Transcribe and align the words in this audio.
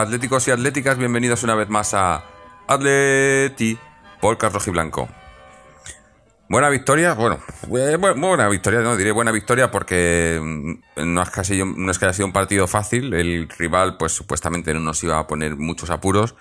Atléticos 0.00 0.48
y 0.48 0.50
atléticas, 0.50 0.96
bienvenidos 0.96 1.42
una 1.42 1.54
vez 1.54 1.68
más 1.68 1.92
a 1.94 2.24
Atleti 2.66 3.78
Podcast 4.20 4.54
Rojiblanco. 4.54 5.08
Buena 6.48 6.68
victoria, 6.68 7.12
bueno, 7.14 7.38
bu- 7.68 7.96
bu- 7.98 8.18
buena 8.20 8.48
victoria, 8.48 8.80
no 8.80 8.96
diré 8.96 9.12
buena 9.12 9.30
victoria 9.30 9.70
porque 9.70 10.40
mm, 10.42 11.04
no 11.14 11.22
es, 11.22 11.30
casi, 11.30 11.62
no 11.62 11.90
es 11.90 11.98
que 11.98 12.06
haya 12.06 12.14
sido 12.14 12.26
un 12.26 12.32
partido 12.32 12.66
fácil, 12.66 13.12
el 13.14 13.48
rival 13.58 13.96
pues 13.98 14.12
supuestamente 14.12 14.72
no 14.74 14.80
nos 14.80 15.02
iba 15.04 15.18
a 15.18 15.26
poner 15.26 15.56
muchos 15.56 15.90
apuros, 15.90 16.34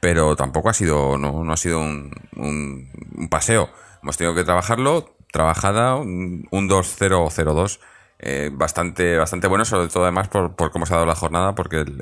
pero 0.00 0.36
tampoco 0.36 0.68
ha 0.68 0.74
sido, 0.74 1.16
no, 1.16 1.42
no 1.42 1.52
ha 1.52 1.56
sido 1.56 1.80
un 1.80 3.28
paseo. 3.30 3.70
Hemos 4.02 4.16
tenido 4.18 4.34
que 4.36 4.44
trabajarlo, 4.44 5.16
trabajada, 5.32 5.96
un, 5.96 6.46
un 6.50 6.68
2-0-0-2, 6.68 7.80
eh, 8.18 8.50
bastante, 8.52 9.16
bastante 9.16 9.46
bueno, 9.46 9.64
sobre 9.64 9.88
todo 9.88 10.04
además 10.04 10.28
por, 10.28 10.56
por 10.56 10.70
cómo 10.70 10.86
se 10.86 10.94
ha 10.94 10.96
dado 10.96 11.06
la 11.06 11.14
jornada, 11.14 11.54
porque 11.54 11.80
el, 11.80 12.00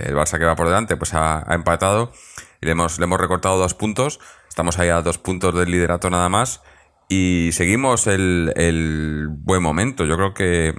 el, 0.00 0.14
Barça 0.14 0.38
que 0.38 0.44
va 0.44 0.56
por 0.56 0.66
delante 0.66 0.96
pues 0.96 1.14
ha, 1.14 1.44
empatado 1.50 2.12
y 2.60 2.66
le 2.66 2.72
hemos, 2.72 2.98
le 2.98 3.04
hemos 3.04 3.20
recortado 3.20 3.58
dos 3.58 3.74
puntos, 3.74 4.20
estamos 4.48 4.78
ahí 4.78 4.88
a 4.88 5.02
dos 5.02 5.18
puntos 5.18 5.54
del 5.54 5.70
liderato 5.70 6.10
nada 6.10 6.28
más 6.28 6.62
y 7.08 7.50
seguimos 7.52 8.06
el, 8.06 8.52
el 8.56 9.28
buen 9.30 9.62
momento. 9.62 10.04
Yo 10.04 10.16
creo 10.16 10.34
que 10.34 10.74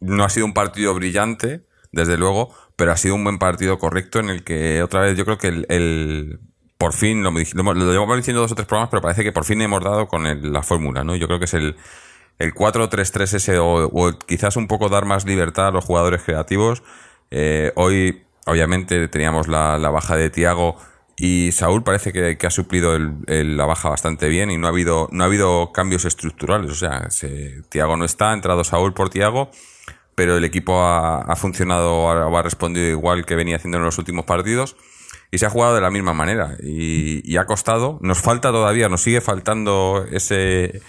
no 0.00 0.24
ha 0.24 0.28
sido 0.28 0.46
un 0.46 0.54
partido 0.54 0.94
brillante, 0.94 1.62
desde 1.90 2.16
luego, 2.18 2.54
pero 2.76 2.92
ha 2.92 2.96
sido 2.96 3.14
un 3.14 3.24
buen 3.24 3.38
partido 3.38 3.78
correcto 3.78 4.20
en 4.20 4.28
el 4.28 4.44
que 4.44 4.82
otra 4.82 5.00
vez 5.00 5.16
yo 5.16 5.24
creo 5.24 5.38
que 5.38 5.48
el, 5.48 5.66
el- 5.68 6.40
por 6.76 6.92
fin, 6.92 7.24
lo, 7.24 7.32
lo, 7.32 7.74
lo 7.74 7.92
llevamos 7.92 8.16
diciendo 8.16 8.40
dos 8.40 8.52
o 8.52 8.54
tres 8.54 8.68
programas, 8.68 8.90
pero 8.90 9.02
parece 9.02 9.24
que 9.24 9.32
por 9.32 9.44
fin 9.44 9.60
hemos 9.62 9.82
dado 9.82 10.06
con 10.06 10.26
el- 10.26 10.52
la 10.52 10.62
fórmula, 10.62 11.02
¿no? 11.02 11.16
Yo 11.16 11.26
creo 11.26 11.38
que 11.40 11.46
es 11.46 11.54
el, 11.54 11.76
el 12.38 12.54
4-3-3 12.54 13.34
ese 13.34 13.58
o, 13.58 13.86
o 13.86 14.18
quizás 14.18 14.56
un 14.56 14.66
poco 14.68 14.88
dar 14.88 15.04
más 15.04 15.24
libertad 15.24 15.68
a 15.68 15.70
los 15.70 15.84
jugadores 15.84 16.22
creativos. 16.22 16.82
Eh, 17.30 17.72
hoy, 17.76 18.22
obviamente, 18.46 19.08
teníamos 19.08 19.48
la, 19.48 19.78
la 19.78 19.90
baja 19.90 20.16
de 20.16 20.30
Tiago 20.30 20.76
y 21.16 21.50
Saúl 21.52 21.82
parece 21.82 22.12
que, 22.12 22.46
ha 22.46 22.50
suplido 22.50 22.94
el- 22.94 23.56
la 23.56 23.66
baja 23.66 23.88
bastante 23.88 24.28
bien 24.28 24.50
y 24.52 24.56
no 24.56 24.68
ha 24.68 24.70
habido, 24.70 25.08
no 25.10 25.24
ha 25.24 25.26
habido 25.26 25.72
cambios 25.72 26.04
estructurales. 26.04 26.70
O 26.70 26.74
sea, 26.76 27.10
se- 27.10 27.62
Tiago 27.68 27.96
no 27.96 28.04
está, 28.04 28.30
ha 28.30 28.34
entrado 28.34 28.62
Saúl 28.62 28.94
por 28.94 29.10
Tiago, 29.10 29.50
pero 30.14 30.36
el 30.36 30.44
equipo 30.44 30.80
ha, 30.82 31.34
funcionado 31.36 32.08
ha, 32.10 32.38
ha 32.38 32.42
respondido 32.42 32.86
igual 32.88 33.24
que 33.26 33.34
venía 33.34 33.56
haciendo 33.56 33.78
en 33.78 33.84
los 33.84 33.98
últimos 33.98 34.24
partidos 34.26 34.76
y 35.30 35.38
se 35.38 35.46
ha 35.46 35.50
jugado 35.50 35.74
de 35.74 35.80
la 35.80 35.90
misma 35.90 36.12
manera 36.14 36.56
y, 36.62 37.20
y 37.30 37.36
ha 37.36 37.46
costado. 37.46 37.98
Nos 38.00 38.18
falta 38.20 38.50
todavía, 38.50 38.88
nos 38.88 39.02
sigue 39.02 39.20
faltando 39.20 40.04
ese 40.10 40.80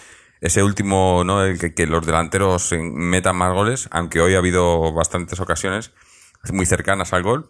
ese 0.41 0.63
último, 0.63 1.23
¿no? 1.25 1.43
El 1.43 1.57
que, 1.73 1.85
los 1.87 2.05
delanteros 2.05 2.73
metan 2.79 3.35
más 3.35 3.53
goles, 3.53 3.87
aunque 3.91 4.21
hoy 4.21 4.35
ha 4.35 4.39
habido 4.39 4.93
bastantes 4.93 5.39
ocasiones 5.39 5.91
muy 6.53 6.65
cercanas 6.65 7.13
al 7.13 7.23
gol. 7.23 7.49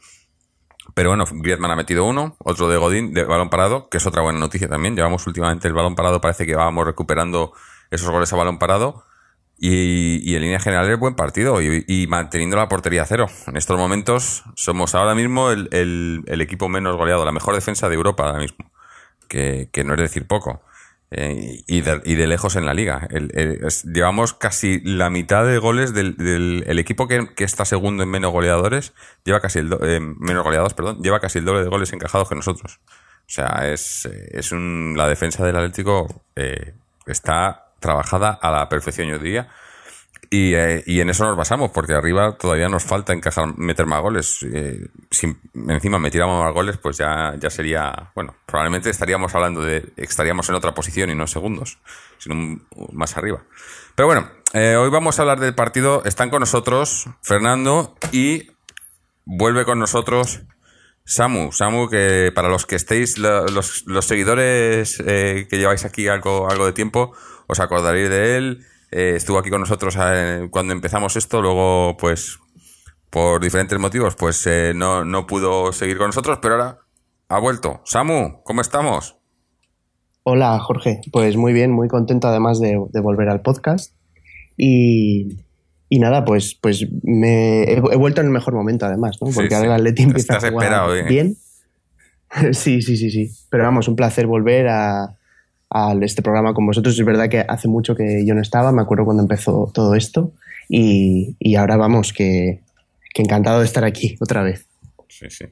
Pero 0.95 1.09
bueno, 1.09 1.25
Griezmann 1.31 1.71
ha 1.71 1.75
metido 1.75 2.03
uno, 2.05 2.35
otro 2.39 2.67
de 2.67 2.77
Godín, 2.77 3.13
de 3.13 3.23
balón 3.23 3.49
parado, 3.51 3.89
que 3.89 3.97
es 3.97 4.07
otra 4.07 4.23
buena 4.23 4.39
noticia 4.39 4.67
también. 4.67 4.95
Llevamos 4.95 5.27
últimamente 5.27 5.67
el 5.67 5.73
balón 5.75 5.95
parado, 5.95 6.19
parece 6.19 6.47
que 6.47 6.55
vamos 6.55 6.85
recuperando 6.85 7.53
esos 7.91 8.09
goles 8.09 8.33
a 8.33 8.35
balón 8.35 8.57
parado. 8.57 9.03
Y, 9.61 10.19
y 10.23 10.35
en 10.35 10.41
línea 10.41 10.59
general 10.59 10.89
es 10.89 10.97
buen 10.97 11.15
partido 11.15 11.61
y, 11.61 11.83
y 11.85 12.07
manteniendo 12.07 12.55
la 12.55 12.69
portería 12.69 13.03
a 13.03 13.05
cero. 13.05 13.27
En 13.45 13.57
estos 13.57 13.77
momentos 13.77 14.43
somos 14.55 14.95
ahora 14.95 15.13
mismo 15.15 15.51
el, 15.51 15.67
el- 15.73 16.23
el 16.27 16.41
equipo 16.41 16.69
menos 16.69 16.95
goleado, 16.95 17.25
la 17.25 17.33
mejor 17.33 17.55
defensa 17.55 17.89
de 17.89 17.95
Europa 17.95 18.23
ahora 18.25 18.39
mismo, 18.39 18.71
que, 19.27 19.69
que 19.73 19.83
no 19.83 19.93
es 19.95 19.99
decir 19.99 20.27
poco. 20.27 20.61
Eh, 21.11 21.63
y, 21.65 21.81
de, 21.81 22.01
y 22.05 22.13
de 22.13 22.27
lejos 22.27 22.55
en 22.55 22.67
la 22.67 22.75
liga. 22.75 23.07
Llevamos 23.83 24.33
casi 24.33 24.79
la 24.81 25.09
mitad 25.09 25.43
de 25.45 25.57
goles 25.57 25.93
del, 25.93 26.15
del- 26.17 26.63
el 26.67 26.77
equipo 26.79 27.07
que, 27.07 27.33
que 27.35 27.43
está 27.43 27.65
segundo 27.65 28.03
en 28.03 28.09
menos 28.09 28.31
goleadores, 28.31 28.93
lleva 29.25 29.39
casi 29.39 29.59
el 29.59 29.69
do- 29.69 29.79
eh, 29.83 29.99
menos 29.99 30.43
goleados, 30.43 30.73
perdón, 30.75 31.01
lleva 31.01 31.19
casi 31.19 31.39
el 31.39 31.45
doble 31.45 31.63
de 31.63 31.69
goles 31.69 31.91
encajados 31.93 32.29
que 32.29 32.35
nosotros. 32.35 32.79
O 32.85 33.31
sea, 33.31 33.61
es, 33.71 34.05
es 34.05 34.51
un, 34.51 34.93
la 34.97 35.07
defensa 35.07 35.43
del 35.45 35.55
Atlético 35.55 36.23
eh, 36.35 36.73
está 37.07 37.73
trabajada 37.79 38.31
a 38.39 38.51
la 38.51 38.69
perfección, 38.69 39.07
yo 39.07 39.17
diría. 39.19 39.49
Y, 40.31 40.53
eh, 40.53 40.83
y 40.85 40.99
en 40.99 41.09
eso 41.09 41.25
nos 41.25 41.35
basamos, 41.35 41.71
porque 41.71 41.93
arriba 41.93 42.37
todavía 42.37 42.69
nos 42.69 42.83
falta 42.83 43.13
encajar, 43.13 43.57
meter 43.57 43.87
más 43.87 44.01
goles. 44.01 44.45
Eh, 44.53 44.87
si 45.09 45.35
encima 45.67 45.97
metiéramos 45.97 46.43
más 46.43 46.53
goles, 46.53 46.77
pues 46.77 46.97
ya, 46.97 47.33
ya 47.39 47.49
sería, 47.49 48.11
bueno, 48.13 48.35
probablemente 48.45 48.91
estaríamos 48.91 49.33
hablando 49.33 49.61
de, 49.61 49.91
estaríamos 49.97 50.47
en 50.49 50.55
otra 50.55 50.73
posición 50.73 51.09
y 51.09 51.15
no 51.15 51.25
segundos, 51.25 51.79
sino 52.19 52.59
más 52.91 53.17
arriba. 53.17 53.41
Pero 53.95 54.05
bueno, 54.05 54.29
eh, 54.53 54.75
hoy 54.75 54.89
vamos 54.89 55.17
a 55.17 55.23
hablar 55.23 55.39
del 55.39 55.55
partido. 55.55 56.03
Están 56.05 56.29
con 56.29 56.41
nosotros 56.41 57.07
Fernando 57.21 57.95
y 58.11 58.51
vuelve 59.25 59.65
con 59.65 59.79
nosotros 59.79 60.41
Samu. 61.05 61.51
Samu, 61.51 61.89
que 61.89 62.31
para 62.33 62.49
los 62.49 62.67
que 62.67 62.75
estéis, 62.75 63.17
los, 63.17 63.83
los 63.87 64.05
seguidores 64.05 65.03
eh, 65.05 65.47
que 65.49 65.57
lleváis 65.57 65.85
aquí 65.85 66.07
algo, 66.07 66.49
algo 66.49 66.67
de 66.67 66.73
tiempo, 66.73 67.13
os 67.47 67.59
acordaréis 67.59 68.09
de 68.09 68.37
él. 68.37 68.65
Eh, 68.91 69.13
estuvo 69.15 69.37
aquí 69.37 69.49
con 69.49 69.61
nosotros 69.61 69.97
eh, 70.01 70.47
cuando 70.49 70.73
empezamos 70.73 71.15
esto, 71.15 71.41
luego 71.41 71.95
pues 71.97 72.39
por 73.09 73.41
diferentes 73.41 73.77
motivos 73.79 74.15
pues 74.15 74.45
eh, 74.47 74.73
no, 74.75 75.05
no 75.05 75.27
pudo 75.27 75.71
seguir 75.71 75.97
con 75.97 76.07
nosotros, 76.07 76.39
pero 76.41 76.55
ahora 76.55 76.79
ha 77.27 77.39
vuelto. 77.39 77.81
Samu, 77.85 78.41
¿cómo 78.43 78.61
estamos? 78.61 79.15
Hola 80.23 80.59
Jorge, 80.59 81.01
pues 81.11 81.37
muy 81.37 81.53
bien, 81.53 81.71
muy 81.71 81.87
contento 81.87 82.27
además 82.27 82.59
de, 82.59 82.79
de 82.91 83.01
volver 83.01 83.29
al 83.29 83.41
podcast 83.41 83.93
y, 84.57 85.37
y 85.87 85.99
nada, 85.99 86.25
pues, 86.25 86.55
pues 86.55 86.85
me 87.03 87.63
he, 87.63 87.73
he 87.77 87.95
vuelto 87.95 88.21
en 88.21 88.27
el 88.27 88.33
mejor 88.33 88.53
momento 88.53 88.85
además, 88.85 89.17
¿no? 89.21 89.27
Sí, 89.27 89.33
Porque 89.35 89.49
sí. 89.49 89.55
ahora 89.55 89.75
el 89.75 89.81
Atleti 89.81 90.03
empieza 90.03 90.33
Estás 90.33 90.43
a 90.43 90.51
jugar 90.51 90.65
esperado, 90.65 91.07
bien. 91.07 91.37
sí, 92.53 92.81
sí, 92.81 92.97
sí, 92.97 93.09
sí. 93.09 93.31
Pero 93.49 93.63
vamos, 93.63 93.87
un 93.87 93.95
placer 93.95 94.27
volver 94.27 94.67
a, 94.67 95.18
a 95.69 95.93
este 96.01 96.21
programa 96.21 96.53
con 96.53 96.65
vosotros. 96.65 96.97
Es 96.97 97.05
verdad 97.05 97.29
que 97.29 97.41
hace 97.47 97.67
mucho 97.67 97.95
que 97.95 98.25
yo 98.25 98.33
no 98.33 98.41
estaba, 98.41 98.71
me 98.71 98.81
acuerdo 98.81 99.05
cuando 99.05 99.23
empezó 99.23 99.71
todo 99.73 99.95
esto 99.95 100.33
y, 100.67 101.35
y 101.39 101.55
ahora 101.55 101.77
vamos, 101.77 102.13
que, 102.13 102.61
que 103.13 103.21
encantado 103.21 103.59
de 103.59 103.65
estar 103.65 103.83
aquí 103.83 104.17
otra 104.19 104.43
vez. 104.43 104.65
Sí, 105.07 105.29
sí. 105.29 105.45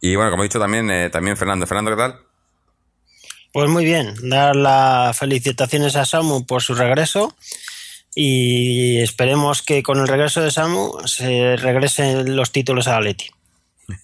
Y 0.00 0.16
bueno, 0.16 0.30
como 0.30 0.42
he 0.42 0.46
dicho 0.46 0.58
también, 0.58 0.90
eh, 0.90 1.10
también 1.10 1.36
Fernando. 1.36 1.66
Fernando, 1.66 1.90
¿qué 1.90 1.96
tal? 1.96 2.16
Pues 3.52 3.70
muy 3.70 3.84
bien, 3.84 4.14
dar 4.28 4.54
las 4.54 5.18
felicitaciones 5.18 5.96
a 5.96 6.04
Samu 6.04 6.44
por 6.44 6.62
su 6.62 6.74
regreso 6.74 7.34
y 8.14 9.00
esperemos 9.00 9.62
que 9.62 9.82
con 9.82 9.98
el 9.98 10.08
regreso 10.08 10.42
de 10.42 10.50
Samu 10.50 10.92
se 11.06 11.56
regresen 11.56 12.36
los 12.36 12.52
títulos 12.52 12.88
a 12.88 12.96
Atleti. 12.96 13.30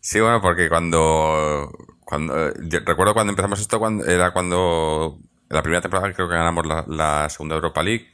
Sí, 0.00 0.20
bueno, 0.20 0.40
porque 0.40 0.68
cuando, 0.68 1.68
cuando 2.06 2.48
eh, 2.48 2.52
recuerdo 2.86 3.14
cuando 3.14 3.32
empezamos 3.32 3.60
esto, 3.60 3.80
cuando, 3.80 4.06
era 4.06 4.30
cuando 4.32 5.18
en 5.50 5.56
la 5.56 5.62
primera 5.62 5.82
temporada 5.82 6.12
creo 6.14 6.28
que 6.28 6.36
ganamos 6.36 6.64
la, 6.86 7.28
segunda 7.28 7.56
Europa 7.56 7.82
League, 7.82 8.08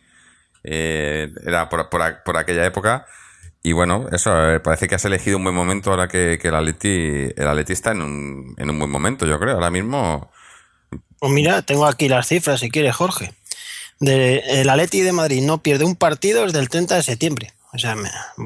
eh, 0.64 1.30
era 1.46 1.68
por, 1.68 2.36
aquella 2.36 2.64
época. 2.64 3.06
Y 3.62 3.72
bueno, 3.72 4.06
eso, 4.10 4.50
eh, 4.50 4.60
parece 4.60 4.88
que 4.88 4.94
has 4.94 5.04
elegido 5.04 5.36
un 5.36 5.44
buen 5.44 5.54
momento 5.54 5.90
ahora 5.90 6.08
que, 6.08 6.40
el 6.42 6.54
Atleti, 6.54 6.88
el 7.36 7.64
está 7.68 7.92
en 7.92 8.00
un, 8.02 8.54
en 8.56 8.70
un 8.70 8.78
buen 8.78 8.90
momento, 8.90 9.26
yo 9.26 9.38
creo. 9.38 9.54
Ahora 9.54 9.70
mismo, 9.70 10.30
Pues 11.18 11.30
mira, 11.30 11.60
tengo 11.60 11.86
aquí 11.86 12.08
las 12.08 12.26
cifras 12.26 12.60
si 12.60 12.70
quieres, 12.70 12.96
Jorge. 12.96 13.34
El 14.00 14.68
Atleti 14.70 15.02
de 15.02 15.12
Madrid 15.12 15.42
no 15.42 15.62
pierde 15.62 15.84
un 15.84 15.96
partido 15.96 16.46
desde 16.46 16.58
el 16.60 16.70
30 16.70 16.96
de 16.96 17.02
septiembre. 17.02 17.52
O 17.74 17.78
sea, 17.78 17.94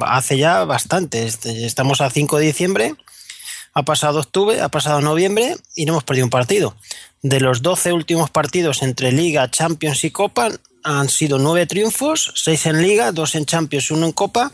hace 0.02 0.38
ya 0.38 0.64
bastante. 0.64 1.24
Este- 1.24 1.66
Estamos 1.66 2.00
a 2.00 2.10
5 2.10 2.38
de 2.38 2.46
diciembre, 2.46 2.94
ha 3.76 3.82
pasado 3.82 4.20
octubre, 4.20 4.62
ha 4.62 4.70
pasado 4.70 5.02
noviembre 5.02 5.54
y 5.74 5.84
no 5.84 5.92
hemos 5.92 6.04
perdido 6.04 6.24
un 6.24 6.30
partido. 6.30 6.74
De 7.20 7.40
los 7.40 7.60
12 7.60 7.92
últimos 7.92 8.30
partidos 8.30 8.80
entre 8.80 9.12
Liga, 9.12 9.50
Champions 9.50 10.02
y 10.04 10.10
Copa 10.10 10.48
han 10.82 11.10
sido 11.10 11.38
9 11.38 11.66
triunfos, 11.66 12.32
6 12.36 12.66
en 12.66 12.80
Liga, 12.80 13.12
2 13.12 13.34
en 13.34 13.44
Champions, 13.44 13.90
1 13.90 14.06
en 14.06 14.12
Copa 14.12 14.50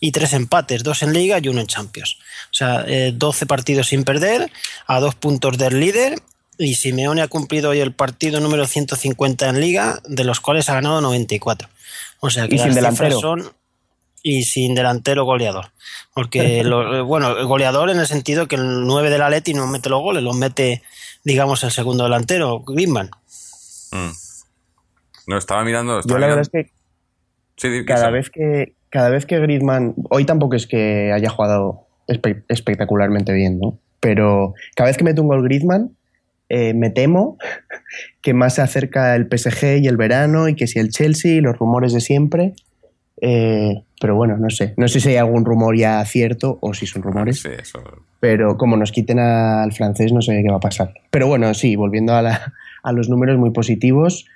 y 0.00 0.10
3 0.10 0.32
empates, 0.32 0.82
2 0.84 1.02
en 1.02 1.12
Liga 1.12 1.38
y 1.42 1.48
1 1.48 1.60
en 1.60 1.66
Champions. 1.66 2.16
O 2.50 2.54
sea, 2.54 2.84
eh, 2.86 3.12
12 3.14 3.44
partidos 3.44 3.88
sin 3.88 4.04
perder, 4.04 4.50
a 4.86 5.00
2 5.00 5.16
puntos 5.16 5.58
del 5.58 5.78
líder 5.78 6.22
y 6.56 6.76
Simeone 6.76 7.20
ha 7.20 7.28
cumplido 7.28 7.70
hoy 7.70 7.80
el 7.80 7.92
partido 7.92 8.40
número 8.40 8.66
150 8.66 9.50
en 9.50 9.60
Liga, 9.60 10.00
de 10.08 10.24
los 10.24 10.40
cuales 10.40 10.70
ha 10.70 10.74
ganado 10.74 11.02
94. 11.02 11.68
O 12.20 12.30
sea 12.30 12.48
que 12.48 12.54
Y 12.54 12.58
sin 12.58 12.68
las 12.68 12.94
cifras 12.94 13.10
delantero. 13.10 13.20
son 13.20 13.52
y 14.22 14.44
sin 14.44 14.74
delantero 14.74 15.24
goleador. 15.24 15.66
Porque, 16.14 16.62
lo, 16.64 17.04
bueno, 17.04 17.36
el 17.38 17.46
goleador 17.46 17.90
en 17.90 17.98
el 17.98 18.06
sentido 18.06 18.46
que 18.48 18.56
el 18.56 18.86
9 18.86 19.10
del 19.10 19.22
Atleti 19.22 19.54
no 19.54 19.66
mete 19.66 19.88
los 19.88 20.00
goles, 20.02 20.22
los 20.22 20.36
mete, 20.36 20.82
digamos, 21.24 21.62
el 21.64 21.70
segundo 21.70 22.04
delantero, 22.04 22.60
Griezmann. 22.60 23.10
Mm. 23.92 24.10
No, 25.26 25.38
estaba 25.38 25.64
mirando. 25.64 25.94
Yo 25.94 26.00
Estaba 26.00 26.20
la 26.20 26.26
verdad 26.28 26.42
mirando- 26.52 26.58
es 26.60 26.66
que 26.66 26.82
Sí, 27.56 27.84
cada 27.84 28.10
vez 28.10 28.30
que 28.30 28.74
cada 28.90 29.08
vez 29.10 29.24
que 29.26 29.38
Griezmann 29.38 29.94
hoy 30.10 30.24
tampoco 30.24 30.56
es 30.56 30.66
que 30.66 31.12
haya 31.12 31.28
jugado 31.30 31.86
espe- 32.08 32.42
espectacularmente 32.48 33.32
bien, 33.32 33.60
¿no? 33.60 33.78
Pero 34.00 34.54
cada 34.74 34.88
vez 34.88 34.96
que 34.96 35.04
mete 35.04 35.20
un 35.20 35.28
gol 35.28 35.42
Griezmann 35.44 35.96
eh, 36.48 36.74
me 36.74 36.90
temo 36.90 37.36
que 38.22 38.34
más 38.34 38.54
se 38.56 38.62
acerca 38.62 39.14
el 39.14 39.28
PSG 39.28 39.78
y 39.82 39.86
el 39.86 39.96
verano 39.96 40.48
y 40.48 40.56
que 40.56 40.66
si 40.66 40.78
el 40.80 40.90
Chelsea, 40.90 41.40
los 41.40 41.56
rumores 41.56 41.92
de 41.92 42.00
siempre. 42.00 42.54
Eh, 43.20 43.82
pero 44.02 44.16
bueno, 44.16 44.36
no 44.36 44.50
sé. 44.50 44.74
No 44.76 44.88
sé 44.88 44.98
si 45.00 45.10
hay 45.10 45.16
algún 45.16 45.44
rumor 45.44 45.76
ya 45.78 46.04
cierto 46.04 46.58
o 46.60 46.74
si 46.74 46.86
son 46.86 47.02
rumores. 47.02 47.40
Sí, 47.40 47.48
eso. 47.56 47.78
pero 48.20 48.56
como 48.58 48.76
nos 48.76 48.90
quiten 48.92 49.18
al 49.20 49.72
francés 49.72 50.12
no 50.12 50.20
sé 50.20 50.42
qué 50.44 50.50
va 50.50 50.56
a 50.56 50.60
pasar. 50.60 50.92
Pero 51.10 51.28
bueno, 51.28 51.54
sí, 51.54 51.76
volviendo 51.76 52.12
a, 52.14 52.20
la- 52.22 52.52
a 52.82 52.92
los 52.92 53.08
números 53.08 53.38
muy 53.38 53.50
positivos 53.52 54.26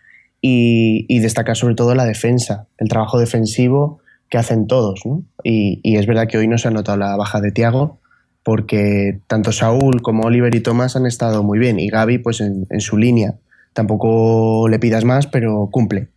y, 0.41 1.05
y 1.09 1.19
destacar 1.19 1.57
sobre 1.57 1.75
todo 1.75 1.95
la 1.97 2.05
defensa, 2.05 2.69
el 2.79 2.89
trabajo 2.89 3.19
defensivo 3.19 3.99
que 4.31 4.39
hacen 4.39 4.67
todos. 4.69 5.01
¿no? 5.05 5.23
Y, 5.43 5.81
y 5.83 5.97
es 5.97 6.07
verdad 6.07 6.29
que 6.29 6.39
hoy 6.39 6.47
no 6.49 6.59
se 6.59 6.69
ha 6.69 6.71
notado 6.71 6.97
la 6.99 7.17
baja 7.17 7.41
de 7.41 7.51
Tiago 7.53 7.99
porque 8.45 9.19
tanto 9.27 9.51
Saúl 9.51 10.03
como 10.03 10.23
Oliver 10.23 10.55
y 10.55 10.61
Tomás 10.61 10.95
han 10.95 11.07
estado 11.07 11.43
muy 11.43 11.59
bien 11.59 11.81
y 11.81 11.89
Gaby 11.89 12.19
pues 12.19 12.41
en, 12.41 12.67
en 12.71 12.81
su 12.81 12.97
línea. 12.97 13.35
Tampoco 13.73 14.69
le 14.69 14.79
pidas 14.79 15.05
más, 15.05 15.27
pero 15.27 15.69
cumple. 15.71 16.09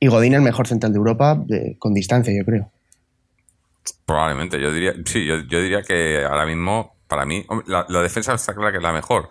Y 0.00 0.06
Godín 0.06 0.34
el 0.34 0.42
mejor 0.42 0.66
central 0.68 0.92
de 0.92 0.98
Europa 0.98 1.42
de- 1.46 1.76
con 1.78 1.92
distancia, 1.92 2.32
yo 2.36 2.44
creo. 2.44 2.70
Probablemente, 4.04 4.60
yo 4.60 4.72
diría, 4.72 4.94
sí, 5.04 5.24
yo, 5.26 5.36
yo 5.40 5.60
diría 5.60 5.82
que 5.82 6.24
ahora 6.24 6.46
mismo, 6.46 6.96
para 7.08 7.24
mí, 7.24 7.44
la, 7.66 7.84
defensa 8.02 8.34
está 8.34 8.54
clara 8.54 8.70
que 8.70 8.78
es 8.78 8.82
la 8.82 8.92
mejor. 8.92 9.30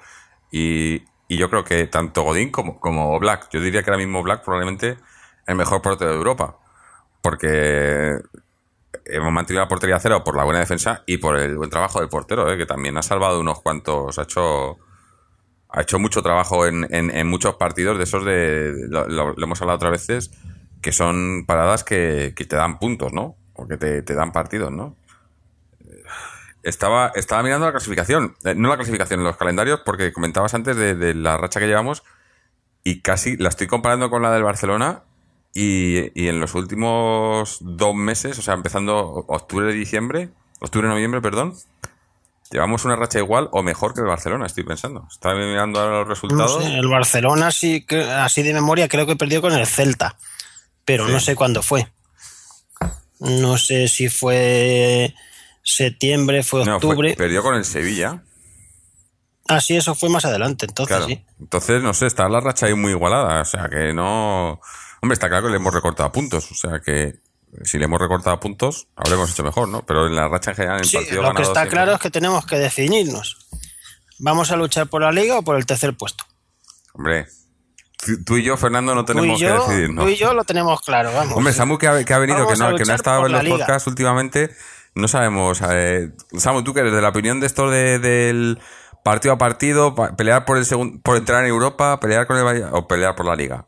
Y, 0.52 1.04
y 1.28 1.38
yo 1.38 1.50
creo 1.50 1.63
que 1.63 1.88
tanto 1.88 2.24
Godín 2.24 2.52
como, 2.52 2.80
como 2.80 3.19
Black, 3.19 3.50
yo 3.52 3.62
diría 3.62 3.84
que 3.84 3.90
ahora 3.90 4.04
mismo 4.04 4.24
Black 4.24 4.44
probablemente 4.44 4.98
el 5.48 5.56
mejor 5.56 5.81
portero 5.81 6.12
de 6.12 6.18
Europa. 6.18 6.57
Porque 7.22 8.19
hemos 9.06 9.31
mantenido 9.31 9.63
la 9.63 9.69
portería 9.69 10.00
cero 10.00 10.24
por 10.24 10.36
la 10.36 10.44
buena 10.44 10.60
defensa 10.60 11.04
y 11.06 11.18
por 11.18 11.38
el 11.38 11.58
buen 11.58 11.69
trabajo 11.69 12.00
del 12.00 12.10
portero, 12.10 12.51
¿eh? 12.51 12.58
que 12.58 12.66
también 12.66 12.98
ha 12.98 13.01
salvado 13.04 13.40
unos 13.40 13.62
cuantos, 13.62 14.18
ha 14.19 14.24
hecho 14.24 14.78
ha 15.69 15.81
hecho 15.81 16.00
mucho 16.00 16.22
trabajo 16.22 16.66
en, 16.68 16.88
en- 16.94 17.28
muchos 17.28 17.56
partidos 17.56 17.98
de 17.98 18.04
esos 18.06 18.24
de, 18.25 18.74
lo, 18.90 19.08
lo- 19.08 19.34
lo 19.34 19.44
hemos 19.44 19.62
hablado 19.62 19.78
otras 19.78 19.92
veces, 19.92 20.31
que 20.81 20.92
son 20.92 21.46
paradas 21.46 21.84
que, 21.84 22.34
que 22.36 22.46
te 22.46 22.56
dan 22.56 22.80
puntos, 22.80 23.12
¿no? 23.13 23.36
O 23.56 23.68
que 23.68 23.78
te, 23.78 24.02
te 24.02 24.13
dan 24.13 24.31
partidos, 24.31 24.72
¿no? 24.72 24.96
Estaba, 26.63 27.12
estaba 27.16 27.44
mirando 27.44 27.68
la 27.68 27.72
clasificación, 27.72 28.36
eh, 28.44 28.56
no 28.56 28.69
la 28.69 28.75
clasificación, 28.75 29.24
los 29.24 29.38
calendarios, 29.38 29.81
porque 29.86 30.12
comentabas 30.12 30.54
antes 30.56 30.75
de, 30.75 30.96
de 30.96 31.13
la 31.13 31.38
racha 31.38 31.60
que 31.60 31.68
llevamos 31.68 32.04
y 32.84 33.02
casi 33.02 33.38
la 33.38 33.50
estoy 33.50 33.68
comparando 33.68 34.10
con 34.10 34.24
la 34.24 34.31
del 34.31 34.44
Barcelona 34.44 35.04
y, 35.54 36.12
y 36.19 36.28
en 36.28 36.40
los 36.40 36.56
últimos 36.56 37.60
dos 37.62 37.94
meses, 37.96 38.40
o 38.40 38.42
sea, 38.42 38.56
empezando 38.56 38.98
octubre, 39.28 39.72
diciembre, 39.74 40.30
octubre, 40.60 40.88
noviembre, 40.88 41.22
perdón, 41.22 41.54
llevamos 42.51 42.84
una 42.84 42.96
racha 42.96 43.19
igual 43.19 43.48
o 43.51 43.62
mejor 43.62 43.94
que 43.94 44.01
el 44.01 44.08
Barcelona, 44.08 44.48
estoy 44.48 44.63
pensando. 44.63 45.08
Estaba 45.10 45.36
mirando 45.36 45.80
ahora 45.80 46.00
los 46.00 46.08
No 46.08 46.10
resultados. 46.13 46.63
sé, 46.63 46.75
el 46.78 46.88
Barcelona, 46.88 47.51
sí, 47.51 47.86
así 48.18 48.42
de 48.42 48.54
memoria, 48.56 48.88
creo 48.88 49.06
que 49.06 49.16
perdió 49.16 49.40
con 49.42 49.54
el 49.54 49.68
Celta, 49.68 50.18
pero 50.84 51.06
Sí. 51.06 51.12
no 51.13 51.19
sé 51.19 51.36
cuándo 51.36 51.62
fue. 51.62 51.88
No 53.19 53.57
sé 53.57 53.88
si 53.88 54.09
fue 54.09 55.13
septiembre, 55.63 56.44
fue 56.44 56.65
No, 56.65 56.79
fue- 56.79 56.89
octubre. 56.91 57.15
perdió 57.15 57.41
con 57.44 57.56
el 57.56 57.65
Sevilla. 57.65 58.23
Ah, 59.47 59.62
sí, 59.62 59.75
eso 59.77 59.94
fue 59.95 60.09
más 60.09 60.25
adelante, 60.25 60.65
entonces 60.65 60.95
Claro. 60.95 61.07
sí. 61.07 61.23
Entonces, 61.39 61.81
no 61.83 61.94
sé, 61.94 62.07
está 62.07 62.27
la 62.27 62.39
racha 62.39 62.65
ahí 62.65 62.73
muy 62.73 62.91
igualada. 62.91 63.41
O 63.41 63.45
sea, 63.45 63.69
que 63.69 63.94
no. 63.94 64.59
Hombre, 65.01 65.13
está 65.13 65.27
claro 65.29 65.45
que 65.45 65.51
le 65.51 65.57
hemos 65.57 65.73
recortado 65.73 66.12
puntos. 66.12 66.51
O 66.51 66.56
sea, 66.56 66.79
que 66.83 67.19
si 67.63 67.77
le 67.77 67.85
hemos 67.85 68.01
recortado 68.01 68.39
puntos, 68.39 68.88
habremos 68.95 69.29
hecho 69.31 69.44
mejor, 69.44 69.67
¿no? 69.69 69.85
Pero 69.85 70.07
en 70.07 70.15
la 70.15 70.27
racha 70.27 70.51
en 70.51 70.57
general, 70.57 70.77
en 70.79 70.85
Sí, 70.85 70.97
partido 70.97 71.21
lo 71.21 71.33
que 71.33 71.44
está 71.44 71.53
siempre- 71.62 71.69
claro 71.71 71.94
es 71.94 72.00
que 72.00 72.09
tenemos 72.12 72.45
que 72.45 72.57
definirnos. 72.57 73.38
¿Vamos 74.17 74.50
a 74.51 74.56
luchar 74.56 74.88
por 74.88 75.01
la 75.03 75.12
liga 75.12 75.38
o 75.38 75.44
por 75.44 75.57
el 75.57 75.65
tercer 75.65 75.95
puesto? 75.95 76.23
Hombre, 76.94 77.27
tú- 78.25 78.38
y 78.38 78.44
yo, 78.44 78.57
Fernando, 78.57 78.94
no 78.96 79.06
tenemos 79.06 79.40
que 79.40 79.50
decidir, 79.50 79.90
¿no? 79.94 80.04
tú 80.04 80.10
y 80.10 80.16
yo 80.16 80.34
lo 80.34 80.44
tenemos 80.44 80.81
claro, 80.81 81.12
vamos. 81.13 81.36
Hombre, 81.36 81.54
Samu 81.54 81.78
que 81.78 81.88
ha, 81.88 82.04
que 82.04 82.13
ha 82.13 82.19
venido, 82.19 82.48
que 82.48 82.56
no, 82.56 82.75
que 82.75 82.84
no 82.86 82.92
ha 82.92 82.96
estado 82.96 83.25
en 83.25 83.31
los 83.31 83.44
liga. 83.44 83.57
podcasts 83.57 83.88
últimamente, 83.88 84.50
no 84.96 85.07
sabemos. 85.07 85.62
eh, 85.69 86.12
Samu, 86.38 86.63
tú 86.63 86.74
que 86.74 86.81
eres 86.81 86.94
de 86.94 87.02
la 87.02 87.10
opinión 87.10 87.40
de 87.40 87.48
esto 87.48 87.69
de- 87.69 88.00
del 88.00 88.60
partido 89.04 89.34
a 89.34 89.38
partido, 89.38 89.94
pa- 89.96 90.16
pelear 90.16 90.46
por 90.46 90.57
el 90.57 90.66
segundo, 90.66 91.00
por 91.04 91.18
entrar 91.18 91.44
en 91.44 91.50
Europa, 91.50 92.00
pelear 92.00 92.25
con 92.28 92.38
el 92.38 92.44
Valle- 92.44 92.69
o 92.72 92.88
pelear 92.88 93.16
por 93.16 93.25
la 93.25 93.36
liga. 93.36 93.66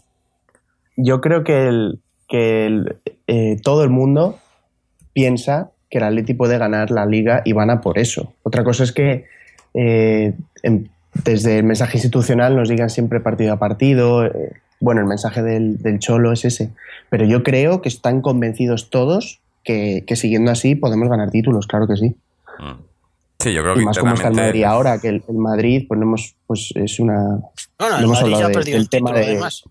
yo 0.95 1.21
creo 1.21 1.43
que, 1.43 1.67
el, 1.67 1.99
que 2.27 2.65
el, 2.65 2.97
eh, 3.27 3.57
todo 3.63 3.83
el 3.83 3.89
mundo 3.91 4.39
piensa 5.13 5.71
que 5.89 5.99
el 5.99 6.03
Atleti 6.05 6.33
puede 6.33 6.57
ganar 6.57 6.91
la 6.91 7.05
liga 7.05 7.41
y 7.45 7.53
van 7.53 7.69
a 7.69 7.81
por 7.81 7.97
eso. 7.99 8.33
Otra 8.43 8.63
cosa 8.63 8.83
es 8.83 8.91
que 8.91 9.25
eh, 9.73 10.33
en- 10.63 10.89
desde 11.23 11.57
el 11.59 11.63
mensaje 11.63 11.97
institucional 11.97 12.55
nos 12.55 12.69
digan 12.69 12.89
siempre 12.89 13.19
partido 13.19 13.53
a 13.53 13.57
partido. 13.59 14.25
eh, 14.25 14.53
bueno, 14.79 15.01
el 15.01 15.07
mensaje 15.07 15.41
del, 15.41 15.77
del 15.81 15.99
Cholo 15.99 16.31
es 16.31 16.45
ese. 16.45 16.69
Pero 17.09 17.25
yo 17.25 17.41
creo 17.43 17.81
que 17.81 17.89
están 17.89 18.21
convencidos 18.21 18.89
todos 18.89 19.39
que, 19.63 20.03
que 20.05 20.15
siguiendo 20.15 20.51
así 20.51 20.75
podemos 20.75 21.09
ganar 21.09 21.31
títulos, 21.31 21.65
claro 21.67 21.87
que 21.87 21.97
sí. 21.97 22.15
Mm. 22.59 22.81
Sí, 23.39 23.53
yo 23.53 23.61
creo 23.61 23.75
que 23.75 23.81
Y 23.81 23.85
más 23.85 23.97
como 23.99 24.13
está 24.13 24.27
el 24.29 24.35
Madrid 24.35 24.63
ahora, 24.63 24.99
que 24.99 25.09
el, 25.09 25.23
el 25.27 25.35
Madrid, 25.35 25.85
pues, 25.87 25.99
no 25.99 26.05
hemos, 26.07 26.35
pues 26.47 26.71
es 26.75 26.99
una, 26.99 27.39
Bueno, 27.77 27.93
lo 27.93 27.97
el 27.97 28.03
hemos 28.05 28.21
Madrid 28.21 28.33
hablado 28.35 28.59
de- 28.63 28.71
del 28.71 28.89
tema 28.89 29.11
de- 29.13 29.23
además. 29.25 29.63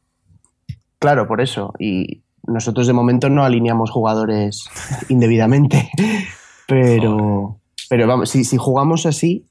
Claro, 0.99 1.26
por 1.29 1.41
eso. 1.41 1.73
Y 1.79 2.21
nosotros 2.47 2.87
de 2.87 2.93
momento 2.93 3.29
no 3.29 3.45
alineamos 3.45 3.91
jugadores 3.91 4.65
indebidamente. 5.09 5.91
Pero, 6.69 7.61
pero 7.88 8.09
vamos, 8.09 8.29
si, 8.31 8.43
si 8.45 8.57
jugamos 8.57 9.07
así, 9.07 9.46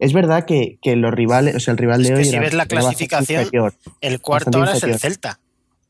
es 0.00 0.12
verdad 0.12 0.44
que, 0.46 0.78
que 0.82 0.96
los 0.96 1.12
rivales, 1.14 1.54
o 1.54 1.60
sea, 1.60 1.72
el 1.72 1.78
rival 1.78 2.00
Es 2.00 2.08
de 2.08 2.14
que 2.14 2.18
hoy 2.20 2.24
si 2.24 2.36
era- 2.36 2.46
es 2.46 2.54
la 2.54 2.66
clasificación, 2.66 3.42
inferior. 3.42 3.74
El 4.00 4.20
cuarto 4.20 4.58
ahora 4.58 4.72
es 4.72 4.82
el. 4.82 4.98
Celta. 4.98 5.38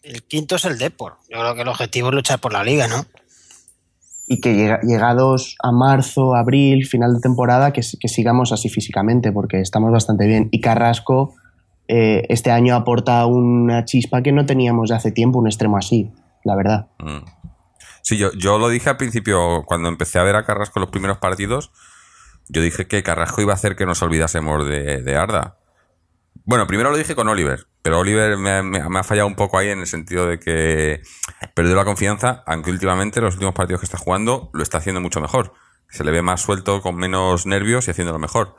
El 0.03 0.23
quinto 0.25 0.57
es 0.57 0.65
el 0.65 0.79
Depor. 0.79 1.17
Yo 1.29 1.39
creo 1.41 1.55
que 1.55 1.63
el 1.63 1.69
objetivo 1.69 2.09
es 2.09 2.15
luchar 2.15 2.39
por 2.41 2.53
la 2.53 2.63
liga, 2.65 2.89
¿no? 2.89 3.05
Y 4.27 4.41
que 4.41 4.55
llega- 4.55 4.81
llegados 4.83 5.57
a 5.63 5.73
marzo, 5.73 6.35
abril, 6.37 6.87
final 6.87 7.15
de 7.15 7.21
temporada, 7.21 7.73
que, 7.73 7.81
que 7.99 8.09
sigamos 8.09 8.53
así 8.53 8.69
físicamente, 8.69 9.33
porque 9.33 9.61
estamos 9.61 9.91
bastante 9.91 10.27
bien. 10.27 10.49
Y 10.53 10.61
Carrasco 10.61 11.35
eh, 11.89 12.23
este 12.29 12.51
año 12.53 12.77
aporta 12.77 13.27
una 13.27 13.85
chispa 13.85 14.23
que 14.23 14.31
no 14.31 14.47
teníamos 14.47 14.91
de 14.91 14.95
hace 14.95 15.11
tiempo, 15.11 15.41
un 15.41 15.49
extremo 15.49 15.77
así, 15.77 16.11
la 16.45 16.55
verdad. 16.55 16.87
Mm. 17.01 17.25
Sí, 18.03 18.17
yo, 18.17 18.33
yo 18.33 18.59
lo 18.59 18.69
dije 18.69 18.89
al 18.89 18.97
principio, 18.97 19.65
cuando 19.67 19.89
empecé 19.89 20.19
a 20.19 20.23
ver 20.23 20.37
a 20.37 20.45
Carrasco 20.45 20.79
en 20.79 20.83
los 20.83 20.91
primeros 20.91 21.19
partidos, 21.19 21.73
yo 22.51 22.63
dije 22.63 22.87
que 22.87 23.03
Carrasco 23.03 23.41
iba 23.43 23.53
a 23.53 23.57
hacer 23.57 23.77
que 23.77 23.87
nos 23.87 24.03
olvidásemos 24.03 24.67
de, 24.69 25.03
de 25.03 25.17
Arda. 25.17 25.57
Bueno, 26.45 26.67
primero 26.67 26.91
lo 26.91 26.97
dije 26.97 27.15
con 27.15 27.29
Oliver, 27.29 27.67
pero 27.83 27.99
Oliver 28.01 28.37
me, 28.37 28.63
me- 28.63 28.89
me 28.89 28.99
ha 28.99 29.05
fallado 29.05 29.29
un 29.29 29.35
poco 29.37 29.59
ahí 29.59 29.69
en 29.69 29.81
el 29.81 29.87
sentido 29.87 30.27
de 30.27 30.39
que 30.39 31.01
perdió 31.55 31.75
la 31.77 31.85
confianza, 31.85 32.43
aunque 32.47 32.71
últimamente 32.71 33.21
los 33.21 33.35
últimos 33.35 33.55
partidos 33.55 33.81
que 33.81 33.85
está 33.87 33.99
jugando 33.99 34.51
lo 34.53 34.63
está 34.63 34.79
haciendo 34.79 35.01
mucho 35.01 35.21
mejor. 35.21 35.53
Se 35.89 36.03
le 36.05 36.11
ve 36.11 36.23
más 36.23 36.41
suelto, 36.41 36.81
con 36.83 36.97
menos 36.97 37.47
nervios 37.47 37.87
y 37.89 37.91
haciéndolo 37.91 38.19
mejor. 38.19 38.55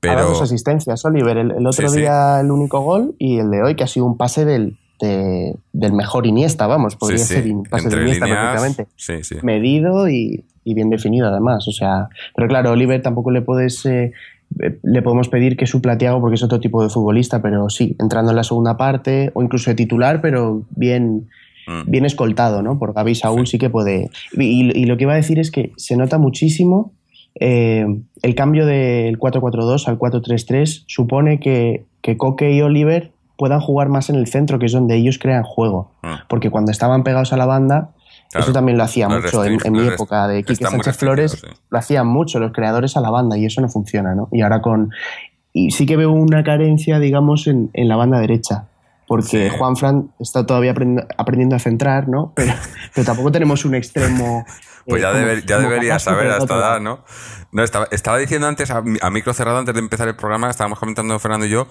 Pero 0.00 0.28
dos 0.28 0.42
asistencias, 0.42 1.04
Oliver. 1.04 1.38
El, 1.38 1.50
el 1.52 1.66
otro 1.66 1.88
Sí, 1.88 1.94
sí. 1.94 2.00
día 2.02 2.40
el 2.40 2.50
único 2.52 2.80
gol 2.80 3.14
y 3.18 3.38
el 3.38 3.50
de 3.50 3.62
hoy 3.62 3.74
que 3.74 3.82
ha 3.84 3.88
sido 3.88 4.06
un 4.06 4.16
pase 4.16 4.44
del, 4.44 4.78
de- 5.00 5.56
del 5.72 5.92
mejor 5.92 6.26
Iniesta, 6.26 6.66
vamos, 6.68 6.94
podría 6.96 7.18
sí, 7.18 7.34
ser 7.34 7.52
un 7.52 7.64
pase 7.64 7.88
de 7.88 7.94
entre 7.94 8.02
Iniesta 8.02 8.26
líneas, 8.26 8.60
perfectamente. 8.62 8.92
sí, 8.96 9.24
sí. 9.24 9.36
Medido 9.42 10.08
y, 10.08 10.44
y 10.68 10.74
bien 10.74 10.90
definido 10.90 11.28
además. 11.28 11.66
O 11.68 11.72
sea, 11.72 12.08
pero 12.34 12.48
claro, 12.48 12.72
Oliver 12.72 13.00
tampoco 13.02 13.30
le 13.30 13.42
puedes 13.42 13.84
eh, 13.86 14.12
eh, 14.62 14.78
le 14.82 15.02
podemos 15.02 15.28
pedir 15.28 15.56
que 15.56 15.66
supla 15.66 15.94
a 15.94 15.98
Thiago 15.98 16.20
porque 16.20 16.36
es 16.36 16.42
otro 16.42 16.60
tipo 16.60 16.82
de 16.82 16.88
futbolista, 16.88 17.42
pero 17.42 17.68
sí, 17.68 17.96
entrando 17.98 18.30
en 18.30 18.36
la 18.36 18.44
segunda 18.44 18.76
parte 18.76 19.30
o 19.34 19.42
incluso 19.42 19.70
de 19.70 19.76
titular, 19.76 20.20
pero 20.20 20.62
bien 20.70 21.28
Mm. 21.68 21.90
bien 21.90 22.06
escoltado, 22.06 22.62
¿no? 22.62 22.78
Por 22.78 22.94
Gaby 22.94 23.14
Saúl 23.14 23.46
sí, 23.46 23.58
que 23.58 23.68
puede. 23.68 24.10
Y, 24.32 24.72
y 24.74 24.86
lo 24.86 24.96
que 24.96 25.04
iba 25.04 25.12
a 25.12 25.16
decir 25.16 25.38
es 25.38 25.50
que 25.50 25.72
se 25.76 25.98
nota 25.98 26.16
muchísimo 26.16 26.92
eh, 27.40 27.86
el 28.22 28.34
cambio 28.34 28.66
del 28.66 29.18
4-4-2 29.18 29.86
al 29.86 29.98
4-3-3 29.98 30.84
supone 30.86 31.38
que, 31.38 31.84
que 32.02 32.16
Coque 32.16 32.52
y 32.52 32.62
Oliver 32.62 33.12
puedan 33.36 33.60
jugar 33.60 33.88
más 33.88 34.10
en 34.10 34.16
el 34.16 34.26
centro, 34.26 34.58
que 34.58 34.66
es 34.66 34.72
donde 34.72 34.96
ellos 34.96 35.18
crean 35.18 35.44
juego. 35.44 35.92
Mm. 36.02 36.26
Porque 36.28 36.50
cuando 36.50 36.72
estaban 36.72 37.04
pegados 37.04 37.32
a 37.32 37.36
la 37.36 37.46
banda, 37.46 37.90
Claro. 38.30 38.44
eso 38.44 38.52
también 38.52 38.76
lo 38.76 38.84
hacía 38.84 39.08
mucho 39.08 39.42
en, 39.44 39.58
mi 39.72 39.86
época 39.88 40.28
de 40.28 40.42
Quique 40.44 40.64
Sánchez 40.66 40.96
Flores, 40.98 41.32
sí. 41.32 41.46
lo 41.70 41.78
hacían 41.78 42.06
mucho 42.06 42.38
los 42.38 42.52
creadores 42.52 42.96
a 42.96 43.00
la 43.00 43.08
banda 43.10 43.38
y 43.38 43.46
eso 43.46 43.60
no 43.62 43.68
funciona, 43.70 44.14
¿no? 44.14 44.28
Y 44.32 44.42
ahora 44.42 44.60
con... 44.60 44.90
Y 45.52 45.70
sí 45.70 45.86
que 45.86 45.96
veo 45.96 46.10
una 46.12 46.44
carencia, 46.44 46.98
digamos, 46.98 47.46
en, 47.46 47.70
en 47.72 47.88
la 47.88 47.96
banda 47.96 48.18
derecha. 48.20 48.68
porque 49.06 49.48
Sí. 49.48 49.56
Juan 49.58 49.76
Fran 49.76 50.10
está 50.20 50.44
todavía 50.44 50.74
aprendi- 50.74 51.06
aprendiendo 51.16 51.56
a 51.56 51.58
centrar, 51.58 52.06
¿no? 52.08 52.32
Pero, 52.36 52.52
pero 52.94 53.06
tampoco 53.06 53.32
tenemos 53.32 53.64
un 53.64 53.74
extremo. 53.74 54.44
Pues 54.86 55.00
eh, 55.00 55.02
ya, 55.02 55.12
como- 55.12 55.24
deber- 55.24 55.44
ya 55.46 55.58
debería 55.58 55.98
saber 55.98 56.20
pero 56.24 56.32
a 56.32 56.36
de 56.36 56.42
esta 56.44 56.54
otro 56.54 56.66
edad. 56.68 56.80
¿no? 56.80 57.04
No, 57.50 57.62
estaba, 57.64 57.88
estaba 57.90 58.18
diciendo 58.18 58.46
antes, 58.46 58.70
a 58.70 58.82
micro 59.10 59.32
cerrado, 59.32 59.58
antes 59.58 59.74
de 59.74 59.80
empezar 59.80 60.06
el 60.06 60.16
programa, 60.16 60.50
estábamos 60.50 60.78
comentando 60.78 61.18
Fernando 61.18 61.46
y 61.46 61.50
yo, 61.50 61.68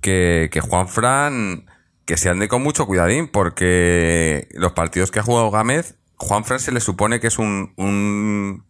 que, 0.00 0.48
que 0.52 0.60
Juan 0.60 0.88
Fran, 0.88 1.66
que 2.04 2.16
se 2.16 2.28
ande 2.30 2.48
con 2.48 2.62
mucho 2.64 2.84
cuidadín, 2.86 3.28
porque 3.28 4.48
los 4.54 4.72
partidos 4.72 5.12
que 5.12 5.20
ha 5.20 5.22
jugado 5.22 5.50
Gámez, 5.52 5.94
Juan 6.20 6.44
Fran 6.44 6.60
se 6.60 6.70
le 6.70 6.80
supone 6.80 7.18
que 7.18 7.28
es 7.28 7.38
un, 7.38 7.72
un, 7.76 8.64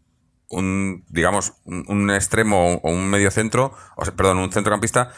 un, 0.49 1.05
digamos, 1.09 1.55
un, 1.65 1.85
un 1.89 2.11
extremo 2.11 2.75
o 2.77 2.91
un 2.91 3.11
medio 3.11 3.31
centro, 3.31 3.75
o 3.97 4.05
sea, 4.05 4.15
perdón, 4.15 4.39
un 4.39 4.53
centrocampista 4.53 5.13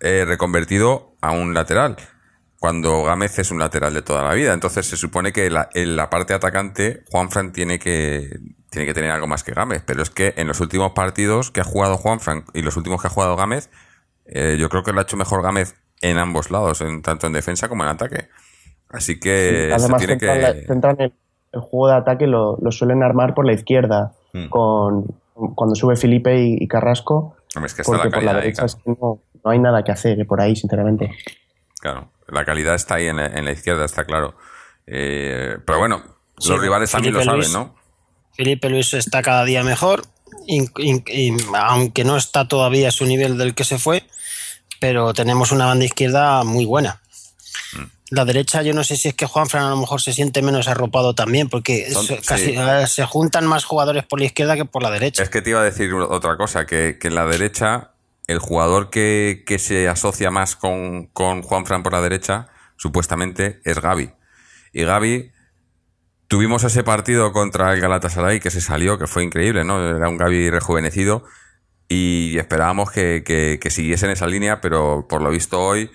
eh, 0.00 0.24
reconvertido 0.24 1.16
a 1.20 1.32
un 1.32 1.54
lateral. 1.54 1.96
Cuando 2.60 3.04
Gámez 3.04 3.38
es 3.38 3.50
un 3.50 3.58
lateral 3.58 3.94
de 3.94 4.02
toda 4.02 4.22
la 4.22 4.34
vida. 4.34 4.52
Entonces 4.52 4.86
se 4.86 4.96
supone 4.96 5.32
que 5.32 5.48
la, 5.48 5.68
en 5.74 5.96
la 5.96 6.10
parte 6.10 6.34
atacante, 6.34 7.04
Juanfran 7.10 7.52
tiene 7.52 7.78
que, 7.78 8.28
tiene 8.70 8.86
que 8.86 8.94
tener 8.94 9.10
algo 9.12 9.26
más 9.28 9.44
que 9.44 9.52
Gámez. 9.52 9.82
Pero 9.86 10.02
es 10.02 10.10
que 10.10 10.34
en 10.36 10.48
los 10.48 10.60
últimos 10.60 10.92
partidos 10.92 11.50
que 11.50 11.60
ha 11.60 11.64
jugado 11.64 11.96
Juanfran 11.96 12.44
y 12.54 12.62
los 12.62 12.76
últimos 12.76 13.00
que 13.00 13.06
ha 13.06 13.10
jugado 13.10 13.36
Gámez, 13.36 13.70
eh, 14.26 14.56
yo 14.58 14.68
creo 14.68 14.82
que 14.82 14.92
lo 14.92 14.98
ha 14.98 15.04
hecho 15.04 15.16
mejor 15.16 15.42
Gámez 15.42 15.76
en 16.00 16.18
ambos 16.18 16.50
lados, 16.50 16.80
en, 16.80 17.02
tanto 17.02 17.28
en 17.28 17.32
defensa 17.32 17.68
como 17.68 17.84
en 17.84 17.90
ataque. 17.90 18.28
Así 18.88 19.20
que 19.20 19.74
se 19.78 19.88
el, 21.52 21.60
juego 21.60 21.88
de 21.88 21.94
ataque 21.94 22.26
lo, 22.26 22.56
lo 22.60 22.70
suelen 22.72 23.02
armar 23.02 23.34
por 23.34 23.46
la 23.46 23.52
izquierda, 23.52 24.12
Mm. 24.32 24.48
con 24.50 25.06
cuando 25.54 25.74
sube 25.74 25.96
Felipe 25.96 26.38
y, 26.42 26.56
y 26.60 26.68
Carrasco, 26.68 27.36
Hombre, 27.54 27.68
es 27.68 27.74
que 27.74 27.82
está 27.82 27.92
porque 27.96 28.08
la 28.10 28.14
por 28.14 28.22
la 28.24 28.30
ahí, 28.32 28.36
derecha 28.38 28.62
claro. 28.62 28.66
es 28.66 28.74
que 28.74 28.90
no, 29.00 29.18
no 29.44 29.50
hay 29.50 29.58
nada 29.58 29.82
que 29.84 29.92
hacer 29.92 30.20
eh, 30.20 30.24
por 30.26 30.40
ahí, 30.40 30.54
sinceramente. 30.56 31.10
Claro, 31.80 32.10
la 32.28 32.44
calidad 32.44 32.74
está 32.74 32.96
ahí 32.96 33.06
en 33.06 33.16
la, 33.16 33.26
en 33.26 33.44
la 33.44 33.52
izquierda, 33.52 33.84
está 33.84 34.04
claro. 34.04 34.34
Eh, 34.86 35.56
pero 35.64 35.78
bueno, 35.78 36.02
Sí, 36.38 36.50
los 36.50 36.60
rivales 36.60 36.90
también 36.90 37.14
lo 37.14 37.22
saben, 37.22 37.40
Luis. 37.40 37.52
¿no? 37.52 37.74
Felipe 38.32 38.68
Luis 38.68 38.92
está 38.94 39.22
cada 39.22 39.44
día 39.44 39.62
mejor, 39.64 40.02
in- 40.46 40.70
in- 40.76 41.04
y 41.06 41.36
aunque 41.54 42.04
no 42.04 42.16
está 42.16 42.46
todavía 42.48 42.88
a 42.88 42.92
su 42.92 43.06
nivel 43.06 43.38
del 43.38 43.54
que 43.54 43.64
se 43.64 43.78
fue, 43.78 44.04
pero 44.80 45.14
tenemos 45.14 45.52
una 45.52 45.66
banda 45.66 45.84
izquierda 45.84 46.44
muy 46.44 46.64
buena. 46.64 47.00
La 48.10 48.24
derecha, 48.24 48.62
yo 48.62 48.72
no 48.72 48.84
sé 48.84 48.96
si 48.96 49.08
es 49.08 49.14
que 49.14 49.26
Juanfran 49.26 49.64
a 49.64 49.70
lo 49.70 49.76
mejor 49.76 50.00
se 50.00 50.12
siente 50.14 50.40
menos 50.40 50.66
arropado 50.68 51.14
también, 51.14 51.48
porque 51.48 51.90
Son- 51.90 52.06
se, 52.06 52.16
sí. 52.16 52.54
casi, 52.54 52.56
se 52.86 53.04
juntan 53.04 53.46
más 53.46 53.64
jugadores 53.64 54.04
por 54.04 54.18
la 54.18 54.26
izquierda 54.26 54.56
que 54.56 54.64
por 54.64 54.82
la 54.82 54.90
derecha. 54.90 55.22
Es 55.22 55.28
que 55.30 55.42
te 55.42 55.50
iba 55.50 55.60
a 55.60 55.64
decir 55.64 55.92
otra 55.92 56.36
cosa, 56.38 56.64
que, 56.64 56.98
que 56.98 57.08
en 57.08 57.14
la 57.14 57.26
derecha, 57.26 57.92
el 58.26 58.38
jugador 58.38 58.88
que, 58.88 59.42
que 59.46 59.58
se 59.58 59.88
asocia 59.88 60.30
más 60.30 60.56
con, 60.56 61.06
con 61.08 61.42
Juan 61.42 61.66
Fran 61.66 61.82
por 61.82 61.92
la 61.92 62.00
derecha, 62.00 62.48
supuestamente, 62.76 63.60
es 63.64 63.78
Gaby. 63.80 64.10
Y 64.72 64.84
Gaby, 64.84 65.32
tuvimos 66.28 66.64
ese 66.64 66.84
partido 66.84 67.32
contra 67.32 67.72
el 67.74 67.80
Galatasaray 67.80 68.40
que 68.40 68.50
se 68.50 68.60
salió, 68.60 68.98
que 68.98 69.06
fue 69.06 69.24
increíble, 69.24 69.64
¿no? 69.64 69.96
Era 69.96 70.08
un 70.08 70.16
Gaby 70.16 70.50
rejuvenecido 70.50 71.24
y 71.88 72.38
esperábamos 72.38 72.90
que, 72.90 73.22
que, 73.24 73.58
que 73.60 73.70
siguiese 73.70 74.06
en 74.06 74.12
esa 74.12 74.26
línea, 74.26 74.60
pero 74.60 75.06
por 75.08 75.22
lo 75.22 75.30
visto 75.30 75.60
hoy 75.60 75.90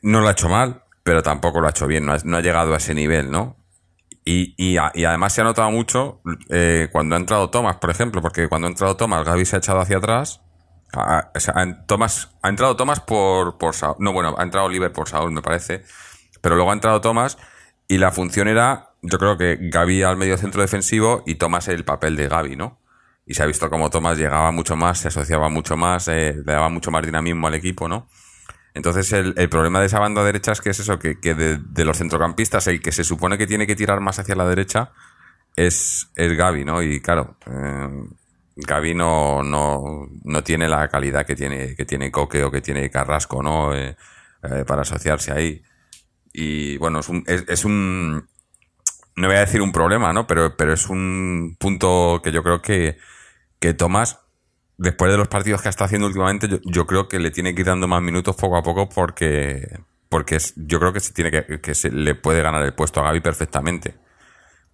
no 0.00 0.20
lo 0.20 0.28
ha 0.28 0.32
hecho 0.32 0.48
mal, 0.48 0.81
pero 1.02 1.22
tampoco 1.22 1.60
lo 1.60 1.66
ha 1.66 1.70
hecho 1.70 1.86
bien, 1.86 2.06
no 2.06 2.12
ha, 2.12 2.18
no 2.24 2.36
ha 2.36 2.40
llegado 2.40 2.74
a 2.74 2.76
ese 2.76 2.94
nivel, 2.94 3.30
¿no? 3.30 3.56
Y, 4.24 4.54
y, 4.56 4.76
además 4.76 5.32
se 5.32 5.40
ha 5.40 5.44
notado 5.44 5.70
mucho 5.72 6.20
eh, 6.48 6.88
cuando 6.92 7.16
ha 7.16 7.18
entrado 7.18 7.50
Thomas, 7.50 7.76
por 7.76 7.90
ejemplo, 7.90 8.22
porque 8.22 8.48
cuando 8.48 8.68
ha 8.68 8.70
entrado 8.70 8.96
Thomas, 8.96 9.24
Gaby 9.24 9.44
se 9.44 9.56
ha 9.56 9.58
echado 9.58 9.80
hacia 9.80 9.96
atrás. 9.98 10.40
Ha 10.94 11.32
entrado 12.44 12.76
Thomas 12.76 13.00
por, 13.00 13.58
por 13.58 13.74
Saúl. 13.74 13.96
No, 13.98 14.12
bueno, 14.12 14.36
ha 14.38 14.42
entrado 14.44 14.66
Oliver 14.66 14.92
por 14.92 15.08
Saúl, 15.08 15.32
me 15.32 15.42
parece. 15.42 15.82
Pero 16.40 16.54
luego 16.54 16.70
ha 16.70 16.74
entrado 16.74 17.00
Thomas 17.00 17.36
y 17.88 17.98
la 17.98 18.12
función 18.12 18.46
era, 18.46 18.94
yo 19.02 19.18
creo 19.18 19.36
que 19.36 19.58
Gaby 19.60 20.02
al 20.02 20.16
medio 20.16 20.36
centro 20.36 20.62
defensivo 20.62 21.24
y 21.26 21.34
Thomas 21.34 21.68
el 21.68 21.84
papel 21.84 22.16
de 22.16 22.28
Gaby, 22.28 22.56
¿no? 22.56 22.80
Y 23.26 23.34
se 23.34 23.42
ha 23.42 23.46
visto 23.46 23.70
como 23.70 23.90
Thomas 23.90 24.18
llegaba 24.18 24.50
mucho 24.52 24.76
más, 24.76 24.98
se 24.98 25.08
asociaba 25.08 25.48
mucho 25.48 25.76
más, 25.76 26.08
eh, 26.08 26.34
le 26.34 26.52
daba 26.52 26.68
mucho 26.68 26.90
más 26.90 27.04
dinamismo 27.04 27.46
al 27.48 27.54
equipo, 27.54 27.88
¿no? 27.88 28.08
Entonces 28.74 29.12
el, 29.12 29.34
el 29.36 29.48
problema 29.48 29.80
de 29.80 29.86
esa 29.86 29.98
banda 29.98 30.24
derecha 30.24 30.52
es 30.52 30.60
que 30.60 30.70
es 30.70 30.80
eso, 30.80 30.98
que, 30.98 31.20
que 31.20 31.34
de, 31.34 31.84
los 31.84 31.98
centrocampistas 31.98 32.66
el 32.68 32.80
que 32.80 32.92
se 32.92 33.04
supone 33.04 33.36
que 33.36 33.46
tiene 33.46 33.66
que 33.66 33.76
tirar 33.76 34.00
más 34.00 34.18
hacia 34.18 34.34
la 34.34 34.48
derecha 34.48 34.92
es, 35.56 36.10
es 36.14 36.36
Gaby, 36.36 36.64
¿no? 36.64 36.82
Y 36.82 37.00
claro, 37.00 37.36
eh, 37.46 37.88
Gaby 38.56 38.94
no, 38.94 39.42
no, 39.42 40.08
no 40.24 40.44
tiene 40.44 40.68
la 40.68 40.88
calidad 40.88 41.26
que 41.26 41.36
tiene, 41.36 41.74
que 41.74 41.84
tiene 41.84 42.10
Coque 42.10 42.44
o 42.44 42.50
que 42.50 42.62
tiene 42.62 42.90
Carrasco, 42.90 43.42
¿no? 43.42 43.74
Eh, 43.74 43.96
eh, 44.42 44.64
para 44.66 44.82
asociarse 44.82 45.32
ahí. 45.32 45.62
Y 46.32 46.78
bueno, 46.78 47.00
es 47.00 47.08
un, 47.10 47.24
es, 47.26 47.44
es 47.48 47.64
un, 47.66 48.26
no 49.16 49.26
voy 49.26 49.36
a 49.36 49.40
decir 49.40 49.60
un 49.60 49.72
problema, 49.72 50.12
¿no? 50.12 50.26
Pero, 50.26 50.56
pero 50.56 50.72
es 50.72 50.88
un 50.88 51.56
punto 51.58 52.20
que 52.24 52.32
yo 52.32 52.42
creo 52.42 52.62
que, 52.62 52.96
que 53.60 53.74
Tomás, 53.74 54.20
después 54.82 55.10
de 55.12 55.18
los 55.18 55.28
partidos 55.28 55.62
que 55.62 55.68
está 55.68 55.84
haciendo 55.84 56.06
últimamente, 56.06 56.48
yo, 56.48 56.58
yo 56.64 56.86
creo 56.86 57.08
que 57.08 57.18
le 57.18 57.30
tiene 57.30 57.54
que 57.54 57.62
ir 57.62 57.66
dando 57.66 57.86
más 57.88 58.02
minutos 58.02 58.36
poco 58.36 58.56
a 58.56 58.62
poco 58.62 58.88
porque, 58.88 59.78
porque 60.08 60.36
es- 60.36 60.54
yo 60.56 60.78
creo 60.80 60.92
que 60.92 61.00
se 61.00 61.12
tiene 61.12 61.30
que, 61.30 61.60
que 61.60 61.74
se 61.74 61.90
le 61.90 62.14
puede 62.14 62.42
ganar 62.42 62.62
el 62.62 62.74
puesto 62.74 63.00
a 63.00 63.04
Gaby 63.04 63.20
perfectamente. 63.20 63.94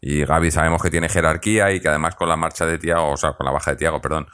Y 0.01 0.25
Gaby 0.25 0.51
sabemos 0.51 0.81
que 0.83 0.91
tiene 0.91 1.09
jerarquía 1.09 1.73
y 1.73 1.81
que 1.81 1.89
además 1.89 2.15
con 2.15 2.29
la 2.29 2.37
marcha 2.37 2.67
de 2.67 2.79
Tiago, 2.79 3.11
o 3.13 3.17
sea, 3.17 3.33
con 3.33 3.45
la 3.47 3.53
baja 3.53 3.73
de 3.73 3.77
Tiago, 3.77 4.01
perdón, 4.01 4.27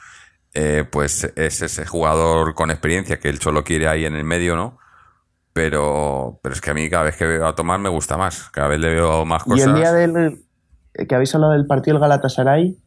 eh, 0.53 0.85
pues 0.89 1.23
es 1.35 1.61
ese 1.61 1.85
jugador 1.85 2.53
con 2.53 2.71
experiencia 2.71 3.19
que 3.19 3.29
el 3.29 3.39
Cholo 3.39 3.63
quiere 3.63 3.87
ahí 3.87 4.05
en 4.05 4.15
el 4.15 4.23
medio, 4.23 4.55
¿no? 4.55 4.77
Pero, 5.53 6.39
pero 6.43 6.53
es 6.53 6.61
que 6.61 6.71
a 6.71 6.73
mí 6.73 6.89
cada 6.89 7.03
vez 7.03 7.15
que 7.15 7.25
veo 7.25 7.47
a 7.47 7.55
Tomás 7.55 7.79
me 7.79 7.89
gusta 7.89 8.17
más. 8.17 8.49
Cada 8.51 8.67
vez 8.67 8.79
le 8.79 8.89
veo 8.93 9.25
más 9.25 9.43
Y 9.45 9.49
cosas. 9.51 9.67
el 9.67 9.75
día 9.75 9.91
del 9.93 10.39
eh, 10.93 11.07
que 11.07 11.15
habéis 11.15 11.33
hablado 11.33 11.53
del 11.53 11.65
partido 11.65 11.95
del 11.95 12.01
Galatasaray, 12.01 12.77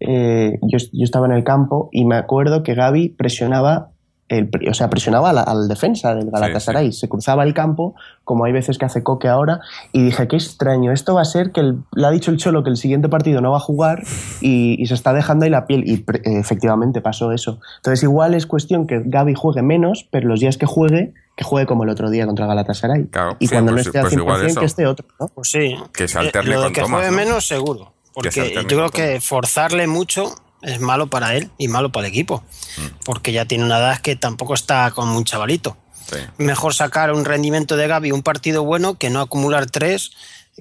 eh, 0.00 0.58
yo, 0.62 0.78
yo 0.92 1.04
estaba 1.04 1.26
en 1.26 1.32
el 1.32 1.44
campo 1.44 1.88
y 1.92 2.04
me 2.04 2.16
acuerdo 2.16 2.62
que 2.62 2.74
Gaby 2.74 3.10
presionaba, 3.10 3.90
el, 4.28 4.50
o 4.68 4.74
sea, 4.74 4.90
presionaba 4.90 5.30
al, 5.30 5.38
al 5.38 5.68
defensa 5.68 6.14
del 6.14 6.30
Galatasaray, 6.30 6.92
se 6.92 7.08
cruzaba 7.08 7.44
el 7.44 7.54
campo, 7.54 7.94
como 8.24 8.44
hay 8.44 8.52
veces 8.52 8.76
que 8.76 8.84
hace 8.84 9.02
Coque 9.02 9.26
ahora, 9.26 9.60
y 9.92 10.02
dije, 10.02 10.28
qué 10.28 10.36
extraño, 10.36 10.92
esto 10.92 11.14
va 11.14 11.22
a 11.22 11.24
ser 11.24 11.50
que 11.50 11.60
el- 11.60 11.78
le 11.94 12.06
ha 12.06 12.10
dicho 12.10 12.30
el 12.30 12.36
Cholo 12.36 12.62
que 12.62 12.68
el 12.68 12.76
siguiente 12.76 13.08
partido 13.08 13.40
no 13.40 13.52
va 13.52 13.56
a 13.56 13.60
jugar 13.60 14.02
y, 14.42 14.76
y 14.82 14.86
se 14.86 14.92
está 14.94 15.14
dejando 15.14 15.44
ahí 15.46 15.50
la 15.50 15.66
piel, 15.66 15.88
y 15.88 15.96
pre- 15.96 16.18
eh, 16.24 16.38
efectivamente 16.38 17.00
pasó 17.00 17.32
eso. 17.32 17.58
Entonces 17.78 18.02
igual 18.02 18.34
es 18.34 18.46
cuestión 18.46 18.86
que 18.86 19.00
Gaby 19.04 19.32
juegue 19.34 19.62
menos, 19.62 20.06
pero 20.10 20.28
los 20.28 20.40
días 20.40 20.58
que 20.58 20.66
juegue, 20.66 21.14
que 21.34 21.44
juegue 21.44 21.66
como 21.66 21.84
el 21.84 21.88
otro 21.88 22.10
día 22.10 22.26
contra 22.26 22.44
Galatasaray. 22.46 23.06
Claro, 23.06 23.36
y 23.38 23.46
sí, 23.46 23.54
cuando 23.54 23.72
pues- 23.72 23.86
no 23.86 23.88
esté 23.88 23.98
al 23.98 24.04
pues 24.04 24.14
igual 24.14 24.40
100% 24.42 24.46
eso. 24.50 24.60
que 24.60 24.66
esté 24.66 24.86
otro, 24.86 25.06
¿no? 25.18 25.28
Pues 25.28 25.50
sí. 25.50 25.74
Que 25.94 26.06
se 26.06 26.18
alterne 26.18 26.50
Eh, 26.50 26.54
lo 26.54 26.60
de 26.60 26.66
con 26.66 26.72
que 26.74 26.82
juegue 26.82 27.10
¿no? 27.10 27.16
menos, 27.16 27.46
seguro. 27.48 27.92
Porque 28.22 28.54
yo 28.54 28.66
creo 28.66 28.90
que 28.90 29.20
forzarle 29.20 29.86
mucho 29.86 30.34
es 30.62 30.80
malo 30.80 31.06
para 31.06 31.36
él 31.36 31.50
y 31.58 31.68
malo 31.68 31.90
para 31.92 32.06
el 32.06 32.12
equipo. 32.12 32.42
Mm. 32.76 32.86
Porque 33.04 33.32
ya 33.32 33.44
tiene 33.44 33.64
una 33.64 33.78
edad 33.78 33.98
que 34.00 34.16
tampoco 34.16 34.54
está 34.54 34.90
con 34.90 35.08
un 35.08 35.24
chavalito. 35.24 35.76
Sí. 36.10 36.16
Mejor 36.38 36.74
sacar 36.74 37.12
un 37.12 37.24
rendimiento 37.24 37.76
de 37.76 37.86
Gaby, 37.86 38.12
un 38.12 38.22
partido 38.22 38.64
bueno, 38.64 38.96
que 38.98 39.10
no 39.10 39.20
acumular 39.20 39.66
tres 39.66 40.10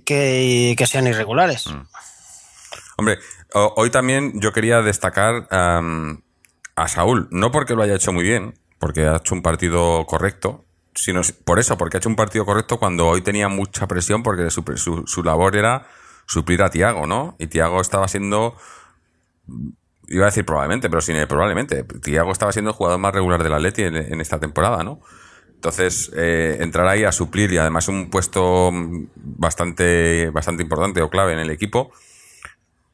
que, 0.05 0.75
que 0.77 0.87
sean 0.87 1.07
irregulares. 1.07 1.67
Mm. 1.67 1.87
Hombre, 2.97 3.17
ho- 3.53 3.73
hoy 3.77 3.89
también 3.89 4.33
yo 4.41 4.51
quería 4.53 4.81
destacar 4.81 5.47
a 5.51 6.87
Saúl, 6.87 7.27
no 7.31 7.51
porque 7.51 7.73
lo 7.75 7.83
haya 7.83 7.95
hecho 7.95 8.11
muy 8.13 8.23
bien, 8.23 8.53
porque 8.79 9.07
ha 9.07 9.17
hecho 9.17 9.33
un 9.35 9.41
partido 9.41 10.05
correcto, 10.05 10.65
sino 10.93 11.21
por 11.45 11.59
eso, 11.59 11.77
porque 11.77 11.97
ha 11.97 11.99
hecho 11.99 12.09
un 12.09 12.15
partido 12.15 12.45
correcto 12.45 12.77
cuando 12.77 13.07
hoy 13.07 13.21
tenía 13.21 13.47
mucha 13.47 13.87
presión, 13.87 14.21
porque 14.23 14.49
su, 14.51 14.63
su, 14.75 15.03
su 15.07 15.23
labor 15.23 15.55
era 15.55 15.87
suplir 16.27 16.61
a 16.61 16.69
Tiago, 16.69 17.07
¿no? 17.07 17.35
Y 17.39 17.47
Tiago 17.47 17.81
estaba 17.81 18.07
siendo, 18.07 18.55
iba 20.07 20.25
a 20.25 20.27
decir 20.27 20.45
probablemente, 20.45 20.89
pero 20.89 21.01
sin 21.01 21.15
el 21.15 21.27
probablemente, 21.27 21.83
Tiago 21.83 22.31
estaba 22.31 22.51
siendo 22.51 22.71
el 22.71 22.77
jugador 22.77 22.99
más 22.99 23.13
regular 23.13 23.41
del 23.41 23.53
Atleti 23.53 23.83
en, 23.83 23.95
en 23.95 24.21
esta 24.21 24.39
temporada, 24.39 24.83
¿no? 24.83 25.01
Entonces, 25.55 26.11
eh, 26.15 26.57
entrar 26.59 26.87
ahí 26.87 27.03
a 27.03 27.11
suplir 27.11 27.51
y 27.51 27.57
además 27.57 27.87
un 27.87 28.11
puesto 28.11 28.69
bastante, 29.15 30.29
bastante 30.29 30.61
importante 30.61 31.01
o 31.01 31.09
clave 31.09 31.33
en 31.33 31.39
el 31.39 31.49
equipo, 31.49 31.91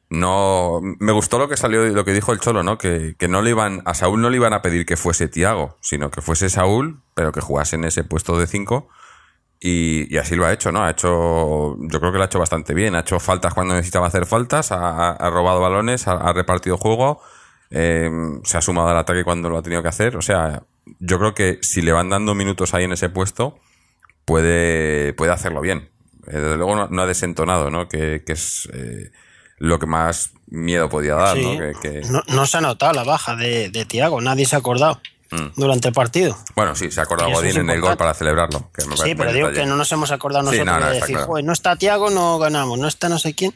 no 0.08 0.80
me 0.82 1.12
gustó 1.12 1.38
lo 1.38 1.48
que 1.48 1.56
salió 1.56 1.84
lo 1.84 2.04
que 2.04 2.12
dijo 2.12 2.32
el 2.32 2.38
cholo 2.38 2.62
no 2.62 2.78
que, 2.78 3.16
que 3.18 3.26
no 3.26 3.42
le 3.42 3.50
iban 3.50 3.82
a 3.84 3.94
Saúl 3.94 4.20
no 4.20 4.30
le 4.30 4.36
iban 4.36 4.52
a 4.52 4.62
pedir 4.62 4.86
que 4.86 4.96
fuese 4.96 5.28
Tiago 5.28 5.76
sino 5.80 6.10
que 6.10 6.20
fuese 6.20 6.50
Saúl 6.50 7.00
pero 7.14 7.32
que 7.32 7.40
jugase 7.40 7.76
en 7.76 7.84
ese 7.84 8.04
puesto 8.04 8.38
de 8.38 8.46
5 8.46 8.88
y, 9.60 10.12
y 10.14 10.18
así 10.18 10.34
lo 10.36 10.44
ha 10.46 10.52
hecho 10.52 10.70
no 10.72 10.84
ha 10.84 10.90
hecho 10.90 11.76
yo 11.78 12.00
creo 12.00 12.12
que 12.12 12.18
lo 12.18 12.24
ha 12.24 12.26
hecho 12.26 12.38
bastante 12.38 12.74
bien 12.74 12.94
ha 12.94 13.00
hecho 13.00 13.18
faltas 13.20 13.54
cuando 13.54 13.74
necesitaba 13.74 14.06
hacer 14.08 14.26
faltas 14.26 14.72
ha, 14.72 15.16
robado 15.30 15.60
balones 15.60 16.06
ha, 16.08 16.12
ha 16.12 16.32
repartido 16.32 16.76
juego 16.76 17.20
eh, 17.70 18.10
se 18.44 18.58
ha 18.58 18.60
sumado 18.60 18.88
al 18.88 18.98
ataque 18.98 19.24
cuando 19.24 19.48
lo 19.48 19.58
ha 19.58 19.62
tenido 19.62 19.82
que 19.82 19.88
hacer 19.88 20.16
o 20.16 20.22
sea 20.22 20.62
yo 21.00 21.18
creo 21.18 21.34
que 21.34 21.58
si 21.62 21.80
le 21.82 21.92
van 21.92 22.10
dando 22.10 22.34
minutos 22.34 22.74
ahí 22.74 22.84
en 22.84 22.92
ese 22.92 23.08
puesto 23.08 23.58
puede 24.24 25.12
puede 25.14 25.32
hacerlo 25.32 25.60
bien 25.60 25.90
Eh, 26.26 26.38
desde 26.40 26.56
luego 26.56 26.74
no, 26.74 26.88
no 26.88 27.02
ha 27.02 27.06
desentonado 27.06 27.70
no 27.70 27.86
que, 27.88 28.22
que 28.24 28.32
es 28.32 28.68
eh, 28.72 29.10
lo 29.58 29.78
que 29.78 29.86
más 29.86 30.32
miedo 30.48 30.88
podía 30.88 31.14
dar, 31.14 31.36
Sí. 31.36 31.42
¿no? 31.44 31.58
Que, 31.58 31.72
que- 31.80 32.00
No, 32.10 32.22
no 32.28 32.46
se 32.46 32.56
ha 32.56 32.60
notado 32.60 32.92
la 32.92 33.04
baja 33.04 33.36
de, 33.36 33.70
de 33.70 33.84
Tiago, 33.84 34.20
nadie 34.20 34.46
se 34.46 34.56
ha 34.56 34.58
acordado. 34.58 35.00
Mm. 35.30 35.46
durante 35.56 35.88
el 35.88 35.94
partido. 35.94 36.38
Bueno, 36.54 36.74
sí, 36.76 36.90
se 36.90 37.00
ha 37.00 37.04
acordado 37.04 37.30
Godín 37.32 37.50
es 37.50 37.56
en 37.56 37.70
el 37.70 37.80
gol 37.80 37.96
para 37.96 38.14
celebrarlo. 38.14 38.70
que 38.72 38.84
me 38.86 38.96
Sí, 38.96 39.14
pero 39.14 39.32
digo 39.32 39.48
detalle. 39.48 39.64
que 39.64 39.66
no 39.70 39.76
nos 39.76 39.90
hemos 39.92 40.10
acordado 40.10 40.50
Sí, 40.50 40.58
nosotros 40.58 40.74
no, 40.74 40.80
no, 40.80 40.86
de 40.92 41.00
decir, 41.00 41.14
claro. 41.16 41.26
"Joder, 41.26 41.44
no 41.44 41.52
está 41.52 41.76
Tiago, 41.76 42.10
no 42.10 42.38
ganamos, 42.38 42.78
no 42.78 42.86
está 42.86 43.08
no 43.08 43.18
sé 43.18 43.34
quién, 43.34 43.54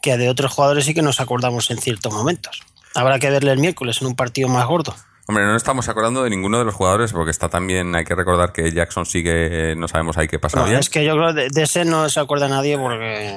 que 0.00 0.16
de 0.16 0.28
otros 0.28 0.52
jugadores 0.52 0.84
sí 0.84 0.94
que 0.94 1.02
nos 1.02 1.20
acordamos 1.20 1.70
en 1.70 1.78
ciertos 1.78 2.12
momentos. 2.12 2.62
Habrá 2.94 3.18
que 3.18 3.30
verle 3.30 3.52
el 3.52 3.58
miércoles 3.58 4.00
en 4.00 4.08
un 4.08 4.16
partido 4.16 4.48
más 4.48 4.66
gordo. 4.66 4.94
Hombre, 5.32 5.46
no 5.46 5.56
estamos 5.56 5.88
acordando 5.88 6.22
de 6.24 6.28
ninguno 6.28 6.58
de 6.58 6.66
los 6.66 6.74
jugadores 6.74 7.10
porque 7.14 7.30
está 7.30 7.48
también, 7.48 7.94
hay 7.94 8.04
que 8.04 8.14
recordar 8.14 8.52
que 8.52 8.70
Jackson 8.70 9.06
sigue, 9.06 9.74
no 9.76 9.88
sabemos 9.88 10.18
ahí 10.18 10.28
qué 10.28 10.38
pasa 10.38 10.58
No, 10.60 10.66
es 10.66 10.90
que 10.90 11.06
yo 11.06 11.14
creo 11.14 11.32
de, 11.32 11.48
de 11.48 11.62
ese 11.62 11.86
no 11.86 12.06
se 12.10 12.20
acuerda 12.20 12.48
nadie 12.48 12.76
porque, 12.76 13.34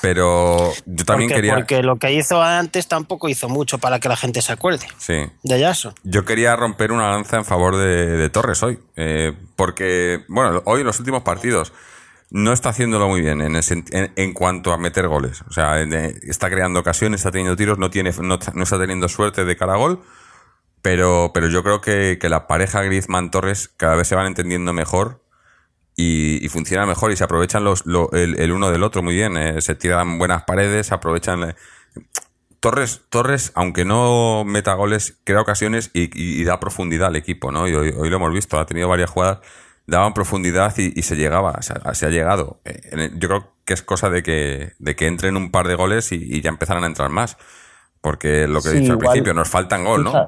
Pero 0.00 0.72
yo 0.86 1.04
también 1.04 1.28
porque, 1.28 1.34
quería... 1.42 1.54
porque 1.56 1.82
lo 1.82 1.96
que 1.96 2.12
hizo 2.14 2.42
antes 2.42 2.88
tampoco 2.88 3.28
hizo 3.28 3.50
mucho 3.50 3.76
para 3.76 4.00
que 4.00 4.08
la 4.08 4.16
gente 4.16 4.40
se 4.40 4.52
acuerde 4.52 4.86
Sí. 4.96 5.16
de 5.42 5.60
Jackson. 5.60 5.92
Yo 6.02 6.24
quería 6.24 6.56
romper 6.56 6.92
una 6.92 7.10
lanza 7.10 7.36
en 7.36 7.44
favor 7.44 7.76
de, 7.76 8.06
de 8.06 8.30
Torres 8.30 8.62
hoy. 8.62 8.78
eh, 8.96 9.32
porque, 9.56 10.24
bueno, 10.28 10.62
hoy 10.64 10.80
en 10.80 10.86
los 10.86 10.98
últimos 10.98 11.22
partidos 11.24 11.74
no 12.30 12.54
está 12.54 12.70
haciéndolo 12.70 13.06
muy 13.06 13.20
bien 13.20 13.42
en, 13.42 13.54
ese- 13.54 13.84
en, 13.92 14.12
en 14.16 14.32
cuanto 14.32 14.72
a 14.72 14.78
meter 14.78 15.08
goles. 15.08 15.42
O 15.48 15.52
sea, 15.52 15.80
eh, 15.82 16.14
está 16.22 16.48
creando 16.48 16.80
ocasiones, 16.80 17.20
está 17.20 17.30
teniendo 17.30 17.54
tiros, 17.54 17.78
no, 17.78 17.90
tiene, 17.90 18.12
no, 18.20 18.38
no 18.54 18.62
está 18.62 18.78
teniendo 18.78 19.08
suerte 19.08 19.44
de 19.44 19.56
cara 19.58 19.74
a 19.74 19.76
gol. 19.76 20.00
Pero, 20.84 21.30
pero 21.32 21.48
yo 21.48 21.62
creo 21.62 21.80
que, 21.80 22.18
que 22.20 22.28
la 22.28 22.46
pareja 22.46 22.82
Griezmann-Torres 22.82 23.68
cada 23.74 23.94
vez 23.96 24.06
se 24.06 24.16
van 24.16 24.26
entendiendo 24.26 24.74
mejor 24.74 25.22
y, 25.96 26.44
y 26.44 26.48
funciona 26.50 26.84
mejor 26.84 27.10
y 27.10 27.16
se 27.16 27.24
aprovechan 27.24 27.64
los, 27.64 27.86
lo- 27.86 28.12
el, 28.12 28.38
el 28.38 28.52
uno 28.52 28.70
del 28.70 28.82
otro 28.82 29.02
muy 29.02 29.14
bien. 29.14 29.38
eh, 29.38 29.62
se 29.62 29.74
tiran 29.76 30.18
buenas 30.18 30.42
paredes, 30.42 30.88
se 30.88 30.94
aprovechan. 30.94 31.42
eh, 31.50 31.54
Torres, 32.60 33.00
Torres, 33.08 33.50
aunque 33.54 33.86
no 33.86 34.44
meta 34.44 34.74
goles, 34.74 35.16
crea 35.24 35.40
ocasiones 35.40 35.90
y, 35.94 36.02
y- 36.04 36.40
y 36.40 36.44
da 36.44 36.60
profundidad 36.60 37.08
al 37.08 37.16
equipo, 37.16 37.50
¿no? 37.50 37.66
Y 37.66 37.74
hoy, 37.74 37.94
hoy 37.96 38.10
lo 38.10 38.16
hemos 38.16 38.32
visto, 38.34 38.58
ha 38.58 38.66
tenido 38.66 38.86
varias 38.88 39.08
jugadas, 39.08 39.38
daban 39.86 40.12
profundidad 40.12 40.74
y, 40.76 40.92
y 40.98 41.02
se 41.02 41.16
llegaba, 41.16 41.62
se 41.62 41.72
ha, 41.82 41.94
se 41.94 42.04
ha 42.04 42.10
llegado. 42.10 42.60
Yo 43.16 43.28
creo 43.28 43.54
que 43.64 43.72
es 43.72 43.82
cosa 43.82 44.10
de 44.10 44.22
que, 44.22 44.72
de 44.78 44.96
que 44.96 45.06
entren 45.06 45.36
un 45.38 45.50
par 45.50 45.66
de 45.66 45.76
goles 45.76 46.12
y, 46.12 46.42
ya 46.42 46.50
empezarán 46.50 46.84
a 46.84 46.88
entrar 46.88 47.08
más. 47.08 47.38
Porque 48.02 48.46
lo 48.46 48.60
que 48.60 48.68
he 48.68 48.72
dicho 48.72 48.92
al 48.92 48.98
igual- 48.98 49.12
principio, 49.12 49.32
nos 49.32 49.48
faltan 49.48 49.82
gol, 49.84 50.04
¿no? 50.04 50.10
Fija, 50.10 50.26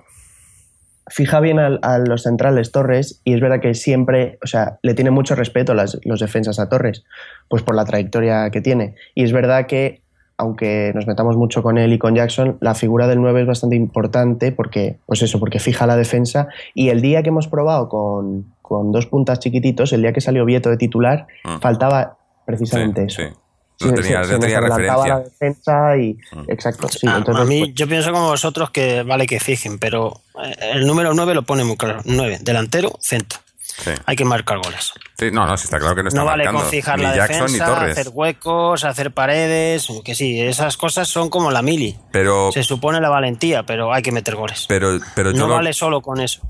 fija 1.08 1.40
bien 1.40 1.58
al- 1.58 1.78
a, 1.82 1.98
los 1.98 2.22
centrales 2.24 2.72
Torres 2.72 3.20
y 3.24 3.34
es 3.34 3.40
verdad 3.40 3.60
que 3.60 3.74
siempre, 3.74 4.38
o 4.42 4.46
sea, 4.46 4.78
le 4.82 4.94
tiene 4.94 5.10
mucho 5.10 5.34
respeto 5.34 5.74
las, 5.74 5.98
los 6.04 6.20
defensas 6.20 6.58
a 6.58 6.68
Torres, 6.68 7.04
pues 7.48 7.62
por 7.62 7.74
la 7.74 7.84
trayectoria 7.84 8.50
que 8.50 8.60
tiene. 8.60 8.94
Y 9.14 9.22
es 9.24 9.32
verdad 9.32 9.66
que, 9.66 10.02
aunque 10.38 10.92
nos 10.94 11.06
metamos 11.06 11.36
mucho 11.36 11.62
con 11.62 11.78
él 11.78 11.92
y 11.92 11.98
con 11.98 12.14
Jackson, 12.14 12.58
la 12.60 12.74
figura 12.74 13.06
del 13.06 13.20
9 13.20 13.42
es 13.42 13.46
bastante 13.46 13.76
importante 13.76 14.52
porque, 14.52 14.98
pues 15.06 15.22
eso, 15.22 15.38
porque 15.40 15.58
fija 15.60 15.86
la 15.86 15.96
defensa. 15.96 16.48
Y 16.74 16.88
el 16.90 17.00
día 17.00 17.22
que 17.22 17.28
hemos 17.30 17.48
probado 17.48 17.88
con, 17.88 18.44
con 18.60 18.90
dos 18.92 19.06
puntas 19.06 19.38
chiquititos, 19.38 19.92
el 19.92 20.02
día 20.02 20.12
que 20.12 20.20
salió 20.20 20.44
Vieto 20.44 20.70
de 20.70 20.76
titular, 20.76 21.26
Mm. 21.44 21.60
faltaba 21.60 22.18
precisamente 22.44 23.08
Sí, 23.08 23.22
eso. 23.22 23.30
sí. 23.32 23.36
Lo 23.80 23.92
tenía, 23.92 24.24
se 24.24 24.32
nos 24.32 24.40
tenía 24.40 24.60
referencia. 24.60 25.06
la 25.14 25.20
defensa 25.20 25.96
y 25.98 26.14
Mm. 26.32 26.44
exacto 26.50 26.88
sí 26.88 27.06
a, 27.06 27.16
entonces 27.18 27.42
a 27.42 27.46
mí 27.46 27.60
pues, 27.60 27.74
yo 27.74 27.86
pienso 27.86 28.10
como 28.12 28.28
vosotros 28.28 28.70
que 28.70 29.02
vale 29.02 29.26
que 29.26 29.38
fijen, 29.40 29.78
pero 29.78 30.20
eh, 30.42 30.54
el 30.74 30.86
número 30.86 31.12
9 31.12 31.34
lo 31.34 31.42
pone 31.42 31.62
muy 31.64 31.76
claro. 31.76 32.00
9, 32.04 32.38
delantero, 32.40 32.92
centro. 33.00 33.40
Sí. 33.60 33.90
Hay 34.06 34.16
que 34.16 34.24
marcar 34.24 34.56
goles. 34.58 34.92
Sí, 35.18 35.30
no, 35.30 35.46
no, 35.46 35.54
sí 35.58 35.64
está 35.64 35.78
claro 35.78 35.94
que 35.94 36.02
no 36.02 36.08
está 36.08 36.18
No 36.18 36.24
vale 36.24 36.44
marcando 36.44 36.62
con 36.62 36.70
fijar 36.70 36.96
ni 36.98 37.04
la 37.04 37.14
Jackson 37.16 37.46
ni 37.48 37.52
defensa, 37.58 37.66
Torres. 37.74 37.98
hacer 37.98 38.08
huecos, 38.14 38.84
hacer 38.84 39.10
paredes, 39.12 39.88
que 40.02 40.14
sí, 40.14 40.40
esas 40.40 40.78
cosas 40.78 41.08
son 41.08 41.28
como 41.28 41.50
la 41.50 41.60
mili. 41.60 41.94
Pero, 42.10 42.50
Se 42.52 42.62
supone 42.62 43.02
la 43.02 43.10
valentía, 43.10 43.64
pero 43.66 43.92
hay 43.92 44.02
que 44.02 44.12
meter 44.12 44.34
goles. 44.36 44.64
pero, 44.66 44.98
pero 45.14 45.32
yo 45.32 45.38
no 45.40 45.48
lo- 45.48 45.54
vale 45.56 45.74
solo 45.74 46.00
con 46.00 46.20
eso. 46.20 46.40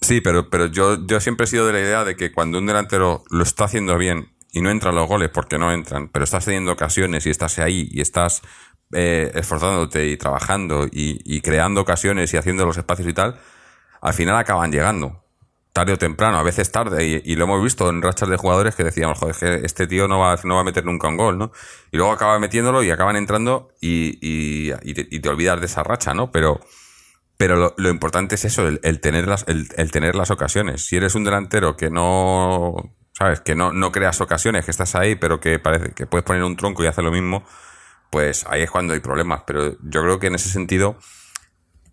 Sí, 0.00 0.20
pero, 0.20 0.48
pero 0.48 0.66
yo, 0.66 1.04
yo 1.06 1.18
siempre 1.18 1.44
he 1.44 1.46
sido 1.48 1.66
de 1.66 1.72
la 1.72 1.80
idea 1.80 2.04
de 2.04 2.14
que 2.16 2.30
cuando 2.32 2.58
un 2.58 2.66
delantero 2.66 3.24
lo 3.30 3.42
está 3.42 3.64
haciendo 3.64 3.98
bien 3.98 4.28
y 4.52 4.60
no 4.60 4.70
entran 4.70 4.94
los 4.94 5.08
goles 5.08 5.30
porque 5.32 5.58
no 5.58 5.72
entran, 5.72 6.08
pero 6.08 6.24
estás 6.24 6.44
teniendo 6.44 6.72
ocasiones 6.72 7.26
y 7.26 7.30
estás 7.30 7.58
ahí 7.58 7.88
y 7.90 8.00
estás 8.00 8.42
eh, 8.92 9.30
esforzándote 9.34 10.08
y 10.08 10.16
trabajando 10.16 10.86
y, 10.86 11.20
y 11.24 11.40
creando 11.40 11.80
ocasiones 11.80 12.34
y 12.34 12.36
haciendo 12.36 12.66
los 12.66 12.76
espacios 12.76 13.08
y 13.08 13.12
tal, 13.12 13.40
al 14.00 14.14
final 14.14 14.36
acaban 14.36 14.72
llegando. 14.72 15.24
Tarde 15.72 15.92
o 15.92 15.98
temprano, 15.98 16.38
a 16.38 16.42
veces 16.42 16.72
tarde, 16.72 17.22
y, 17.24 17.36
lo 17.36 17.44
hemos 17.44 17.62
visto 17.62 17.88
en 17.88 18.02
rachas 18.02 18.28
de 18.28 18.36
jugadores 18.36 18.74
que 18.74 18.82
decíamos, 18.82 19.18
joder, 19.18 19.34
es 19.34 19.38
que 19.38 19.66
este 19.66 19.86
tío 19.86 20.08
no 20.08 20.18
va, 20.18 20.36
no 20.42 20.56
va 20.56 20.62
a 20.62 20.64
meter 20.64 20.84
nunca 20.84 21.06
un 21.06 21.16
gol, 21.16 21.38
¿no? 21.38 21.52
Y 21.92 21.96
luego 21.96 22.10
acaba 22.10 22.40
metiéndolo 22.40 22.82
y 22.82 22.90
acaban 22.90 23.14
entrando 23.14 23.68
y, 23.80 24.18
y, 24.20 24.94
te, 24.94 25.04
te 25.04 25.28
olvidas 25.28 25.60
de 25.60 25.66
esa 25.66 25.84
racha, 25.84 26.12
¿no? 26.12 26.32
Pero, 26.32 26.58
pero 27.36 27.54
lo, 27.54 27.74
lo 27.76 27.88
importante 27.88 28.34
es 28.34 28.44
eso, 28.44 28.66
el, 28.66 28.80
el 28.82 29.00
tener 29.00 29.28
las, 29.28 29.46
el, 29.46 29.68
el 29.76 29.92
tener 29.92 30.16
las 30.16 30.32
ocasiones. 30.32 30.84
Si 30.86 30.96
eres 30.96 31.14
un 31.14 31.22
delantero 31.22 31.76
que 31.76 31.88
no, 31.88 32.74
sabes, 33.20 33.40
que 33.42 33.54
no, 33.54 33.72
no 33.74 33.92
creas 33.92 34.18
ocasiones, 34.22 34.64
que 34.64 34.70
estás 34.70 34.94
ahí, 34.94 35.14
pero 35.14 35.40
que 35.40 35.58
parece 35.58 35.92
que 35.92 36.06
puedes 36.06 36.24
poner 36.24 36.42
un 36.42 36.56
tronco 36.56 36.82
y 36.82 36.86
hacer 36.86 37.04
lo 37.04 37.10
mismo, 37.10 37.44
pues 38.08 38.46
ahí 38.48 38.62
es 38.62 38.70
cuando 38.70 38.94
hay 38.94 39.00
problemas. 39.00 39.42
Pero 39.46 39.76
yo 39.82 40.02
creo 40.02 40.18
que 40.18 40.28
en 40.28 40.36
ese 40.36 40.48
sentido, 40.48 40.96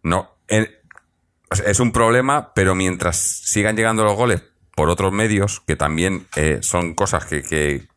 no, 0.03 0.37
es 0.47 1.79
un 1.81 1.91
problema, 1.91 2.53
pero 2.53 2.75
mientras 2.75 3.17
sigan 3.17 3.75
llegando 3.75 4.05
los 4.05 4.15
goles 4.15 4.41
por 4.73 4.89
otros 4.89 5.11
medios, 5.11 5.59
que 5.67 5.75
también 5.75 6.27
eh, 6.37 6.59
son 6.61 6.93
cosas 6.93 7.25
que, 7.25 7.87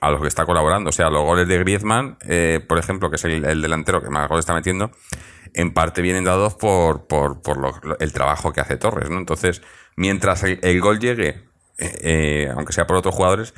a 0.00 0.10
los 0.12 0.20
que 0.20 0.28
está 0.28 0.46
colaborando, 0.46 0.90
o 0.90 0.92
sea, 0.92 1.10
los 1.10 1.24
goles 1.24 1.48
de 1.48 1.58
Griezmann, 1.58 2.18
eh, 2.20 2.64
por 2.68 2.78
ejemplo, 2.78 3.10
que 3.10 3.16
es 3.16 3.24
el, 3.24 3.44
el 3.44 3.62
delantero 3.62 4.00
que 4.00 4.10
más 4.10 4.28
goles 4.28 4.44
está 4.44 4.54
metiendo, 4.54 4.92
en 5.54 5.74
parte 5.74 6.02
vienen 6.02 6.22
dados 6.22 6.54
por, 6.54 7.08
por, 7.08 7.42
por 7.42 7.96
el 7.98 8.12
trabajo 8.12 8.52
que 8.52 8.60
hace 8.60 8.76
Torres, 8.76 9.10
¿no? 9.10 9.18
Entonces, 9.18 9.60
mientras 9.96 10.44
el 10.44 10.80
gol 10.80 11.00
llegue, 11.00 11.46
eh, 11.78 11.98
eh, 12.00 12.52
aunque 12.54 12.72
sea 12.72 12.86
por 12.86 12.96
otros 12.96 13.14
jugadores, 13.14 13.54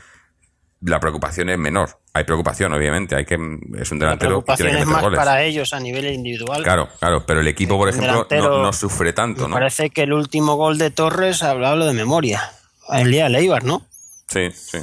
la 0.80 1.00
preocupación 1.00 1.48
es 1.48 1.58
menor. 1.58 2.00
Hay 2.12 2.24
preocupación, 2.24 2.72
obviamente, 2.72 3.16
hay 3.16 3.24
que 3.24 3.34
es 3.34 3.90
un 3.90 3.98
La 3.98 4.06
delantero 4.06 4.40
que 4.40 4.44
preocupación 4.44 4.68
tiene 4.68 4.78
que 4.78 4.82
es 4.82 4.86
meter 4.86 4.92
más 4.94 5.02
goles. 5.02 5.18
para 5.18 5.42
ellos 5.42 5.72
a 5.72 5.80
nivel 5.80 6.06
individual. 6.06 6.62
Claro, 6.62 6.88
claro, 6.98 7.24
pero 7.26 7.40
el 7.40 7.48
equipo, 7.48 7.76
por 7.76 7.88
El 7.88 7.94
ejemplo, 7.94 8.26
no, 8.62 8.72
sufre 8.72 9.12
tanto, 9.12 9.42
Me 9.42 9.48
¿no? 9.48 9.54
parece 9.54 9.90
que 9.90 10.02
el 10.02 10.12
último 10.12 10.56
gol 10.56 10.78
de 10.78 10.90
Torres 10.90 11.42
hablaba 11.42 11.84
de 11.84 11.92
memoria. 11.92 12.52
El 12.90 13.10
día 13.10 13.24
de 13.24 13.30
Leibar, 13.30 13.64
¿no? 13.64 13.86
Sí, 14.28 14.50
sí. 14.52 14.78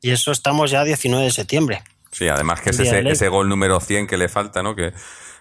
Y 0.00 0.10
eso 0.10 0.32
estamos 0.32 0.70
ya 0.70 0.80
a 0.80 0.84
19 0.84 1.24
de 1.24 1.30
septiembre. 1.30 1.82
Sí, 2.10 2.28
además 2.28 2.60
que 2.60 2.70
es 2.70 2.80
ese, 2.80 3.06
ese 3.08 3.28
gol 3.28 3.48
número 3.48 3.80
100 3.80 4.06
que 4.06 4.16
le 4.16 4.28
falta, 4.28 4.62
¿no? 4.62 4.74
Que, 4.74 4.92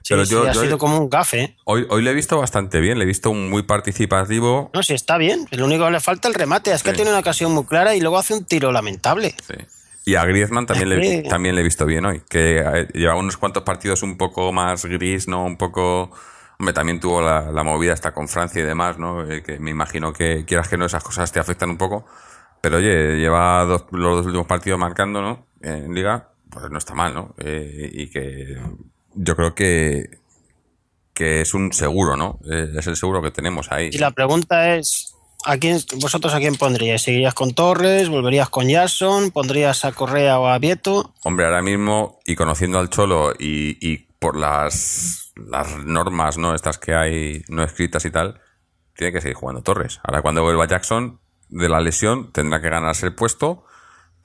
Sí, 0.05 0.13
pero 0.13 0.23
sí, 0.23 0.35
ha 0.35 0.51
yo 0.53 0.61
sido 0.61 0.77
como 0.77 0.99
un 0.99 1.09
gafe. 1.09 1.41
¿eh? 1.41 1.57
hoy, 1.63 1.87
hoy 1.89 2.03
le 2.03 2.11
he 2.11 2.13
visto 2.13 2.37
bastante 2.37 2.79
bien, 2.79 2.99
le 2.99 3.05
he 3.05 3.07
visto 3.07 3.33
muy 3.33 3.63
participativo. 3.63 4.69
No, 4.71 4.83
sí, 4.83 4.93
está 4.93 5.17
bien. 5.17 5.47
Lo 5.49 5.65
único 5.65 5.83
que 5.85 5.91
le 5.91 5.99
falta 5.99 6.27
es 6.27 6.35
el 6.35 6.39
remate. 6.39 6.71
Es 6.71 6.83
que 6.83 6.93
tiene 6.93 7.09
una 7.09 7.21
ocasión 7.21 7.51
muy 7.51 7.65
clara 7.65 7.95
y 7.95 8.01
luego 8.01 8.19
hace 8.19 8.35
un 8.35 8.45
tiro 8.45 8.71
lamentable. 8.71 9.33
Sí. 9.47 9.55
Y 10.05 10.13
a 10.13 10.23
Griezmann 10.25 10.67
también 10.67 10.89
le, 10.89 11.23
también 11.23 11.55
le 11.55 11.61
he 11.61 11.63
visto 11.63 11.87
bien 11.87 12.05
hoy, 12.05 12.21
que 12.29 12.87
llevaba 12.93 13.19
unos 13.19 13.37
cuantos 13.37 13.63
partidos 13.63 14.03
un 14.03 14.15
poco 14.17 14.53
más 14.53 14.85
gris, 14.85 15.27
¿no? 15.27 15.43
Un 15.43 15.57
poco... 15.57 16.11
Hombre, 16.59 16.73
también 16.73 16.99
tuvo 16.99 17.21
la, 17.21 17.51
la 17.51 17.63
movida 17.63 17.93
hasta 17.93 18.13
con 18.13 18.27
Francia 18.27 18.61
y 18.61 18.65
demás, 18.65 18.99
¿no? 18.99 19.23
Eh, 19.29 19.41
que 19.41 19.57
me 19.57 19.71
imagino 19.71 20.13
que 20.13 20.45
quieras 20.45 20.69
que 20.69 20.77
no, 20.77 20.85
esas 20.85 21.03
cosas 21.03 21.31
te 21.31 21.39
afectan 21.39 21.71
un 21.71 21.77
poco. 21.77 22.05
Pero 22.61 22.77
oye, 22.77 23.17
lleva 23.17 23.65
dos- 23.65 23.85
los 23.91 24.17
dos 24.17 24.25
últimos 24.27 24.45
partidos 24.45 24.77
marcando, 24.79 25.21
¿no? 25.21 25.47
En 25.61 25.93
Liga, 25.95 26.29
pues 26.51 26.69
no 26.69 26.77
está 26.77 26.93
mal, 26.93 27.13
¿no? 27.15 27.33
Eh, 27.39 27.89
y 27.91 28.09
que 28.11 28.55
yo 29.15 29.35
creo 29.35 29.55
que, 29.55 30.19
que 31.13 31.41
es 31.41 31.53
un 31.53 31.73
seguro, 31.73 32.15
¿no? 32.15 32.39
Eh, 32.49 32.73
es 32.77 32.87
el 32.87 32.95
seguro 32.95 33.21
que 33.21 33.31
tenemos 33.31 33.71
ahí. 33.71 33.89
Y 33.91 33.97
la 33.97 34.11
pregunta 34.11 34.75
es, 34.75 35.13
¿a 35.45 35.57
quién, 35.57 35.79
¿vosotros 36.01 36.33
a 36.33 36.39
quién 36.39 36.55
pondríais? 36.55 37.01
¿Seguirías 37.01 37.33
con 37.33 37.53
Torres? 37.53 38.09
¿Volverías 38.09 38.49
con 38.49 38.67
Jackson? 38.67 39.31
¿Pondrías 39.31 39.85
a 39.85 39.91
Correa 39.91 40.39
o 40.39 40.47
a 40.47 40.59
Vieto? 40.59 41.13
Hombre, 41.23 41.45
ahora 41.45 41.61
mismo, 41.61 42.19
y 42.25 42.35
conociendo 42.35 42.79
al 42.79 42.89
Cholo 42.89 43.33
y, 43.37 43.77
y 43.81 44.07
por 44.19 44.37
las, 44.37 45.31
las 45.35 45.77
normas, 45.77 46.37
¿no? 46.37 46.55
Estas 46.55 46.77
que 46.77 46.93
hay 46.93 47.43
no 47.47 47.63
escritas 47.63 48.05
y 48.05 48.11
tal, 48.11 48.41
tiene 48.95 49.13
que 49.13 49.21
seguir 49.21 49.35
jugando 49.35 49.61
Torres. 49.61 49.99
Ahora 50.03 50.21
cuando 50.21 50.43
vuelva 50.43 50.67
Jackson 50.67 51.19
de 51.49 51.69
la 51.69 51.79
lesión, 51.79 52.31
tendrá 52.31 52.61
que 52.61 52.69
ganarse 52.69 53.05
el 53.05 53.13
puesto, 53.13 53.65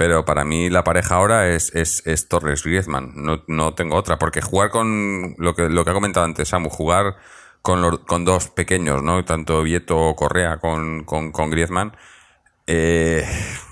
pero 0.01 0.25
para 0.25 0.47
mí 0.47 0.71
la 0.71 0.83
pareja 0.83 1.17
ahora 1.17 1.51
es, 1.51 1.75
es, 1.75 2.03
es 2.07 2.27
Torres 2.27 2.65
Griezmann. 2.65 3.13
No, 3.17 3.45
no 3.49 3.75
tengo 3.75 3.97
otra, 3.97 4.19
porque 4.19 4.41
jugar 4.41 4.71
con 4.71 5.35
lo 5.37 5.55
que, 5.55 5.69
lo 5.69 5.85
que 5.85 5.91
ha 5.91 5.93
comentado 5.93 6.25
antes 6.25 6.49
Samu, 6.49 6.71
jugar 6.71 7.17
con, 7.61 7.83
los, 7.83 7.99
con 7.99 8.25
dos 8.25 8.49
pequeños, 8.49 9.03
¿no? 9.03 9.23
Tanto 9.27 9.63
Vieto 9.63 10.15
Correa 10.17 10.57
con, 10.57 11.05
con, 11.05 11.51
Griezmann, 11.51 11.95
eh, 12.67 13.27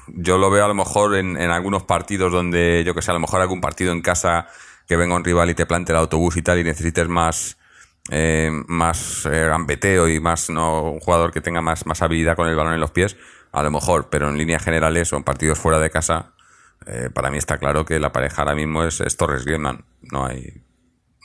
yo 0.09 0.37
lo 0.37 0.51
veo 0.51 0.67
a 0.67 0.69
lo 0.69 0.75
mejor 0.75 1.17
en, 1.17 1.39
en 1.39 1.51
algunos 1.51 1.85
partidos 1.85 2.31
donde, 2.31 2.85
yo 2.85 2.95
que 2.95 3.01
sé, 3.01 3.11
a 3.11 3.15
lo 3.15 3.21
mejor 3.21 3.41
algún 3.41 3.63
partido 3.63 3.93
en 3.93 4.03
casa 4.03 4.49
que 4.87 4.97
venga 4.97 5.17
un 5.17 5.25
rival 5.25 5.49
y 5.49 5.55
te 5.55 5.65
plante 5.65 5.93
el 5.93 5.99
autobús 5.99 6.37
y 6.37 6.43
tal 6.43 6.59
y 6.59 6.65
necesites 6.65 7.09
más 7.09 7.57
eh, 8.11 8.51
más 8.67 9.27
eh, 9.31 9.51
y 10.15 10.21
más 10.21 10.51
no 10.51 10.93
un 10.93 11.01
jugador 11.01 11.31
que 11.31 11.41
tenga 11.41 11.61
más, 11.61 11.85
más 11.85 12.01
habilidad 12.01 12.37
con 12.37 12.49
el 12.49 12.57
balón 12.57 12.75
en 12.75 12.81
los 12.81 12.91
pies, 12.91 13.17
a 13.53 13.63
lo 13.63 13.71
mejor, 13.71 14.09
pero 14.11 14.29
en 14.29 14.37
líneas 14.39 14.63
generales 14.63 15.13
o 15.13 15.17
en 15.17 15.25
partidos 15.25 15.59
fuera 15.59 15.79
de 15.79 15.91
casa, 15.91 16.33
eh, 16.87 17.11
para 17.13 17.31
mí 17.31 17.39
está 17.39 17.59
claro 17.59 17.85
que 17.85 17.99
la 17.99 18.13
pareja 18.13 18.43
ahora 18.43 18.55
mismo 18.55 18.85
es, 18.85 19.01
es 19.01 19.17
Torres 19.17 19.45
Griezmann, 19.45 19.85
no 20.13 20.27
hay 20.27 20.63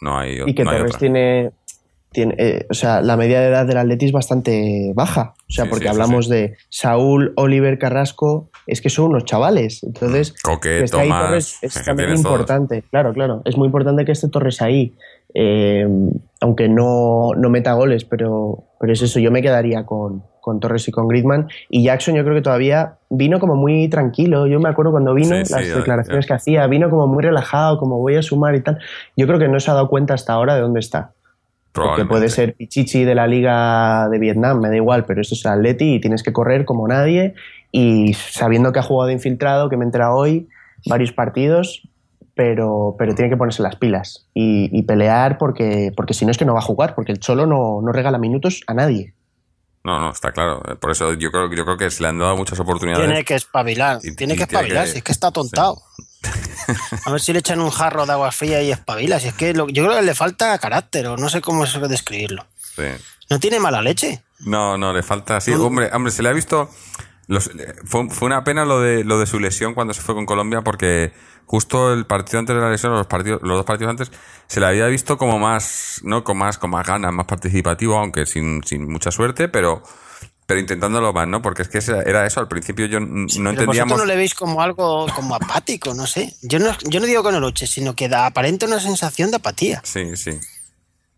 no 0.02 0.18
hay 0.18 0.40
y 0.46 0.54
que 0.56 0.64
no 0.64 0.72
hay 0.72 0.78
Torres 0.78 0.92
otra. 0.96 1.00
tiene 1.00 1.52
tiene, 2.14 2.36
eh, 2.38 2.68
o 2.70 2.74
sea, 2.76 3.02
la 3.02 3.18
media 3.18 3.42
de 3.42 3.48
edad 3.48 3.66
del 3.66 3.78
Atleti 3.78 4.06
es 4.06 4.12
bastante 4.12 4.92
baja. 4.94 5.34
O 5.50 5.52
sea, 5.52 5.66
Sí, 5.66 5.70
porque 5.72 5.86
sí, 5.86 5.90
hablamos 5.90 6.26
sí. 6.28 6.32
de 6.32 6.58
Saúl, 6.70 7.34
Oliver, 7.38 7.80
Carrasco, 7.80 8.52
es 8.68 8.82
que 8.82 8.90
son 8.92 9.06
unos 9.06 9.26
chavales. 9.26 9.84
Entonces, 9.84 10.34
Coque, 10.44 10.78
que 10.78 10.84
esté 10.84 11.00
ahí 11.00 11.10
Torres 11.10 11.58
es 11.64 11.74
también 11.84 12.10
todos. 12.10 12.20
importante. 12.20 12.84
Claro, 12.92 13.14
claro. 13.14 13.42
Es 13.46 13.58
muy 13.58 13.66
importante 13.66 14.06
que 14.06 14.12
esté 14.12 14.30
Torres 14.30 14.62
ahí. 14.62 14.94
Eh, 15.34 15.88
aunque 16.40 16.70
no, 16.70 17.32
no 17.36 17.50
meta 17.50 17.74
goles, 17.74 18.06
pero, 18.06 18.64
pero 18.80 18.94
es 18.94 19.02
eso. 19.02 19.20
Yo 19.20 19.32
me 19.32 19.42
quedaría 19.42 19.84
con, 19.86 20.24
con 20.44 20.60
Torres 20.60 20.86
y 20.90 20.92
con 20.92 21.08
Griezmann. 21.08 21.48
Y 21.70 21.84
Jackson, 21.86 22.16
yo 22.16 22.24
creo 22.24 22.36
que 22.36 22.42
todavía 22.42 22.96
vino 23.10 23.40
como 23.40 23.56
muy 23.56 23.88
tranquilo. 23.88 24.46
Yo 24.46 24.60
me 24.60 24.68
acuerdo 24.68 24.92
cuando 24.92 25.14
vino, 25.14 25.38
Sí, 25.38 25.46
sí, 25.46 25.54
las 25.54 25.74
declaraciones 25.74 26.26
ya. 26.26 26.28
que 26.28 26.34
hacía, 26.34 26.68
vino 26.68 26.90
como 26.90 27.08
muy 27.08 27.24
relajado, 27.24 27.78
como 27.80 27.98
voy 28.00 28.18
a 28.18 28.22
sumar 28.22 28.54
y 28.54 28.62
tal. 28.62 28.78
Yo 29.16 29.26
creo 29.26 29.40
que 29.40 29.48
no 29.48 29.58
se 29.62 29.72
ha 29.72 29.74
dado 29.74 29.88
cuenta 29.88 30.14
hasta 30.14 30.34
ahora 30.34 30.56
de 30.56 30.62
dónde 30.62 30.82
está. 30.82 31.14
Porque 31.72 32.04
puede 32.04 32.28
ser 32.28 32.56
Pichichi 32.56 33.06
de 33.06 33.16
la 33.16 33.26
Liga 33.26 34.10
de 34.10 34.20
Vietnam, 34.20 34.60
me 34.60 34.68
da 34.68 34.76
igual, 34.76 35.06
pero 35.06 35.22
esto 35.22 35.34
es 35.34 35.46
el 35.46 35.52
Atleti 35.54 35.96
y 35.96 36.02
tienes 36.02 36.24
que 36.24 36.34
correr 36.34 36.66
como 36.66 36.86
nadie. 36.90 37.36
Y 37.72 38.14
sabiendo 38.14 38.74
que 38.74 38.80
ha 38.80 38.84
jugado 38.84 39.08
de 39.08 39.14
infiltrado, 39.14 39.70
que 39.70 39.78
me 39.78 39.86
entra 39.86 40.14
hoy, 40.14 40.50
varios 40.86 41.14
partidos, 41.14 41.88
pero, 42.36 42.96
pero 43.00 43.16
tiene 43.16 43.30
que 43.30 43.38
ponerse 43.38 43.64
las 43.64 43.78
pilas 43.78 44.28
y, 44.34 44.70
y 44.78 44.84
pelear 44.84 45.38
porque, 45.38 45.94
porque 45.96 46.14
si 46.14 46.26
no 46.26 46.32
es 46.32 46.38
que 46.38 46.46
no 46.46 46.54
va 46.54 46.60
a 46.60 46.64
jugar, 46.64 46.96
porque 46.96 47.14
el 47.14 47.20
Cholo 47.20 47.46
no, 47.48 47.82
no 47.82 47.92
regala 47.94 48.18
minutos 48.18 48.62
a 48.68 48.74
nadie. 48.74 49.14
No, 49.86 50.00
no, 50.00 50.12
está 50.12 50.32
claro. 50.32 50.62
Por 50.80 50.92
eso 50.92 51.14
yo 51.14 51.30
creo, 51.32 51.52
yo 51.54 51.66
creo 51.66 51.78
que 51.78 51.92
se 51.92 52.02
le 52.04 52.10
han 52.10 52.18
dado 52.18 52.38
muchas 52.38 52.60
oportunidades. 52.60 53.06
Tiene 53.06 53.26
que 53.26 53.36
espabilar, 53.36 54.00
Y- 54.02 54.16
tiene 54.16 54.34
y 54.36 54.38
que 54.38 54.44
espabilar, 54.44 54.86
que- 54.86 54.92
si 54.92 54.98
es 55.00 55.04
que 55.04 55.12
está 55.12 55.32
tontado. 55.32 55.82
A 57.06 57.12
ver 57.12 57.20
si 57.20 57.34
le 57.34 57.40
echan 57.40 57.60
un 57.60 57.70
jarro 57.70 58.06
de 58.06 58.14
agua 58.14 58.32
fría 58.32 58.62
y 58.62 58.72
espabila. 58.72 59.20
Si 59.20 59.28
es 59.28 59.34
que 59.34 59.54
lo- 59.54 59.68
yo 59.68 59.84
creo 59.84 59.98
que 59.98 60.04
le 60.06 60.16
falta 60.16 60.58
carácter, 60.58 61.08
o 61.08 61.18
no 61.18 61.28
sé 61.30 61.42
cómo 61.42 61.66
se 61.66 61.80
describirlo. 61.80 62.46
Sí. 62.76 62.84
No 63.30 63.40
tiene 63.40 63.60
mala 63.60 63.82
leche. 63.82 64.22
No, 64.40 64.78
no, 64.78 64.94
le 64.94 65.04
falta. 65.04 65.42
Sí, 65.42 65.52
hombre, 65.54 65.90
hombre, 65.94 66.12
se 66.14 66.24
le 66.24 66.30
ha 66.30 66.34
visto. 66.34 66.70
Los- 67.28 67.52
fue, 67.86 68.10
fue 68.10 68.26
una 68.26 68.44
pena 68.44 68.66
lo 68.66 68.80
de, 68.82 69.04
lo 69.04 69.20
de 69.20 69.26
su 69.26 69.40
lesión 69.40 69.74
cuando 69.74 69.94
se 69.94 70.02
fue 70.02 70.16
con 70.16 70.26
Colombia 70.26 70.62
porque 70.62 71.14
justo 71.46 71.94
el 71.94 72.06
partido 72.06 72.40
antes 72.40 72.56
de 72.56 72.62
la 72.62 72.70
lesión, 72.70 72.94
los, 72.94 73.08
partidos, 73.08 73.42
los 73.44 73.58
dos 73.58 73.66
partidos 73.66 73.92
antes, 73.92 74.12
se 74.48 74.60
le 74.60 74.66
había 74.66 74.88
visto 74.88 75.18
como 75.18 75.40
más, 75.40 76.00
¿no? 76.04 76.24
Con 76.24 76.38
más, 76.38 76.58
con 76.58 76.70
más 76.70 76.86
ganas, 76.88 77.14
más 77.14 77.26
participativo, 77.26 77.98
aunque 77.98 78.26
sin, 78.26 78.64
sin 78.64 78.90
mucha 78.90 79.12
suerte, 79.12 79.50
pero, 79.50 79.84
pero 80.46 80.60
intentándolo 80.60 81.12
más, 81.14 81.28
¿no? 81.28 81.42
Porque 81.42 81.62
es 81.64 81.68
que 81.70 81.80
era 82.06 82.26
eso, 82.26 82.40
al 82.40 82.48
principio 82.48 82.86
yo 82.86 83.00
no 83.02 83.28
Pero 83.28 83.50
entendíamos. 83.50 83.98
no 83.98 84.06
le 84.06 84.16
veis 84.16 84.34
como 84.36 84.62
algo 84.62 85.06
como 85.16 85.36
apático, 85.36 85.94
no 85.94 86.08
sé. 86.08 86.34
Yo 86.42 86.60
no, 86.60 86.72
yo 86.88 87.00
no 87.00 87.06
digo 87.06 87.24
que 87.24 87.32
no 87.32 87.40
luche, 87.40 87.68
sino 87.68 87.94
que 87.96 88.08
da 88.10 88.26
aparente 88.26 88.66
una 88.66 88.80
sensación 88.80 89.30
de 89.32 89.38
apatía. 89.38 89.82
Sí, 89.84 90.16
sí. 90.16 90.32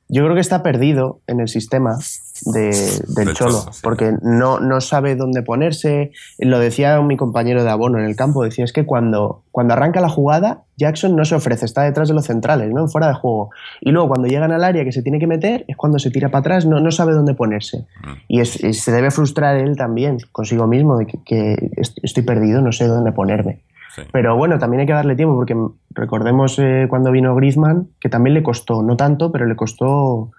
Yo 0.07 0.23
creo 0.23 0.35
que 0.35 0.41
está 0.41 0.61
perdido 0.63 1.21
en 1.27 1.39
el 1.39 1.47
sistema 1.47 1.97
de- 2.45 2.69
del 3.07 3.25
Del 3.27 3.33
Cholo, 3.35 3.51
Cholo, 3.61 3.73
sí. 3.73 3.79
porque 3.83 4.13
no, 4.21 4.59
no 4.59 4.81
sabe 4.81 5.15
dónde 5.15 5.41
ponerse. 5.43 6.11
Lo 6.39 6.59
decía 6.59 6.99
mi 7.01 7.17
compañero 7.17 7.63
de 7.63 7.69
abono 7.69 7.97
en 7.99 8.05
el 8.05 8.15
campo, 8.15 8.43
decía, 8.43 8.65
es 8.65 8.73
que 8.73 8.85
cuando, 8.85 9.43
cuando 9.51 9.73
arranca 9.73 10.01
la 10.01 10.09
jugada, 10.09 10.63
Jackson 10.77 11.15
no 11.15 11.23
se 11.23 11.35
ofrece, 11.35 11.65
está 11.65 11.83
detrás 11.83 12.07
de 12.09 12.13
los 12.13 12.25
centrales, 12.25 12.71
¿no? 12.73 12.87
fuera 12.87 13.07
de 13.07 13.13
juego. 13.13 13.49
Y 13.81 13.91
luego 13.91 14.09
cuando 14.09 14.27
llegan 14.27 14.51
al 14.51 14.63
área 14.63 14.83
que 14.83 14.91
se 14.91 15.01
tiene 15.01 15.19
que 15.19 15.27
meter, 15.27 15.63
es 15.67 15.77
cuando 15.77 15.99
se 15.99 16.11
tira 16.11 16.29
para 16.29 16.39
atrás, 16.41 16.65
no, 16.65 16.79
no 16.79 16.91
sabe 16.91 17.13
dónde 17.13 17.33
ponerse. 17.33 17.85
Mm. 18.03 18.11
Y, 18.27 18.39
es- 18.41 18.61
y 18.63 18.73
se 18.73 18.91
debe 18.91 19.11
frustrar 19.11 19.55
él 19.57 19.77
también 19.77 20.17
consigo 20.31 20.67
mismo, 20.67 20.97
de 20.97 21.05
que, 21.07 21.17
que 21.23 21.71
est- 21.77 21.97
estoy 22.03 22.23
perdido, 22.23 22.61
no 22.61 22.71
sé 22.73 22.87
dónde 22.87 23.11
ponerme. 23.13 23.59
sí. 23.95 24.01
Pero 24.11 24.35
bueno, 24.35 24.59
también 24.59 24.81
hay 24.81 24.87
que 24.87 24.93
darle 24.93 25.15
tiempo 25.15 25.35
porque 25.35 25.55
recordemos 25.91 26.59
eh, 26.59 26.87
cuando 26.89 27.11
vino 27.11 27.33
Griezmann, 27.35 27.87
que 28.01 28.09
también 28.09 28.33
le 28.33 28.43
costó, 28.43 28.83
no 28.83 28.97
tanto, 28.97 29.31
pero 29.31 29.45
le 29.45 29.55
costó 29.55 30.31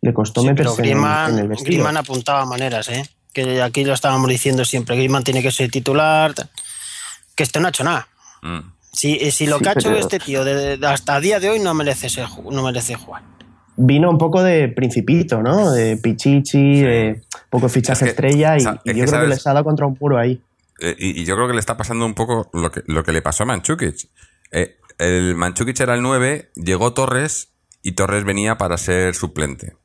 le 0.00 0.12
costó 0.14 0.40
Sí, 0.42 0.48
pero 0.54 0.70
meterse 0.70 0.80
en, 0.80 0.82
Griezmann, 0.98 1.32
en 1.32 1.38
el 1.40 1.48
vestido. 1.48 1.66
Griezmann 1.66 1.96
apuntaba 1.96 2.44
maneras, 2.46 2.88
¿eh? 2.88 3.04
Que 3.32 3.62
aquí 3.62 3.84
lo 3.84 3.92
estábamos 3.94 4.28
diciendo 4.28 4.64
siempre. 4.64 4.96
Griezmann 4.96 5.24
tiene 5.24 5.42
que 5.42 5.50
ser 5.50 5.70
titular. 5.70 6.34
Que 7.34 7.42
este 7.42 7.60
no 7.60 7.66
ha 7.66 7.70
hecho 7.70 7.84
nada. 7.84 8.08
Mm. 8.42 8.58
Si, 8.92 9.14
eh, 9.20 9.30
si 9.30 9.46
lo 9.46 9.58
Sí, 9.58 9.62
que 9.64 9.68
ha 9.68 9.72
hecho 9.72 9.88
pero- 9.90 10.00
este 10.00 10.18
tío 10.18 10.44
de- 10.44 10.76
de- 10.76 10.86
hasta 10.86 11.16
el 11.16 11.22
día 11.22 11.38
de 11.40 11.50
hoy 11.50 11.58
no 11.60 11.72
merece, 11.74 12.08
ser, 12.08 12.26
no 12.50 12.62
merece 12.62 12.94
jugar. 12.94 13.22
Vino 13.76 14.10
un 14.10 14.18
poco 14.18 14.42
de 14.42 14.68
principito, 14.68 15.40
¿no? 15.40 15.70
De 15.70 15.96
pichichi, 15.98 16.80
de 16.80 17.22
poco 17.48 17.68
fichaje 17.68 17.92
Es 18.06 18.14
que, 18.14 18.26
estrella 18.26 18.56
y, 18.56 18.60
sa- 18.60 18.80
y 18.84 18.90
es 18.90 18.96
yo 18.96 19.02
que 19.04 19.06
creo 19.06 19.08
sabes- 19.08 19.28
que 19.28 19.34
les 19.36 19.46
ha 19.46 19.52
dado 19.52 19.64
contra 19.64 19.86
un 19.86 19.94
puro 19.94 20.18
ahí. 20.18 20.40
Eh, 20.80 20.96
y, 20.98 21.20
y 21.22 21.24
yo 21.24 21.34
creo 21.36 21.46
que 21.46 21.54
le 21.54 21.60
está 21.60 21.76
pasando 21.76 22.04
un 22.06 22.14
poco 22.14 22.50
lo 22.52 22.70
que, 22.72 22.82
lo 22.86 23.04
que 23.04 23.12
le 23.12 23.22
pasó 23.22 23.44
a 23.44 23.46
Manchukic. 23.46 23.96
Eh, 24.50 24.78
el 24.98 25.36
Manchukic 25.36 25.78
era 25.78 25.94
el 25.94 26.02
9, 26.02 26.50
llegó 26.56 26.92
Torres 26.92 27.50
y 27.82 27.92
Torres 27.92 28.24
venía 28.24 28.58
para 28.58 28.78
ser 28.78 29.14
suplente. 29.14 29.76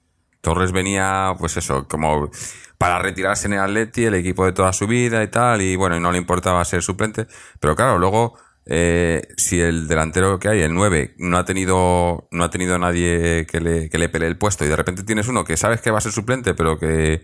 Torres 0.44 0.74
venía, 0.74 1.34
pues 1.40 1.56
eso, 1.56 1.88
como 1.88 2.30
para 2.78 3.00
retirarse 3.00 3.48
en 3.48 3.54
el 3.54 3.62
Atleti, 3.62 4.04
el 4.04 4.16
equipo 4.16 4.46
de 4.46 4.52
toda 4.52 4.74
su 4.74 4.88
vida 4.88 5.24
y 5.24 5.30
tal, 5.30 5.62
y 5.62 5.78
bueno, 5.78 5.98
no 6.02 6.12
le 6.12 6.18
importaba 6.18 6.66
ser 6.66 6.84
suplente. 6.84 7.28
Pero 7.62 7.78
claro, 7.78 7.98
luego, 7.98 8.38
eh, 8.66 9.22
si 9.38 9.62
el 9.62 9.88
delantero 9.88 10.40
que 10.40 10.50
hay, 10.50 10.60
el 10.62 10.74
9, 10.74 11.16
no 11.18 11.38
ha 11.38 11.46
tenido, 11.46 12.28
no 12.32 12.44
ha 12.44 12.50
tenido 12.50 12.78
nadie 12.78 13.48
que 13.50 13.62
le, 13.62 13.90
que 13.90 13.98
le 13.98 14.10
pelee 14.10 14.28
el 14.28 14.38
puesto, 14.38 14.66
y 14.66 14.68
de 14.68 14.76
repente 14.76 15.04
tienes 15.04 15.30
uno 15.30 15.46
que 15.46 15.56
sabes 15.56 15.80
que 15.80 15.92
va 15.92 16.00
a 16.00 16.02
ser 16.02 16.12
suplente, 16.12 16.54
pero 16.56 16.78
que, 16.78 17.24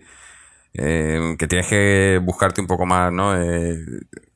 eh, 0.72 1.36
que 1.38 1.46
tienes 1.46 1.66
que 1.66 2.20
buscarte 2.24 2.62
un 2.62 2.66
poco 2.66 2.86
más, 2.86 3.12
¿no? 3.12 3.36
Eh, 3.36 3.76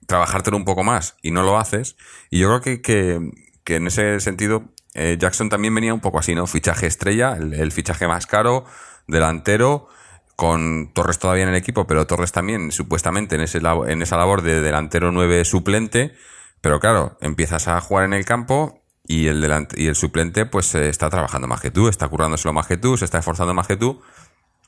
trabajártelo 0.06 0.58
un 0.58 0.66
poco 0.66 0.84
más 0.84 1.16
y 1.22 1.30
no 1.30 1.42
lo 1.42 1.58
haces. 1.58 1.96
Y 2.28 2.40
yo 2.40 2.48
creo 2.48 2.60
que, 2.60 2.82
que, 2.82 3.30
que 3.64 3.76
en 3.76 3.86
ese 3.86 4.20
sentido 4.20 4.73
eh, 4.94 5.16
Jackson 5.18 5.48
también 5.48 5.74
venía 5.74 5.92
un 5.94 6.00
poco 6.00 6.18
así, 6.18 6.34
¿no? 6.34 6.46
Fichaje 6.46 6.86
estrella, 6.86 7.36
el, 7.36 7.72
fichaje 7.72 8.06
más 8.08 8.26
caro, 8.26 8.64
delantero, 9.06 9.88
con 10.36 10.92
Torres 10.92 11.18
todavía 11.18 11.44
en 11.44 11.50
el 11.50 11.54
equipo, 11.56 11.86
pero 11.86 12.06
Torres 12.06 12.32
también 12.32 12.72
supuestamente 12.72 13.34
en, 13.36 13.42
ese 13.42 13.58
en 13.86 14.02
esa 14.02 14.16
labor 14.16 14.42
de 14.42 14.60
delantero 14.60 15.12
9 15.12 15.44
suplente. 15.44 16.14
Pero 16.60 16.80
claro, 16.80 17.18
empiezas 17.20 17.68
a 17.68 17.80
jugar 17.80 18.04
en 18.06 18.14
el 18.14 18.24
campo 18.24 18.82
y 19.06 19.26
el, 19.26 19.42
delant- 19.44 19.76
y 19.76 19.86
el 19.86 19.94
suplente 19.94 20.46
pues 20.46 20.74
eh, 20.74 20.88
está 20.88 21.10
trabajando 21.10 21.46
más 21.46 21.60
que 21.60 21.70
tú, 21.70 21.88
está 21.88 22.08
currándoselo 22.08 22.52
más 22.54 22.66
que 22.66 22.78
tú, 22.78 22.96
se 22.96 23.04
está 23.04 23.18
esforzando 23.18 23.52
más 23.54 23.66
que 23.66 23.76
tú. 23.76 24.00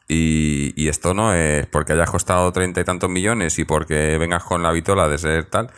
Y, 0.08 0.72
y 0.80 0.88
esto 0.88 1.14
no 1.14 1.34
es 1.34 1.66
porque 1.66 1.94
hayas 1.94 2.10
costado 2.10 2.52
treinta 2.52 2.80
y 2.80 2.84
tantos 2.84 3.10
millones 3.10 3.58
y 3.58 3.64
porque 3.64 4.18
vengas 4.18 4.44
con 4.44 4.62
la 4.62 4.70
vitola 4.72 5.08
de 5.08 5.18
ser 5.18 5.44
tal. 5.46 5.70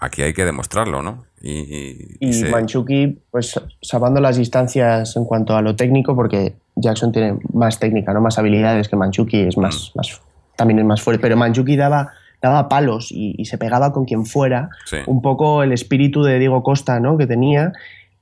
Aquí 0.00 0.22
hay 0.22 0.32
que 0.32 0.44
demostrarlo, 0.44 1.02
¿no? 1.02 1.24
Y, 1.40 1.50
y- 1.58 2.16
y 2.20 2.28
Y 2.28 2.32
se- 2.32 2.48
Manchuki, 2.50 3.18
pues 3.30 3.60
salvando 3.82 4.20
las 4.20 4.36
distancias 4.36 5.16
en 5.16 5.24
cuanto 5.24 5.56
a 5.56 5.62
lo 5.62 5.74
técnico, 5.76 6.14
porque 6.14 6.54
Jackson 6.76 7.10
tiene 7.12 7.36
más 7.52 7.78
técnica, 7.80 8.12
no 8.12 8.20
más 8.20 8.38
habilidades 8.38 8.88
que 8.88 8.96
Manchuki, 8.96 9.40
es 9.40 9.56
más, 9.56 9.92
Mm. 9.94 9.98
más 9.98 10.20
también 10.56 10.78
es 10.80 10.84
más 10.84 11.00
fuerte. 11.02 11.20
Pero 11.22 11.36
Manchuki 11.36 11.76
daba, 11.76 12.12
daba 12.42 12.68
palos 12.68 13.08
y, 13.10 13.44
se 13.44 13.58
pegaba 13.58 13.92
con 13.92 14.04
quien 14.04 14.24
fuera. 14.26 14.70
Sí. 14.86 14.98
Un 15.06 15.22
poco 15.22 15.62
el 15.62 15.72
espíritu 15.72 16.22
de 16.22 16.38
Diego 16.38 16.62
Costa, 16.62 17.00
¿no? 17.00 17.16
Que 17.18 17.26
tenía, 17.26 17.72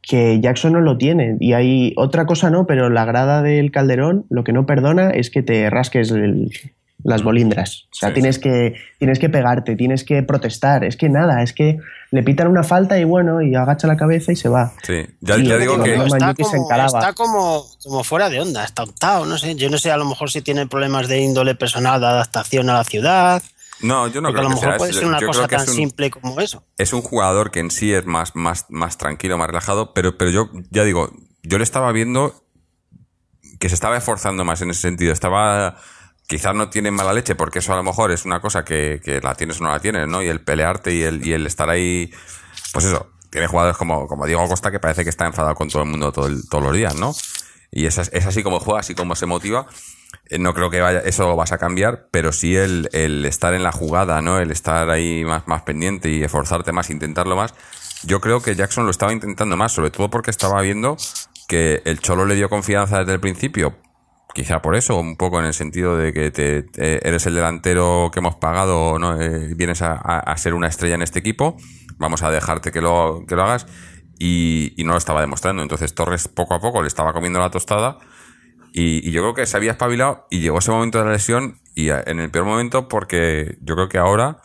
que 0.02 0.38
Jackson 0.40 0.72
no 0.74 0.80
lo 0.80 0.96
tiene. 0.98 1.36
Y 1.40 1.52
hay 1.54 1.92
otra 1.96 2.26
cosa, 2.26 2.48
¿no? 2.48 2.66
Pero 2.66 2.88
la 2.90 3.04
grada 3.04 3.42
del 3.42 3.70
Calderón 3.70 4.24
lo 4.30 4.44
que 4.44 4.52
no 4.52 4.64
perdona 4.64 5.10
es 5.10 5.30
que 5.30 5.42
te 5.42 5.68
rasques 5.68 6.10
el- 6.12 6.50
las 7.06 7.22
bolindras. 7.22 7.86
O 7.92 7.94
sea, 7.94 8.08
Sí, 8.08 8.14
tienes, 8.14 8.36
sí. 8.36 8.42
Que, 8.42 8.74
tienes 8.98 9.18
que 9.18 9.28
pegarte, 9.28 9.76
tienes 9.76 10.04
que 10.04 10.22
protestar. 10.22 10.84
Es 10.84 10.96
que 10.96 11.08
nada, 11.08 11.42
es 11.42 11.52
que 11.52 11.78
le 12.10 12.22
pitan 12.22 12.48
una 12.48 12.62
falta 12.62 12.98
y 12.98 13.04
bueno, 13.04 13.40
y 13.42 13.54
agacha 13.54 13.86
la 13.86 13.96
cabeza 13.96 14.32
y 14.32 14.36
se 14.36 14.48
va. 14.48 14.72
Sí, 14.82 15.06
ya, 15.20 15.36
Y 15.36 15.46
ya 15.46 15.54
lo 15.54 15.60
digo 15.60 15.82
que 15.82 15.94
que... 15.94 16.04
está, 16.04 16.34
como, 16.34 16.64
encaraba. 16.64 16.86
está 16.98 17.12
como, 17.12 17.64
como 17.82 18.04
fuera 18.04 18.28
de 18.28 18.40
onda, 18.40 18.64
está 18.64 18.84
untado, 18.84 19.24
no 19.24 19.38
sé. 19.38 19.54
Yo 19.54 19.70
no 19.70 19.78
sé, 19.78 19.90
a 19.90 19.96
lo 19.96 20.04
mejor 20.04 20.30
si 20.30 20.42
tiene 20.42 20.66
problemas 20.66 21.08
de 21.08 21.20
índole 21.20 21.54
personal, 21.54 22.00
de 22.00 22.06
adaptación 22.06 22.68
a 22.70 22.74
la 22.74 22.84
ciudad. 22.84 23.42
No, 23.80 24.08
yo 24.08 24.20
no 24.20 24.28
porque 24.28 24.40
a 24.40 24.42
creo 24.42 24.42
lo 24.42 24.48
que 24.48 24.54
mejor 24.54 24.68
sea 24.70 24.78
puede 24.78 24.92
ser 24.94 25.06
una 25.06 25.20
Yo 25.20 25.26
cosa 25.26 25.40
creo 25.46 25.48
que 25.48 25.56
tan 25.56 25.64
es 25.64 25.70
un, 25.70 25.76
simple 25.76 26.10
como 26.10 26.40
eso. 26.40 26.64
es 26.78 26.92
un 26.92 27.02
jugador 27.02 27.50
que 27.50 27.60
en 27.60 27.70
sí 27.70 27.92
es 27.92 28.06
más, 28.06 28.34
más, 28.34 28.66
más 28.70 28.96
tranquilo, 28.98 29.36
más 29.36 29.48
relajado, 29.48 29.92
pero, 29.92 30.16
pero 30.16 30.30
yo 30.30 30.50
ya 30.70 30.82
digo, 30.82 31.10
yo 31.42 31.58
le 31.58 31.64
estaba 31.64 31.92
viendo 31.92 32.42
que 33.58 33.68
se 33.68 33.74
estaba 33.74 33.96
esforzando 33.96 34.44
más 34.44 34.62
en 34.62 34.70
ese 34.70 34.80
sentido. 34.80 35.12
Estaba, 35.12 35.76
quizás 36.26 36.54
no 36.54 36.70
tiene 36.70 36.90
mala 36.90 37.12
leche, 37.12 37.34
porque 37.34 37.60
eso 37.60 37.72
a 37.72 37.76
lo 37.76 37.82
mejor 37.82 38.10
es 38.12 38.24
una 38.24 38.40
cosa 38.40 38.64
que, 38.64 39.00
que 39.04 39.20
la 39.20 39.34
tienes 39.34 39.60
o 39.60 39.64
no 39.64 39.70
la 39.70 39.80
tienes, 39.80 40.08
¿no? 40.08 40.22
Y 40.22 40.28
el 40.28 40.40
pelearte 40.40 40.92
y 40.94 41.02
el, 41.02 41.26
y 41.26 41.32
el 41.32 41.46
estar 41.46 41.70
ahí, 41.70 42.10
pues 42.72 42.84
eso, 42.84 43.10
tiene 43.30 43.46
jugadores 43.46 43.76
como, 43.76 44.06
como 44.08 44.26
Diego 44.26 44.46
Costa 44.48 44.70
que 44.70 44.80
parece 44.80 45.04
que 45.04 45.10
está 45.10 45.26
enfadado 45.26 45.54
con 45.54 45.68
todo 45.68 45.82
el 45.82 45.88
mundo 45.88 46.12
todo 46.12 46.26
el- 46.26 46.48
todos 46.48 46.64
los 46.64 46.74
días, 46.74 46.94
¿no? 46.96 47.14
Y 47.70 47.86
es, 47.86 47.98
es 47.98 48.26
así 48.26 48.42
como 48.42 48.60
juega, 48.60 48.80
así 48.80 48.94
como 48.94 49.14
se 49.16 49.26
motiva. 49.26 49.66
Eh, 50.30 50.38
No 50.38 50.54
creo 50.54 50.70
que 50.70 50.80
vaya, 50.80 51.00
eso 51.00 51.24
lo 51.26 51.36
vas 51.36 51.52
a 51.52 51.58
cambiar, 51.58 52.08
pero 52.10 52.32
sí 52.32 52.56
el, 52.56 52.88
el 52.92 53.24
estar 53.26 53.54
en 53.54 53.62
la 53.62 53.72
jugada, 53.72 54.22
¿no? 54.22 54.38
El 54.38 54.50
estar 54.50 54.88
ahí 54.90 55.24
más, 55.24 55.46
más 55.46 55.62
pendiente 55.62 56.08
y 56.10 56.22
esforzarte 56.22 56.72
más, 56.72 56.90
intentarlo 56.90 57.36
más. 57.36 57.54
Yo 58.02 58.20
creo 58.20 58.40
que 58.40 58.54
Jackson 58.54 58.84
lo 58.84 58.90
estaba 58.90 59.12
intentando 59.12 59.56
más, 59.56 59.72
sobre 59.72 59.90
todo 59.90 60.08
porque 60.10 60.30
estaba 60.30 60.60
viendo 60.62 60.96
que 61.48 61.82
el 61.84 62.00
Cholo 62.00 62.24
le 62.24 62.34
dio 62.34 62.48
confianza 62.48 63.00
desde 63.00 63.12
el 63.14 63.20
principio. 63.20 63.76
Quizá 64.36 64.60
por 64.60 64.76
eso, 64.76 64.98
un 65.00 65.16
poco 65.16 65.40
en 65.40 65.46
el 65.46 65.54
sentido 65.54 65.96
de 65.96 66.12
que 66.12 66.30
te, 66.30 66.62
te- 66.62 67.08
eres 67.08 67.24
el 67.24 67.34
delantero 67.34 68.10
que 68.12 68.18
hemos 68.18 68.34
pagado, 68.34 68.98
¿no? 68.98 69.18
Eh, 69.18 69.54
vienes 69.54 69.80
a, 69.80 70.36
ser 70.36 70.52
una 70.52 70.68
estrella 70.68 70.94
en 70.94 71.00
este 71.00 71.20
equipo, 71.20 71.56
vamos 71.96 72.22
a 72.22 72.30
dejarte 72.30 72.70
que 72.70 72.82
lo, 72.82 73.24
que 73.26 73.34
lo 73.34 73.44
hagas, 73.44 73.66
y, 74.18 74.74
no 74.84 74.92
lo 74.92 74.98
estaba 74.98 75.22
demostrando. 75.22 75.62
Entonces 75.62 75.94
Torres 75.94 76.28
poco 76.28 76.52
a 76.52 76.60
poco 76.60 76.82
le 76.82 76.88
estaba 76.88 77.14
comiendo 77.14 77.38
la 77.38 77.48
tostada 77.50 77.96
Y, 78.74 79.08
y 79.08 79.10
yo 79.10 79.22
creo 79.22 79.32
que 79.32 79.46
se 79.46 79.56
había 79.56 79.70
espabilado 79.72 80.26
y 80.30 80.40
llegó 80.40 80.58
ese 80.58 80.70
momento 80.70 80.98
de 80.98 81.06
la 81.06 81.12
lesión 81.12 81.60
y 81.74 81.88
en 81.88 82.20
el 82.20 82.30
peor 82.30 82.44
momento 82.44 82.88
porque 82.88 83.56
yo 83.62 83.74
creo 83.74 83.88
que 83.88 83.96
ahora, 83.96 84.42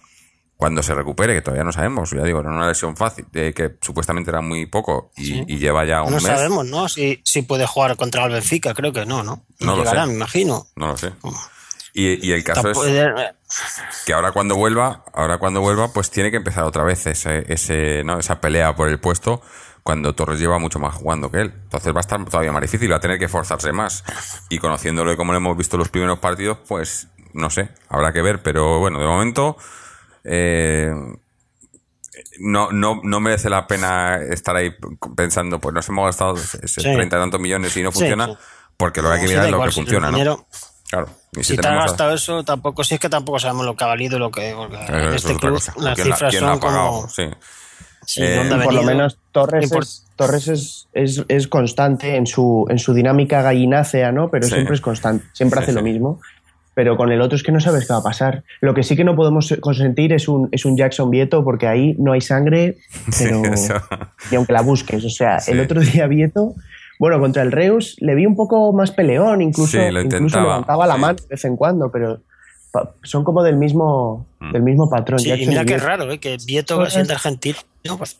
cuando 0.62 0.84
se 0.84 0.93
recupere, 0.93 1.34
que 1.34 1.41
todavía 1.41 1.63
no 1.63 1.71
sabemos, 1.71 2.12
ya 2.12 2.21
digo, 2.24 2.39
era 2.39 2.52
una 2.52 2.67
lesión 2.67 2.95
fácil, 2.95 3.26
de 3.32 3.52
que 3.52 3.78
supuestamente 3.82 4.30
era 4.30 4.41
muy 4.41 4.67
poco 4.67 5.10
y, 5.17 5.26
Sí. 5.26 5.43
y 5.47 5.58
lleva 5.58 5.86
ya 5.86 6.04
un 6.04 6.12
No 6.12 6.17
mes. 6.17 6.24
sabemos, 6.28 6.67
¿no? 6.67 6.88
Si, 6.88 7.19
si 7.26 7.41
puede 7.41 7.65
jugar 7.65 7.95
contra 7.95 8.26
el 8.26 8.32
Benfica, 8.34 8.76
creo 8.76 8.93
que 8.93 9.04
no, 9.08 9.24
¿no? 9.24 9.43
No 9.60 9.71
lo 9.76 9.78
Llegará, 9.80 10.04
sé. 10.04 10.10
me 10.10 10.13
imagino. 10.17 10.67
No 10.76 10.86
lo 10.89 10.97
sé. 10.97 11.13
Y, 11.93 12.28
y 12.28 12.32
el 12.34 12.43
caso 12.43 12.62
Tampoco- 12.62 12.86
es 12.86 12.93
eh, 12.93 13.13
que 14.06 14.13
ahora 14.13 14.34
cuando 14.34 14.56
vuelva, 14.56 15.04
ahora 15.15 15.39
cuando 15.39 15.62
vuelva, 15.62 15.91
pues 15.91 16.12
tiene 16.12 16.30
que 16.30 16.38
empezar 16.38 16.63
otra 16.65 16.84
vez 16.84 17.08
ese, 17.08 17.43
ese, 17.52 18.04
¿no? 18.04 18.19
esa 18.19 18.39
pelea 18.39 18.76
por 18.76 18.88
el 18.88 19.00
puesto 19.00 19.41
cuando 19.82 20.13
Torres 20.13 20.39
lleva 20.39 20.60
mucho 20.60 20.78
más 20.78 20.93
jugando 20.93 21.32
que 21.32 21.41
él. 21.41 21.54
Entonces 21.63 21.91
va 21.91 21.97
a 21.97 22.02
estar 22.02 22.24
todavía 22.26 22.52
más 22.52 22.62
difícil, 22.62 22.91
va 22.91 22.97
a 22.97 23.00
tener 23.00 23.17
que 23.17 23.28
forzarse 23.28 23.71
más. 23.71 24.04
Y 24.50 24.60
conociéndolo 24.60 25.17
como 25.17 25.32
lo 25.32 25.39
hemos 25.39 25.58
visto 25.58 25.76
en 25.76 25.80
los 25.80 25.89
primeros 25.89 26.19
partidos, 26.19 26.60
pues 26.67 27.08
no 27.34 27.50
sé, 27.50 27.69
habrá 27.89 28.13
que 28.13 28.21
ver. 28.21 28.43
Pero 28.43 28.78
bueno, 28.78 29.00
de 29.00 29.08
momento 29.08 29.58
eh, 30.24 30.92
no, 32.40 32.72
no, 32.72 33.00
no 33.04 33.20
merece 33.20 33.50
la 33.50 33.68
pena 33.68 34.18
estar 34.18 34.56
ahí 34.56 34.72
pensando, 35.16 35.60
pues 35.60 35.74
nos 35.74 35.88
hemos 35.90 36.06
gastado 36.06 36.36
ese 36.36 36.68
Sí. 36.68 36.82
30 36.82 37.04
y 37.04 37.20
tantos 37.20 37.40
millones 37.40 37.76
y 37.78 37.84
no 37.84 37.92
funciona, 37.92 38.28
sí. 38.28 38.34
porque 38.78 39.02
lo 39.02 39.10
que 39.10 39.16
hay 39.16 39.22
que 39.22 39.28
mirar 39.28 39.46
es 39.46 39.52
lo 39.52 39.58
igual, 39.58 39.70
que 39.70 39.74
si 39.76 39.82
funciona, 39.82 40.12
¿no? 40.12 40.48
Claro. 40.90 41.08
Y 41.38 41.44
Si 41.44 41.56
te 41.56 41.66
has 41.68 41.74
a- 41.74 41.86
gastado 41.86 42.14
eso, 42.14 42.44
tampoco, 42.44 42.84
si 42.84 42.96
es 42.96 43.00
que 43.00 43.08
tampoco 43.10 43.40
sabemos 43.40 43.66
lo 43.66 43.76
que 43.78 43.84
ha 43.86 43.88
valido 43.88 44.20
lo 44.20 44.30
que. 44.30 44.50
En 44.50 45.14
este 45.14 45.36
club 45.38 45.54
cosa. 45.54 45.74
las 45.78 45.96
¿Quién 45.96 46.10
la- 46.10 46.16
cifras 46.16 46.34
la 46.34 46.40
son 46.40 46.50
ha 46.50 46.60
pagado? 46.60 46.90
como. 46.92 47.10
Sí. 47.10 47.24
Sí, 48.06 48.24
Eh, 48.24 48.36
¿dónde 48.36 48.56
ha 48.56 48.64
Por 48.64 48.74
lo 48.74 48.84
menos 48.84 49.18
Torres, 49.32 49.72
Import- 49.72 49.84
es, 49.84 50.06
Torres 50.18 50.48
es, 50.48 50.90
es, 50.92 51.24
es 51.30 51.48
constante 51.48 52.16
en 52.16 52.26
su, 52.28 52.66
en 52.70 52.80
su 52.80 52.94
dinámica 52.96 53.42
gallinácea, 53.44 54.12
¿no? 54.12 54.30
Pero 54.30 54.48
Sí. 54.48 54.54
siempre 54.56 54.76
es 54.76 54.82
constante, 54.82 55.26
siempre 55.34 55.60
Sí, 55.60 55.64
hace 55.64 55.72
sí. 55.72 55.78
lo 55.78 55.84
mismo. 55.84 56.20
Pero 56.74 56.96
con 56.96 57.12
el 57.12 57.22
otro 57.22 57.36
es 57.36 57.44
que 57.44 57.52
no 57.52 57.60
sabes 57.60 57.86
qué 57.86 57.94
va 57.94 58.00
a 58.00 58.04
pasar. 58.04 58.44
Lo 58.62 58.74
que 58.74 58.84
sí 58.84 58.96
que 58.96 59.04
no 59.04 59.16
podemos 59.16 59.54
consentir 59.60 60.14
es 60.14 60.28
un, 60.30 60.48
es 60.52 60.64
un 60.66 60.78
Jackson 60.78 61.10
Vieto 61.10 61.44
porque 61.44 61.68
ahí 61.68 61.96
no 62.00 62.14
hay 62.14 62.22
sangre, 62.22 62.78
Sí, 63.12 63.26
pero 63.26 63.44
eso. 63.54 63.74
y 64.32 64.36
aunque 64.36 64.54
la 64.54 64.62
busques. 64.62 65.04
O 65.04 65.10
sea, 65.10 65.40
Sí. 65.40 65.52
el 65.52 65.60
otro 65.60 65.82
día 65.82 66.08
Vieto, 66.08 66.56
bueno, 66.98 67.20
contra 67.20 67.42
el 67.44 67.52
Reus 67.52 67.96
le 68.00 68.16
vi 68.16 68.26
un 68.26 68.36
poco 68.36 68.72
más 68.74 68.92
peleón, 68.92 69.42
incluso, 69.42 69.72
Sí, 69.78 69.92
lo 69.92 70.02
incluso 70.02 70.40
levantaba 70.40 70.88
la 70.88 70.96
sí. 70.96 71.02
mano 71.02 71.16
de 71.20 71.28
vez 71.28 71.44
en 71.46 71.58
cuando, 71.58 71.92
pero 71.92 72.22
son 73.04 73.26
como 73.26 73.44
del 73.44 73.58
mismo, 73.58 74.26
Mm. 74.40 74.52
del 74.54 74.62
mismo 74.64 74.90
patrón. 74.90 75.20
Sí, 75.20 75.26
y 75.28 75.30
Jackson 75.32 75.50
mira 75.50 75.66
qué 75.66 75.78
raro, 75.78 76.10
¿eh? 76.10 76.20
que 76.20 76.38
Vieto, 76.48 76.76
Torres- 76.78 76.94
siendo 76.94 77.14
argentino, 77.14 77.58
pues, 77.98 78.18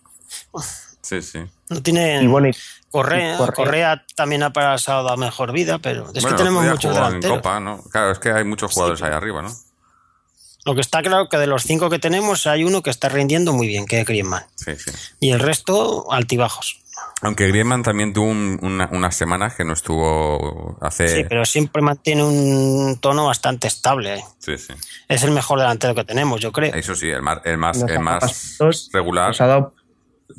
Sí, 1.02 1.22
sí. 1.22 1.40
no 1.70 1.82
tiene. 1.82 2.22
Y 2.24 2.28
bueno, 2.28 2.50
y- 2.50 2.56
Correa, 2.92 3.36
y 3.36 3.38
Correa. 3.38 3.54
Correa 3.56 4.06
también 4.16 4.44
ha 4.44 4.52
pasado 4.54 5.10
a 5.10 5.18
mejor 5.18 5.52
vida, 5.54 5.80
pero 5.80 6.08
es 6.14 6.22
Bueno, 6.22 6.30
que 6.38 6.44
tenemos 6.44 6.64
muchos 6.66 6.86
en 6.86 6.94
delanteros. 7.04 7.38
Copa, 7.38 7.60
¿no? 7.60 7.82
Claro, 7.92 8.12
es 8.12 8.20
que 8.20 8.32
hay 8.32 8.44
muchos 8.44 8.72
jugadores 8.74 9.02
ahí 9.02 9.12
arriba, 9.14 9.42
¿no? 9.42 9.52
Lo 10.66 10.76
que 10.76 10.82
está 10.82 11.02
claro 11.02 11.28
que 11.28 11.38
de 11.38 11.48
los 11.48 11.64
cinco 11.64 11.90
que 11.90 11.98
tenemos 12.00 12.46
hay 12.46 12.64
uno 12.64 12.84
que 12.84 12.92
está 12.92 13.10
rindiendo 13.10 13.52
muy 13.54 13.66
bien, 13.68 13.86
que 13.88 14.02
es 14.02 14.06
Griezmann. 14.06 14.44
Sí, 14.56 14.76
sí. 14.76 14.92
Y 15.20 15.32
el 15.32 15.40
resto, 15.40 16.12
altibajos. 16.12 16.78
Aunque 17.24 17.48
Griezmann 17.48 17.82
también 17.82 18.14
tuvo 18.14 18.26
un- 18.28 18.60
una- 18.62 18.90
unas 18.92 19.16
semanas 19.16 19.56
que 19.56 19.64
no 19.64 19.74
estuvo 19.74 20.78
hace... 20.82 21.08
Sí, 21.08 21.24
pero 21.28 21.46
siempre 21.46 21.82
mantiene 21.82 22.24
un 22.24 22.98
tono 23.00 23.26
bastante 23.28 23.68
estable. 23.68 24.16
¿eh? 24.16 24.24
Sí, 24.40 24.58
sí. 24.58 24.74
Es 25.08 25.24
el 25.24 25.32
mejor 25.32 25.60
delantero 25.60 25.96
que 25.96 26.04
tenemos, 26.04 26.40
yo 26.42 26.52
creo. 26.52 26.74
Eso 26.76 26.94
sí, 26.96 27.10
el 27.10 27.22
más, 27.24 27.40
el 27.44 27.58
más, 27.58 27.82
el 27.82 28.00
más 28.00 28.58
regular. 28.92 29.30
Nos 29.30 29.42
ha 29.42 29.48
dado 29.48 29.74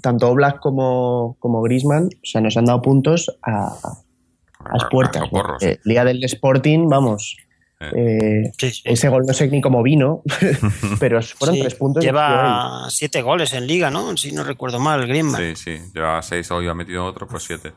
tanto 0.01 0.29
Oblak 0.29 0.61
como, 0.61 1.37
como 1.41 1.61
Grisman, 1.63 2.07
o 2.07 2.25
sea, 2.25 2.41
nos 2.41 2.57
han 2.57 2.65
dado 2.67 2.81
puntos 2.83 3.31
a, 3.43 3.67
a 3.69 4.73
las 4.73 4.85
puertas. 4.91 5.23
a 5.23 5.25
¿no? 5.27 5.31
porros. 5.31 5.63
Eh, 5.63 5.81
Liga 5.85 6.05
del 6.05 6.23
Sporting, 6.25 6.89
vamos. 6.89 7.37
eh, 7.81 8.53
Sí, 8.59 8.71
sí. 8.71 8.83
ese 8.85 9.09
gol 9.09 9.25
no 9.27 9.33
sé 9.33 9.49
ni 9.49 9.61
cómo 9.61 9.83
vino, 9.83 10.23
pero 11.01 11.21
fueron 11.23 11.57
Sí, 11.57 11.63
tres 11.63 11.75
puntos. 11.75 12.05
Lleva 12.05 12.87
siete 12.91 13.23
goles 13.23 13.53
en 13.55 13.67
liga, 13.67 13.91
¿no? 13.91 14.17
Si 14.17 14.33
no 14.33 14.45
recuerdo 14.45 14.79
mal, 14.79 15.07
Griezmann. 15.07 15.41
Sí, 15.41 15.57
sí. 15.57 15.91
Lleva 15.95 16.23
seis 16.23 16.51
hoy, 16.53 16.69
ha 16.69 16.75
metido 16.75 17.05
otro, 17.05 17.27
pues 17.27 17.43
siete. 17.43 17.73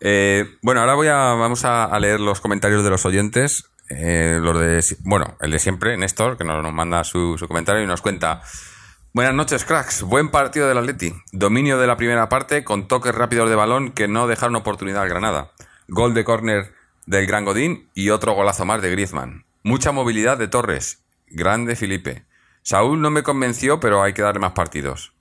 Eh, 0.00 0.44
bueno, 0.62 0.80
ahora 0.80 0.94
voy 0.94 1.08
a, 1.08 1.14
vamos 1.34 1.64
a, 1.64 1.84
a 1.84 1.98
leer 1.98 2.20
los 2.20 2.40
comentarios 2.40 2.84
de 2.84 2.90
los 2.90 3.04
oyentes. 3.06 3.64
Eh, 3.88 4.38
los 4.40 4.58
de, 4.58 4.84
bueno, 5.04 5.36
el 5.40 5.50
de 5.52 5.58
siempre, 5.58 5.96
Néstor, 5.96 6.36
que 6.36 6.44
nos, 6.44 6.62
nos 6.62 6.72
manda 6.72 7.02
su, 7.04 7.36
su 7.38 7.46
comentario 7.48 7.82
y 7.82 7.86
nos 7.86 8.02
cuenta. 8.02 8.42
Buenas 9.16 9.32
noches, 9.32 9.64
cracks. 9.64 10.02
Buen 10.02 10.28
partido 10.28 10.68
del 10.68 10.76
Atleti. 10.76 11.14
Dominio 11.32 11.78
de 11.78 11.86
la 11.86 11.96
primera 11.96 12.28
parte 12.28 12.64
con 12.64 12.86
toques 12.86 13.14
rápidos 13.14 13.48
de 13.48 13.56
balón 13.56 13.92
que 13.92 14.08
no 14.08 14.26
dejaron 14.26 14.56
oportunidad 14.56 15.04
al 15.04 15.08
Granada. 15.08 15.52
Gol 15.88 16.12
de 16.12 16.22
córner 16.22 16.74
del 17.06 17.26
Gran 17.26 17.46
Godín 17.46 17.88
y 17.94 18.10
otro 18.10 18.34
golazo 18.34 18.66
más 18.66 18.82
de 18.82 18.90
Griezmann. 18.90 19.46
Mucha 19.62 19.90
movilidad 19.90 20.36
de 20.36 20.48
Torres. 20.48 21.02
Grande 21.28 21.76
Felipe. 21.76 22.26
Saúl 22.60 23.00
no 23.00 23.08
me 23.08 23.22
convenció, 23.22 23.80
pero 23.80 24.02
hay 24.02 24.12
que 24.12 24.20
darle 24.20 24.40
más 24.40 24.52
partidos. 24.52 25.14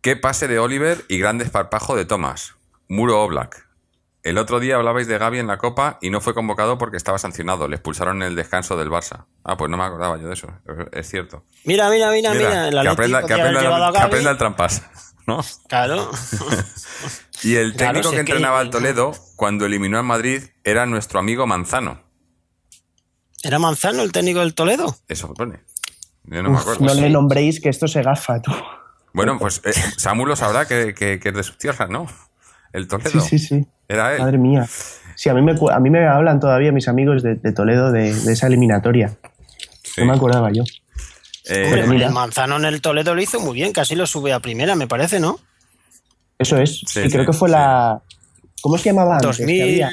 Qué 0.00 0.16
pase 0.16 0.48
de 0.48 0.58
Oliver 0.58 1.04
y 1.06 1.18
gran 1.18 1.38
desparpajo 1.38 1.94
de 1.94 2.04
Thomas. 2.04 2.56
Muro 2.88 3.22
Oblak. 3.22 3.67
El 4.28 4.36
otro 4.38 4.60
día 4.60 4.76
hablabais 4.76 5.06
de 5.06 5.16
Gaby 5.16 5.38
en 5.38 5.46
la 5.46 5.56
Copa 5.56 5.98
y 6.02 6.10
no 6.10 6.20
fue 6.20 6.34
convocado 6.34 6.76
porque 6.76 6.96
estaba 6.98 7.18
sancionado. 7.18 7.66
Le 7.66 7.76
expulsaron 7.76 8.20
en 8.22 8.28
el 8.28 8.34
descanso 8.36 8.76
del 8.76 8.90
Barça. 8.90 9.24
Ah, 9.42 9.56
pues 9.56 9.70
no 9.70 9.76
me 9.78 9.84
acordaba 9.84 10.18
yo 10.18 10.28
de 10.28 10.34
eso. 10.34 10.48
Es 10.92 11.08
cierto. 11.08 11.44
Mira, 11.64 11.88
mira, 11.88 12.10
mira, 12.10 12.34
mira. 12.34 12.68
El 12.68 12.82
que, 12.82 12.88
aprenda, 12.88 13.20
que, 13.22 13.26
que 13.34 13.40
el 14.28 14.36
trampas. 14.36 14.82
¿no? 15.26 15.40
Claro. 15.68 16.10
Y 17.42 17.54
el 17.54 17.74
Claro, 17.74 17.92
técnico 17.92 18.08
si 18.10 18.14
que 18.16 18.20
entrenaba 18.20 18.58
al 18.58 18.70
Toledo 18.70 19.12
cuando 19.36 19.64
eliminó 19.64 19.98
al 19.98 20.04
Madrid 20.04 20.42
era 20.64 20.86
nuestro 20.86 21.20
amigo 21.20 21.46
Manzano. 21.46 22.02
¿Era 23.44 23.58
Manzano 23.60 24.02
el 24.02 24.10
técnico 24.10 24.40
del 24.40 24.54
Toledo? 24.54 24.96
Eso 25.06 25.32
pone. 25.34 25.60
Yo 26.24 26.42
no 26.42 26.50
me 26.50 26.58
acuerdo. 26.58 26.84
no 26.84 26.94
le 26.94 27.08
nombréis 27.08 27.60
que 27.60 27.68
esto 27.68 27.86
se 27.86 28.02
gafa, 28.02 28.42
tú. 28.42 28.52
Bueno, 29.12 29.38
pues 29.38 29.60
eh, 29.64 29.72
Samu 29.96 30.26
lo 30.26 30.34
sabrá 30.34 30.66
que, 30.66 30.92
que- 30.94 31.20
que 31.20 31.28
es 31.28 31.34
de 31.34 31.42
su 31.44 31.56
tierra, 31.56 31.86
¿no? 31.86 32.08
El 32.72 32.86
Toledo. 32.88 33.10
Sí, 33.20 33.20
sí, 33.20 33.38
sí. 33.38 33.66
Era 33.88 34.14
él. 34.14 34.20
Madre 34.20 34.38
mía. 34.38 34.66
Sí, 35.16 35.28
a 35.28 35.34
mí 35.34 35.42
me, 35.42 35.52
a 35.72 35.80
mí 35.80 35.90
me 35.90 36.06
hablan 36.06 36.38
todavía 36.40 36.70
mis 36.72 36.86
amigos 36.88 37.22
de, 37.22 37.34
de 37.36 37.52
Toledo 37.52 37.90
de, 37.90 38.14
de 38.14 38.32
esa 38.32 38.46
eliminatoria. 38.46 39.16
Sí. 39.82 40.00
No 40.02 40.06
me 40.08 40.12
acordaba 40.12 40.50
yo. 40.52 40.62
Eh, 41.50 41.64
Hombre, 41.64 41.86
mira. 41.86 42.06
el 42.08 42.12
Manzano 42.12 42.56
en 42.56 42.66
el 42.66 42.80
Toledo 42.82 43.14
lo 43.14 43.22
hizo 43.22 43.40
muy 43.40 43.54
bien, 43.54 43.72
casi 43.72 43.94
lo 43.96 44.06
sube 44.06 44.32
a 44.32 44.40
primera, 44.40 44.74
me 44.76 44.86
parece, 44.86 45.18
¿no? 45.18 45.40
Eso 46.38 46.58
es. 46.58 46.82
Sí, 46.86 47.00
y 47.06 47.10
creo 47.10 47.24
que 47.26 47.32
fue 47.32 47.48
sí. 47.48 47.52
la. 47.52 48.02
¿Cómo 48.60 48.76
se 48.78 48.90
llamaba 48.90 49.14
antes? 49.14 49.38
Que 49.38 49.42
2000. 49.44 49.62
había, 49.62 49.90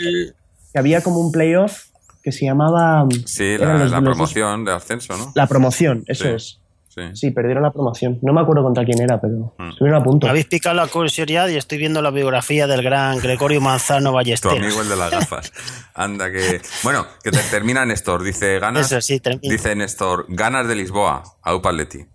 que 0.73 0.79
había 0.79 1.01
como 1.01 1.19
un 1.21 1.31
playoff 1.31 1.85
que 2.21 2.31
se 2.31 2.45
llamaba. 2.45 3.07
sí, 3.25 3.57
la, 3.57 3.73
los- 3.77 3.91
la 3.91 3.99
los- 4.01 4.09
promoción 4.09 4.65
de 4.65 4.73
ascenso, 4.73 5.15
¿no? 5.17 5.31
La 5.33 5.47
promoción, 5.47 6.03
eso 6.07 6.23
Sí. 6.25 6.29
es. 6.29 6.59
Sí. 6.95 7.01
Sí, 7.13 7.31
perdieron 7.31 7.62
la 7.62 7.71
promoción. 7.73 8.19
No 8.21 8.31
me 8.31 8.39
acuerdo 8.39 8.63
contra 8.63 8.86
quién 8.86 9.01
era, 9.01 9.19
pero 9.19 9.53
Mm. 9.58 9.69
estuvieron 9.71 10.01
a 10.01 10.03
punto. 10.05 10.27
Habéis 10.29 10.45
picado 10.45 10.75
la 10.75 10.88
curiosidad 10.88 11.49
y 11.49 11.58
estoy 11.58 11.77
viendo 11.77 12.01
la 12.01 12.10
biografía 12.10 12.67
del 12.67 12.81
gran 12.81 13.17
Gregorio 13.19 13.60
Manzano 13.60 14.12
Tu 14.12 14.15
Ballesteros. 14.15 14.58
amigo 14.58 14.81
el 14.81 14.88
de 14.88 14.95
las 14.95 15.12
gafas. 15.12 15.51
Anda 15.93 16.31
que. 16.31 16.62
Bueno, 16.84 17.05
que 17.21 17.31
te- 17.31 17.43
termina 17.51 17.86
Néstor. 17.86 18.23
Dice 18.23 18.60
ganas. 18.60 18.89
Eso 18.89 19.01
sí, 19.01 19.19
termina. 19.19 19.51
Dice 19.51 19.75
Néstor, 19.75 20.25
ganas 20.29 20.67
de 20.69 20.75
Lisboa, 20.75 21.21
Aupa 21.43 21.71
Atleti. 21.71 22.05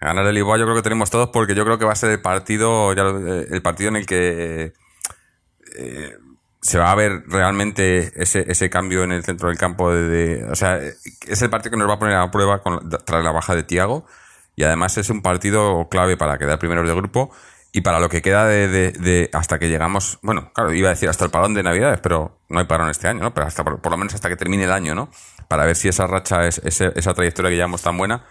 Ganas 0.00 0.24
de 0.24 0.32
Lisboa 0.32 0.56
yo 0.56 0.64
creo 0.64 0.76
que 0.76 0.82
tenemos 0.82 1.10
todos 1.10 1.28
porque 1.28 1.54
yo 1.54 1.62
creo 1.64 1.78
que 1.78 1.84
va 1.84 1.92
a 1.92 1.96
ser 1.96 2.10
el 2.12 2.22
partido, 2.22 2.94
ya 2.94 3.02
lo- 3.04 3.40
eh, 3.42 3.46
el 3.50 3.60
partido 3.60 3.90
en 3.90 3.96
el 3.96 4.06
que 4.06 4.72
eh, 5.78 6.16
se 6.62 6.78
va 6.78 6.90
a 6.90 6.94
ver 6.94 7.24
realmente 7.26 8.12
ese, 8.22 8.44
ese 8.50 8.70
cambio 8.70 9.02
en 9.02 9.12
el 9.12 9.24
centro 9.24 9.48
del 9.48 9.58
campo. 9.58 9.92
De, 9.92 10.02
de- 10.08 10.44
o 10.50 10.54
sea, 10.54 10.78
es 10.78 11.42
el 11.42 11.50
partido 11.50 11.72
que 11.72 11.76
nos 11.76 11.88
va 11.88 11.94
a 11.94 11.98
poner 11.98 12.16
a 12.16 12.30
prueba 12.30 12.62
con, 12.62 12.88
tras 13.04 13.22
la 13.24 13.32
baja 13.32 13.54
de 13.54 13.64
Tiago 13.64 14.06
y 14.56 14.62
además 14.64 14.96
es 14.96 15.10
un 15.10 15.22
partido 15.22 15.88
clave 15.90 16.16
para 16.16 16.38
quedar 16.38 16.58
primeros 16.58 16.86
de 16.88 16.94
grupo 16.94 17.30
y 17.72 17.80
para 17.80 17.98
lo 18.00 18.08
que 18.08 18.22
queda 18.22 18.46
de, 18.46 18.68
de- 18.68 18.92
de- 18.92 19.30
hasta 19.32 19.58
que 19.58 19.68
llegamos, 19.70 20.18
bueno, 20.22 20.52
claro, 20.54 20.72
iba 20.72 20.88
a 20.88 20.92
decir 20.92 21.08
hasta 21.08 21.24
el 21.24 21.30
parón 21.30 21.54
de 21.54 21.62
Navidades, 21.62 22.00
pero 22.00 22.38
no 22.48 22.58
hay 22.60 22.66
parón 22.66 22.90
este 22.90 23.08
año, 23.08 23.20
¿no? 23.22 23.34
Pero 23.34 23.46
hasta 23.46 23.64
por, 23.64 23.80
por 23.80 23.90
lo 23.92 23.98
menos 23.98 24.14
hasta 24.14 24.28
que 24.28 24.36
termine 24.36 24.64
el 24.64 24.72
año, 24.72 24.94
¿no? 24.94 25.10
Para 25.48 25.64
ver 25.64 25.74
si 25.74 25.88
esa 25.88 26.06
racha, 26.06 26.46
es, 26.46 26.58
ese- 26.64 26.92
esa 26.94 27.14
trayectoria 27.14 27.50
que 27.50 27.56
llevamos 27.56 27.82
tan 27.82 27.96
buena, 27.96 28.24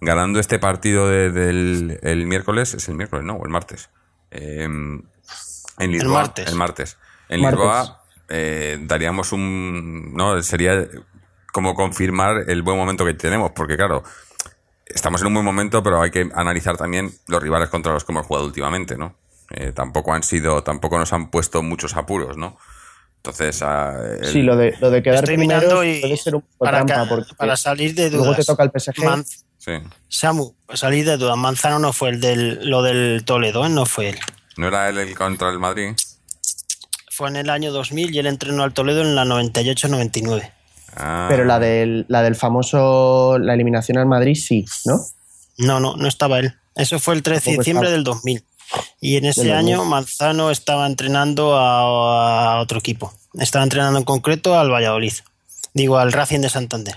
ganando 0.00 0.38
este 0.40 0.58
partido 0.60 1.08
de- 1.08 1.30
del 1.32 1.98
el 2.02 2.26
miércoles, 2.26 2.72
es 2.74 2.88
el 2.88 2.94
miércoles, 2.94 3.24
¿no? 3.26 3.34
O 3.34 3.44
el 3.44 3.50
martes. 3.50 3.90
Eh, 4.30 4.62
en 4.62 5.90
Lisboa. 5.90 6.20
martes. 6.22 6.48
El 6.48 6.54
martes. 6.54 6.96
En. 7.28 7.40
Lisboa 7.42 8.00
eh, 8.28 8.78
daríamos 8.82 9.32
un, 9.32 10.14
no, 10.14 10.42
sería 10.42 10.86
como 11.52 11.74
confirmar 11.74 12.44
el 12.48 12.62
buen 12.62 12.76
momento 12.76 13.04
que 13.04 13.14
tenemos, 13.14 13.52
porque 13.52 13.76
claro, 13.76 14.02
estamos 14.86 15.20
en 15.20 15.28
un 15.28 15.34
buen 15.34 15.44
momento, 15.44 15.82
pero 15.82 16.00
hay 16.02 16.10
que 16.10 16.28
analizar 16.34 16.76
también 16.76 17.12
los 17.28 17.42
rivales 17.42 17.68
contra 17.68 17.92
los 17.92 18.04
que 18.04 18.12
hemos 18.12 18.26
jugado 18.26 18.46
últimamente, 18.46 18.96
¿no? 18.96 19.14
Eh, 19.50 19.72
tampoco 19.72 20.12
han 20.14 20.22
sido, 20.22 20.62
tampoco 20.62 20.98
nos 20.98 21.12
han 21.12 21.30
puesto 21.30 21.62
muchos 21.62 21.94
apuros, 21.96 22.36
¿no? 22.36 22.56
Entonces, 23.16 23.62
ah, 23.62 23.94
el- 24.20 24.26
Sí, 24.26 24.42
lo 24.42 24.56
de, 24.56 24.74
lo 24.80 24.90
de 24.90 25.02
quedar 25.02 25.24
Estoy 25.24 25.36
mirando 25.38 25.84
y 25.84 26.00
puede 26.00 26.16
ser 26.16 26.34
un 26.34 26.42
poco 26.42 26.64
para, 26.64 26.84
trampa 26.84 27.08
porque 27.08 27.34
para 27.34 27.56
salir 27.56 27.94
de 27.94 28.10
dudas. 28.10 28.26
luego 28.26 28.36
te 28.36 28.44
toca 28.44 28.62
el 28.64 28.70
PSG. 28.70 29.04
Man- 29.04 29.24
sí. 29.58 29.72
Samu, 30.08 30.54
salir 30.74 31.06
de 31.06 31.16
dudas. 31.16 31.36
Manzano 31.36 31.78
no 31.78 31.92
fue 31.92 32.10
el 32.10 32.20
del 32.20 32.68
lo 32.68 32.82
del 32.82 33.24
Toledo, 33.24 33.64
¿eh? 33.64 33.68
no 33.70 33.86
fue 33.86 34.10
él. 34.10 34.18
¿No 34.56 34.66
era 34.68 34.88
él 34.88 34.98
el 34.98 35.14
contra 35.16 35.50
el 35.50 35.58
Madrid? 35.58 35.94
Fue 37.14 37.28
en 37.28 37.36
el 37.36 37.50
año 37.50 37.72
2000 37.72 38.14
y 38.14 38.18
él 38.18 38.26
entrenó 38.26 38.62
al 38.62 38.72
Toledo 38.72 39.02
en 39.02 39.14
la 39.14 39.24
98-99. 39.24 40.50
Ah, 40.96 41.26
Pero 41.28 41.44
la 41.44 41.58
del, 41.58 42.06
la 42.08 42.22
del 42.22 42.36
famoso, 42.36 43.38
la 43.38 43.54
eliminación 43.54 43.98
al 43.98 44.06
Madrid, 44.06 44.36
sí, 44.36 44.64
¿no? 44.84 45.00
No, 45.58 45.80
no, 45.80 45.96
no 45.96 46.08
estaba 46.08 46.38
él. 46.38 46.54
Eso 46.76 46.98
fue 46.98 47.14
el 47.14 47.22
13 47.22 47.52
de 47.52 47.56
diciembre 47.58 47.86
estaba. 47.88 47.96
del 47.96 48.04
2000. 48.04 48.44
Y 49.00 49.16
en 49.16 49.24
ese 49.26 49.42
Del 49.42 49.50
2000. 49.52 49.74
año 49.74 49.84
Manzano 49.84 50.50
estaba 50.50 50.86
entrenando 50.86 51.56
a, 51.56 52.54
a 52.54 52.60
otro 52.60 52.78
equipo. 52.78 53.12
Estaba 53.34 53.62
entrenando 53.64 53.98
en 53.98 54.04
concreto 54.04 54.58
al 54.58 54.70
Valladolid. 54.70 55.12
Digo, 55.74 55.98
al 55.98 56.12
Racing 56.12 56.40
de 56.40 56.48
Santander. 56.48 56.96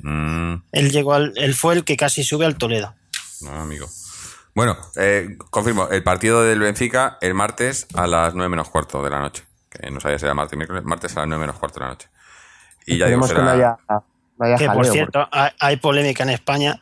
mm, 0.00 0.54
Él 0.72 0.90
llegó 0.90 1.14
al, 1.14 1.32
él 1.36 1.54
fue 1.54 1.74
el 1.74 1.84
que 1.84 1.96
casi 1.96 2.24
sube 2.24 2.44
al 2.46 2.56
Toledo. 2.56 2.94
no, 3.42 3.50
amigo. 3.60 3.86
Bueno, 4.54 4.76
eh, 4.96 5.36
confirmo, 5.50 5.88
el 5.88 6.02
partido 6.04 6.44
del 6.44 6.60
Benfica 6.60 7.18
el 7.20 7.34
martes 7.34 7.86
a 7.94 8.06
las 8.06 8.34
9 8.34 8.48
menos 8.48 8.68
cuarto 8.68 9.02
de 9.02 9.10
la 9.10 9.20
noche. 9.20 9.44
Que 9.68 9.90
no 9.90 10.00
sabía 10.00 10.18
si 10.18 10.24
era 10.24 10.34
martes, 10.34 10.56
miércoles, 10.56 10.84
martes 10.84 11.16
a 11.16 11.20
las 11.20 11.28
9 11.28 11.40
menos 11.40 11.58
cuarto 11.58 11.80
de 11.80 11.86
la 11.86 11.90
noche. 11.90 12.08
Y 12.86 12.98
ya 12.98 13.06
digo, 13.06 13.24
Esperemos 13.24 13.30
que 13.30 13.34
no 13.34 13.50
será... 13.50 13.78
haya, 13.88 14.02
no 14.38 14.46
haya 14.46 14.56
Que 14.56 14.70
por 14.70 14.86
cierto, 14.86 15.28
hay, 15.32 15.50
hay 15.58 15.76
polémica 15.78 16.22
en 16.22 16.30
España, 16.30 16.78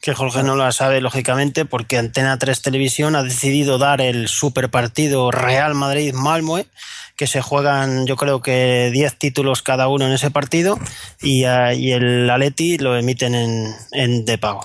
que 0.00 0.14
Jorge 0.14 0.44
no 0.44 0.54
la 0.54 0.70
sabe, 0.70 1.00
lógicamente, 1.00 1.64
porque 1.64 1.98
Antena 1.98 2.38
3 2.38 2.62
Televisión 2.62 3.16
ha 3.16 3.24
decidido 3.24 3.78
dar 3.78 4.00
el 4.00 4.28
super 4.28 4.70
partido 4.70 5.32
Real 5.32 5.74
Madrid-Malmoe, 5.74 6.68
que 7.16 7.26
se 7.26 7.42
juegan, 7.42 8.06
yo 8.06 8.16
creo 8.16 8.40
que 8.40 8.90
10 8.92 9.18
títulos 9.18 9.62
cada 9.62 9.88
uno 9.88 10.06
en 10.06 10.12
ese 10.12 10.30
partido, 10.30 10.78
y, 11.20 11.44
ah, 11.44 11.74
y 11.74 11.90
el 11.90 12.30
Atleti 12.30 12.78
lo 12.78 12.96
emiten 12.96 13.34
en, 13.34 13.74
en 13.90 14.24
de 14.24 14.38
pago. 14.38 14.64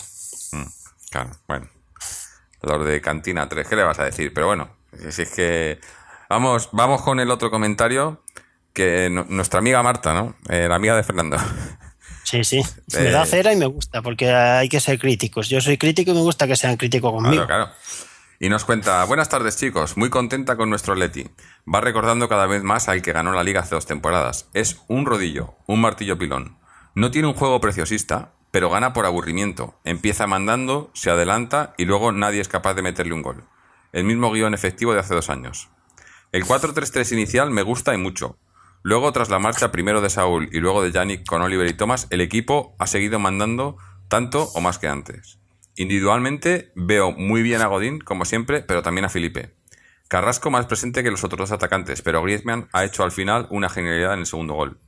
Mm, 0.51 0.67
claro, 1.09 1.31
bueno. 1.47 1.74
Los 2.65 2.85
de 2.85 2.99
Cantina 3.01 3.47
3, 3.47 3.67
¿qué 3.67 3.75
le 3.75 3.83
vas 3.83 3.99
a 3.99 4.03
decir? 4.05 4.33
Pero 4.33 4.47
bueno, 4.47 4.69
si 5.09 5.21
es 5.21 5.31
que... 5.31 5.79
Vamos, 6.29 6.69
vamos 6.71 7.01
con 7.03 7.19
el 7.19 7.29
otro 7.31 7.51
comentario 7.51 8.23
que 8.73 9.09
no- 9.11 9.25
nuestra 9.29 9.59
amiga 9.59 9.81
Marta, 9.83 10.13
¿no? 10.13 10.35
Eh, 10.49 10.67
la 10.67 10.75
amiga 10.75 10.95
de 10.95 11.03
Fernando. 11.03 11.37
Sí, 12.23 12.43
sí, 12.43 12.57
Eh. 12.57 13.03
me 13.03 13.11
da 13.11 13.23
cera 13.27 13.53
y 13.53 13.55
me 13.55 13.67
gusta, 13.67 14.01
porque 14.01 14.33
hay 14.33 14.67
que 14.67 14.79
ser 14.79 14.97
críticos. 14.97 15.47
Yo 15.47 15.61
soy 15.61 15.77
crítico 15.77 16.09
y 16.09 16.15
me 16.15 16.21
gusta 16.21 16.47
que 16.47 16.55
sean 16.55 16.75
críticos 16.75 17.11
conmigo. 17.11 17.45
Claro, 17.45 17.65
claro. 17.65 17.69
Y 18.39 18.49
nos 18.49 18.65
cuenta, 18.65 19.03
buenas 19.05 19.29
tardes 19.29 19.57
chicos, 19.57 19.95
muy 19.95 20.09
contenta 20.09 20.57
con 20.57 20.71
nuestro 20.71 20.95
Leti. 20.95 21.29
Va 21.71 21.81
recordando 21.81 22.27
cada 22.27 22.47
vez 22.47 22.63
más 22.63 22.89
al 22.89 23.03
que 23.03 23.13
ganó 23.13 23.31
la 23.31 23.43
liga 23.43 23.59
hace 23.61 23.75
dos 23.75 23.85
temporadas. 23.85 24.49
Es 24.55 24.81
un 24.87 25.05
rodillo, 25.05 25.53
un 25.67 25.81
martillo 25.81 26.17
pilón. 26.17 26.57
No 26.95 27.11
tiene 27.11 27.27
un 27.27 27.35
juego 27.35 27.61
preciosista, 27.61 28.31
pero 28.55 28.69
gana 28.69 28.93
por 28.93 29.05
aburrimiento. 29.05 29.77
Empieza 29.83 30.27
mandando, 30.27 30.89
se 30.93 31.09
adelanta 31.09 31.73
y 31.77 31.83
luego 31.83 32.13
nadie 32.13 32.39
es 32.39 32.47
capaz 32.47 32.73
de 32.73 32.83
meterle 32.83 33.13
un 33.13 33.21
gol. 33.21 33.43
El 33.91 34.05
mismo 34.05 34.31
guion 34.31 34.53
efectivo 34.53 34.93
de 34.93 35.01
hace 35.01 35.13
dos 35.13 35.29
años. 35.29 35.67
El 36.31 36.45
4-3-3 36.45 37.11
inicial 37.11 37.51
me 37.51 37.63
gusta 37.63 37.93
y 37.93 37.97
mucho. 37.97 38.39
Luego, 38.81 39.11
tras 39.11 39.29
la 39.29 39.39
marcha 39.39 39.73
primero 39.73 39.99
de 39.99 40.09
Saúl 40.09 40.47
y 40.53 40.61
luego 40.61 40.81
de 40.81 40.93
Yannick 40.93 41.25
con 41.25 41.41
Oliver 41.41 41.67
y 41.67 41.73
Thomas, 41.73 42.07
el 42.11 42.21
equipo 42.21 42.77
ha 42.79 42.87
seguido 42.87 43.19
mandando 43.19 43.75
tanto 44.07 44.43
o 44.53 44.61
más 44.61 44.79
que 44.79 44.87
antes. 44.87 45.37
Individualmente 45.75 46.71
veo 46.75 47.11
muy 47.11 47.41
bien 47.41 47.61
a 47.61 47.67
Godín, 47.67 47.99
como 47.99 48.23
siempre, 48.23 48.61
pero 48.61 48.81
también 48.81 49.03
a 49.03 49.09
Felipe. 49.09 49.53
Carrasco 50.07 50.49
más 50.49 50.65
presente 50.65 51.03
que 51.03 51.11
los 51.11 51.25
otros 51.25 51.49
dos 51.49 51.51
atacantes, 51.51 52.01
pero 52.01 52.23
Griezmann 52.23 52.69
ha 52.71 52.85
hecho 52.85 53.03
al 53.03 53.11
final 53.11 53.47
una 53.49 53.67
genialidad 53.67 54.13
en 54.13 54.21
el 54.21 54.25
segundo 54.25 54.53
gol. 54.53 54.79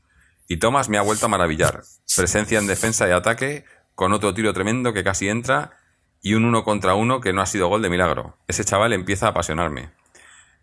Y 0.47 0.57
Thomas 0.57 0.89
me 0.89 0.97
ha 0.97 1.01
vuelto 1.01 1.25
a 1.25 1.29
maravillar. 1.29 1.83
Presencia 2.15 2.57
en 2.59 2.67
defensa 2.67 3.07
y 3.07 3.11
ataque, 3.11 3.65
con 3.95 4.13
otro 4.13 4.33
tiro 4.33 4.53
tremendo 4.53 4.93
que 4.93 5.03
casi 5.03 5.27
entra 5.29 5.77
y 6.21 6.33
un 6.35 6.45
uno 6.45 6.63
contra 6.63 6.93
uno 6.95 7.19
que 7.21 7.33
no 7.33 7.41
ha 7.41 7.45
sido 7.45 7.67
gol 7.67 7.81
de 7.81 7.89
milagro. 7.89 8.37
Ese 8.47 8.63
chaval 8.63 8.93
empieza 8.93 9.27
a 9.27 9.29
apasionarme. 9.29 9.91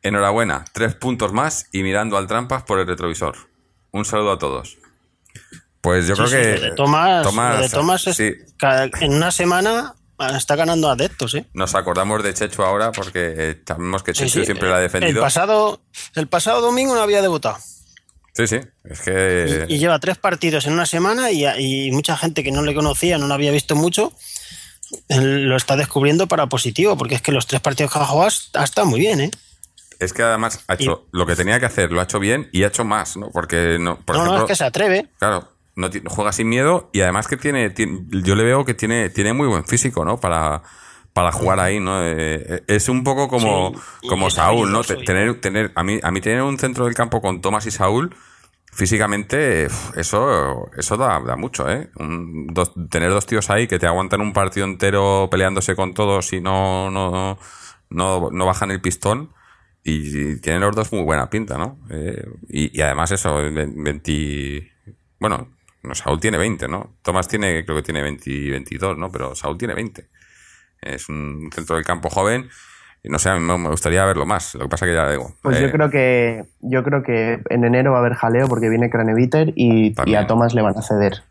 Enhorabuena, 0.03 0.65
tres 0.73 0.95
puntos 0.95 1.33
más 1.33 1.67
y 1.73 1.83
mirando 1.83 2.17
al 2.17 2.27
trampas 2.27 2.63
por 2.63 2.79
el 2.79 2.87
retrovisor. 2.87 3.37
Un 3.91 4.05
saludo 4.05 4.33
a 4.33 4.39
todos. 4.39 4.79
Pues 5.81 6.07
yo 6.07 6.17
Sí, 6.17 6.23
creo 6.23 6.29
sí, 6.29 6.37
que 6.37 6.57
lo 6.59 6.71
de 6.71 6.73
Tomás, 6.77 7.25
lo 7.57 7.61
de 7.63 7.69
Tomás 7.69 8.07
es- 8.07 8.17
sí, 8.17 8.33
en 9.01 9.15
una 9.15 9.31
semana 9.31 9.95
está 10.35 10.57
ganando 10.57 10.89
adeptos, 10.91 11.35
¿eh? 11.35 11.47
nos 11.53 11.75
acordamos 11.75 12.23
de 12.23 12.33
Chechu 12.33 12.63
ahora 12.63 12.91
porque 12.93 13.35
eh, 13.37 13.63
sabemos 13.67 14.03
que 14.03 14.13
Chechu 14.15 14.45
siempre 14.45 14.69
la 14.69 14.77
ha 14.77 14.79
el- 14.79 14.85
defendido. 14.85 15.19
El 15.19 15.25
pasado, 15.25 15.83
el 16.15 16.27
pasado 16.29 16.61
domingo 16.63 16.95
no 16.95 17.01
había 17.03 17.21
debutado. 17.21 17.59
Sí, 18.35 18.47
sí, 18.49 18.61
es 18.85 19.01
que 19.01 19.67
Y, 19.69 19.75
y 19.75 19.79
lleva 19.79 19.99
tres 20.01 20.19
partidos 20.19 20.67
en 20.67 20.73
una 20.73 20.87
semana 20.87 21.31
y, 21.31 21.47
y 21.47 21.91
mucha 21.93 22.17
gente 22.17 22.43
que 22.43 22.51
no 22.51 22.63
le 22.63 22.75
conocía, 22.75 23.17
no 23.17 23.29
lo 23.29 23.35
había 23.35 23.53
visto 23.53 23.77
mucho, 23.77 24.13
lo 25.09 25.57
está 25.57 25.77
descubriendo 25.77 26.27
para 26.27 26.49
positivo, 26.49 26.97
porque 26.97 27.15
es 27.15 27.23
que 27.23 27.33
los 27.33 27.47
tres 27.47 27.61
partidos 27.61 27.93
que 27.93 27.99
ha 27.99 28.05
jugado 28.07 28.31
ha 28.55 28.65
estado 28.65 28.87
muy 28.87 29.01
bien, 29.01 29.21
¿eh? 29.21 29.31
es 30.01 30.13
que 30.13 30.23
además 30.23 30.65
ha 30.67 30.75
hecho 30.75 31.07
lo 31.13 31.25
que 31.27 31.37
tenía 31.37 31.61
que 31.61 31.67
hacer, 31.67 31.93
lo 31.93 32.01
ha 32.01 32.05
hecho 32.05 32.19
bien 32.19 32.49
y 32.53 32.65
ha 32.65 32.69
hecho 32.69 32.85
más, 32.85 33.17
¿no? 33.17 33.31
Porque 33.31 33.79
no, 33.81 34.01
por 34.05 34.17
no, 34.17 34.23
ejemplo, 34.23 34.39
no, 34.39 34.45
es 34.45 34.49
que 34.49 34.57
se 34.57 34.65
atreve. 34.65 35.09
Claro, 35.19 35.49
no 35.77 35.89
juega 36.07 36.33
sin 36.33 36.49
miedo 36.49 36.91
y 36.93 37.01
además 37.01 37.29
que 37.29 37.37
tiene, 37.37 37.71
tiene- 37.71 38.01
yo 38.11 38.35
le 38.35 38.45
veo 38.45 38.65
que 38.65 38.75
tiene, 38.75 39.11
tiene 39.11 39.33
muy 39.33 39.47
buen 39.47 39.65
físico, 39.65 40.05
¿no? 40.05 40.19
Para, 40.21 40.63
para 41.15 41.33
jugar 41.33 41.61
ahí, 41.61 41.81
¿no? 41.81 42.05
Eh, 42.07 42.63
es 42.67 42.89
un 42.91 43.03
poco 43.05 43.29
como, 43.29 43.73
Sí, 44.03 44.09
como 44.09 44.29
Saúl, 44.31 44.71
¿no? 44.73 44.83
Tener, 45.07 45.41
tener, 45.41 45.73
a 45.75 45.83
mí, 45.83 45.99
a 46.03 46.11
mí 46.11 46.21
tener 46.21 46.43
un 46.43 46.59
centro 46.59 46.85
del 46.85 46.95
campo 46.95 47.23
con 47.23 47.41
Tomás 47.41 47.65
y 47.67 47.71
Saúl, 47.71 48.15
físicamente, 48.73 49.67
eso, 49.97 50.69
eso 50.77 50.97
da, 50.97 51.21
da 51.21 51.37
mucho, 51.37 51.71
¿eh? 51.71 51.91
Un- 51.97 52.49
dos- 52.49 52.73
tener 52.91 53.11
dos 53.11 53.27
tíos 53.27 53.49
ahí 53.51 53.67
que 53.67 53.79
te 53.79 53.87
aguantan 53.87 54.21
un 54.21 54.33
partido 54.33 54.67
entero 54.67 55.29
peleándose 55.31 55.77
con 55.77 55.95
todos 55.95 56.33
y 56.33 56.41
no, 56.41 56.91
no, 56.91 57.39
no, 57.91 58.29
no 58.31 58.47
bajan 58.47 58.71
el 58.71 58.81
pistón. 58.81 59.33
Y 59.87 60.41
tienen 60.41 60.63
los 60.63 60.75
dos 60.75 60.93
muy 60.93 61.03
buena 61.03 61.29
pinta, 61.29 61.59
¿no? 61.59 61.79
Eh, 61.91 62.25
y, 62.49 62.77
y 62.77 62.81
además 62.81 63.11
eso, 63.13 63.35
ve- 63.37 63.71
20... 63.71 64.73
Bueno, 65.21 65.51
no, 65.83 65.95
Saúl 65.95 66.19
tiene 66.21 66.39
20, 66.39 66.67
¿no? 66.69 66.97
Tomás 67.03 67.29
tiene, 67.29 67.65
creo 67.67 67.77
que 67.77 67.83
tiene 67.83 68.03
20, 68.03 68.51
22, 68.51 68.97
¿no? 68.97 69.13
Pero 69.13 69.35
Saúl 69.35 69.59
tiene 69.59 69.75
20. 69.75 70.09
Es 70.85 71.09
un 71.09 71.51
centro 71.53 71.77
del 71.77 71.85
campo 71.85 72.11
joven. 72.11 72.49
No 73.07 73.19
sé, 73.19 73.29
a 73.29 73.35
mí 73.35 73.41
me 73.41 73.69
gustaría 73.69 74.05
verlo 74.05 74.25
más. 74.25 74.55
Lo 74.55 74.63
que 74.63 74.69
pasa 74.69 74.87
que 74.87 74.95
ya 74.95 75.11
digo. 75.11 75.35
Pues 75.43 75.59
eh, 75.59 75.63
yo 75.63 75.73
creo 75.73 75.91
que 75.91 76.45
yo 76.61 76.83
creo 76.83 77.03
que 77.03 77.41
en 77.51 77.65
enero 77.65 77.91
va 77.93 77.99
a 77.99 78.01
haber 78.01 78.15
jaleo 78.15 78.49
porque 78.49 78.71
viene 78.71 78.89
Craneviter 78.89 79.53
y, 79.57 79.95
y 80.07 80.15
a 80.15 80.27
Thomas 80.27 80.55
le 80.55 80.63
van 80.63 80.77
a 80.79 80.83
ceder. 80.83 81.23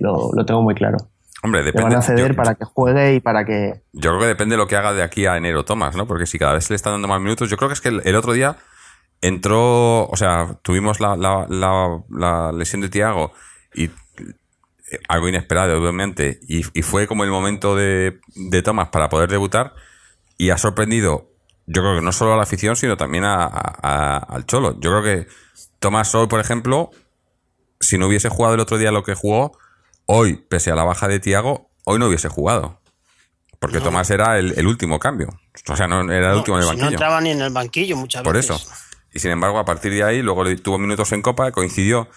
Lo, 0.00 0.30
lo 0.34 0.44
tengo 0.44 0.62
muy 0.62 0.74
claro. 0.74 0.96
Hombre, 1.44 1.60
Le 1.60 1.66
depende. 1.66 1.90
van 1.90 1.98
a 1.98 2.02
ceder 2.02 2.30
yo, 2.30 2.34
para 2.36 2.56
que 2.56 2.64
juegue 2.64 3.14
y 3.14 3.20
para 3.20 3.44
que 3.44 3.82
yo 3.92 4.10
creo 4.10 4.20
que 4.20 4.26
depende 4.26 4.54
de 4.54 4.58
lo 4.58 4.66
que 4.66 4.74
haga 4.74 4.92
de 4.94 5.04
aquí 5.04 5.26
a 5.26 5.36
enero 5.36 5.64
Tomás, 5.64 5.94
¿no? 5.94 6.06
Porque 6.08 6.26
si 6.26 6.38
cada 6.40 6.54
vez 6.54 6.68
le 6.70 6.76
están 6.76 6.94
dando 6.94 7.06
más 7.06 7.20
minutos. 7.20 7.48
Yo 7.50 7.56
creo 7.56 7.68
que 7.68 7.74
es 7.74 7.80
que 7.80 7.90
el, 7.90 8.02
el 8.04 8.16
otro 8.16 8.32
día 8.32 8.56
entró. 9.20 10.06
O 10.08 10.16
sea, 10.16 10.56
tuvimos 10.62 10.98
la, 11.00 11.16
la, 11.16 11.46
la, 11.48 12.00
la 12.10 12.52
lesión 12.52 12.80
de 12.82 12.88
Tiago 12.88 13.32
y 13.74 13.84
eh, 13.84 13.90
algo 15.08 15.28
inesperado, 15.28 15.78
obviamente. 15.80 16.40
Y, 16.48 16.62
y 16.78 16.82
fue 16.82 17.06
como 17.06 17.24
el 17.24 17.30
momento 17.30 17.74
de, 17.74 18.20
de 18.34 18.62
Tomás 18.62 18.88
para 18.88 19.08
poder 19.08 19.30
debutar. 19.30 19.74
Y 20.38 20.50
ha 20.50 20.58
sorprendido, 20.58 21.30
yo 21.66 21.82
creo 21.82 21.96
que 21.96 22.02
no 22.02 22.12
solo 22.12 22.34
a 22.34 22.36
la 22.36 22.42
afición, 22.42 22.76
sino 22.76 22.96
también 22.96 23.24
a- 23.24 23.44
a- 23.44 23.78
a- 23.82 24.16
al 24.18 24.46
Cholo. 24.46 24.78
Yo 24.80 24.90
creo 24.90 25.02
que 25.02 25.26
Tomás 25.78 26.14
hoy, 26.14 26.26
por 26.26 26.40
ejemplo, 26.40 26.90
si 27.80 27.98
no 27.98 28.06
hubiese 28.06 28.28
jugado 28.28 28.54
el 28.54 28.60
otro 28.60 28.78
día 28.78 28.90
lo 28.92 29.02
que 29.02 29.14
jugó, 29.14 29.58
hoy, 30.06 30.36
pese 30.48 30.70
a 30.70 30.74
la 30.74 30.84
baja 30.84 31.08
de 31.08 31.20
Tiago, 31.20 31.70
hoy 31.84 31.98
no 31.98 32.06
hubiese 32.06 32.28
jugado. 32.28 32.80
Porque 33.58 33.80
Tomás 33.80 34.10
era 34.10 34.38
el, 34.38 34.52
el 34.58 34.66
último 34.66 34.98
cambio. 34.98 35.28
O 35.68 35.76
sea, 35.76 35.88
no 35.88 36.00
era 36.12 36.26
el 36.28 36.32
No, 36.32 36.38
último 36.38 36.58
en 36.58 36.62
el 36.62 36.68
si 36.68 36.76
no 36.76 36.78
banquillo. 36.82 36.90
entraba 36.90 37.20
ni 37.22 37.30
en 37.30 37.40
el 37.40 37.50
banquillo 37.52 37.96
muchas 37.96 38.22
Por 38.22 38.34
veces. 38.34 38.56
eso. 38.62 38.70
Y 39.14 39.18
sin 39.18 39.30
embargo, 39.30 39.58
a 39.58 39.64
partir 39.64 39.92
de 39.92 40.04
ahí, 40.04 40.20
luego 40.20 40.44
tuvo 40.56 40.78
minutos 40.78 41.10
en 41.12 41.22
Copa, 41.22 41.50
coincidió. 41.52 42.08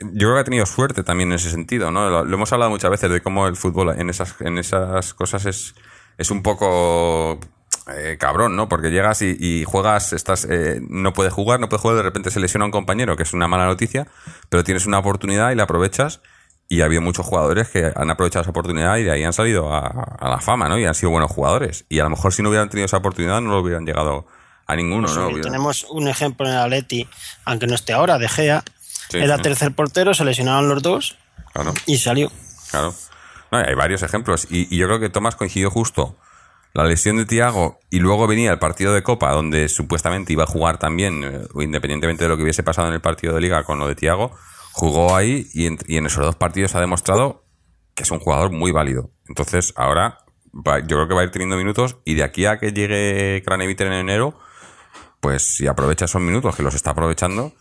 Yo 0.00 0.28
creo 0.28 0.34
que 0.34 0.40
ha 0.40 0.44
tenido 0.44 0.66
suerte 0.66 1.02
también 1.02 1.30
en 1.30 1.36
ese 1.36 1.50
sentido, 1.50 1.90
¿no? 1.90 2.08
Lo, 2.08 2.24
lo 2.24 2.34
hemos 2.34 2.52
hablado 2.52 2.70
muchas 2.70 2.90
veces 2.90 3.10
de 3.10 3.20
cómo 3.20 3.48
el 3.48 3.56
fútbol 3.56 3.94
en 3.98 4.10
esas, 4.10 4.34
en 4.40 4.58
esas 4.58 5.12
cosas 5.14 5.44
es, 5.46 5.74
es 6.18 6.30
un 6.30 6.42
poco 6.42 7.38
eh, 7.92 8.16
cabrón, 8.18 8.54
¿no? 8.54 8.68
Porque 8.68 8.90
llegas 8.90 9.22
y, 9.22 9.36
y 9.38 9.64
juegas, 9.64 10.12
estás, 10.12 10.46
eh, 10.48 10.80
no 10.88 11.12
puedes 11.12 11.32
jugar, 11.32 11.58
no 11.58 11.68
puedes 11.68 11.82
jugar, 11.82 11.96
de 11.96 12.02
repente 12.04 12.30
se 12.30 12.38
lesiona 12.38 12.64
un 12.66 12.70
compañero, 12.70 13.16
que 13.16 13.24
es 13.24 13.32
una 13.32 13.48
mala 13.48 13.66
noticia, 13.66 14.06
pero 14.48 14.62
tienes 14.62 14.86
una 14.86 14.98
oportunidad 14.98 15.50
y 15.50 15.54
la 15.56 15.64
aprovechas. 15.64 16.20
Y 16.70 16.82
ha 16.82 16.84
habido 16.84 17.00
muchos 17.00 17.24
jugadores 17.24 17.68
que 17.70 17.90
han 17.96 18.10
aprovechado 18.10 18.42
esa 18.42 18.50
oportunidad 18.50 18.98
y 18.98 19.02
de 19.02 19.10
ahí 19.10 19.24
han 19.24 19.32
salido 19.32 19.72
a, 19.72 19.86
a 19.88 20.28
la 20.28 20.38
fama, 20.38 20.68
¿no? 20.68 20.78
Y 20.78 20.84
han 20.84 20.94
sido 20.94 21.10
buenos 21.10 21.30
jugadores. 21.30 21.86
Y 21.88 21.98
a 22.00 22.04
lo 22.04 22.10
mejor 22.10 22.34
si 22.34 22.42
no 22.42 22.50
hubieran 22.50 22.68
tenido 22.68 22.84
esa 22.84 22.98
oportunidad 22.98 23.40
no 23.40 23.52
lo 23.52 23.60
hubieran 23.60 23.86
llegado 23.86 24.26
a 24.66 24.76
ninguno, 24.76 25.08
Pues, 25.08 25.16
¿no? 25.16 25.40
tenemos 25.40 25.84
un 25.88 26.08
ejemplo 26.08 26.46
en 26.46 26.52
el 26.52 26.58
Atleti, 26.58 27.08
aunque 27.46 27.66
no 27.66 27.74
esté 27.74 27.94
ahora, 27.94 28.18
De 28.18 28.28
Gea. 28.28 28.62
Sí, 29.10 29.18
era 29.18 29.36
sí. 29.36 29.42
tercer 29.42 29.74
portero, 29.74 30.14
se 30.14 30.24
lesionaron 30.24 30.68
los 30.68 30.82
dos 30.82 31.16
Claro, 31.52 31.72
y 31.86 31.98
salió. 31.98 32.30
claro. 32.70 32.94
No, 33.50 33.58
hay 33.58 33.74
varios 33.74 34.02
ejemplos. 34.02 34.46
Y, 34.50 34.72
y 34.74 34.78
yo 34.78 34.86
creo 34.86 35.00
que 35.00 35.08
Tomás 35.08 35.34
coincidió 35.36 35.70
justo 35.70 36.18
la 36.74 36.84
lesión 36.84 37.16
de 37.16 37.24
Tiago 37.24 37.80
y 37.90 37.98
luego 38.00 38.26
venía 38.26 38.50
el 38.52 38.58
partido 38.58 38.92
de 38.92 39.02
Copa, 39.02 39.32
donde 39.32 39.68
supuestamente 39.70 40.32
iba 40.34 40.44
a 40.44 40.46
jugar 40.46 40.78
también, 40.78 41.24
eh, 41.24 41.40
independientemente 41.60 42.24
de 42.24 42.28
lo 42.28 42.36
que 42.36 42.42
hubiese 42.42 42.62
pasado 42.62 42.88
en 42.88 42.94
el 42.94 43.00
partido 43.00 43.34
de 43.34 43.40
Liga 43.40 43.64
con 43.64 43.78
lo 43.78 43.88
de 43.88 43.94
Tiago, 43.94 44.36
jugó 44.72 45.16
ahí 45.16 45.46
y 45.54 45.66
en, 45.66 45.78
y 45.86 45.96
en 45.96 46.06
esos 46.06 46.24
dos 46.24 46.36
partidos 46.36 46.74
ha 46.74 46.80
demostrado 46.80 47.46
que 47.94 48.02
es 48.02 48.10
un 48.10 48.18
jugador 48.20 48.50
muy 48.52 48.70
válido. 48.70 49.10
Entonces, 49.26 49.72
ahora 49.76 50.18
va- 50.54 50.80
yo 50.80 50.96
creo 50.96 51.08
que 51.08 51.14
va 51.14 51.22
a 51.22 51.24
ir 51.24 51.30
teniendo 51.30 51.56
minutos 51.56 51.96
y 52.04 52.14
de 52.14 52.22
aquí 52.24 52.44
a 52.44 52.58
que 52.58 52.72
llegue 52.72 53.42
Craneviter 53.44 53.86
en 53.86 53.94
enero, 53.94 54.38
pues 55.20 55.56
si 55.56 55.66
aprovecha 55.66 56.04
esos 56.04 56.20
minutos, 56.20 56.54
que 56.54 56.62
los 56.62 56.74
está 56.74 56.90
aprovechando, 56.90 57.54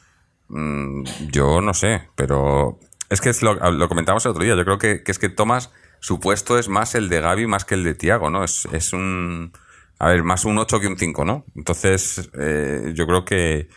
mm, 0.50 1.04
yo 1.32 1.62
no 1.62 1.74
sé, 1.74 2.10
pero 2.16 2.80
es 3.10 3.22
que 3.22 3.30
es 3.30 3.42
lo, 3.42 3.54
lo 3.54 3.88
comentamos 3.88 4.26
el 4.26 4.32
otro 4.32 4.44
día, 4.44 4.56
yo 4.56 4.66
creo 4.66 4.78
que, 4.78 5.04
que 5.04 5.12
es 5.12 5.20
que 5.20 5.30
Tomás, 5.30 5.72
su 6.00 6.20
puesto 6.20 6.58
es 6.58 6.70
más 6.70 6.96
el 6.96 7.10
de 7.10 7.22
Gaby 7.22 7.48
más 7.48 7.66
que 7.66 7.76
el 7.76 7.84
de 7.84 7.96
Tiago, 7.96 8.30
¿no? 8.30 8.44
Es, 8.44 8.68
es 8.72 8.94
un... 8.94 9.54
A 10.00 10.10
ver, 10.10 10.24
más 10.24 10.46
un 10.46 10.60
8 10.60 10.80
que 10.80 10.88
un 10.88 10.98
5, 10.98 11.26
¿no? 11.26 11.46
Entonces, 11.56 12.30
eh, 12.40 12.92
yo 12.94 13.08
creo 13.08 13.26
que, 13.26 13.68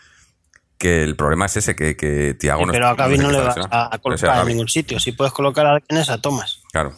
que 0.77 1.03
el 1.03 1.17
problema 1.17 1.47
es 1.47 1.57
ese, 1.57 1.75
que, 1.75 1.97
que 1.97 2.35
Tiago 2.35 2.61
Sí, 2.61 2.67
no 2.67 2.73
pero 2.73 2.89
a 2.89 2.95
Gaby 2.95 3.17
no 3.17 3.31
le 3.31 3.41
vas 3.41 3.57
a, 3.57 3.95
a 3.95 3.99
colocar 3.99 4.43
en 4.43 4.49
ningún 4.49 4.69
sitio. 4.69 5.01
Si 5.01 5.13
puedes 5.13 5.33
colocar 5.33 5.65
a 5.65 5.71
alguien 5.77 5.99
es 5.99 6.11
a 6.11 6.21
Thomas. 6.21 6.61
Claro. 6.73 6.93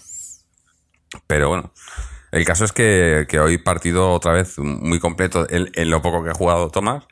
Pero 1.29 1.49
bueno, 1.49 1.73
el 2.33 2.45
caso 2.47 2.65
es 2.65 2.73
que, 2.73 3.27
que 3.29 3.39
hoy 3.39 3.59
partido 3.59 4.11
otra 4.11 4.33
vez 4.33 4.59
muy 4.59 4.99
completo 4.99 5.47
en, 5.49 5.71
en 5.75 5.91
lo 5.91 6.01
poco 6.01 6.25
que 6.25 6.31
ha 6.31 6.35
jugado 6.35 6.71
Tomás. 6.71 7.05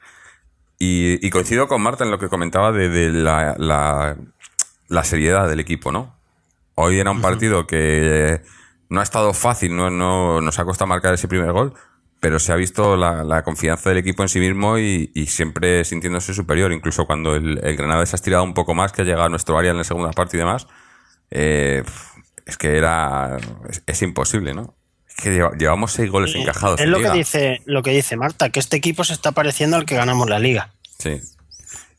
Y, 0.83 1.25
y 1.25 1.29
coincido 1.29 1.69
con 1.69 1.83
Marta 1.83 2.05
en 2.05 2.11
lo 2.11 2.19
que 2.19 2.31
comentaba 2.31 2.73
de, 2.73 2.89
de 2.89 3.11
la, 3.11 3.55
la, 3.59 4.17
la 4.89 5.05
seriedad 5.05 5.47
del 5.47 5.61
equipo, 5.61 5.93
¿no? 5.93 6.17
Hoy 6.75 6.99
era 6.99 7.11
un 7.11 7.21
partido 7.21 7.67
que 7.67 8.41
no 8.89 9.01
ha 9.01 9.03
estado 9.03 9.35
fácil, 9.35 9.77
no, 9.77 9.91
no 9.91 10.41
nos 10.41 10.59
ha 10.59 10.65
costado 10.65 10.89
marcar 10.89 11.13
ese 11.13 11.29
primer 11.29 11.53
gol, 11.53 11.75
pero 12.19 12.39
se 12.39 12.53
ha 12.53 12.57
visto 12.57 12.97
la, 12.97 13.25
la 13.25 13.43
confianza 13.43 13.91
del 13.91 13.99
equipo 13.99 14.23
en 14.23 14.31
sí 14.31 14.41
mismo 14.41 14.79
y, 14.79 15.13
y 15.15 15.27
siempre 15.27 15.85
sintiéndose 15.85 16.33
superior, 16.33 16.73
incluso 16.73 17.05
cuando 17.05 17.35
el, 17.35 17.61
el 17.63 17.77
Granada 17.77 18.07
se 18.07 18.17
ha 18.17 18.17
estirado 18.17 18.43
un 18.43 18.55
poco 18.55 18.75
más, 18.75 18.93
que 18.93 19.03
ha 19.03 19.05
llegado 19.05 19.25
a 19.25 19.29
nuestro 19.29 19.59
área 19.59 19.73
en 19.73 19.77
la 19.77 19.85
segunda 19.85 20.13
parte 20.13 20.39
y 20.39 20.41
demás. 20.41 20.67
Eh, 21.31 21.85
es 22.47 22.57
que 22.57 22.79
era. 22.79 23.37
Es, 23.69 23.83
es 23.87 24.03
imposible, 24.03 24.55
¿no? 24.55 24.75
Que 25.23 25.31
lleva- 25.31 25.53
llevamos 25.59 25.93
seis 25.93 26.11
goles 26.11 26.35
encajados. 26.35 26.81
es 26.81 26.85
en 26.87 26.91
lo 26.93 26.99
que 26.99 27.11
dice 27.11 27.61
lo 27.67 27.83
que 27.83 27.91
dice 27.91 28.17
Marta, 28.17 28.51
que 28.51 28.61
este 28.61 28.77
equipo 28.77 29.05
se 29.05 29.13
está 29.13 29.33
pareciendo 29.33 29.77
al 29.77 29.85
que 29.85 29.95
ganamos 29.97 30.29
la 30.29 30.39
liga. 30.39 30.71
Sí. 30.99 31.21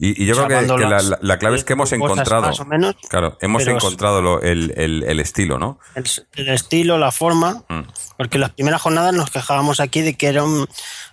Y, 0.04 0.24
y 0.24 0.26
yo 0.26 0.34
O 0.34 0.36
sea, 0.38 0.48
creo 0.48 0.76
que, 0.78 0.84
la, 0.84 0.90
las- 0.90 1.06
la- 1.06 1.20
la 1.22 1.38
clave 1.38 1.58
es 1.58 1.64
que 1.64 1.74
hemos 1.74 1.92
encontrado. 1.94 2.42
más 2.42 2.60
o 2.60 2.66
menos, 2.66 2.96
claro, 3.08 3.38
hemos 3.40 3.68
encontrado 3.68 4.22
lo- 4.24 4.42
el, 4.42 4.74
el- 4.76 5.04
el 5.04 5.20
estilo, 5.20 5.60
¿no? 5.60 5.78
El, 5.94 6.06
el 6.38 6.50
estilo, 6.50 6.98
la 6.98 7.12
forma, 7.12 7.64
Mm. 7.70 7.82
porque 8.18 8.40
las 8.40 8.50
primeras 8.50 8.82
jornadas 8.82 9.14
nos 9.14 9.30
quejábamos 9.30 9.80
aquí 9.80 10.02
de 10.02 10.16
que 10.16 10.26
era 10.28 10.44
un, 10.44 10.68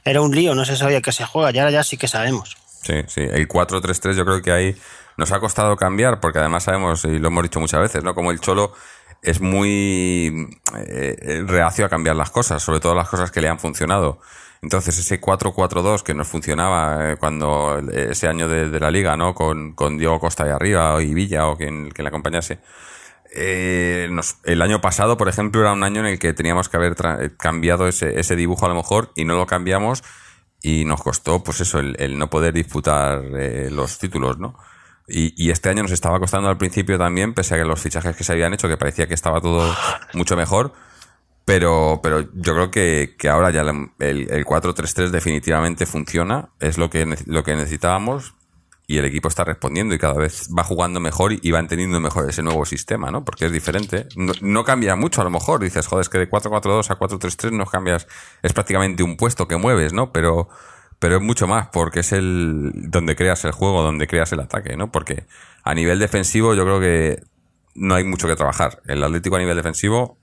era 0.06 0.22
un 0.22 0.34
lío, 0.34 0.54
no 0.54 0.64
se 0.64 0.74
sabía 0.76 1.02
que 1.02 1.12
se 1.12 1.26
juega, 1.26 1.50
y 1.54 1.59
ahora 1.59 1.70
ya 1.70 1.84
sí 1.84 1.98
que 1.98 2.09
sabemos. 2.09 2.56
Sí, 2.82 2.94
sí. 3.09 3.20
El 3.20 3.46
4-3-3 3.46 4.16
yo 4.16 4.24
creo 4.24 4.40
que 4.40 4.52
ahí 4.52 4.76
nos 5.18 5.32
ha 5.32 5.38
costado 5.40 5.76
cambiar, 5.76 6.18
porque 6.20 6.38
además 6.38 6.64
sabemos, 6.64 7.04
y 7.04 7.18
lo 7.18 7.28
hemos 7.28 7.42
dicho 7.42 7.61
muchas 7.61 7.80
veces, 7.82 8.02
¿no? 8.02 8.14
Como 8.14 8.30
el 8.30 8.40
Cholo 8.40 8.72
es 9.22 9.40
muy 9.40 10.48
eh, 10.76 11.44
reacio 11.46 11.84
a 11.86 11.88
cambiar 11.88 12.16
las 12.16 12.30
cosas, 12.30 12.62
sobre 12.62 12.80
todo 12.80 12.94
las 12.94 13.08
cosas 13.08 13.30
que 13.30 13.40
le 13.40 13.48
han 13.48 13.58
funcionado. 13.58 14.20
Entonces 14.62 14.98
ese 14.98 15.20
4-4-2 15.20 16.02
que 16.02 16.14
nos 16.14 16.28
funcionaba 16.28 17.12
eh, 17.12 17.16
cuando 17.16 17.78
eh, 17.92 18.08
ese 18.10 18.26
año 18.28 18.48
de, 18.48 18.80
la 18.80 18.90
liga, 18.90 19.16
¿no? 19.16 19.34
Con, 19.34 19.72
con 19.74 19.98
Diego 19.98 20.18
Costa 20.20 20.44
de 20.44 20.52
arriba 20.52 21.00
y 21.02 21.14
Villa 21.14 21.46
o 21.46 21.56
quien, 21.56 21.90
quien 21.90 22.04
le 22.04 22.08
acompañase. 22.08 22.58
Eh, 23.34 24.08
nos- 24.10 24.38
el 24.44 24.62
año 24.62 24.80
pasado, 24.80 25.16
por 25.16 25.28
ejemplo, 25.28 25.60
era 25.60 25.72
un 25.72 25.84
año 25.84 26.00
en 26.00 26.06
el 26.06 26.18
que 26.18 26.32
teníamos 26.32 26.68
que 26.68 26.76
haber 26.76 26.94
eh, 27.20 27.30
cambiado 27.38 27.86
ese, 27.86 28.18
ese 28.18 28.36
dibujo 28.36 28.66
a 28.66 28.68
lo 28.70 28.74
mejor 28.74 29.12
y 29.16 29.24
no 29.24 29.36
lo 29.36 29.46
cambiamos 29.46 30.02
y 30.62 30.84
nos 30.84 31.02
costó, 31.02 31.42
pues 31.44 31.60
eso, 31.60 31.78
el, 31.78 31.94
el 32.00 32.18
no 32.18 32.30
poder 32.30 32.52
disputar 32.54 33.22
eh, 33.36 33.68
los 33.70 33.98
títulos, 33.98 34.38
¿no? 34.38 34.56
Y, 35.09 35.32
y 35.42 35.50
este 35.50 35.70
año 35.70 35.82
nos 35.82 35.92
estaba 35.92 36.18
costando 36.20 36.48
al 36.48 36.59
principio 36.59 36.98
también, 36.98 37.34
pese 37.34 37.54
a 37.54 37.59
que 37.59 37.64
los 37.64 37.80
fichajes 37.80 38.14
que 38.14 38.24
se 38.24 38.32
habían 38.32 38.52
hecho, 38.52 38.68
que 38.68 38.76
parecía 38.76 39.06
que 39.06 39.14
estaba 39.14 39.40
todo 39.40 39.74
mucho 40.12 40.36
mejor, 40.36 40.72
pero, 41.44 42.00
pero 42.02 42.20
yo 42.34 42.54
creo 42.54 42.70
que, 42.70 43.14
que 43.18 43.28
ahora 43.28 43.50
ya 43.50 43.62
el, 43.62 43.88
el 44.00 44.44
4-3-3 44.44 45.09
definitivamente 45.09 45.86
funciona, 45.86 46.50
es 46.61 46.76
lo 46.76 46.90
que, 46.90 47.06
lo 47.24 47.42
que 47.42 47.56
necesitábamos 47.56 48.34
y 48.90 48.96
el 48.96 49.04
equipo 49.04 49.28
está 49.28 49.44
respondiendo 49.44 49.94
y 49.94 49.98
cada 49.98 50.14
vez 50.14 50.48
va 50.48 50.64
jugando 50.64 50.98
mejor 50.98 51.34
y 51.34 51.50
va 51.50 51.59
entendiendo 51.59 52.00
mejor 52.00 52.28
ese 52.28 52.42
nuevo 52.42 52.64
sistema, 52.64 53.11
¿no? 53.11 53.22
Porque 53.22 53.44
es 53.44 53.52
diferente. 53.52 54.06
No, 54.16 54.32
no 54.40 54.64
cambia 54.64 54.96
mucho 54.96 55.20
a 55.20 55.24
lo 55.24 55.30
mejor. 55.30 55.61
Dices, 55.61 55.86
joder, 55.86 56.00
es 56.02 56.09
que 56.09 56.16
de 56.16 56.30
4-4-2 56.30 56.90
a 56.90 56.98
4-3-3 56.98 57.50
no 57.50 57.66
cambias, 57.66 58.06
es 58.42 58.52
prácticamente 58.54 59.02
un 59.02 59.18
puesto 59.18 59.46
que 59.46 59.59
mueves, 59.59 59.92
¿no? 59.92 60.11
Pero, 60.11 60.48
pero 60.99 61.16
es 61.16 61.22
mucho 61.22 61.46
más 61.46 61.68
porque 61.68 62.01
es 62.01 62.12
el 62.12 62.72
donde 62.90 63.16
creas 63.16 63.44
el 63.44 63.53
juego, 63.53 63.82
donde 63.82 64.07
creas 64.07 64.32
el 64.32 64.40
ataque, 64.40 64.76
¿no? 64.76 64.90
Porque 64.90 65.26
a 65.64 65.74
nivel 65.74 65.99
defensivo 65.99 66.55
yo 66.55 66.64
creo 66.64 66.80
que 66.80 67.22
no 67.74 67.94
hay 67.94 68.05
mucho 68.05 68.26
que 68.28 68.36
trabajar. 68.36 68.80
El 68.86 69.03
Atlético 69.05 69.36
a 69.36 69.38
nivel 69.38 69.57
defensivo 69.57 70.18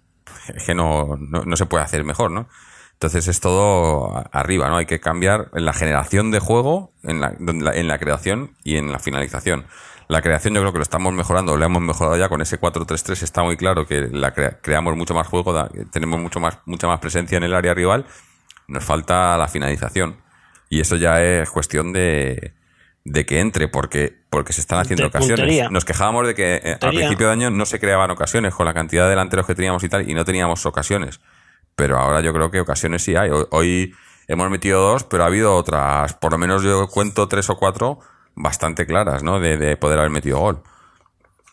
es 0.54 0.64
que 0.64 0.76
no, 0.76 1.18
no, 1.20 1.44
no 1.46 1.56
se 1.56 1.66
puede 1.66 1.84
hacer 1.84 2.04
mejor, 2.04 2.32
¿no? 2.32 2.48
Entonces 2.94 3.28
es 3.28 3.40
todo 3.42 4.24
arriba, 4.32 4.70
¿no? 4.70 4.78
Hay 4.78 4.86
que 4.86 5.00
cambiar 5.00 5.50
en 5.54 5.66
la 5.66 5.74
generación 5.74 6.32
de 6.32 6.40
juego, 6.40 6.94
en 7.04 7.20
la, 7.22 7.34
en 7.38 7.88
la 7.88 7.98
creación 7.98 8.52
y 8.64 8.78
en 8.78 8.92
la 8.92 9.00
finalización. 9.00 9.66
La 10.08 10.22
creación 10.22 10.54
yo 10.54 10.62
creo 10.62 10.72
que 10.72 10.78
lo 10.80 10.84
estamos 10.84 11.14
mejorando, 11.14 11.58
lo 11.58 11.66
hemos 11.66 11.82
mejorado 11.82 12.16
ya 12.16 12.30
con 12.30 12.42
ese 12.42 12.60
4-3-3, 12.60 13.24
está 13.24 13.44
muy 13.44 13.58
claro 13.58 13.86
que 13.88 14.02
la 14.12 14.34
crea- 14.34 14.60
creamos 14.62 14.96
mucho 14.96 15.14
más 15.14 15.28
juego, 15.28 15.68
tenemos 15.92 16.20
mucho 16.22 16.40
más, 16.40 16.60
mucha 16.66 16.88
más 16.88 17.00
presencia 17.00 17.38
en 17.38 17.44
el 17.44 17.54
área 17.56 17.74
rival, 17.74 18.06
nos 18.68 18.84
falta 18.84 19.36
la 19.38 19.48
finalización. 19.48 20.18
Y 20.70 20.80
eso 20.80 20.96
ya 20.96 21.22
es 21.22 21.50
cuestión 21.50 21.94
de, 21.94 22.54
de 23.04 23.26
que 23.26 23.40
entre, 23.40 23.68
porque, 23.68 24.14
porque 24.30 24.52
se 24.54 24.62
están 24.62 24.80
haciendo 24.80 25.04
De 25.04 25.08
ocasiones. 25.10 25.40
puntería. 25.40 25.70
Nos 25.70 25.86
quejábamos 25.86 26.28
de 26.28 26.36
que 26.36 26.56
eh, 26.56 26.78
al 26.82 26.90
principio 26.90 27.28
de 27.28 27.34
año 27.34 27.52
no 27.52 27.66
se 27.66 27.80
creaban 27.80 28.12
ocasiones 28.12 28.54
con 28.54 28.66
la 28.66 28.74
cantidad 28.74 29.04
de 29.04 29.12
delanteros 29.12 29.46
que 29.46 29.56
teníamos 29.56 29.84
y 29.84 29.90
tal, 29.90 30.10
y 30.10 30.14
no 30.14 30.26
teníamos 30.26 30.66
ocasiones. 30.66 31.20
Pero 31.76 31.98
ahora 31.98 32.22
yo 32.22 32.34
creo 32.34 32.50
que 32.52 32.60
ocasiones 32.60 33.04
sí 33.04 33.16
hay. 33.16 33.30
Hoy, 33.30 33.46
hoy 33.52 33.96
hemos 34.28 34.50
metido 34.50 34.82
dos, 34.82 35.04
pero 35.04 35.24
ha 35.24 35.28
habido 35.28 35.56
otras, 35.56 36.14
por 36.14 36.32
lo 36.32 36.38
menos 36.38 36.64
yo 36.64 36.88
cuento 36.88 37.28
tres 37.28 37.50
o 37.50 37.58
cuatro 37.58 38.00
bastante 38.36 38.86
claras, 38.86 39.24
¿no? 39.24 39.40
De, 39.40 39.58
de 39.58 39.78
poder 39.78 40.00
haber 40.00 40.12
metido 40.12 40.40
gol. 40.40 40.62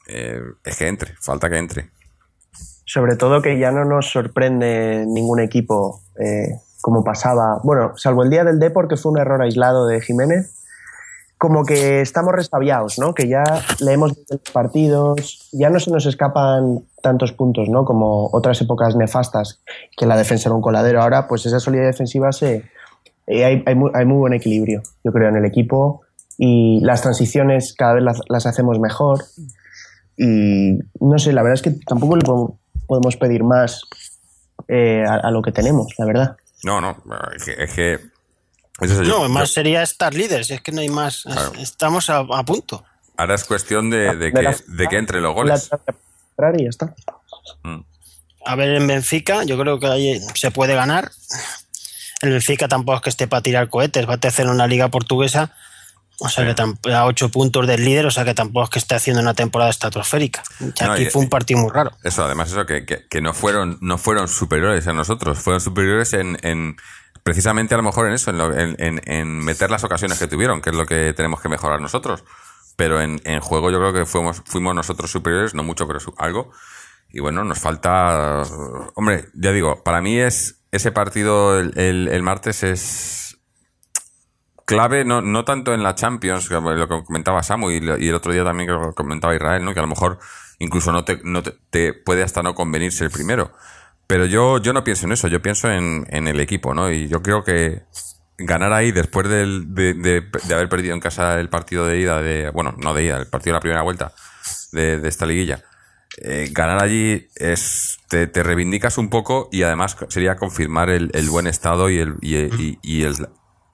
Eh, 0.06 0.40
es 0.64 0.76
que 0.76 0.88
entre, 0.88 1.14
falta 1.20 1.48
que 1.48 1.58
entre. 1.58 1.90
Sobre 2.84 3.16
todo 3.16 3.40
que 3.40 3.58
ya 3.58 3.70
no 3.70 3.84
nos 3.84 4.10
sorprende 4.10 5.04
ningún 5.06 5.40
equipo 5.40 6.02
eh, 6.18 6.56
como 6.82 7.02
pasaba, 7.02 7.60
bueno, 7.64 7.92
salvo 7.96 8.22
el 8.22 8.28
día 8.28 8.44
del 8.44 8.58
Depor, 8.58 8.88
que 8.88 8.98
fue 8.98 9.12
un 9.12 9.18
error 9.18 9.40
aislado 9.40 9.86
de 9.86 10.02
Jiménez, 10.02 10.52
como 11.38 11.64
que 11.64 12.02
estamos 12.02 12.34
restabiados, 12.34 12.98
¿no? 12.98 13.14
Que 13.14 13.28
ya 13.28 13.42
leemos 13.80 14.12
los 14.28 14.40
partidos, 14.52 15.48
ya 15.52 15.70
no 15.70 15.80
se 15.80 15.90
nos 15.90 16.04
escapan 16.06 16.84
tantos 17.02 17.32
puntos, 17.32 17.68
¿no? 17.68 17.84
Como 17.84 18.28
otras 18.32 18.60
épocas 18.60 18.94
nefastas, 18.94 19.60
que 19.96 20.06
la 20.06 20.16
defensa 20.16 20.48
era 20.48 20.54
un 20.54 20.62
coladero. 20.62 21.02
Ahora, 21.02 21.26
pues 21.26 21.46
esa 21.46 21.58
solidez 21.58 21.86
defensiva 21.86 22.30
se... 22.30 22.64
eh, 23.26 23.44
hay, 23.44 23.62
hay 23.66 23.74
muy, 23.74 23.90
hay 23.94 24.04
muy 24.04 24.18
buen 24.18 24.34
equilibrio, 24.34 24.82
yo 25.04 25.12
creo, 25.12 25.28
en 25.28 25.36
el 25.36 25.44
equipo 25.44 26.02
y 26.38 26.80
las 26.82 27.02
transiciones 27.02 27.74
cada 27.76 27.94
vez 27.94 28.04
las, 28.04 28.20
las 28.28 28.46
hacemos 28.46 28.78
mejor 28.80 29.24
y 30.16 30.78
no 31.00 31.18
sé, 31.18 31.32
la 31.32 31.42
verdad 31.42 31.54
es 31.54 31.62
que 31.62 31.72
tampoco 31.86 32.16
le 32.16 32.24
podemos 32.86 33.16
pedir 33.16 33.44
más 33.44 33.82
eh, 34.68 35.04
a, 35.06 35.14
a 35.14 35.30
lo 35.30 35.42
que 35.42 35.52
tenemos, 35.52 35.88
la 35.98 36.06
verdad. 36.06 36.36
No, 36.64 36.80
no, 36.80 36.96
es 37.36 37.44
que... 37.44 37.52
Es 37.62 37.72
que 37.74 37.94
es 38.80 38.90
eso, 38.90 39.02
yo- 39.02 39.18
No, 39.24 39.28
más 39.28 39.48
yo- 39.50 39.54
sería 39.54 39.82
estar 39.82 40.14
líder, 40.14 40.44
si 40.44 40.54
es 40.54 40.60
que 40.62 40.72
no 40.72 40.80
hay 40.80 40.88
más. 40.88 41.22
Claro. 41.22 41.52
Estamos 41.58 42.08
a, 42.10 42.18
a 42.18 42.44
punto. 42.44 42.84
ahora 43.16 43.34
es 43.34 43.44
cuestión 43.44 43.90
de, 43.90 43.98
de 43.98 44.16
De 44.16 44.32
que, 44.32 44.42
la- 44.42 44.56
de 44.66 44.86
que 44.88 44.96
entre 44.96 45.20
los 45.20 45.30
La- 45.30 45.34
goles. 45.34 45.70
y 46.58 46.62
ya 46.64 46.68
está. 46.68 46.94
Mm. 47.62 47.80
A 48.44 48.56
ver, 48.56 48.70
en 48.76 48.86
Benfica, 48.86 49.44
yo 49.44 49.56
creo 49.58 49.78
que 49.78 49.86
ahí 49.86 50.20
se 50.34 50.50
puede 50.50 50.74
ganar. 50.74 51.12
El 52.22 52.30
Benfica 52.30 52.66
tampoco 52.68 52.96
es 52.96 53.02
que 53.02 53.10
esté 53.10 53.26
para 53.28 53.42
tirar 53.42 53.68
cohetes, 53.68 54.08
va 54.08 54.14
a 54.14 54.18
tercero 54.18 54.50
en 54.52 54.58
la 54.58 54.66
liga 54.66 54.88
portuguesa, 54.88 55.54
o 56.24 56.28
sea 56.28 56.44
que 56.54 56.92
a 56.92 57.04
ocho 57.06 57.28
puntos 57.30 57.66
del 57.66 57.84
líder, 57.84 58.06
o 58.06 58.10
sea 58.10 58.24
que 58.24 58.34
tampoco 58.34 58.64
es 58.64 58.70
que 58.70 58.78
esté 58.78 58.94
haciendo 58.94 59.20
una 59.22 59.34
temporada 59.34 59.70
estratosférica. 59.70 60.42
No, 60.60 60.92
aquí 60.92 61.02
y- 61.02 61.06
fue 61.10 61.22
un 61.22 61.28
partido 61.28 61.60
muy 61.60 61.70
raro. 61.70 61.92
Eso, 62.04 62.24
además, 62.24 62.50
eso, 62.50 62.64
que, 62.66 62.84
que, 62.86 63.06
que 63.08 63.20
no 63.20 63.34
fueron, 63.34 63.78
no 63.80 63.98
fueron 63.98 64.28
superiores 64.28 64.86
a 64.86 64.92
nosotros, 64.92 65.38
fueron 65.38 65.60
superiores 65.60 66.12
en, 66.12 66.38
en 66.42 66.76
precisamente 67.22 67.74
a 67.74 67.76
lo 67.76 67.82
mejor 67.84 68.06
en 68.08 68.14
eso, 68.14 68.30
en, 68.30 68.38
lo- 68.38 68.56
en, 68.56 68.76
en- 68.78 69.00
meter 69.40 69.70
las 69.70 69.84
ocasiones 69.84 70.18
que 70.18 70.26
tuvieron, 70.26 70.60
que 70.60 70.70
es 70.70 70.76
lo 70.76 70.86
que 70.86 71.12
tenemos 71.12 71.40
que 71.40 71.48
mejorar 71.48 71.80
nosotros. 71.80 72.24
Pero 72.76 73.00
en, 73.00 73.20
juego 73.40 73.70
yo 73.70 73.78
creo 73.78 73.92
que 73.92 74.06
fuimos, 74.06 74.42
fuimos 74.46 74.74
nosotros 74.74 75.10
superiores, 75.10 75.54
no 75.54 75.62
mucho, 75.62 75.86
pero 75.86 76.00
algo. 76.18 76.50
Y 77.10 77.20
bueno, 77.20 77.44
nos 77.44 77.58
falta. 77.58 78.42
Hombre, 78.94 79.26
ya 79.34 79.52
digo, 79.52 79.82
para 79.84 80.00
mí 80.00 80.18
es 80.18 80.56
ese 80.72 80.90
partido 80.90 81.60
el, 81.60 81.78
el- 81.78 82.08
el 82.08 82.22
martes 82.22 82.62
es 82.62 83.21
clave, 84.64 85.04
no, 85.04 85.20
no 85.22 85.44
tanto 85.44 85.74
en 85.74 85.82
la 85.82 85.94
Champions, 85.94 86.50
lo 86.50 86.88
que 86.88 87.04
comentaba 87.04 87.42
Samu 87.42 87.70
y, 87.70 87.76
y 87.98 88.08
el 88.08 88.14
otro 88.14 88.32
día 88.32 88.44
también 88.44 88.68
que 88.68 88.72
lo 88.74 88.94
comentaba 88.94 89.34
Israel, 89.34 89.64
¿no? 89.64 89.72
que 89.74 89.80
a 89.80 89.82
lo 89.82 89.88
mejor 89.88 90.18
incluso 90.58 90.92
no 90.92 91.04
te, 91.04 91.20
no 91.24 91.42
te, 91.42 91.54
te 91.70 91.92
puede 91.94 92.22
hasta 92.22 92.42
no 92.42 92.54
convenir 92.54 92.92
ser 92.92 93.06
el 93.06 93.12
primero. 93.12 93.52
Pero 94.06 94.26
yo, 94.26 94.58
yo 94.58 94.72
no 94.72 94.84
pienso 94.84 95.06
en 95.06 95.12
eso, 95.12 95.28
yo 95.28 95.40
pienso 95.40 95.70
en, 95.70 96.06
en 96.10 96.28
el 96.28 96.38
equipo, 96.40 96.74
¿no? 96.74 96.90
Y 96.90 97.08
yo 97.08 97.22
creo 97.22 97.44
que 97.44 97.82
ganar 98.36 98.72
ahí 98.72 98.92
después 98.92 99.28
de, 99.28 99.46
de- 99.66 99.94
de 99.94 100.54
haber 100.54 100.68
perdido 100.68 100.94
en 100.94 101.00
casa 101.00 101.38
el 101.40 101.48
partido 101.48 101.86
de 101.86 102.00
ida, 102.00 102.20
de 102.20 102.50
bueno, 102.50 102.74
no 102.78 102.92
de 102.94 103.04
ida, 103.04 103.16
el 103.18 103.26
partido 103.28 103.52
de 103.52 103.56
la 103.58 103.60
primera 103.60 103.82
vuelta 103.82 104.12
de, 104.72 105.06
esta 105.08 105.24
liguilla, 105.26 105.62
eh, 106.20 106.48
ganar 106.52 106.82
allí 106.82 107.28
es 107.36 108.00
te, 108.08 108.26
te 108.26 108.42
reivindicas 108.42 108.98
un 108.98 109.08
poco 109.08 109.48
y 109.52 109.62
además 109.62 109.96
sería 110.08 110.36
confirmar 110.36 110.90
el, 110.90 111.10
el 111.14 111.30
buen 111.30 111.46
estado 111.46 111.88
y 111.88 111.98
el, 111.98 112.16
y- 112.20 112.78
y 112.82 113.04
el 113.04 113.14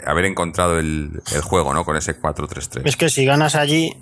haber 0.05 0.24
encontrado 0.26 0.78
el, 0.78 1.22
el 1.34 1.40
juego, 1.42 1.74
¿no? 1.74 1.84
Con 1.84 1.96
ese 1.96 2.18
4-3-3. 2.20 2.82
Es 2.84 2.96
que 2.96 3.11
si 3.11 3.24
ganas 3.24 3.55
allí, 3.55 3.94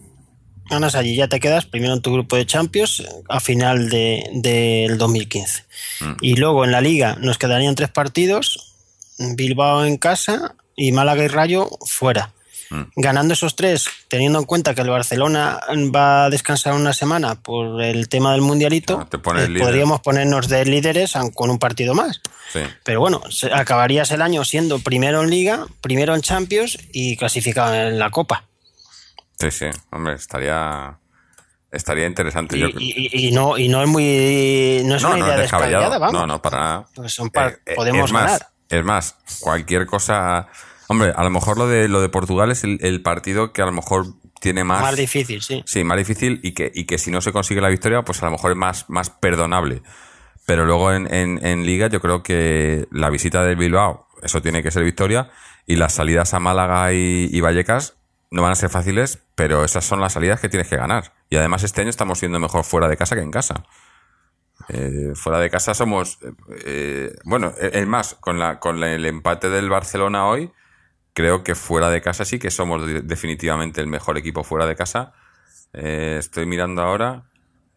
ganas 0.70 0.94
allí, 0.94 1.16
ya 1.16 1.28
te 1.28 1.40
quedas 1.40 1.64
primero 1.66 1.94
en 1.94 2.03
tu 2.03 2.12
grupo 2.12 2.36
de 2.36 2.47
Champions 2.47 3.03
a 3.28 3.40
final 3.40 3.88
de- 3.88 4.24
del 4.34 4.99
2015. 4.99 5.64
Mm. 6.01 6.12
Y 6.20 6.36
luego 6.36 6.64
en 6.64 6.72
la 6.72 6.80
liga 6.80 7.16
nos 7.20 7.38
quedarían 7.38 7.74
tres 7.74 7.90
partidos, 7.90 8.74
Bilbao 9.18 9.84
en 9.84 9.97
casa 9.97 10.55
y 10.76 10.92
Málaga 10.92 11.24
y 11.24 11.28
Rayo 11.28 11.70
fuera. 11.86 12.32
Mm. 12.70 12.82
Ganando 12.96 13.34
esos 13.34 13.54
tres, 13.54 13.86
teniendo 14.08 14.38
en 14.40 14.44
cuenta 14.44 14.74
que 14.74 14.80
el 14.80 14.90
Barcelona 14.90 15.60
va 15.94 16.24
a 16.24 16.30
descansar 16.30 16.74
una 16.74 16.92
semana 16.92 17.36
por 17.36 17.80
el 17.82 18.08
tema 18.08 18.32
del 18.32 18.40
mundialito, 18.40 19.06
pones 19.22 19.48
eh, 19.48 19.58
podríamos 19.58 20.00
ponernos 20.00 20.48
de 20.48 20.64
líderes 20.64 21.14
con 21.34 21.50
un 21.50 21.58
partido 21.58 21.94
más. 21.94 22.20
Sí. 22.52 22.60
Pero 22.84 23.00
bueno, 23.00 23.22
acabarías 23.52 24.10
el 24.10 24.22
año 24.22 24.44
siendo 24.44 24.78
primero 24.80 25.22
en 25.22 25.30
Liga, 25.30 25.66
primero 25.80 26.14
en 26.14 26.22
Champions 26.22 26.78
y 26.92 27.16
clasificado 27.16 27.74
en 27.74 27.98
la 27.98 28.10
Copa. 28.10 28.44
Sí, 29.38 29.50
sí, 29.50 29.66
hombre, 29.90 30.14
estaría 30.14 30.98
estaría 31.70 32.06
interesante. 32.06 32.56
Y, 32.56 32.60
Yo- 32.60 32.68
y- 32.78 33.10
y- 33.12 33.28
y 33.28 33.32
no, 33.32 33.58
y 33.58 33.68
no 33.68 33.82
es 33.82 33.88
muy. 33.88 34.80
No 34.84 34.96
es 34.96 35.02
no, 35.02 35.08
una 35.10 35.18
no 35.18 35.26
idea 35.26 35.36
descabellada, 35.36 35.98
vamos. 35.98 36.12
No, 36.14 36.26
no, 36.26 36.40
para 36.40 36.58
nada. 36.58 36.86
Pues 36.94 37.12
son 37.12 37.28
par- 37.30 37.52
Eh, 37.66 37.72
eh, 37.72 37.74
podemos 37.76 38.06
es 38.06 38.12
más, 38.12 38.24
ganar. 38.24 38.48
Es 38.70 38.84
más, 38.84 39.14
cualquier 39.40 39.84
cosa. 39.86 40.48
Hombre, 40.89 41.12
a 41.16 41.24
lo 41.24 41.30
mejor 41.30 41.59
lo 41.59 41.66
de 41.66 41.89
lo 41.89 42.01
de 42.01 42.09
Portugal 42.09 42.51
es 42.51 42.62
el, 42.64 42.78
el 42.82 43.03
partido 43.03 43.53
que 43.53 43.62
a 43.62 43.66
lo 43.66 43.72
mejor 43.72 44.07
tiene 44.41 44.62
más. 44.64 44.82
Más 44.82 44.97
difícil, 44.97 45.43
sí. 45.43 45.62
Sí, 45.66 45.82
más 45.84 45.99
difícil 45.99 46.41
y 46.43 46.53
que, 46.53 46.70
y 46.74 46.84
que 46.84 46.99
si 46.99 47.11
no 47.11 47.20
se 47.20 47.32
consigue 47.32 47.61
la 47.61 47.68
victoria, 47.68 48.03
pues 48.03 48.22
a 48.22 48.26
lo 48.26 48.32
mejor 48.32 48.53
es 48.53 48.57
más, 48.57 48.89
más 48.89 49.11
perdonable. 49.11 49.82
Pero 50.47 50.64
luego 50.64 50.93
en, 50.93 51.12
en, 51.12 51.45
en 51.45 51.66
Liga 51.66 51.89
yo 51.89 52.01
creo 52.01 52.22
que 52.22 52.87
la 52.93 53.11
visita 53.11 53.43
del 53.43 53.57
Bilbao, 53.57 54.07
eso 54.22 54.41
tiene 54.43 54.62
que 54.62 54.70
ser 54.70 54.84
victoria, 54.84 55.30
y 55.66 55.74
las 55.76 55.95
salidas 55.95 56.34
a 56.34 56.39
Málaga 56.39 56.93
y, 56.93 57.28
y 57.32 57.41
Vallecas 57.41 57.97
no 58.30 58.43
van 58.43 58.53
a 58.53 58.57
ser 58.57 58.70
fáciles, 58.70 59.18
pero 59.34 59.64
esas 59.64 59.84
son 59.84 60.01
las 60.01 60.12
salidas 60.12 60.39
que 60.41 60.49
tienes 60.49 60.68
que 60.68 60.76
ganar. 60.76 61.14
Y 61.30 61.37
además 61.37 61.64
este 61.64 61.80
año 61.80 61.91
estamos 61.91 62.18
siendo 62.20 62.39
mejor 62.39 62.62
fuera 62.64 62.87
de 62.89 62.97
casa 62.97 63.16
que 63.16 63.22
en 63.22 63.30
casa. 63.32 63.64
Eh, 64.68 65.12
fuera 65.14 65.39
de 65.39 65.51
casa 65.51 65.74
somos, 65.74 66.18
eh, 66.64 67.12
bueno, 67.24 67.53
es 67.61 67.87
más, 67.87 68.14
con, 68.14 68.39
la, 68.39 68.59
con 68.59 68.80
la- 68.80 68.93
el 68.93 69.05
empate 69.07 69.49
del 69.51 69.68
Barcelona 69.68 70.26
hoy, 70.26 70.51
creo 71.16 71.42
que 71.42 71.54
fuera 71.54 71.88
de 71.88 72.02
casa 72.02 72.26
sí 72.26 72.38
que 72.38 72.50
somos 72.50 72.86
de- 72.86 73.00
definitivamente 73.00 73.80
el 73.80 73.86
mejor 73.86 74.18
equipo 74.18 74.44
fuera 74.44 74.66
de 74.66 74.76
casa. 74.76 75.14
Eh, 75.72 76.16
estoy 76.20 76.44
mirando 76.44 76.82
ahora. 76.82 77.24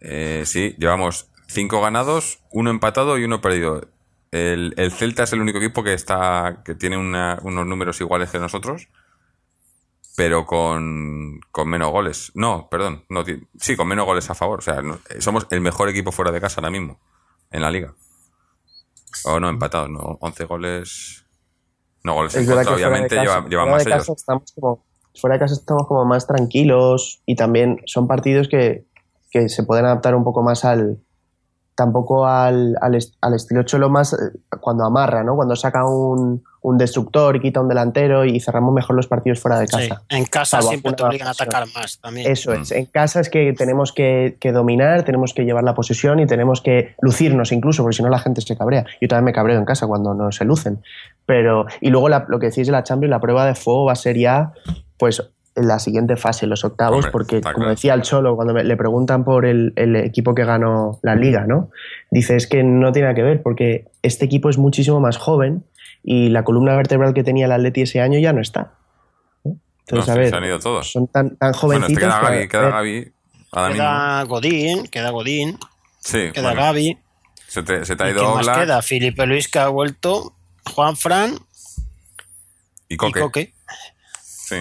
Eh, 0.02 0.44
sí, 0.46 0.76
llevamos 0.78 1.30
cinco 1.48 1.80
ganados, 1.82 2.40
uno 2.52 2.70
empatado 2.70 3.18
y 3.18 3.24
uno 3.24 3.40
perdido. 3.40 3.88
El, 4.32 4.74
el 4.76 4.92
Celta 4.92 5.24
es 5.24 5.32
el 5.32 5.40
único 5.40 5.58
equipo 5.58 5.84
que 5.86 5.94
está 5.94 6.64
que 6.66 6.76
tiene 6.76 6.98
una- 6.98 7.40
unos 7.44 7.66
números 7.66 8.02
iguales 8.02 8.30
que 8.30 8.40
nosotros, 8.40 8.90
pero 10.18 10.46
con, 10.46 11.40
con 11.52 11.70
menos 11.70 11.92
goles. 11.92 12.34
No, 12.36 12.68
perdón, 12.70 13.06
no, 13.08 13.24
sí, 13.58 13.78
con 13.78 13.88
menos 13.88 14.06
goles 14.06 14.30
a 14.30 14.36
favor. 14.36 14.60
O 14.60 14.62
sea, 14.62 14.82
no- 14.82 15.00
somos 15.20 15.48
el 15.52 15.62
mejor 15.62 15.88
equipo 15.88 16.12
fuera 16.12 16.32
de 16.34 16.42
casa 16.42 16.60
ahora 16.60 16.72
mismo 16.72 17.00
en 17.52 17.62
la 17.62 17.72
liga. 17.72 17.94
O 19.24 19.40
no, 19.40 19.48
empatados, 19.48 19.90
no, 19.90 20.18
11 20.20 20.44
goles. 20.44 21.26
No, 22.04 22.14
goles 22.16 22.36
en 22.36 22.46
contra, 22.46 22.74
obviamente 22.74 23.16
casa- 23.16 23.42
fuera 23.44 23.66
más 23.66 23.84
de 23.86 23.90
ellos. 23.92 24.02
casa 24.08 24.14
estamos 24.14 24.52
como 24.54 24.84
fuera 25.16 25.34
de 25.36 25.40
casa 25.40 25.54
estamos 25.54 25.88
como 25.88 26.06
más 26.06 26.28
tranquilos 26.28 27.22
y 27.26 27.36
también 27.36 27.82
son 27.86 28.08
partidos 28.08 28.48
que, 28.48 28.86
que 29.32 29.50
se 29.50 29.64
pueden 29.64 29.86
adaptar 29.86 30.16
un 30.16 30.24
poco 30.24 30.42
más 30.44 30.64
al 30.66 30.98
tampoco 31.76 32.26
al, 32.28 32.76
al, 32.82 32.96
est- 32.96 33.16
al 33.22 33.34
estilo 33.36 33.64
Cholo 33.64 33.90
más 33.90 34.12
eh, 34.14 34.18
cuando 34.60 34.84
amarra, 34.86 35.24
¿no? 35.24 35.36
Cuando 35.38 35.56
saca 35.56 35.86
un, 35.88 36.44
un 36.62 36.78
destructor 36.78 37.38
y 37.38 37.40
quita 37.40 37.62
un 37.62 37.70
delantero 37.70 38.26
y 38.26 38.38
cerramos 38.42 38.74
mejor 38.74 38.98
los 38.98 39.08
partidos 39.08 39.40
fuera 39.40 39.60
de 39.60 39.68
Sí, 39.68 39.88
casa. 39.88 40.04
En 40.10 40.26
casa 40.26 40.58
Salvo 40.58 40.70
siempre 40.72 40.92
te 40.92 41.04
obligan 41.04 41.30
a 41.30 41.32
atacar 41.32 41.66
más 41.74 41.98
también. 42.02 42.30
Eso 42.30 42.52
es. 42.52 42.72
En 42.72 42.86
casa 42.86 43.22
es 43.22 43.30
que 43.30 43.54
tenemos 43.54 43.94
que, 43.94 44.36
que 44.42 44.52
dominar, 44.52 45.04
tenemos 45.04 45.34
que 45.34 45.44
llevar 45.46 45.64
la 45.64 45.74
posesión 45.74 46.20
y 46.20 46.28
tenemos 46.28 46.60
que 46.60 46.96
lucirnos 47.00 47.54
incluso, 47.54 47.82
porque 47.84 47.96
si 47.96 48.04
no 48.04 48.10
la 48.10 48.20
gente 48.20 48.42
se 48.42 48.58
cabrea. 48.58 48.86
Yo 49.00 49.08
también 49.08 49.26
me 49.26 49.32
cabreo 49.34 49.58
en 49.58 49.64
casa 49.64 49.88
cuando 49.88 50.14
no 50.14 50.34
se 50.34 50.44
lucen. 50.44 50.84
Pero, 51.30 51.68
y 51.80 51.92
luego 51.92 52.10
la- 52.10 52.26
lo 52.28 52.40
que 52.40 52.48
decís 52.48 52.66
de 52.66 52.72
la 52.74 52.82
Champions, 52.84 53.12
la 53.12 53.20
prueba 53.20 53.46
de 53.46 53.54
fuego 53.54 53.86
va 53.86 53.92
a 53.92 53.96
ser 53.96 54.18
ya, 54.18 54.52
pues, 54.98 55.22
en 55.56 55.68
la 55.68 55.78
siguiente 55.78 56.16
fase, 56.16 56.48
los 56.48 56.66
octavos, 56.66 56.98
Hombre, 57.06 57.12
porque, 57.12 57.42
como 57.42 57.54
claro. 57.54 57.70
decía 57.70 57.94
el 57.94 58.02
Cholo, 58.02 58.36
cuando 58.36 58.56
me- 58.56 58.64
le 58.64 58.76
preguntan 58.76 59.24
por 59.24 59.46
el, 59.46 59.74
el 59.76 59.96
equipo 59.96 60.34
que 60.34 60.44
ganó 60.44 60.98
la 61.04 61.14
liga, 61.14 61.46
¿no? 61.46 61.70
Dice, 62.10 62.36
es 62.36 62.48
que 62.48 62.64
no 62.64 62.92
tiene 62.92 63.06
nada 63.10 63.14
que 63.16 63.22
ver, 63.22 63.44
porque 63.44 63.86
este 64.02 64.26
equipo 64.26 64.50
es 64.50 64.58
muchísimo 64.58 65.00
más 65.00 65.18
joven 65.18 65.64
y 66.04 66.30
la 66.30 66.44
columna 66.44 66.76
vertebral 66.76 67.14
que 67.14 67.24
tenía 67.24 67.46
el 67.46 67.52
Atleti 67.52 67.84
ese 67.84 68.02
año 68.02 68.18
ya 68.18 68.34
no 68.34 68.42
está. 68.42 68.72
Entonces, 69.44 70.08
No, 70.08 70.14
a 70.14 70.18
ver, 70.18 70.30
se 70.32 70.36
han 70.36 70.44
ido 70.46 70.60
todos. 70.60 70.92
son 70.92 71.06
tan, 71.08 71.36
tan 71.38 71.52
Bueno, 71.62 71.86
este 71.86 72.00
jovencitos. 72.00 72.04
queda 72.04 72.20
Gaby, 72.22 72.48
queda. 72.48 73.72
Queda 73.74 74.24
Godín, 74.24 74.88
queda 74.88 75.10
Godín, 75.12 75.58
Sí, 76.00 76.32
queda 76.34 76.50
bueno, 76.54 76.62
Gaby. 76.62 76.98
se, 77.48 77.62
te, 77.64 77.86
se 77.86 77.96
te 77.96 78.04
ha 78.04 78.08
¿Y 78.08 78.12
ido 78.14 78.22
quién 78.22 78.34
más 78.36 78.50
queda? 78.50 78.82
Felipe 78.82 79.26
Luis 79.28 79.48
que 79.48 79.60
ha 79.60 79.68
vuelto, 79.68 80.34
Juan 80.70 80.96
Fran 80.98 81.38
y 82.88 82.94
y 82.96 82.98
Coque. 82.98 83.20
Coque. 83.20 83.54
Sí, 84.24 84.56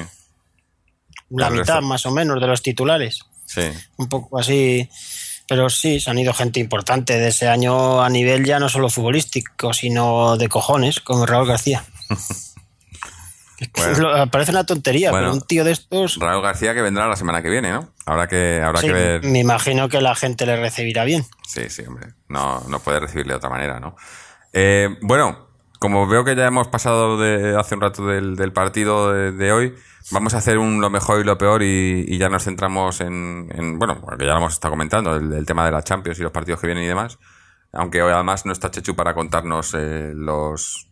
La 1.31 1.49
mitad 1.51 1.75
resto. 1.77 1.83
más 1.83 2.05
o 2.07 2.11
menos 2.11 2.41
de 2.41 2.47
los 2.47 2.63
titulares. 2.63 3.21
sí. 3.47 3.63
Un 3.97 4.09
poco 4.09 4.39
así. 4.39 4.89
Pero 5.51 5.71
sí, 5.71 5.99
se 5.99 6.11
han 6.11 6.19
ido 6.19 6.35
gente 6.35 6.61
importante 6.61 7.19
de 7.19 7.29
ese 7.29 7.49
año 7.49 8.03
a 8.03 8.11
nivel 8.11 8.45
ya 8.45 8.59
no 8.59 8.69
solo 8.69 8.91
futbolístico, 8.91 9.73
sino 9.73 10.37
de 10.37 10.47
cojones, 10.49 11.01
como 11.01 11.25
Raúl 11.25 11.49
García. 11.49 11.85
Bueno. 13.75 14.31
parece 14.31 14.53
una 14.53 14.65
tontería, 14.65 15.11
Bueno. 15.11 15.27
pero 15.27 15.33
un 15.35 15.41
tío 15.41 15.65
de 15.65 15.73
estos. 15.73 16.17
Raúl 16.21 16.43
García 16.45 16.75
que 16.75 16.83
vendrá 16.83 17.09
la 17.09 17.17
semana 17.17 17.43
que 17.43 17.51
viene, 17.51 17.73
¿no? 17.73 17.93
Habrá 18.07 18.29
que, 18.29 18.63
habrá 18.65 18.81
sí, 18.81 18.87
que 18.87 18.93
ver. 18.93 19.25
me 19.25 19.41
imagino 19.41 19.89
que 19.89 20.01
la 20.01 20.15
gente 20.15 20.47
le 20.47 20.55
recibirá 20.57 21.03
bien. 21.05 21.27
Sí, 21.45 21.69
sí, 21.69 21.83
hombre. 21.85 22.11
No, 22.29 22.61
no 22.69 22.79
puede 22.79 23.01
recibirle 23.01 23.33
de 23.33 23.39
otra 23.39 23.51
manera, 23.51 23.81
¿no? 23.81 23.97
Eh, 24.53 24.89
bueno, 25.03 25.48
como 25.79 26.07
veo 26.07 26.25
que 26.25 26.35
ya 26.37 26.47
hemos 26.47 26.69
pasado 26.69 27.19
de 27.19 27.57
hace 27.59 27.75
un 27.75 27.81
rato 27.81 28.07
del, 28.07 28.37
del 28.37 28.53
partido 28.53 29.13
de, 29.13 29.33
de 29.33 29.53
hoy, 29.53 29.75
vamos 30.11 30.35
a 30.35 30.39
hacer 30.39 30.59
un 30.59 30.81
lo 30.81 30.91
mejor 30.91 31.21
y 31.21 31.25
lo 31.25 31.39
peor 31.39 31.63
y, 31.63 32.05
y 32.09 32.19
ya 32.19 32.29
nos 32.29 32.45
centramos 32.45 33.01
en, 33.01 33.49
en- 33.55 33.79
bueno, 33.79 34.01
porque 34.01 34.25
ya 34.27 34.33
lo 34.33 34.39
hemos 34.39 34.55
estado 34.55 34.73
comentando, 34.73 35.17
el, 35.17 35.33
el 35.33 35.47
tema 35.47 35.65
de 35.65 35.71
la 35.73 35.83
Champions 35.83 36.19
y 36.19 36.23
los 36.23 36.33
partidos 36.33 36.61
que 36.61 36.67
vienen 36.67 36.85
y 36.85 36.89
demás. 36.89 37.19
Aunque 37.73 38.03
hoy 38.03 38.13
además 38.13 38.47
no 38.47 38.53
está 38.53 38.71
Chechu 38.71 38.97
para 38.97 39.15
contarnos 39.15 39.75
eh, 39.75 40.13
los 40.15 40.87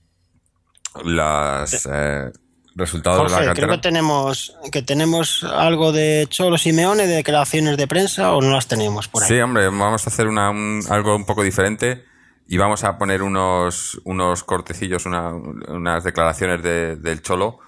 las 1.04 1.86
eh, 1.90 2.30
resultados 2.74 3.24
de 3.24 3.34
Jorge, 3.34 3.46
la 3.46 3.54
creo 3.54 3.68
cantera. 3.68 3.76
que 3.76 3.82
tenemos, 3.82 4.56
que 4.72 4.82
tenemos 4.82 5.44
algo 5.44 5.92
de 5.92 6.26
Cholo 6.28 6.58
Simeone, 6.58 7.06
de 7.06 7.16
declaraciones 7.16 7.76
de 7.76 7.86
prensa, 7.86 8.32
o 8.32 8.40
no 8.42 8.50
las 8.52 8.66
tenemos 8.68 9.08
por 9.08 9.22
ahí. 9.22 9.28
Sí, 9.28 9.40
hombre, 9.40 9.66
vamos 9.68 10.06
a 10.06 10.10
hacer 10.10 10.26
una, 10.26 10.50
un- 10.50 10.82
algo 10.88 11.16
un 11.16 11.24
poco 11.24 11.42
diferente 11.42 12.04
y 12.48 12.56
vamos 12.58 12.84
a 12.84 12.96
poner 12.98 13.22
unos, 13.22 14.00
unos 14.04 14.44
cortecillos, 14.44 15.06
una- 15.06 15.30
unas 15.32 16.04
declaraciones 16.04 16.62
de- 16.62 16.96
del 16.96 17.22
Cholo 17.22 17.58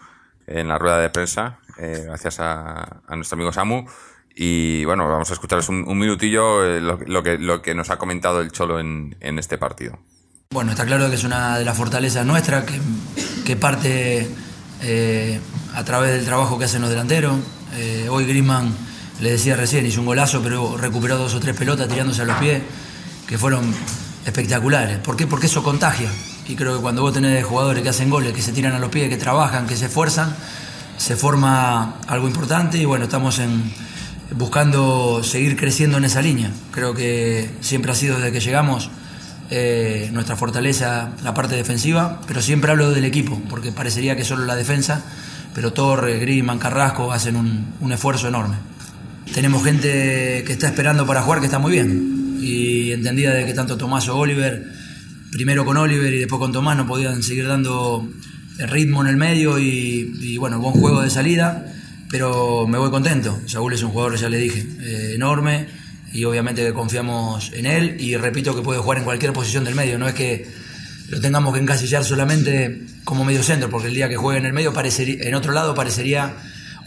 en 0.46 0.68
la 0.68 0.78
rueda 0.78 0.98
de 0.98 1.10
prensa, 1.10 1.58
eh, 1.78 2.04
gracias 2.06 2.40
a, 2.40 3.00
a 3.06 3.16
nuestro 3.16 3.36
amigo 3.36 3.52
Samu. 3.52 3.84
Y 4.40 4.84
bueno, 4.84 5.08
vamos 5.08 5.28
a 5.30 5.32
escucharos 5.32 5.68
un, 5.68 5.98
minutillo 5.98 6.64
eh, 6.64 6.80
lo, 6.80 7.22
que, 7.22 7.38
lo 7.38 7.60
que 7.60 7.74
nos 7.74 7.90
ha 7.90 7.96
comentado 7.98 8.40
el 8.40 8.52
Cholo 8.52 8.78
en, 8.78 9.16
en 9.20 9.38
este 9.38 9.58
partido. 9.58 9.98
Bueno, 10.50 10.70
está 10.70 10.86
claro 10.86 11.08
que 11.10 11.16
es 11.16 11.24
una 11.24 11.58
de 11.58 11.64
las 11.64 11.76
fortalezas 11.76 12.24
nuestras, 12.24 12.64
que, 12.64 12.80
que 13.44 13.56
parte 13.56 14.28
eh, 14.82 15.40
a 15.74 15.84
través 15.84 16.12
del 16.12 16.24
trabajo 16.24 16.56
que 16.58 16.64
hacen 16.66 16.80
los 16.80 16.88
delanteros. 16.90 17.36
Eh, 17.74 18.06
hoy 18.08 18.24
Griezmann, 18.26 18.72
le 19.20 19.32
decía 19.32 19.56
recién, 19.56 19.84
hizo 19.84 20.00
un 20.00 20.06
golazo, 20.06 20.40
pero 20.42 20.76
recuperó 20.76 21.18
dos 21.18 21.34
o 21.34 21.40
tres 21.40 21.56
pelotas 21.56 21.88
tirándose 21.88 22.22
a 22.22 22.24
los 22.24 22.36
pies, 22.36 22.62
que 23.26 23.36
fueron 23.36 23.74
espectaculares. 24.28 24.98
¿Por 24.98 25.16
qué? 25.16 25.26
Porque 25.26 25.46
eso 25.46 25.62
contagia. 25.62 26.10
Y 26.46 26.54
creo 26.54 26.76
que 26.76 26.82
cuando 26.82 27.02
vos 27.02 27.12
tenés 27.12 27.44
jugadores 27.44 27.82
que 27.82 27.88
hacen 27.88 28.08
goles, 28.08 28.32
que 28.32 28.42
se 28.42 28.52
tiran 28.52 28.72
a 28.72 28.78
los 28.78 28.90
pies, 28.90 29.08
que 29.08 29.16
trabajan, 29.16 29.66
que 29.66 29.76
se 29.76 29.86
esfuerzan, 29.86 30.34
se 30.96 31.16
forma 31.16 31.96
algo 32.06 32.26
importante 32.26 32.78
y 32.78 32.84
bueno, 32.84 33.04
estamos 33.04 33.38
en, 33.38 33.72
buscando 34.36 35.22
seguir 35.22 35.56
creciendo 35.56 35.98
en 35.98 36.04
esa 36.04 36.22
línea. 36.22 36.50
Creo 36.70 36.94
que 36.94 37.50
siempre 37.60 37.92
ha 37.92 37.94
sido 37.94 38.16
desde 38.16 38.32
que 38.32 38.40
llegamos 38.40 38.90
eh, 39.50 40.10
nuestra 40.12 40.36
fortaleza 40.36 41.10
la 41.22 41.34
parte 41.34 41.54
defensiva, 41.54 42.20
pero 42.26 42.40
siempre 42.40 42.70
hablo 42.70 42.90
del 42.90 43.04
equipo, 43.04 43.40
porque 43.50 43.72
parecería 43.72 44.16
que 44.16 44.24
solo 44.24 44.44
la 44.44 44.56
defensa, 44.56 45.02
pero 45.54 45.72
Torre, 45.72 46.18
Griezmann, 46.18 46.58
Carrasco 46.58 47.12
hacen 47.12 47.36
un, 47.36 47.74
un 47.80 47.92
esfuerzo 47.92 48.28
enorme. 48.28 48.56
Tenemos 49.34 49.62
gente 49.62 50.44
que 50.46 50.52
está 50.52 50.68
esperando 50.68 51.06
para 51.06 51.22
jugar 51.22 51.40
que 51.40 51.46
está 51.46 51.58
muy 51.58 51.72
bien 51.72 52.27
y 52.40 52.92
entendía 52.92 53.32
de 53.32 53.46
que 53.46 53.54
tanto 53.54 53.76
Tomás 53.76 54.08
o 54.08 54.16
Oliver, 54.16 54.64
primero 55.30 55.64
con 55.64 55.76
Oliver 55.76 56.12
y 56.12 56.18
después 56.18 56.38
con 56.38 56.52
Tomás, 56.52 56.76
no 56.76 56.86
podían 56.86 57.22
seguir 57.22 57.46
dando 57.46 58.08
el 58.58 58.68
ritmo 58.68 59.02
en 59.02 59.08
el 59.08 59.16
medio 59.16 59.58
y, 59.58 60.36
bueno, 60.38 60.58
buen 60.58 60.74
juego 60.74 61.02
de 61.02 61.10
salida, 61.10 61.66
pero 62.10 62.66
me 62.66 62.78
voy 62.78 62.90
contento. 62.90 63.40
Saúl 63.46 63.72
es 63.74 63.82
un 63.82 63.90
jugador, 63.90 64.16
ya 64.16 64.28
le 64.28 64.38
dije, 64.38 64.66
eh, 64.80 65.12
enorme 65.14 65.66
y 66.12 66.24
obviamente 66.24 66.64
que 66.64 66.72
confiamos 66.72 67.52
en 67.54 67.66
él 67.66 67.96
y 68.00 68.16
repito 68.16 68.56
que 68.56 68.62
puede 68.62 68.80
jugar 68.80 68.98
en 68.98 69.04
cualquier 69.04 69.32
posición 69.32 69.64
del 69.64 69.74
medio, 69.74 69.98
no 69.98 70.08
es 70.08 70.14
que 70.14 70.46
lo 71.08 71.20
tengamos 71.20 71.54
que 71.54 71.60
encasillar 71.60 72.04
solamente 72.04 72.82
como 73.04 73.24
medio 73.24 73.42
centro, 73.42 73.70
porque 73.70 73.88
el 73.88 73.94
día 73.94 74.08
que 74.08 74.16
juegue 74.16 74.38
en 74.38 74.46
el 74.46 74.52
medio, 74.52 74.72
parecería, 74.72 75.22
en 75.22 75.34
otro 75.34 75.52
lado 75.52 75.74
parecería 75.74 76.36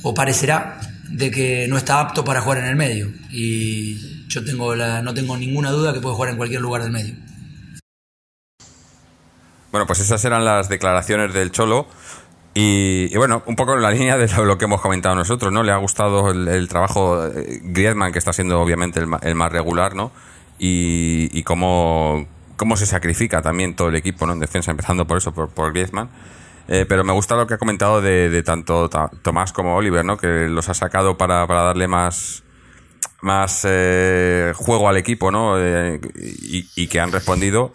o 0.03 0.13
parecerá 0.13 0.79
de 1.09 1.31
que 1.31 1.67
no 1.67 1.77
está 1.77 1.99
apto 1.99 2.23
para 2.23 2.41
jugar 2.41 2.59
en 2.59 2.65
el 2.65 2.75
medio. 2.75 3.11
Y 3.31 4.10
yo 4.31 4.43
tengo 4.45 4.75
la, 4.75 5.01
no 5.01 5.13
tengo 5.13 5.35
ninguna 5.35 5.71
duda 5.71 5.93
que 5.93 5.99
puede 5.99 6.15
jugar 6.15 6.31
en 6.31 6.37
cualquier 6.37 6.61
lugar 6.61 6.83
del 6.83 6.91
medio. 6.91 7.15
Bueno, 9.71 9.85
pues 9.87 9.99
esas 9.99 10.23
eran 10.25 10.45
las 10.45 10.69
declaraciones 10.69 11.33
del 11.33 11.51
Cholo. 11.51 11.87
Y, 12.53 13.15
bueno, 13.15 13.43
un 13.45 13.55
poco 13.55 13.75
en 13.75 13.81
la 13.81 13.91
línea 13.97 14.17
de 14.17 14.27
lo, 14.43 14.57
que 14.57 14.65
hemos 14.65 14.81
comentado 14.81 15.15
nosotros, 15.15 15.51
¿no? 15.51 15.63
Le 15.63 15.71
ha 15.71 15.77
gustado 15.77 16.31
el, 16.31 16.67
trabajo 16.67 17.25
eh, 17.27 17.59
Griezmann, 17.63 18.11
que 18.11 18.19
está 18.19 18.33
siendo 18.33 18.59
obviamente 18.61 18.99
el, 18.99 19.35
más 19.35 19.51
regular, 19.51 19.95
¿no? 19.95 20.11
Y, 20.59 21.41
cómo, 21.43 22.27
cómo 22.55 22.77
se 22.77 22.85
sacrifica 22.85 23.41
también 23.41 23.75
todo 23.75 23.89
el 23.89 23.95
equipo, 23.95 24.25
¿no? 24.27 24.33
En 24.33 24.39
defensa, 24.39 24.71
empezando 24.71 25.07
por 25.07 25.17
eso, 25.17 25.33
por, 25.33 25.49
por 25.49 25.71
Griezmann. 25.71 26.09
Eh, 26.67 26.85
pero 26.87 27.03
me 27.03 27.11
gusta 27.11 27.35
lo 27.35 27.47
que 27.47 27.55
ha 27.55 27.57
comentado 27.57 28.01
de, 28.01 28.43
tanto 28.43 28.87
Ta- 28.87 29.09
Tomás 29.23 29.51
como 29.51 29.75
Oliver, 29.75 30.05
¿no? 30.05 30.17
Que 30.17 30.47
los 30.47 30.69
ha 30.69 30.73
sacado 30.73 31.17
para, 31.17 31.47
para 31.47 31.63
darle 31.63 31.87
más, 31.87 32.43
más 33.21 33.65
eh, 33.67 34.53
juego 34.55 34.89
al 34.89 34.97
equipo, 34.97 35.31
¿no? 35.31 35.59
Eh, 35.59 35.99
y, 36.15 36.67
y 36.75 36.87
que 36.87 36.99
han 36.99 37.11
respondido 37.11 37.73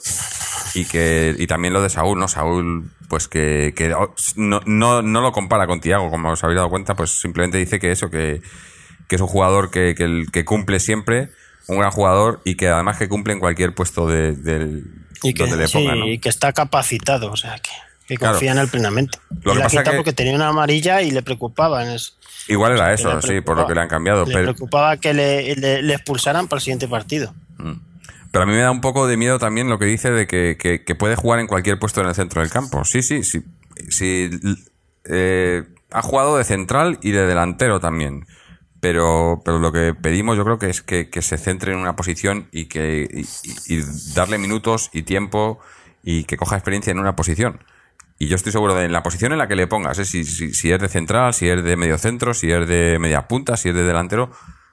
y 0.74 0.84
que 0.84 1.34
y 1.38 1.46
también 1.46 1.72
lo 1.72 1.82
de 1.82 1.88
Saúl, 1.88 2.18
¿no? 2.18 2.28
Saúl, 2.28 2.90
pues 3.08 3.28
que, 3.28 3.72
que 3.74 3.88
no, 4.36 4.60
no, 4.66 5.02
no 5.02 5.20
lo 5.20 5.32
compara 5.32 5.66
con 5.66 5.80
Tiago, 5.80 6.10
como 6.10 6.30
os 6.30 6.44
habéis 6.44 6.56
dado 6.56 6.68
cuenta, 6.68 6.94
pues 6.94 7.18
simplemente 7.18 7.58
dice 7.58 7.78
que 7.78 7.90
eso, 7.92 8.10
que, 8.10 8.42
que 9.08 9.16
es 9.16 9.20
un 9.20 9.28
jugador 9.28 9.70
que, 9.70 9.94
que, 9.94 10.44
cumple 10.44 10.80
siempre, 10.80 11.30
un 11.68 11.78
gran 11.78 11.90
jugador 11.90 12.40
y 12.44 12.56
que 12.56 12.68
además 12.68 12.98
que 12.98 13.08
cumple 13.08 13.32
en 13.32 13.40
cualquier 13.40 13.74
puesto 13.74 14.06
de, 14.06 14.32
del 14.32 14.84
Y 15.22 15.32
que, 15.32 15.44
donde 15.44 15.56
le 15.56 15.68
sí, 15.68 15.88
y 16.06 16.18
que 16.18 16.28
está 16.28 16.52
capacitado, 16.52 17.30
o 17.30 17.36
sea, 17.36 17.58
que, 17.58 17.70
Claro. 18.16 18.34
confía 18.34 18.52
en 18.52 18.58
él 18.58 18.68
plenamente. 18.68 19.18
Lo 19.42 19.50
Y 19.50 19.54
que 19.54 19.58
la 19.58 19.64
pasa 19.64 19.82
quita 19.82 19.96
porque 19.96 20.12
tenía 20.12 20.36
una 20.36 20.48
amarilla 20.48 21.02
y 21.02 21.10
le 21.10 21.22
preocupaba. 21.22 21.84
En 21.84 21.90
eso. 21.90 22.12
Igual 22.48 22.72
era 22.72 22.92
eso, 22.92 23.20
sí, 23.22 23.40
por 23.40 23.56
lo 23.56 23.66
que 23.66 23.74
le 23.74 23.80
han 23.80 23.88
cambiado. 23.88 24.24
Le 24.24 24.32
Pero, 24.32 24.44
preocupaba 24.54 24.96
que 24.98 25.12
le, 25.14 25.56
le- 25.56 25.82
le 25.82 25.94
expulsaran 25.94 26.46
para 26.48 26.58
el 26.58 26.62
siguiente 26.62 26.86
partido. 26.88 27.34
Pero 28.30 28.42
a 28.42 28.46
mí 28.46 28.52
me 28.52 28.58
da 28.60 28.70
un 28.70 28.80
poco 28.80 29.06
de 29.06 29.16
miedo 29.16 29.38
también 29.38 29.68
lo 29.68 29.78
que 29.78 29.86
dice 29.86 30.10
de 30.10 30.26
que, 30.26 30.56
que- 30.58 30.84
que 30.84 30.94
puede 30.94 31.16
jugar 31.16 31.40
en 31.40 31.46
cualquier 31.46 31.78
puesto 31.78 32.00
en 32.00 32.06
el 32.08 32.14
centro 32.14 32.40
del 32.42 32.50
campo. 32.50 32.84
Sí, 32.84 33.02
sí, 33.02 33.22
sí. 33.24 33.42
sí 33.88 34.30
eh, 35.04 35.64
ha 35.90 36.02
jugado 36.02 36.36
de 36.36 36.44
central 36.44 36.98
y 37.02 37.12
de 37.12 37.26
delantero 37.26 37.80
también. 37.80 38.26
Pero, 38.80 39.40
pero 39.44 39.58
lo 39.58 39.72
que 39.72 39.94
pedimos 39.94 40.36
yo 40.36 40.44
creo 40.44 40.58
que 40.58 40.68
es 40.68 40.82
que, 40.82 41.08
que 41.08 41.22
se 41.22 41.38
centre 41.38 41.72
en 41.72 41.78
una 41.78 41.96
posición 41.96 42.48
y 42.52 42.66
que 42.66 43.08
y- 43.10 43.74
y 43.74 43.82
darle 44.14 44.38
minutos 44.38 44.90
y 44.92 45.02
tiempo 45.02 45.58
y 46.02 46.24
que 46.24 46.36
coja 46.36 46.56
experiencia 46.56 46.90
en 46.90 46.98
una 46.98 47.16
posición. 47.16 47.60
Y 48.18 48.28
yo 48.28 48.36
estoy 48.36 48.52
seguro 48.52 48.74
de 48.74 48.84
en 48.84 48.92
la 48.92 49.02
posición 49.02 49.32
en 49.32 49.38
la 49.38 49.46
que 49.48 49.56
le 49.56 49.66
pongas, 49.66 49.98
¿eh? 49.98 50.04
si, 50.04 50.24
si, 50.24 50.54
si 50.54 50.72
es 50.72 50.80
de 50.80 50.88
central, 50.88 51.34
si 51.34 51.48
es 51.48 51.62
de 51.62 51.76
medio 51.76 51.98
centro, 51.98 52.32
si 52.34 52.50
es 52.50 52.66
de 52.66 52.98
media 52.98 53.28
punta, 53.28 53.56
si 53.56 53.68
es 53.68 53.74
de 53.74 53.82
delantero, 53.82 54.30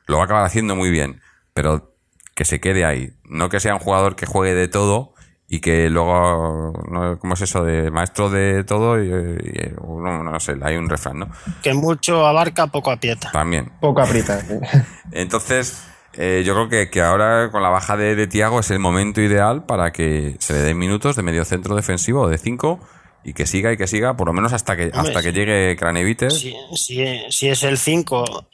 lo 0.07 0.15
va 0.17 0.23
a 0.23 0.25
acabar 0.25 0.45
haciendo 0.45 0.75
muy 0.75 0.89
bien. 0.89 1.21
Pero 1.53 1.93
que 2.35 2.45
se 2.45 2.59
quede 2.59 2.85
ahí. 2.85 3.11
No 3.25 3.49
que 3.49 3.59
sea 3.59 3.73
un 3.73 3.79
jugador 3.79 4.15
que 4.15 4.25
juegue 4.25 4.53
de 4.55 4.67
todo 4.67 5.13
y 5.47 5.59
que 5.59 5.89
luego, 5.89 6.71
no, 6.89 7.19
¿cómo 7.19 7.33
es 7.35 7.41
eso? 7.41 7.63
De 7.63 7.91
maestro 7.91 8.29
de 8.29 8.63
todo 8.63 9.03
y, 9.03 9.07
y- 9.09 9.73
no, 9.77 10.23
no 10.23 10.39
sé, 10.39 10.55
hay 10.63 10.77
un 10.77 10.89
refrán, 10.89 11.19
¿no? 11.19 11.27
Que 11.61 11.73
mucho 11.73 12.25
abarca, 12.25 12.67
poco 12.67 12.91
aprieta. 12.91 13.29
También. 13.31 13.71
Poco 13.81 14.01
aprieta. 14.01 14.39
Entonces, 15.11 15.83
eh, 16.13 16.43
yo 16.45 16.53
creo 16.55 16.69
que, 16.69 16.89
que 16.89 17.01
ahora 17.01 17.49
con 17.51 17.61
la 17.61 17.69
baja 17.69 17.97
de, 17.97 18.15
de 18.15 18.25
Tiago 18.27 18.61
es 18.61 18.71
el 18.71 18.79
momento 18.79 19.21
ideal 19.21 19.65
para 19.65 19.91
que 19.91 20.37
se 20.39 20.53
le 20.53 20.59
den 20.59 20.77
minutos 20.77 21.15
de 21.15 21.23
medio 21.23 21.45
centro 21.45 21.75
defensivo 21.75 22.21
o 22.21 22.29
de 22.29 22.37
5 22.37 22.79
y 23.23 23.33
que 23.33 23.45
siga 23.45 23.71
y 23.71 23.77
que 23.77 23.87
siga, 23.87 24.15
por 24.15 24.27
lo 24.27 24.33
menos 24.33 24.53
hasta 24.53 24.75
que, 24.75 24.91
hasta 24.93 25.21
que 25.21 25.31
llegue 25.31 25.75
Craneviter. 25.77 26.31
Si, 26.31 26.55
si, 26.75 27.05
si 27.29 27.49
es 27.49 27.63
el 27.63 27.77
5, 27.77 28.47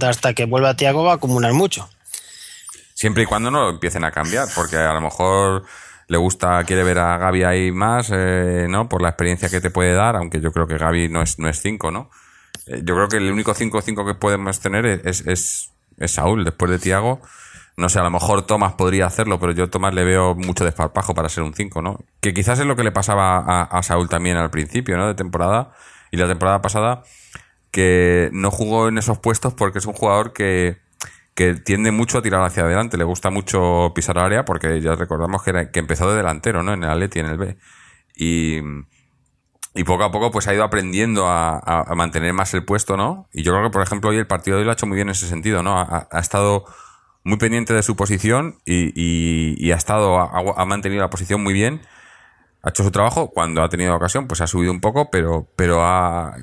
hasta 0.00 0.34
que 0.34 0.44
vuelva 0.44 0.74
Tiago 0.74 1.04
va 1.04 1.12
a 1.12 1.14
acumular 1.16 1.52
mucho. 1.52 1.88
Siempre 2.94 3.22
y 3.22 3.26
cuando 3.26 3.50
no 3.50 3.62
lo 3.62 3.70
empiecen 3.70 4.04
a 4.04 4.10
cambiar, 4.10 4.48
porque 4.54 4.76
a 4.76 4.92
lo 4.92 5.00
mejor 5.00 5.64
le 6.08 6.16
gusta, 6.16 6.64
quiere 6.64 6.82
ver 6.82 6.98
a 6.98 7.18
Gaby 7.18 7.44
ahí 7.44 7.70
más, 7.70 8.10
eh, 8.12 8.66
¿no? 8.68 8.88
Por 8.88 9.02
la 9.02 9.10
experiencia 9.10 9.48
que 9.48 9.60
te 9.60 9.70
puede 9.70 9.92
dar, 9.92 10.16
aunque 10.16 10.40
yo 10.40 10.52
creo 10.52 10.66
que 10.66 10.78
Gaby 10.78 11.08
no 11.08 11.22
es, 11.22 11.38
no 11.38 11.48
es 11.48 11.60
cinco, 11.60 11.90
¿no? 11.90 12.10
Eh, 12.66 12.80
yo 12.82 12.94
creo 12.94 13.08
que 13.08 13.18
el 13.18 13.30
único 13.30 13.54
5-5 13.54 14.06
que 14.06 14.14
podemos 14.14 14.58
tener 14.60 14.86
es, 14.86 15.26
es, 15.26 15.70
es 15.98 16.10
Saúl, 16.10 16.44
después 16.44 16.70
de 16.70 16.78
Tiago. 16.78 17.20
No 17.78 17.88
sé, 17.88 18.00
a 18.00 18.02
lo 18.02 18.10
mejor 18.10 18.42
Tomás 18.42 18.72
podría 18.74 19.06
hacerlo, 19.06 19.38
pero 19.38 19.52
yo 19.52 19.64
a 19.64 19.70
Tomás 19.70 19.94
le 19.94 20.02
veo 20.02 20.34
mucho 20.34 20.64
desparpajo 20.64 21.14
para 21.14 21.28
ser 21.28 21.44
un 21.44 21.54
5, 21.54 21.80
¿no? 21.80 22.00
Que 22.20 22.34
quizás 22.34 22.58
es 22.58 22.66
lo 22.66 22.74
que 22.74 22.82
le 22.82 22.90
pasaba 22.90 23.38
a, 23.38 23.62
a 23.62 23.82
Saúl 23.84 24.08
también 24.08 24.36
al 24.36 24.50
principio, 24.50 24.96
¿no? 24.96 25.06
De 25.06 25.14
temporada. 25.14 25.70
Y 26.10 26.16
la 26.16 26.26
temporada 26.26 26.60
pasada, 26.60 27.04
que 27.70 28.30
no 28.32 28.50
jugó 28.50 28.88
en 28.88 28.98
esos 28.98 29.18
puestos 29.18 29.54
porque 29.54 29.78
es 29.78 29.86
un 29.86 29.92
jugador 29.94 30.32
que, 30.32 30.78
que 31.34 31.54
tiende 31.54 31.92
mucho 31.92 32.18
a 32.18 32.22
tirar 32.22 32.42
hacia 32.42 32.64
adelante, 32.64 32.96
le 32.98 33.04
gusta 33.04 33.30
mucho 33.30 33.92
pisar 33.94 34.18
área 34.18 34.44
porque 34.44 34.80
ya 34.80 34.96
recordamos 34.96 35.44
que, 35.44 35.50
era- 35.50 35.70
que 35.70 35.78
empezó 35.80 36.10
de 36.10 36.16
delantero, 36.16 36.64
¿no? 36.64 36.72
En 36.74 36.82
el 36.84 36.90
Atleti, 36.90 37.20
en 37.20 37.26
el 37.26 37.38
B. 37.38 37.58
Y, 38.16 38.58
y 39.74 39.84
poco 39.84 40.02
a 40.04 40.10
poco 40.10 40.30
pues 40.30 40.48
ha 40.48 40.54
ido 40.54 40.64
aprendiendo 40.64 41.26
a, 41.28 41.84
mantener 41.94 42.32
más 42.32 42.52
el 42.54 42.64
puesto, 42.64 42.96
¿no? 42.96 43.28
Y 43.32 43.42
yo 43.44 43.52
creo 43.52 43.64
que, 43.64 43.70
por 43.70 43.82
ejemplo, 43.82 44.10
hoy 44.10 44.16
el 44.18 44.26
partido 44.26 44.56
de 44.56 44.62
hoy 44.62 44.64
lo 44.64 44.70
ha 44.72 44.74
hecho 44.74 44.86
muy 44.86 44.96
bien 44.96 45.08
en 45.08 45.12
ese 45.12 45.28
sentido, 45.28 45.62
¿no? 45.62 45.78
Ha 45.78 46.18
estado 46.18 46.64
muy 47.28 47.38
pendiente 47.38 47.74
de 47.74 47.82
su 47.82 47.94
posición 47.94 48.56
y, 48.64 49.70
ha 49.70 49.76
estado, 49.76 50.18
ha, 50.18 50.64
mantenido 50.64 51.02
la 51.02 51.10
posición 51.10 51.42
muy 51.42 51.52
bien. 51.52 51.82
Ha 52.62 52.70
hecho 52.70 52.82
su 52.82 52.90
trabajo, 52.90 53.30
cuando 53.30 53.62
ha 53.62 53.68
tenido 53.68 53.94
ocasión, 53.94 54.26
pues 54.26 54.40
ha 54.40 54.46
subido 54.46 54.72
un 54.72 54.80
poco, 54.80 55.10
pero, 55.10 55.46
pero 55.54 55.82
ha, 55.84 56.34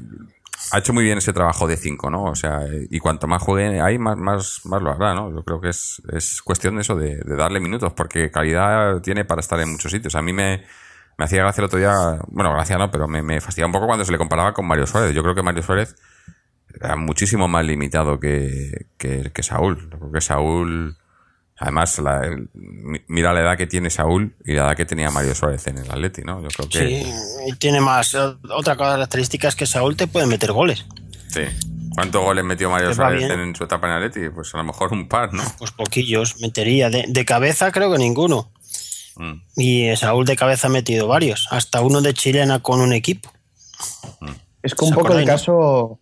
ha 0.71 0.77
hecho 0.77 0.93
muy 0.93 1.03
bien 1.03 1.17
ese 1.17 1.33
trabajo 1.33 1.67
de 1.67 1.75
5, 1.75 2.09
¿no? 2.09 2.23
O 2.23 2.36
sea, 2.36 2.61
y 2.89 2.99
cuanto 2.99 3.27
más 3.27 3.41
juegue 3.41 3.81
ahí, 3.81 3.97
más, 3.97 4.15
más, 4.15 4.61
más 4.65 4.81
lo 4.81 4.91
hará, 4.91 5.13
¿no? 5.13 5.29
Yo 5.31 5.43
creo 5.43 5.59
que 5.59 5.69
es, 5.69 6.01
es 6.13 6.41
cuestión 6.41 6.75
de 6.75 6.81
eso, 6.81 6.95
de, 6.95 7.17
de 7.17 7.36
darle 7.36 7.59
minutos, 7.59 7.93
porque 7.93 8.31
calidad 8.31 9.01
tiene 9.01 9.25
para 9.25 9.41
estar 9.41 9.59
en 9.59 9.71
muchos 9.71 9.91
sitios. 9.91 10.15
A 10.15 10.21
mí 10.21 10.31
me, 10.31 10.63
me 11.17 11.25
hacía 11.25 11.39
gracia 11.39 11.61
el 11.61 11.65
otro 11.65 11.79
día, 11.79 11.93
bueno, 12.27 12.53
gracia 12.53 12.77
no, 12.77 12.91
pero 12.91 13.07
me, 13.07 13.21
me 13.21 13.39
un 13.39 13.71
poco 13.71 13.88
cuando 13.88 14.05
se 14.05 14.11
le 14.11 14.17
comparaba 14.17 14.53
con 14.53 14.67
Mario 14.67 14.86
Suárez. 14.86 15.13
Yo 15.13 15.23
creo 15.23 15.36
que 15.36 15.41
Mario 15.41 15.63
Suárez 15.63 15.95
era 16.82 16.95
muchísimo 16.95 17.47
más 17.47 17.65
limitado 17.65 18.19
que, 18.19 18.88
que, 18.97 19.32
que 19.34 19.43
Saúl. 19.43 19.89
Yo 19.91 19.97
creo 19.99 20.11
que 20.11 20.21
Saúl, 20.21 20.97
además, 21.57 21.99
la- 21.99 22.30
mira 23.07 23.34
la 23.34 23.41
edad 23.41 23.57
que 23.57 23.67
tiene 23.67 23.89
Saúl 23.89 24.36
y 24.45 24.53
la 24.53 24.67
edad 24.67 24.76
que 24.76 24.86
tenía 24.86 25.09
Mario 25.11 25.36
Suárez 25.36 25.65
en 25.67 25.78
el 25.80 25.89
Atleti, 25.89 26.21
¿no? 26.23 26.41
Yo 26.41 26.49
creo 26.49 26.69
que... 26.69 27.03
Sí, 27.03 27.13
y 27.47 27.53
tiene 27.53 27.82
más. 27.82 28.15
Otra 28.15 28.76
característica 28.76 29.47
es 29.47 29.55
que 29.55 29.65
Saúl 29.65 29.95
te 29.95 30.07
puede 30.07 30.28
meter 30.28 30.51
goles. 30.51 30.86
Sí. 31.30 31.41
¿Cuántos 31.93 32.21
goles 32.23 32.43
metió 32.43 32.69
Mario 32.69 32.93
Suárez 32.93 33.26
bien. 33.26 33.39
en 33.39 33.55
su 33.55 33.63
etapa 33.63 33.88
en 33.88 33.93
Atleti? 33.93 34.30
Pues 34.30 34.53
a 34.53 34.57
lo 34.57 34.65
mejor 34.65 34.91
un 34.91 35.07
par, 35.07 35.34
¿no? 35.34 35.43
Pues 35.57 35.71
poquillos, 35.71 36.41
metería. 36.41 36.89
De, 36.89 37.05
de 37.07 37.26
cabeza 37.26 37.71
creo 37.71 37.89
que 37.91 37.97
ninguno. 37.97 38.51
Mm. 39.15 39.34
Y 39.55 39.95
Saúl 39.95 40.26
de 40.26 40.36
cabeza 40.36 40.67
ha 40.67 40.69
metido 40.69 41.07
varios. 41.07 41.47
Hasta 41.51 41.80
uno 41.80 42.01
de 42.01 42.13
chilena 42.13 42.59
con 42.59 42.82
un 42.82 42.91
equipo. 42.91 43.32
Es 44.61 44.76
como 44.76 44.89
un 44.89 44.95
¿Se 44.95 45.01
poco 45.01 45.17
el 45.17 45.26
caso, 45.26 45.99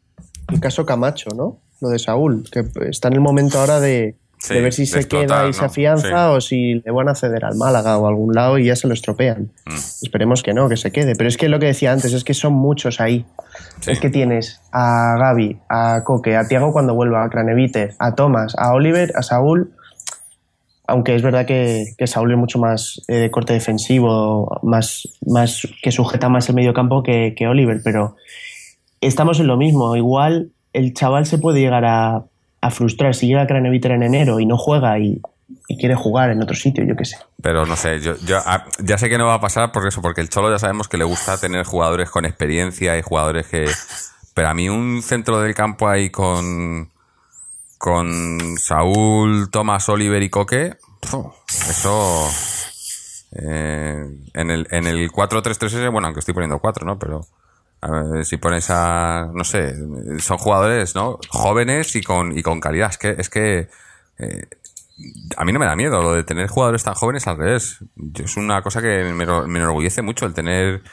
el 0.53 0.59
caso 0.59 0.85
Camacho, 0.85 1.29
¿no? 1.35 1.59
Lo 1.81 1.89
de 1.89 1.99
Saúl, 1.99 2.43
que 2.51 2.63
está 2.89 3.09
en 3.09 3.15
el 3.15 3.21
momento 3.21 3.59
ahora 3.59 3.79
de, 3.79 4.15
Sí, 4.43 4.55
de 4.55 4.61
ver 4.61 4.73
si 4.73 4.81
de 4.81 4.87
se 4.87 4.99
explotar, 4.99 5.27
queda 5.27 5.43
y 5.45 5.47
¿no? 5.47 5.53
se 5.53 5.63
afianza 5.65 6.07
Sí. 6.07 6.35
o 6.35 6.41
si 6.41 6.73
le 6.85 6.91
van 6.91 7.07
a 7.07 7.15
ceder 7.15 7.45
al 7.45 7.55
Málaga 7.55 7.97
o 7.97 8.05
a 8.05 8.09
algún 8.09 8.33
lado 8.33 8.57
y 8.57 8.65
ya 8.65 8.75
se 8.75 8.87
lo 8.87 8.93
estropean. 8.93 9.51
Mm. 9.65 9.73
Esperemos 10.03 10.43
que 10.43 10.53
no, 10.53 10.67
que 10.67 10.75
se 10.75 10.91
quede. 10.91 11.15
Pero 11.15 11.29
es 11.29 11.37
que 11.37 11.47
lo 11.47 11.59
que 11.59 11.67
decía 11.67 11.93
antes, 11.93 12.11
es 12.11 12.25
que 12.25 12.33
son 12.33 12.51
muchos 12.51 12.99
ahí. 12.99 13.25
Sí. 13.79 13.91
Es 13.91 14.01
que 14.01 14.09
tienes 14.09 14.59
a 14.73 15.15
Gaby, 15.17 15.59
a 15.69 16.03
Coque, 16.03 16.35
a 16.35 16.45
Tiago 16.45 16.73
cuando 16.73 16.93
vuelva, 16.93 17.23
a 17.23 17.29
Craneviter, 17.29 17.95
a 17.99 18.15
Tomás, 18.15 18.53
a 18.57 18.73
Oliver, 18.73 19.13
a 19.15 19.21
Saúl. 19.23 19.71
Aunque 20.87 21.15
es 21.15 21.21
verdad 21.21 21.45
que, 21.45 21.85
que 21.97 22.07
Saúl 22.07 22.33
es 22.33 22.37
mucho 22.37 22.59
más 22.59 23.01
eh, 23.07 23.15
de 23.15 23.31
corte 23.31 23.53
defensivo, 23.53 24.59
más, 24.63 25.07
más 25.25 25.65
que 25.81 25.91
sujeta 25.93 26.27
más 26.27 26.49
el 26.49 26.55
medio 26.55 26.73
campo 26.73 27.01
que, 27.01 27.33
que 27.37 27.47
Oliver, 27.47 27.79
pero 27.81 28.17
estamos 29.05 29.39
en 29.39 29.47
lo 29.47 29.57
mismo. 29.57 29.95
Igual 29.95 30.49
el 30.73 30.93
chaval 30.93 31.25
se 31.25 31.37
puede 31.37 31.59
llegar 31.59 31.85
a, 31.85 32.23
a 32.61 32.71
frustrar 32.71 33.15
si 33.15 33.27
llega 33.27 33.43
a 33.43 33.47
Craneviter 33.47 33.91
en 33.91 34.03
enero 34.03 34.39
y 34.39 34.45
no 34.45 34.57
juega 34.57 34.97
y, 34.99 35.21
y 35.67 35.77
quiere 35.77 35.95
jugar 35.95 36.31
en 36.31 36.41
otro 36.41 36.55
sitio, 36.55 36.83
yo 36.83 36.95
qué 36.95 37.05
sé. 37.05 37.17
Pero 37.41 37.65
no 37.65 37.75
sé, 37.75 37.99
yo, 37.99 38.15
yo 38.25 38.37
ah, 38.45 38.65
ya 38.79 38.97
sé 38.97 39.09
que 39.09 39.17
no 39.17 39.27
va 39.27 39.35
a 39.35 39.41
pasar 39.41 39.71
por 39.71 39.87
eso, 39.87 40.01
porque 40.01 40.21
el 40.21 40.29
Cholo 40.29 40.49
ya 40.49 40.59
sabemos 40.59 40.87
que 40.87 40.97
le 40.97 41.03
gusta 41.03 41.37
tener 41.37 41.65
jugadores 41.65 42.09
con 42.09 42.25
experiencia 42.25 42.97
y 42.97 43.01
jugadores 43.01 43.47
que... 43.47 43.69
Pero 44.33 44.49
a 44.49 44.53
mí 44.53 44.67
un 44.67 45.01
centro 45.03 45.39
del 45.41 45.53
campo 45.53 45.87
ahí 45.87 46.09
con 46.09 46.91
con 47.77 48.57
Saúl, 48.57 49.49
Tomás, 49.51 49.89
Oliver 49.89 50.23
y 50.23 50.29
Coque, 50.29 50.77
eso 51.49 52.29
eh, 53.33 54.05
en 54.33 54.51
el 54.51 54.67
en 54.71 54.87
el 54.87 55.11
4-3-3 55.11 55.91
bueno, 55.91 56.07
aunque 56.07 56.21
estoy 56.21 56.33
poniendo 56.33 56.59
4, 56.59 56.85
¿no? 56.85 56.97
Pero 56.97 57.25
ver, 57.89 58.25
si 58.25 58.37
pones 58.37 58.69
a 58.69 59.29
no 59.33 59.43
sé, 59.43 59.75
son 60.19 60.37
jugadores, 60.37 60.95
¿no? 60.95 61.19
Jóvenes 61.29 61.95
y 61.95 62.01
con 62.01 62.37
y 62.37 62.41
con 62.41 62.59
calidad, 62.59 62.89
es 62.91 62.97
que 62.97 63.15
es 63.17 63.29
que 63.29 63.69
eh, 64.19 64.47
a 65.37 65.45
mí 65.45 65.51
no 65.51 65.59
me 65.59 65.65
da 65.65 65.75
miedo 65.75 66.01
lo 66.01 66.13
de 66.13 66.23
tener 66.23 66.47
jugadores 66.47 66.83
tan 66.83 66.93
jóvenes 66.93 67.27
al 67.27 67.37
revés. 67.37 67.79
Es 68.15 68.37
una 68.37 68.61
cosa 68.61 68.81
que 68.81 69.03
me, 69.03 69.25
me 69.25 69.59
enorgullece 69.59 70.01
mucho 70.01 70.25
el 70.25 70.33
tener 70.33 70.83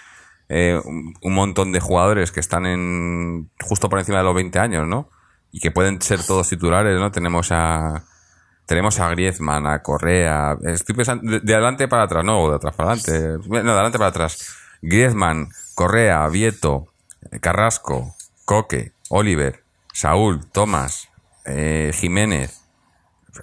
eh, 0.53 0.81
un, 0.85 1.33
montón 1.33 1.71
de 1.71 1.79
jugadores 1.79 2.33
que 2.33 2.41
están 2.41 2.67
en 2.67 3.53
justo 3.61 3.89
por 3.89 4.01
encima 4.01 4.19
de 4.19 4.25
los 4.25 4.35
20 4.35 4.59
años, 4.59 4.85
¿no? 4.85 5.09
Y 5.53 5.61
que 5.61 5.71
pueden 5.71 6.03
ser 6.03 6.25
todos 6.25 6.49
titulares, 6.49 6.99
¿no? 6.99 7.13
Tenemos 7.13 7.53
a 7.53 8.03
tenemos 8.67 8.99
a 8.99 9.09
Griezmann, 9.11 9.69
a 9.69 9.81
Correa. 9.81 10.57
Estoy 10.65 10.97
pensando 10.97 11.31
de, 11.31 11.41
de 11.41 11.55
adelante 11.55 11.87
para 11.87 12.03
atrás, 12.03 12.25
no, 12.25 12.51
de 12.51 12.57
atrás 12.57 12.75
para 12.75 12.93
adelante. 12.93 13.49
No, 13.49 13.63
de 13.63 13.71
adelante 13.71 13.99
para 13.99 14.11
atrás. 14.11 14.57
Griezmann, 14.83 15.51
Correa, 15.81 16.29
Vieto, 16.29 16.89
Carrasco, 17.41 18.15
Coque, 18.45 18.93
Oliver, 19.09 19.63
Saúl, 19.95 20.45
Tomás, 20.53 21.09
eh, 21.47 21.91
Jiménez. 21.95 22.61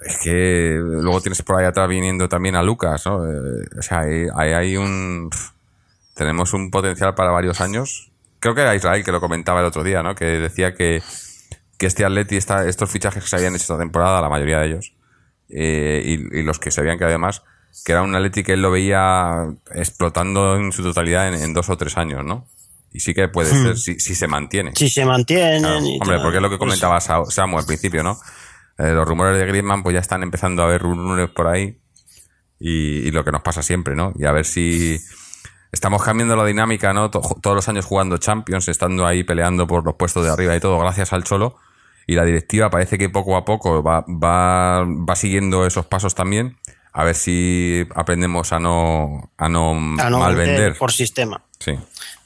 Es 0.06 0.18
que 0.22 0.76
luego 0.80 1.20
tienes 1.20 1.42
por 1.42 1.58
ahí 1.58 1.66
atrás 1.66 1.88
viniendo 1.88 2.28
también 2.28 2.54
a 2.54 2.62
Lucas, 2.62 3.04
¿no? 3.06 3.26
Eh, 3.26 3.64
o 3.76 3.82
sea, 3.82 4.02
ahí, 4.02 4.52
hay 4.52 4.76
un... 4.76 5.30
Tenemos 6.14 6.52
un 6.54 6.70
potencial 6.70 7.16
para 7.16 7.32
varios 7.32 7.60
años. 7.60 8.12
Creo 8.38 8.54
que 8.54 8.60
era 8.60 8.76
Israel 8.76 9.02
que 9.02 9.10
lo 9.10 9.20
comentaba 9.20 9.58
el 9.58 9.66
otro 9.66 9.82
día, 9.82 10.04
¿no? 10.04 10.14
Que 10.14 10.26
decía 10.38 10.74
que, 10.74 11.02
que 11.76 11.86
este 11.86 12.04
Atleti, 12.04 12.36
esta- 12.36 12.68
estos 12.68 12.88
fichajes 12.88 13.24
que 13.24 13.28
se 13.28 13.34
habían 13.34 13.56
hecho 13.56 13.62
esta 13.64 13.78
temporada, 13.78 14.20
la 14.20 14.28
mayoría 14.28 14.60
de 14.60 14.66
ellos, 14.68 14.94
eh, 15.48 16.02
y, 16.04 16.38
y 16.38 16.42
los 16.44 16.60
que 16.60 16.70
se 16.70 16.82
habían 16.82 16.98
quedado 16.98 17.14
además, 17.14 17.42
que 17.84 17.92
era 17.92 18.02
un 18.02 18.14
Atleti 18.14 18.42
que 18.42 18.52
él 18.54 18.62
lo 18.62 18.70
veía 18.70 19.46
explotando 19.74 20.56
en 20.56 20.72
su 20.72 20.82
totalidad 20.82 21.28
en, 21.28 21.34
en 21.34 21.54
dos 21.54 21.68
o 21.70 21.76
tres 21.76 21.96
años, 21.96 22.24
¿no? 22.24 22.46
Y 22.92 23.00
sí 23.00 23.14
que 23.14 23.28
puede 23.28 23.50
ser, 23.50 23.76
si, 23.76 24.00
si 24.00 24.14
se 24.14 24.26
mantiene. 24.26 24.72
Si 24.74 24.88
se. 24.88 25.04
Claro, 25.60 25.86
y 25.86 25.98
hombre, 26.00 26.18
porque 26.22 26.36
es 26.38 26.42
lo 26.42 26.48
que 26.50 26.56
pues, 26.56 26.68
comentaba 26.68 27.00
Sa- 27.00 27.24
Samu 27.30 27.58
al 27.58 27.66
principio, 27.66 28.02
¿no? 28.02 28.18
Eh, 28.78 28.92
los 28.92 29.06
rumores 29.06 29.38
de 29.38 29.46
Griezmann 29.46 29.82
pues 29.82 29.94
ya 29.94 30.00
están 30.00 30.22
empezando 30.22 30.62
a 30.62 30.66
haber 30.66 30.80
rumores 30.82 31.28
por 31.30 31.48
ahí 31.48 31.78
y, 32.58 33.06
y 33.06 33.10
lo 33.10 33.24
que 33.24 33.32
nos 33.32 33.42
pasa 33.42 33.62
siempre, 33.62 33.94
¿no? 33.94 34.12
Y 34.18 34.24
a 34.24 34.32
ver 34.32 34.44
si 34.44 34.98
estamos 35.70 36.02
cambiando 36.02 36.34
la 36.36 36.44
dinámica, 36.44 36.92
¿no? 36.92 37.10
To- 37.10 37.36
todos 37.42 37.54
los 37.56 37.68
años 37.68 37.84
jugando 37.84 38.16
Champions, 38.18 38.68
estando 38.68 39.06
ahí 39.06 39.22
peleando 39.24 39.66
por 39.66 39.84
los 39.84 39.94
puestos 39.96 40.24
de 40.24 40.30
arriba 40.30 40.56
y 40.56 40.60
todo, 40.60 40.78
gracias 40.78 41.12
al 41.12 41.24
Cholo. 41.24 41.56
Y 42.06 42.14
la 42.14 42.24
directiva 42.24 42.70
parece 42.70 42.96
que 42.96 43.10
poco 43.10 43.36
a 43.36 43.44
poco 43.44 43.82
va, 43.82 44.00
va, 44.08 44.82
va 44.84 45.14
siguiendo 45.16 45.66
esos 45.66 45.84
pasos 45.86 46.14
también. 46.14 46.56
A 46.92 47.04
ver 47.04 47.14
si 47.14 47.86
aprendemos 47.94 48.52
a 48.52 48.58
no, 48.58 49.30
a 49.36 49.48
no, 49.48 49.70
a 49.72 50.10
no 50.10 50.18
mal 50.18 50.34
vender 50.34 50.56
vender. 50.60 50.78
por 50.78 50.92
sistema. 50.92 51.42
Sí. 51.58 51.72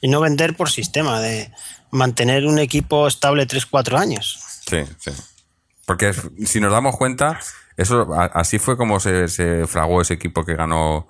Y 0.01 0.07
no 0.07 0.19
vender 0.21 0.55
por 0.55 0.69
sistema, 0.69 1.19
de 1.19 1.51
mantener 1.91 2.45
un 2.45 2.59
equipo 2.59 3.07
estable 3.07 3.47
3-4 3.47 3.97
años. 3.99 4.39
Sí, 4.67 4.77
sí. 4.99 5.11
Porque 5.85 6.13
si 6.45 6.59
nos 6.59 6.71
damos 6.71 6.97
cuenta, 6.97 7.39
eso 7.77 8.07
así 8.33 8.57
fue 8.59 8.77
como 8.77 8.99
se, 8.99 9.27
se 9.27 9.67
fraguó 9.67 10.01
ese 10.01 10.13
equipo 10.15 10.45
que 10.45 10.55
ganó 10.55 11.07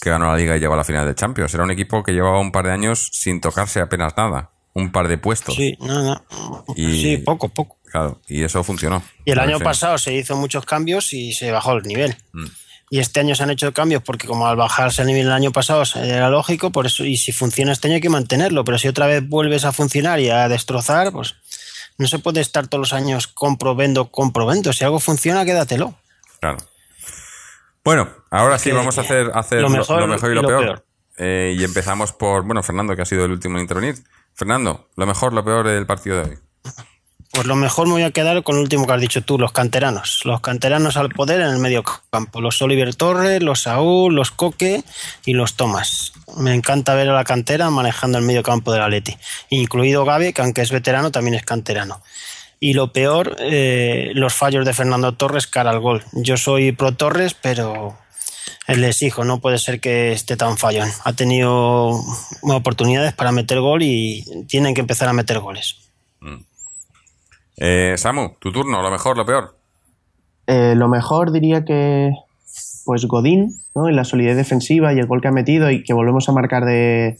que 0.00 0.10
ganó 0.10 0.26
la 0.26 0.36
liga 0.36 0.54
y 0.56 0.60
llegó 0.60 0.74
a 0.74 0.76
la 0.76 0.84
final 0.84 1.06
de 1.06 1.14
Champions. 1.14 1.54
Era 1.54 1.64
un 1.64 1.70
equipo 1.70 2.02
que 2.02 2.12
llevaba 2.12 2.38
un 2.38 2.52
par 2.52 2.66
de 2.66 2.72
años 2.72 3.08
sin 3.12 3.40
tocarse 3.40 3.80
apenas 3.80 4.14
nada, 4.16 4.50
un 4.74 4.92
par 4.92 5.08
de 5.08 5.16
puestos. 5.16 5.54
Sí, 5.54 5.74
no, 5.80 6.02
no. 6.02 6.64
Y- 6.76 7.00
sí, 7.02 7.16
poco, 7.18 7.48
poco. 7.48 7.78
Claro, 7.90 8.20
y 8.28 8.42
eso 8.42 8.62
funcionó. 8.62 9.02
Y 9.24 9.30
el 9.30 9.38
año 9.38 9.58
pasado 9.60 9.96
se 9.96 10.12
hizo 10.12 10.36
muchos 10.36 10.66
cambios 10.66 11.14
y 11.14 11.32
se 11.32 11.50
bajó 11.50 11.72
el 11.74 11.84
nivel. 11.84 12.14
Mm. 12.32 12.44
Y 12.88 13.00
este 13.00 13.20
año 13.20 13.34
se 13.34 13.42
han 13.42 13.50
hecho 13.50 13.72
cambios 13.72 14.02
porque 14.02 14.26
como 14.26 14.46
al 14.46 14.56
bajarse 14.56 15.02
el 15.02 15.08
nivel 15.08 15.26
el 15.26 15.32
año 15.32 15.50
pasado 15.50 15.82
era 15.96 16.30
lógico, 16.30 16.70
por 16.70 16.86
eso 16.86 17.04
y 17.04 17.16
si 17.16 17.32
funciona 17.32 17.72
este 17.72 17.88
año 17.88 17.96
hay 17.96 18.00
que 18.00 18.08
mantenerlo, 18.08 18.64
pero 18.64 18.78
si 18.78 18.86
otra 18.86 19.06
vez 19.06 19.28
vuelves 19.28 19.64
a 19.64 19.72
funcionar 19.72 20.20
y 20.20 20.30
a 20.30 20.48
destrozar, 20.48 21.10
pues 21.10 21.34
no 21.98 22.06
se 22.06 22.18
puede 22.18 22.40
estar 22.40 22.68
todos 22.68 22.80
los 22.80 22.92
años 22.92 23.26
compro, 23.26 23.74
vendo, 23.74 24.10
compro, 24.10 24.46
vendo. 24.46 24.72
Si 24.72 24.84
algo 24.84 25.00
funciona, 25.00 25.44
quédatelo. 25.44 25.94
Claro. 26.40 26.58
Bueno, 27.82 28.08
ahora 28.30 28.58
sí 28.58 28.70
vamos 28.72 28.98
a 28.98 29.00
hacer, 29.00 29.30
hacer 29.34 29.62
lo 29.62 29.70
mejor 29.70 30.00
lo 30.00 30.06
mejor 30.06 30.28
y 30.28 30.32
y 30.32 30.34
lo, 30.34 30.42
lo 30.42 30.48
peor. 30.48 30.64
peor. 30.64 30.84
Eh, 31.18 31.54
y 31.56 31.64
empezamos 31.64 32.12
por, 32.12 32.44
bueno, 32.44 32.62
Fernando, 32.62 32.94
que 32.94 33.02
ha 33.02 33.06
sido 33.06 33.24
el 33.24 33.32
último 33.32 33.56
en 33.56 33.62
intervenir. 33.62 33.96
Fernando, 34.34 34.88
lo 34.96 35.06
mejor, 35.06 35.32
lo 35.32 35.44
peor 35.44 35.66
del 35.66 35.86
partido 35.86 36.22
de 36.22 36.30
hoy. 36.30 36.38
Pues 37.36 37.46
lo 37.46 37.54
mejor 37.54 37.86
me 37.86 37.92
voy 37.92 38.02
a 38.02 38.12
quedar 38.12 38.42
con 38.42 38.56
lo 38.56 38.62
último 38.62 38.86
que 38.86 38.94
has 38.94 39.00
dicho 39.00 39.20
tú, 39.20 39.38
los 39.38 39.52
canteranos. 39.52 40.22
Los 40.24 40.40
canteranos 40.40 40.96
al 40.96 41.10
poder 41.10 41.42
en 41.42 41.48
el 41.48 41.58
medio 41.58 41.84
campo. 42.10 42.40
Los 42.40 42.62
Oliver 42.62 42.94
Torres, 42.94 43.42
los 43.42 43.60
Saúl, 43.60 44.14
los 44.14 44.30
Coque 44.30 44.82
y 45.26 45.34
los 45.34 45.52
Tomás. 45.52 46.14
Me 46.38 46.54
encanta 46.54 46.94
ver 46.94 47.10
a 47.10 47.12
la 47.12 47.24
cantera 47.24 47.68
manejando 47.68 48.16
el 48.16 48.24
medio 48.24 48.42
campo 48.42 48.72
del 48.72 48.80
Atleti. 48.80 49.18
Incluido 49.50 50.06
Gaby, 50.06 50.32
que 50.32 50.40
aunque 50.40 50.62
es 50.62 50.70
veterano, 50.70 51.12
también 51.12 51.34
es 51.34 51.44
canterano. 51.44 52.00
Y 52.58 52.72
lo 52.72 52.94
peor, 52.94 53.36
eh, 53.38 54.12
los 54.14 54.32
fallos 54.32 54.64
de 54.64 54.72
Fernando 54.72 55.12
Torres 55.12 55.46
cara 55.46 55.68
al 55.68 55.80
gol. 55.80 56.04
Yo 56.12 56.38
soy 56.38 56.72
pro 56.72 56.92
Torres, 56.92 57.34
pero 57.34 57.98
le 58.66 58.88
exijo, 58.88 59.24
no 59.24 59.40
puede 59.40 59.58
ser 59.58 59.78
que 59.78 60.12
esté 60.12 60.38
tan 60.38 60.56
fallón. 60.56 60.88
Ha 61.04 61.12
tenido 61.12 62.02
oportunidades 62.44 63.12
para 63.12 63.30
meter 63.30 63.60
gol 63.60 63.82
y 63.82 64.24
tienen 64.48 64.72
que 64.72 64.80
empezar 64.80 65.10
a 65.10 65.12
meter 65.12 65.38
goles. 65.40 65.76
Eh, 67.58 67.94
Samu, 67.96 68.34
tu 68.38 68.52
turno, 68.52 68.82
lo 68.82 68.90
mejor, 68.90 69.16
lo 69.16 69.24
peor. 69.24 69.56
Eh, 70.46 70.74
lo 70.76 70.88
mejor 70.88 71.32
diría 71.32 71.64
que 71.64 72.12
pues 72.84 73.04
Godín, 73.06 73.56
¿no? 73.74 73.88
En 73.88 73.96
la 73.96 74.04
solidez 74.04 74.36
defensiva 74.36 74.94
y 74.94 74.98
el 74.98 75.06
gol 75.06 75.20
que 75.20 75.28
ha 75.28 75.32
metido 75.32 75.70
y 75.70 75.82
que 75.82 75.92
volvemos 75.92 76.28
a 76.28 76.32
marcar 76.32 76.64
de, 76.64 77.18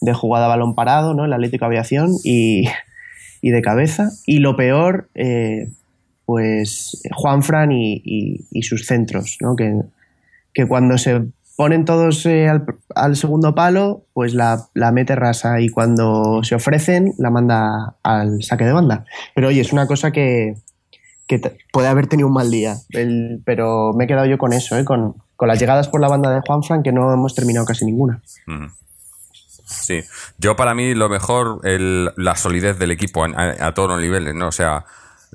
de 0.00 0.14
jugada 0.14 0.46
a 0.46 0.48
balón 0.48 0.76
parado, 0.76 1.14
¿no? 1.14 1.24
El 1.24 1.32
Atlético 1.32 1.64
Aviación 1.64 2.12
y, 2.22 2.68
y 3.42 3.50
de 3.50 3.60
cabeza. 3.60 4.10
Y 4.24 4.38
lo 4.38 4.54
peor, 4.54 5.08
eh, 5.14 5.68
pues 6.26 7.02
Juanfran 7.12 7.72
y, 7.72 8.00
y, 8.04 8.46
y 8.52 8.62
sus 8.62 8.86
centros, 8.86 9.38
¿no? 9.40 9.56
Que, 9.56 9.80
que 10.54 10.66
cuando 10.66 10.96
se 10.96 11.22
ponen 11.60 11.84
todos 11.84 12.24
eh, 12.24 12.48
al, 12.48 12.64
al 12.94 13.16
segundo 13.16 13.54
palo, 13.54 14.06
pues 14.14 14.32
la, 14.32 14.66
mete 14.92 15.14
rasa 15.14 15.60
y 15.60 15.68
cuando 15.68 16.40
se 16.42 16.54
ofrecen 16.54 17.12
la 17.18 17.28
manda 17.28 17.96
al 18.02 18.42
saque 18.42 18.64
de 18.64 18.72
banda. 18.72 19.04
Pero 19.34 19.48
oye, 19.48 19.60
es 19.60 19.70
una 19.70 19.86
cosa 19.86 20.10
que, 20.10 20.54
puede 21.70 21.88
haber 21.88 22.06
tenido 22.06 22.28
un 22.28 22.32
mal 22.32 22.50
día, 22.50 22.76
pero 23.44 23.92
me 23.92 24.04
he 24.04 24.06
quedado 24.06 24.24
yo 24.24 24.38
con 24.38 24.54
eso, 24.54 24.78
¿eh? 24.78 24.86
con, 24.86 25.16
las 25.46 25.58
llegadas 25.60 25.88
por 25.88 26.00
la 26.00 26.08
banda 26.08 26.30
de 26.34 26.40
Juanfran, 26.40 26.82
que 26.82 26.92
no 26.92 27.12
hemos 27.12 27.34
terminado 27.34 27.66
casi 27.66 27.84
ninguna. 27.84 28.22
Sí, 29.66 30.00
yo 30.38 30.56
para 30.56 30.74
mí 30.74 30.94
lo 30.94 31.10
mejor, 31.10 31.60
el- 31.64 32.10
la 32.16 32.36
solidez 32.36 32.78
del 32.78 32.90
equipo 32.90 33.22
a, 33.22 33.28
a- 33.36 33.66
a 33.66 33.74
todos 33.74 33.90
los 33.90 34.00
niveles, 34.00 34.34
¿no? 34.34 34.48
O 34.48 34.52
sea, 34.52 34.86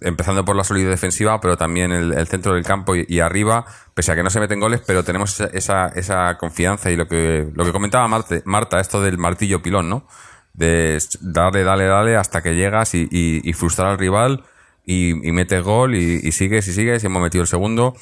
empezando 0.01 0.43
por 0.43 0.55
la 0.55 0.63
solidez 0.63 0.89
defensiva, 0.89 1.39
pero 1.39 1.57
también 1.57 1.91
el, 1.91 2.13
el 2.13 2.27
centro 2.27 2.53
del 2.53 2.63
campo 2.63 2.95
y, 2.95 3.19
arriba, 3.19 3.65
pese 3.93 4.11
a 4.11 4.15
que 4.15 4.23
no 4.23 4.29
se 4.29 4.39
meten 4.39 4.59
goles, 4.59 4.81
pero 4.85 5.03
tenemos 5.03 5.39
esa, 5.39 5.87
esa, 5.87 6.37
confianza 6.37 6.91
y 6.91 6.95
lo 6.95 7.07
que, 7.07 7.47
lo 7.53 7.63
que 7.65 7.71
comentaba 7.71 8.07
Marte- 8.07 8.41
Marta, 8.45 8.79
esto 8.79 9.01
del 9.01 9.17
martillo 9.17 9.61
pilón, 9.61 9.89
¿no? 9.89 10.07
De 10.53 10.99
darle, 11.21 11.63
dale, 11.63 11.85
dale 11.85 12.15
hasta 12.15 12.41
que 12.41 12.55
llegas 12.55 12.93
y, 12.95 13.07
y- 13.11 13.41
y 13.49 13.53
frustrar 13.53 13.89
al 13.89 13.97
rival 13.97 14.43
y, 14.85 15.13
metes 15.31 15.63
gol 15.63 15.95
y, 15.95 16.31
sigues 16.31 16.67
y 16.67 16.73
sigues 16.73 17.03
y 17.03 17.07
hemos 17.07 17.21
metido 17.21 17.41
el 17.41 17.47
segundo 17.47 17.95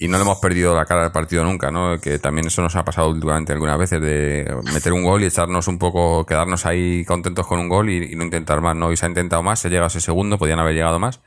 y 0.00 0.06
no 0.06 0.16
le 0.16 0.22
hemos 0.22 0.38
perdido 0.38 0.76
la 0.76 0.84
cara 0.84 1.02
del 1.02 1.10
partido 1.10 1.42
nunca, 1.42 1.72
¿no? 1.72 1.98
Que 2.00 2.20
también 2.20 2.46
eso 2.46 2.62
nos 2.62 2.76
ha 2.76 2.84
pasado 2.84 3.08
últimamente 3.10 3.52
algunas 3.52 3.76
veces 3.78 4.00
de 4.00 4.48
meter 4.72 4.92
un 4.92 5.02
gol 5.02 5.22
y 5.22 5.26
echarnos 5.26 5.66
un 5.66 5.78
poco, 5.78 6.24
quedarnos 6.24 6.66
ahí 6.66 7.04
contentos 7.04 7.46
con 7.48 7.58
un 7.58 7.68
gol 7.68 7.90
y, 7.90 8.12
y 8.12 8.14
no 8.14 8.22
intentar 8.22 8.60
más, 8.60 8.76
¿no? 8.76 8.92
Y 8.92 8.96
se 8.96 9.06
ha 9.06 9.08
intentado 9.08 9.42
más, 9.42 9.58
se 9.58 9.70
llega 9.70 9.84
a 9.84 9.86
ese 9.88 10.00
segundo, 10.00 10.38
podían 10.38 10.60
haber 10.60 10.74
llegado 10.74 11.00
más, 11.00 11.20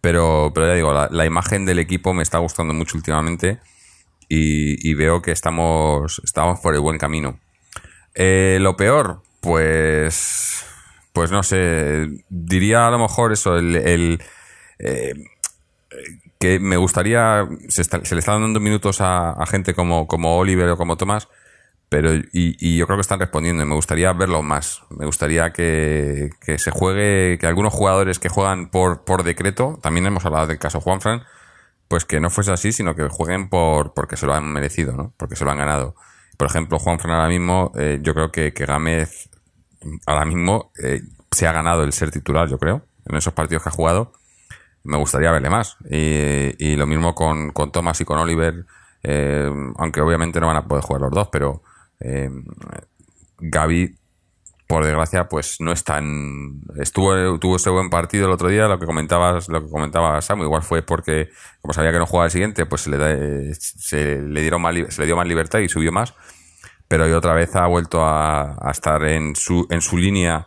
pero, 0.00 0.52
pero 0.54 0.68
ya 0.68 0.74
digo, 0.74 0.92
la, 0.92 1.26
imagen 1.26 1.66
del 1.66 1.78
equipo 1.78 2.14
me 2.14 2.22
está 2.22 2.38
gustando 2.38 2.74
mucho 2.74 2.96
últimamente 2.96 3.60
y, 4.28 4.94
veo 4.94 5.22
que 5.22 5.32
estamos, 5.32 6.20
estamos 6.24 6.60
por 6.60 6.74
el 6.74 6.80
buen 6.80 6.98
camino. 6.98 7.40
Eh, 8.14 8.58
lo 8.60 8.76
peor, 8.76 9.22
pues, 9.40 10.64
pues 11.12 11.30
no 11.30 11.42
sé, 11.42 12.06
diría 12.28 12.86
a 12.86 12.90
lo 12.90 12.98
mejor 12.98 13.32
eso, 13.32 13.56
el, 13.56 13.76
el, 13.76 14.22
eh, 14.78 15.14
que 16.38 16.58
me 16.58 16.76
gustaría, 16.76 17.46
se, 17.68 17.82
está- 17.82 18.04
se 18.04 18.14
le 18.14 18.20
están 18.20 18.40
dando 18.40 18.60
minutos 18.60 19.00
a, 19.00 19.30
a 19.32 19.46
gente 19.46 19.74
como, 19.74 20.06
como 20.06 20.38
Oliver 20.38 20.70
o 20.70 20.76
como 20.76 20.96
Tomás, 20.96 21.28
pero 21.90 22.14
y, 22.14 22.24
y 22.32 22.76
yo 22.76 22.86
creo 22.86 22.96
que 22.96 23.02
están 23.02 23.18
respondiendo 23.18 23.64
y 23.64 23.66
me 23.66 23.74
gustaría 23.74 24.12
verlo 24.12 24.42
más. 24.42 24.84
Me 24.90 25.06
gustaría 25.06 25.52
que, 25.52 26.30
que 26.40 26.56
se 26.58 26.70
juegue, 26.70 27.36
que 27.38 27.48
algunos 27.48 27.74
jugadores 27.74 28.20
que 28.20 28.28
juegan 28.28 28.70
por, 28.70 29.02
por 29.02 29.24
decreto, 29.24 29.76
también 29.82 30.06
hemos 30.06 30.24
hablado 30.24 30.46
del 30.46 30.60
caso 30.60 30.80
Juanfran, 30.80 31.24
pues 31.88 32.04
que 32.04 32.20
no 32.20 32.30
fuese 32.30 32.52
así, 32.52 32.70
sino 32.70 32.94
que 32.94 33.08
jueguen 33.08 33.48
por 33.48 33.92
porque 33.92 34.16
se 34.16 34.24
lo 34.24 34.34
han 34.34 34.52
merecido, 34.52 34.96
¿no? 34.96 35.12
Porque 35.16 35.34
se 35.34 35.44
lo 35.44 35.50
han 35.50 35.58
ganado. 35.58 35.96
Por 36.38 36.46
ejemplo, 36.46 36.78
Juanfran 36.78 37.12
ahora 37.12 37.28
mismo, 37.28 37.72
eh, 37.76 37.98
yo 38.00 38.14
creo 38.14 38.30
que, 38.30 38.54
que 38.54 38.66
Gámez 38.66 39.28
ahora 40.06 40.24
mismo 40.24 40.70
eh, 40.80 41.02
se 41.32 41.48
ha 41.48 41.52
ganado 41.52 41.82
el 41.82 41.92
ser 41.92 42.12
titular, 42.12 42.48
yo 42.48 42.58
creo, 42.58 42.86
en 43.04 43.16
esos 43.16 43.34
partidos 43.34 43.64
que 43.64 43.70
ha 43.70 43.72
jugado. 43.72 44.12
Me 44.84 44.96
gustaría 44.96 45.32
verle 45.32 45.50
más. 45.50 45.76
Y, 45.90 46.54
y 46.64 46.76
lo 46.76 46.86
mismo 46.86 47.16
con, 47.16 47.50
con 47.50 47.72
Thomas 47.72 48.00
y 48.00 48.04
con 48.04 48.20
Oliver, 48.20 48.64
eh, 49.02 49.50
aunque 49.76 50.00
obviamente 50.00 50.38
no 50.38 50.46
van 50.46 50.56
a 50.56 50.68
poder 50.68 50.84
jugar 50.84 51.02
los 51.02 51.10
dos, 51.10 51.28
pero 51.32 51.62
eh, 52.00 52.30
Gaby 53.38 53.94
por 54.70 54.84
desgracia, 54.84 55.28
pues 55.28 55.56
no 55.60 55.72
es 55.72 55.82
tan. 55.82 56.60
Estuvo, 56.78 57.40
tuvo 57.40 57.56
ese 57.56 57.70
buen 57.70 57.90
partido 57.90 58.26
el 58.26 58.32
otro 58.32 58.48
día, 58.48 58.68
lo 58.68 58.78
que 58.78 58.86
comentabas, 58.86 59.48
lo 59.48 59.64
que 59.64 59.68
comentaba 59.68 60.22
Samu, 60.22 60.44
igual 60.44 60.62
fue 60.62 60.82
porque, 60.82 61.28
como 61.60 61.74
sabía 61.74 61.90
que 61.90 61.98
no 61.98 62.06
jugaba 62.06 62.26
el 62.26 62.30
siguiente, 62.30 62.66
pues 62.66 62.82
se 62.82 62.90
le, 62.90 63.52
se 63.54 64.22
dieron 64.22 64.62
más, 64.62 64.76
se 64.90 65.00
le 65.00 65.06
dio 65.06 65.16
más 65.16 65.26
libertad 65.26 65.58
y 65.58 65.68
subió 65.68 65.90
más. 65.90 66.14
Pero 66.86 67.04
otra 67.16 67.34
vez 67.34 67.56
ha 67.56 67.66
vuelto 67.66 68.04
a, 68.04 68.70
estar 68.70 69.02
en 69.04 69.34
su, 69.34 69.66
en 69.70 69.80
su 69.80 69.98
línea 69.98 70.46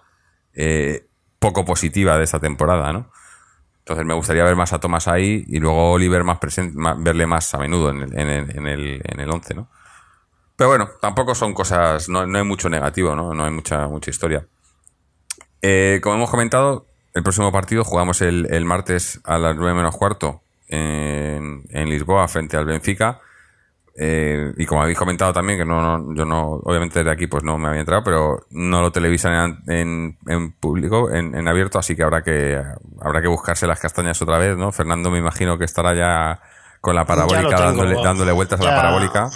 eh, 0.54 1.06
poco 1.40 1.66
positiva 1.66 2.18
de 2.18 2.24
esta 2.24 2.40
temporada, 2.40 2.94
¿no? 2.94 3.12
Entonces 3.80 4.06
me 4.06 4.14
gustaría 4.14 4.46
ver 4.46 4.56
más 4.56 4.72
a 4.72 4.80
Tomás 4.80 5.10
ahí 5.10 5.44
y 5.48 5.60
luego 5.60 5.92
Oliver 5.92 6.24
más 6.24 6.38
presente, 6.38 6.78
verle 7.00 7.28
más 7.28 7.54
a 7.54 7.58
menudo 7.58 7.90
en 7.90 8.04
el, 8.04 8.18
en 8.18 8.30
el, 8.30 8.58
en 8.58 8.68
el, 8.68 9.02
en 9.04 9.20
el 9.20 9.30
11, 9.30 9.54
¿no? 9.54 9.70
Pero 10.64 10.70
bueno, 10.70 10.90
tampoco 11.02 11.36
son 11.36 11.54
cosas, 11.54 12.08
no, 12.08 12.26
no 12.26 12.38
hay 12.38 12.46
mucho 12.46 12.70
negativo, 12.70 13.14
¿no? 13.18 13.34
No 13.34 13.44
hay 13.44 13.52
mucha, 13.52 13.86
mucha 13.90 14.10
historia. 14.10 14.46
Eh, 15.62 16.00
como 16.02 16.16
hemos 16.16 16.30
comentado, 16.30 16.86
el 17.14 17.22
próximo 17.22 17.52
partido 17.52 17.84
jugamos 17.84 18.22
el, 18.22 18.48
el 18.50 18.64
martes 18.64 19.20
a 19.26 19.38
las 19.38 19.58
9 19.58 19.74
menos 19.74 19.98
cuarto 19.98 20.42
en, 20.70 21.64
en 21.70 21.90
Lisboa 21.90 22.30
frente 22.30 22.56
al 22.56 22.64
Benfica. 22.64 23.20
Eh, 24.00 24.54
y 24.56 24.66
como 24.66 24.82
habéis 24.84 24.98
comentado 24.98 25.34
también, 25.34 25.60
que 25.60 25.66
no, 25.66 25.98
no- 25.98 26.16
yo 26.16 26.24
no, 26.24 26.52
obviamente 26.64 27.00
desde 27.00 27.12
aquí 27.12 27.28
pues 27.28 27.44
no 27.44 27.58
me 27.58 27.68
había 27.68 27.82
entrado, 27.82 28.06
pero 28.06 28.46
no 28.52 28.80
lo 28.82 28.90
televisan 28.90 29.60
en, 29.68 29.74
en, 29.76 30.18
en 30.28 30.52
público, 30.54 31.12
en, 31.12 31.36
en 31.36 31.46
abierto, 31.50 31.78
así 31.78 31.94
que 31.98 32.04
habrá 32.04 32.22
que 32.24 32.58
habrá 33.02 33.22
que 33.22 33.28
buscarse 33.28 33.68
las 33.68 33.82
castañas 33.82 34.22
otra 34.22 34.38
vez, 34.38 34.56
¿no? 34.56 34.72
Fernando 34.72 35.12
me 35.12 35.20
imagino 35.20 35.58
que 35.58 35.66
estará 35.66 35.94
ya 35.94 36.40
con 36.80 36.96
la 36.96 37.04
parabólica 37.06 37.50
dándole, 37.66 37.96
dándole 38.06 38.32
vueltas 38.32 38.62
a 38.62 38.64
la 38.64 38.70
parabólica 38.78 39.30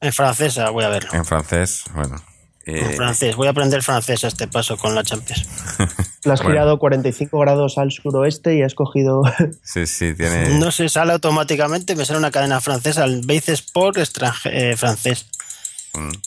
En 0.00 0.12
francesa 0.12 0.70
voy 0.70 0.84
a 0.84 0.88
verlo. 0.88 1.10
en 1.12 1.24
francés, 1.24 1.84
bueno. 1.94 2.16
eh, 2.64 2.80
En 2.90 2.92
francés. 2.96 3.36
Voy 3.36 3.46
a 3.48 3.50
aprender 3.50 3.82
francés 3.82 4.24
a 4.24 4.28
este 4.28 4.48
paso 4.48 4.76
con 4.78 4.94
la 4.94 5.02
Champions. 5.04 5.46
Le 6.24 6.32
has 6.32 6.40
Bueno. 6.40 6.50
girado 6.54 6.78
45 6.78 7.38
grados 7.38 7.76
al 7.78 7.90
suroeste 7.90 8.54
y 8.56 8.62
has 8.62 8.74
cogido. 8.74 9.22
sí, 9.62 9.86
sí, 9.86 10.14
tiene... 10.14 10.58
No 10.58 10.70
se 10.70 10.88
sale 10.88 11.12
automáticamente, 11.12 11.96
me 11.96 12.04
sale 12.04 12.18
una 12.18 12.30
cadena 12.30 12.60
francesa, 12.60 13.04
el 13.04 13.22
Base 13.26 13.52
Sport 13.52 13.98
extranje- 13.98 14.50
eh, 14.52 14.76
francés. 14.76 15.26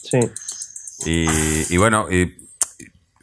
sí. 0.04 0.20
Y, 1.06 1.74
y 1.74 1.78
bueno, 1.78 2.08
y, 2.10 2.34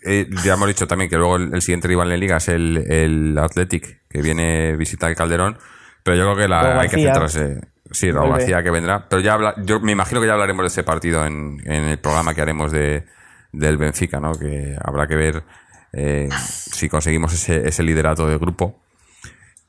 y 0.04 0.42
ya 0.44 0.52
hemos 0.54 0.68
dicho 0.68 0.86
también 0.86 1.08
que 1.08 1.16
luego 1.16 1.36
el, 1.36 1.54
el 1.54 1.62
siguiente 1.62 1.88
rival 1.88 2.12
en 2.12 2.20
Liga 2.20 2.36
es 2.36 2.48
el, 2.48 2.76
el 2.90 3.38
Athletic, 3.38 4.02
que 4.08 4.20
viene 4.20 4.72
a 4.72 4.76
visitar 4.76 5.08
el 5.08 5.16
Calderón. 5.16 5.58
Pero 6.02 6.16
yo 6.16 6.24
creo 6.24 6.36
que 6.36 6.48
la, 6.48 6.78
hay 6.80 6.88
que 6.88 6.96
centrarse. 6.96 7.60
Sí, 7.90 8.10
Raúl. 8.10 8.30
García 8.30 8.62
que 8.62 8.70
vendrá. 8.70 9.08
Pero 9.08 9.20
ya 9.22 9.34
habla, 9.34 9.54
yo 9.64 9.80
me 9.80 9.92
imagino 9.92 10.20
que 10.20 10.26
ya 10.26 10.34
hablaremos 10.34 10.62
de 10.62 10.68
ese 10.68 10.82
partido 10.84 11.24
en, 11.26 11.60
en 11.64 11.84
el 11.84 11.98
programa 11.98 12.34
que 12.34 12.42
haremos 12.42 12.70
de, 12.72 13.04
del 13.52 13.76
Benfica, 13.78 14.20
¿no? 14.20 14.32
Que 14.38 14.76
habrá 14.82 15.06
que 15.06 15.16
ver 15.16 15.42
eh, 15.92 16.28
si 16.72 16.88
conseguimos 16.88 17.32
ese, 17.32 17.66
ese 17.68 17.82
liderato 17.82 18.26
del 18.26 18.38
grupo. 18.38 18.80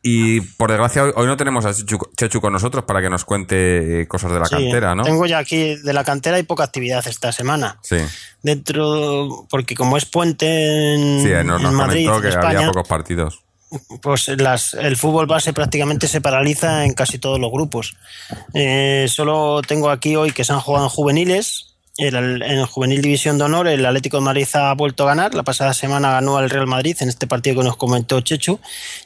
Y 0.04 0.42
por 0.42 0.72
desgracia, 0.72 1.04
hoy, 1.04 1.12
hoy 1.16 1.28
no 1.28 1.38
tenemos 1.38 1.64
a 1.66 1.74
Chechu, 1.76 2.00
Chechu 2.18 2.42
con 2.42 2.52
nosotros 2.54 2.86
para 2.86 3.02
que 3.02 3.10
nos 3.10 3.24
cuente 3.24 4.02
eh, 4.02 4.08
cosas 4.08 4.32
de 4.32 4.40
la 4.40 4.46
Sí, 4.46 4.56
cantera, 4.56 4.96
¿no? 4.96 5.04
Tengo 5.04 5.28
ya 5.28 5.38
aquí 5.38 5.76
de 5.76 5.94
la 5.94 6.04
cantera 6.04 6.40
y 6.40 6.44
poca 6.44 6.64
actividad 6.64 7.06
esta 7.08 7.32
semana. 7.32 7.78
Sí, 7.84 7.98
Dentro, 8.42 9.46
porque 9.50 9.76
como 9.76 9.98
es 9.98 10.06
puente 10.06 10.96
en, 10.96 11.22
sí, 11.22 11.30
nos, 11.46 11.58
en 11.60 11.64
nos 11.68 11.74
Madrid, 11.74 12.06
comentó 12.08 12.22
que 12.22 12.30
España, 12.30 12.60
había 12.60 12.68
pocos 12.72 12.88
partidos. 12.88 13.44
Pues 14.02 14.28
las, 14.38 14.74
el 14.74 14.98
fútbol 14.98 15.28
base 15.28 15.54
prácticamente 15.54 16.08
se 16.08 16.22
paraliza 16.22 16.86
en 16.86 16.94
casi 16.94 17.20
todos 17.20 17.40
los 17.40 17.52
grupos. 17.52 17.96
Eh, 18.54 19.06
solo 19.10 19.62
tengo 19.66 19.90
aquí 19.90 20.16
hoy 20.16 20.32
que 20.32 20.44
se 20.44 20.54
han 20.54 20.60
jugado 20.60 20.86
en 20.86 20.90
juveniles. 20.90 21.68
En 21.98 22.16
el 22.16 22.66
Juvenil 22.66 23.02
División 23.02 23.38
de 23.38 23.44
Honor, 23.44 23.68
el 23.68 23.86
Atlético 23.86 24.18
de 24.18 24.24
Madrid 24.24 24.48
ha 24.54 24.74
vuelto 24.74 25.04
a 25.04 25.08
ganar. 25.08 25.36
La 25.36 25.44
pasada 25.44 25.74
semana 25.74 26.10
ganó 26.10 26.38
al 26.38 26.50
Real 26.50 26.66
Madrid 26.66 26.96
en 27.02 27.10
este 27.10 27.28
partido 27.28 27.58
que 27.58 27.68
nos 27.68 27.76
comentó 27.76 28.22
Chechu. 28.22 28.60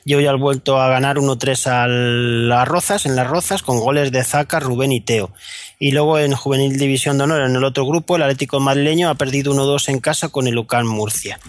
Y 0.05 0.13
hoy 0.13 0.27
ha 0.27 0.33
vuelto 0.35 0.79
a 0.79 0.87
ganar 0.87 1.17
1-3 1.17 1.67
a 1.67 1.87
las 1.87 2.67
Rozas, 2.67 3.05
en 3.05 3.15
las 3.15 3.27
Rozas, 3.27 3.63
con 3.63 3.79
goles 3.79 4.11
de 4.11 4.23
Zaca, 4.23 4.59
Rubén 4.59 4.91
y 4.91 5.01
Teo. 5.01 5.31
Y 5.79 5.91
luego 5.91 6.19
en 6.19 6.35
Juvenil 6.35 6.77
División 6.77 7.17
de 7.17 7.25
Honor, 7.25 7.41
en 7.41 7.55
el 7.55 7.63
otro 7.63 7.85
grupo, 7.85 8.15
el 8.15 8.21
Atlético 8.21 8.59
madrileño 8.59 9.09
ha 9.09 9.15
perdido 9.15 9.53
1-2 9.53 9.89
en 9.89 9.99
casa 9.99 10.29
con 10.29 10.47
el 10.47 10.57
UCAN 10.57 10.87
Murcia. 10.87 11.39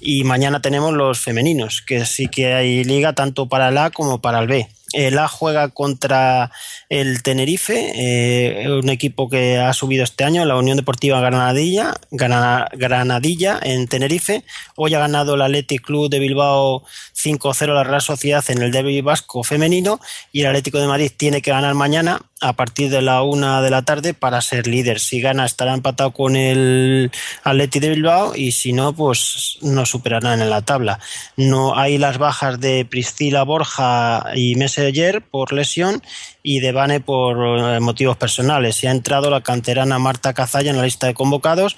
Y 0.00 0.24
mañana 0.24 0.60
tenemos 0.60 0.92
los 0.92 1.20
femeninos, 1.20 1.82
que 1.86 2.04
sí 2.04 2.28
que 2.28 2.54
hay 2.54 2.84
liga 2.84 3.12
tanto 3.14 3.48
para 3.48 3.68
el 3.68 3.78
A 3.78 3.90
como 3.90 4.20
para 4.20 4.40
el 4.40 4.46
B. 4.48 4.68
El 4.94 5.18
A 5.18 5.28
juega 5.28 5.68
contra 5.68 6.50
el 6.88 7.22
Tenerife, 7.22 7.92
eh, 7.94 8.68
un 8.70 8.88
equipo 8.90 9.28
que 9.28 9.58
ha 9.58 9.72
subido 9.72 10.04
este 10.04 10.24
año, 10.24 10.44
la 10.44 10.56
Unión 10.56 10.76
Deportiva 10.76 11.20
Granadilla, 11.20 11.94
Grana- 12.10 12.68
Granadilla 12.72 13.58
en 13.62 13.88
Tenerife. 13.88 14.44
Hoy 14.76 14.94
ha 14.94 14.98
ganado 15.00 15.34
el 15.34 15.42
Athletic 15.42 15.82
Club 15.82 16.08
de 16.10 16.18
Bilbao 16.18 16.84
5-0 17.12 17.72
a 17.72 17.74
la 17.76 17.84
Real 17.84 18.00
Sociedad 18.02 18.44
en 18.48 18.62
el 18.62 18.70
Derby 18.70 19.00
Vasco 19.00 19.42
femenino 19.42 20.00
y 20.32 20.40
el 20.42 20.46
Atlético 20.48 20.78
de 20.78 20.86
Madrid 20.86 21.10
tiene 21.16 21.42
que 21.42 21.50
ganar 21.50 21.74
mañana 21.74 22.20
a 22.40 22.52
partir 22.52 22.90
de 22.90 23.00
la 23.00 23.22
una 23.22 23.62
de 23.62 23.70
la 23.70 23.82
tarde 23.82 24.12
para 24.12 24.40
ser 24.42 24.66
líder. 24.66 25.00
Si 25.00 25.20
gana 25.20 25.46
estará 25.46 25.72
empatado 25.72 26.12
con 26.12 26.36
el 26.36 27.10
Atleti 27.42 27.80
de 27.80 27.88
Bilbao 27.90 28.34
y 28.36 28.52
si 28.52 28.72
no, 28.74 28.92
pues 28.94 29.58
no 29.62 29.86
superarán 29.86 30.42
en 30.42 30.50
la 30.50 30.60
tabla. 30.62 30.98
No 31.36 31.78
hay 31.78 31.96
las 31.96 32.18
bajas 32.18 32.60
de 32.60 32.84
Priscila 32.84 33.44
Borja 33.44 34.26
y 34.34 34.56
Messenger 34.84 35.22
por 35.22 35.52
lesión 35.52 36.02
y 36.42 36.60
de 36.60 36.72
Bane 36.72 37.00
por 37.00 37.36
eh, 37.58 37.80
motivos 37.80 38.16
personales. 38.16 38.82
Y 38.82 38.86
ha 38.86 38.90
entrado 38.90 39.30
la 39.30 39.42
canterana 39.42 39.98
Marta 39.98 40.34
Cazalla 40.34 40.70
en 40.70 40.76
la 40.76 40.84
lista 40.84 41.06
de 41.06 41.14
convocados 41.14 41.76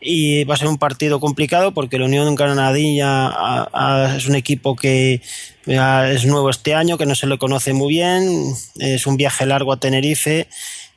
y 0.00 0.44
va 0.44 0.54
a 0.54 0.58
ser 0.58 0.68
un 0.68 0.78
partido 0.78 1.20
complicado 1.20 1.72
porque 1.72 1.98
la 1.98 2.04
Unión 2.04 2.34
Granadilla 2.34 3.68
es 4.16 4.26
un 4.26 4.34
equipo 4.34 4.76
que 4.76 5.20
ah, 5.78 6.08
es 6.10 6.26
nuevo 6.26 6.50
este 6.50 6.74
año, 6.74 6.98
que 6.98 7.06
no 7.06 7.14
se 7.14 7.26
le 7.26 7.38
conoce 7.38 7.72
muy 7.72 7.94
bien, 7.94 8.54
es 8.78 9.06
un 9.06 9.16
viaje 9.16 9.46
largo 9.46 9.72
a 9.72 9.80
Tenerife 9.80 10.48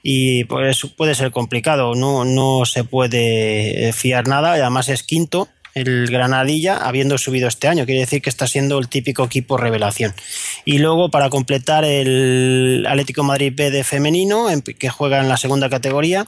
y 0.04 0.46
pues 0.46 0.82
puede 0.96 1.16
ser 1.16 1.32
complicado, 1.32 1.96
no, 1.96 2.24
no 2.24 2.66
se 2.66 2.84
puede 2.84 3.90
eh, 3.90 3.94
fiar 3.94 4.28
nada 4.28 4.54
además 4.54 4.88
es 4.88 5.04
quinto 5.04 5.50
el 5.80 6.08
Granadilla 6.08 6.78
habiendo 6.78 7.18
subido 7.18 7.48
este 7.48 7.68
año, 7.68 7.86
quiere 7.86 8.02
decir 8.02 8.22
que 8.22 8.30
está 8.30 8.48
siendo 8.48 8.78
el 8.80 8.88
típico 8.90 9.24
equipo 9.24 9.58
revelación. 9.58 10.14
Y 10.66 10.80
luego 10.80 11.10
para 11.10 11.30
completar 11.30 11.86
el 11.86 12.86
Atlético 12.88 13.24
Madrid 13.24 13.54
B 13.56 13.72
de 13.72 13.84
femenino, 13.84 14.50
en- 14.50 14.62
que 14.62 14.90
juega 14.90 15.20
en 15.20 15.30
la 15.30 15.38
segunda 15.38 15.70
categoría, 15.70 16.28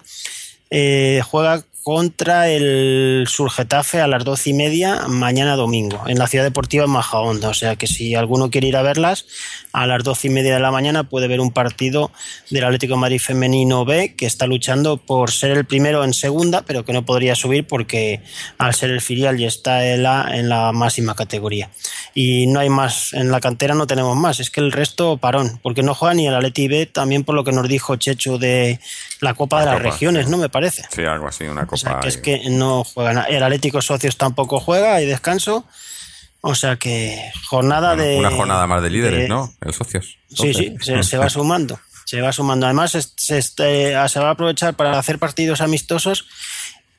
eh, 0.70 1.22
juega 1.26 1.64
contra 1.84 2.50
el 2.50 3.26
Surgetafe 3.28 4.02
a 4.02 4.08
las 4.08 4.24
doce 4.24 4.52
y 4.52 4.54
media 4.54 5.08
mañana 5.08 5.56
domingo 5.56 6.04
en 6.08 6.20
la 6.20 6.28
ciudad 6.28 6.44
deportiva 6.44 6.86
en 6.86 6.92
Majahonda. 6.92 7.50
O 7.50 7.54
sea 7.54 7.76
que 7.76 7.88
si 7.88 8.16
alguno 8.16 8.52
quiere 8.52 8.68
ir 8.68 8.78
a 8.78 8.82
verlas 8.82 9.26
a 9.74 9.88
las 9.88 10.04
doce 10.04 10.28
y 10.28 10.32
media 10.32 10.54
de 10.54 10.60
la 10.60 10.72
mañana 10.72 11.10
puede 11.10 11.28
ver 11.28 11.40
un 11.40 11.52
partido 11.52 12.12
del 12.50 12.66
Atlético 12.66 12.94
de 12.94 13.00
Madrid 13.00 13.20
femenino 13.20 13.86
B 13.86 14.16
que 14.16 14.26
está 14.26 14.48
luchando 14.48 14.98
por 14.98 15.32
ser 15.32 15.52
el 15.52 15.66
primero 15.66 16.04
en 16.04 16.14
segunda, 16.14 16.64
pero 16.64 16.86
que 16.86 16.94
no 16.94 17.06
podría 17.06 17.36
subir 17.36 17.66
porque 17.66 18.22
al 18.58 18.74
ser 18.74 18.92
el 18.92 19.02
filial 19.02 19.38
ya 19.38 19.48
está 19.48 19.86
en 19.88 20.04
la, 20.04 20.30
en 20.34 20.50
la 20.50 20.72
máxima 20.72 21.16
categoría. 21.16 21.70
Y 22.14 22.48
no 22.48 22.60
hay 22.60 22.70
más 22.70 23.14
en 23.14 23.32
la 23.32 23.40
cantera, 23.40 23.74
no 23.74 23.88
tenemos 23.88 24.18
más. 24.18 24.40
Es 24.42 24.50
que 24.50 24.60
el 24.60 24.72
resto 24.74 25.18
parón, 25.18 25.60
porque 25.64 25.82
no 25.82 25.96
juega 25.96 26.14
ni 26.14 26.28
el 26.28 26.36
Atleti 26.36 26.68
B, 26.68 26.86
también 26.86 27.24
por 27.24 27.36
lo 27.36 27.44
que 27.46 27.54
nos 27.54 27.68
dijo 27.70 27.96
Checho 27.96 28.38
de 28.38 28.80
la 29.22 29.34
Copa 29.34 29.58
La 29.58 29.62
de 29.62 29.66
las 29.72 29.78
Copa, 29.78 29.90
Regiones, 29.92 30.26
sí. 30.26 30.32
¿no? 30.32 30.38
Me 30.38 30.50
parece. 30.50 30.84
Sí, 30.94 31.04
algo 31.04 31.28
así, 31.28 31.46
una 31.46 31.68
O 31.70 31.78
sea, 31.78 31.92
copa. 31.92 32.02
que 32.02 32.08
es 32.10 32.18
que 32.18 32.50
no 32.50 32.84
juegan. 32.84 33.24
El 33.30 33.42
Atlético 33.44 33.82
Socios 33.82 34.18
tampoco 34.18 34.60
juega, 34.60 34.96
hay 34.96 35.06
descanso. 35.06 35.66
O 36.42 36.56
sea 36.56 36.76
que 36.78 37.18
jornada 37.48 37.94
bueno, 37.96 38.04
de. 38.10 38.18
una 38.18 38.32
jornada 38.32 38.68
más 38.68 38.82
de 38.82 38.90
líderes, 38.90 39.20
de- 39.22 39.28
¿no? 39.30 39.54
El 39.62 39.74
socios. 39.74 40.18
Sí, 40.30 40.54
sí, 40.54 40.76
se, 40.82 41.04
se 41.04 41.18
va 41.18 41.30
sumando. 41.30 41.80
Se 42.04 42.20
va 42.20 42.34
sumando. 42.34 42.66
Además, 42.66 42.96
es- 42.96 43.14
se, 43.16 43.38
este, 43.38 43.92
se 44.10 44.20
va 44.20 44.30
a 44.30 44.32
aprovechar 44.32 44.74
para 44.74 44.98
hacer 45.00 45.18
partidos 45.20 45.62
amistosos 45.62 46.26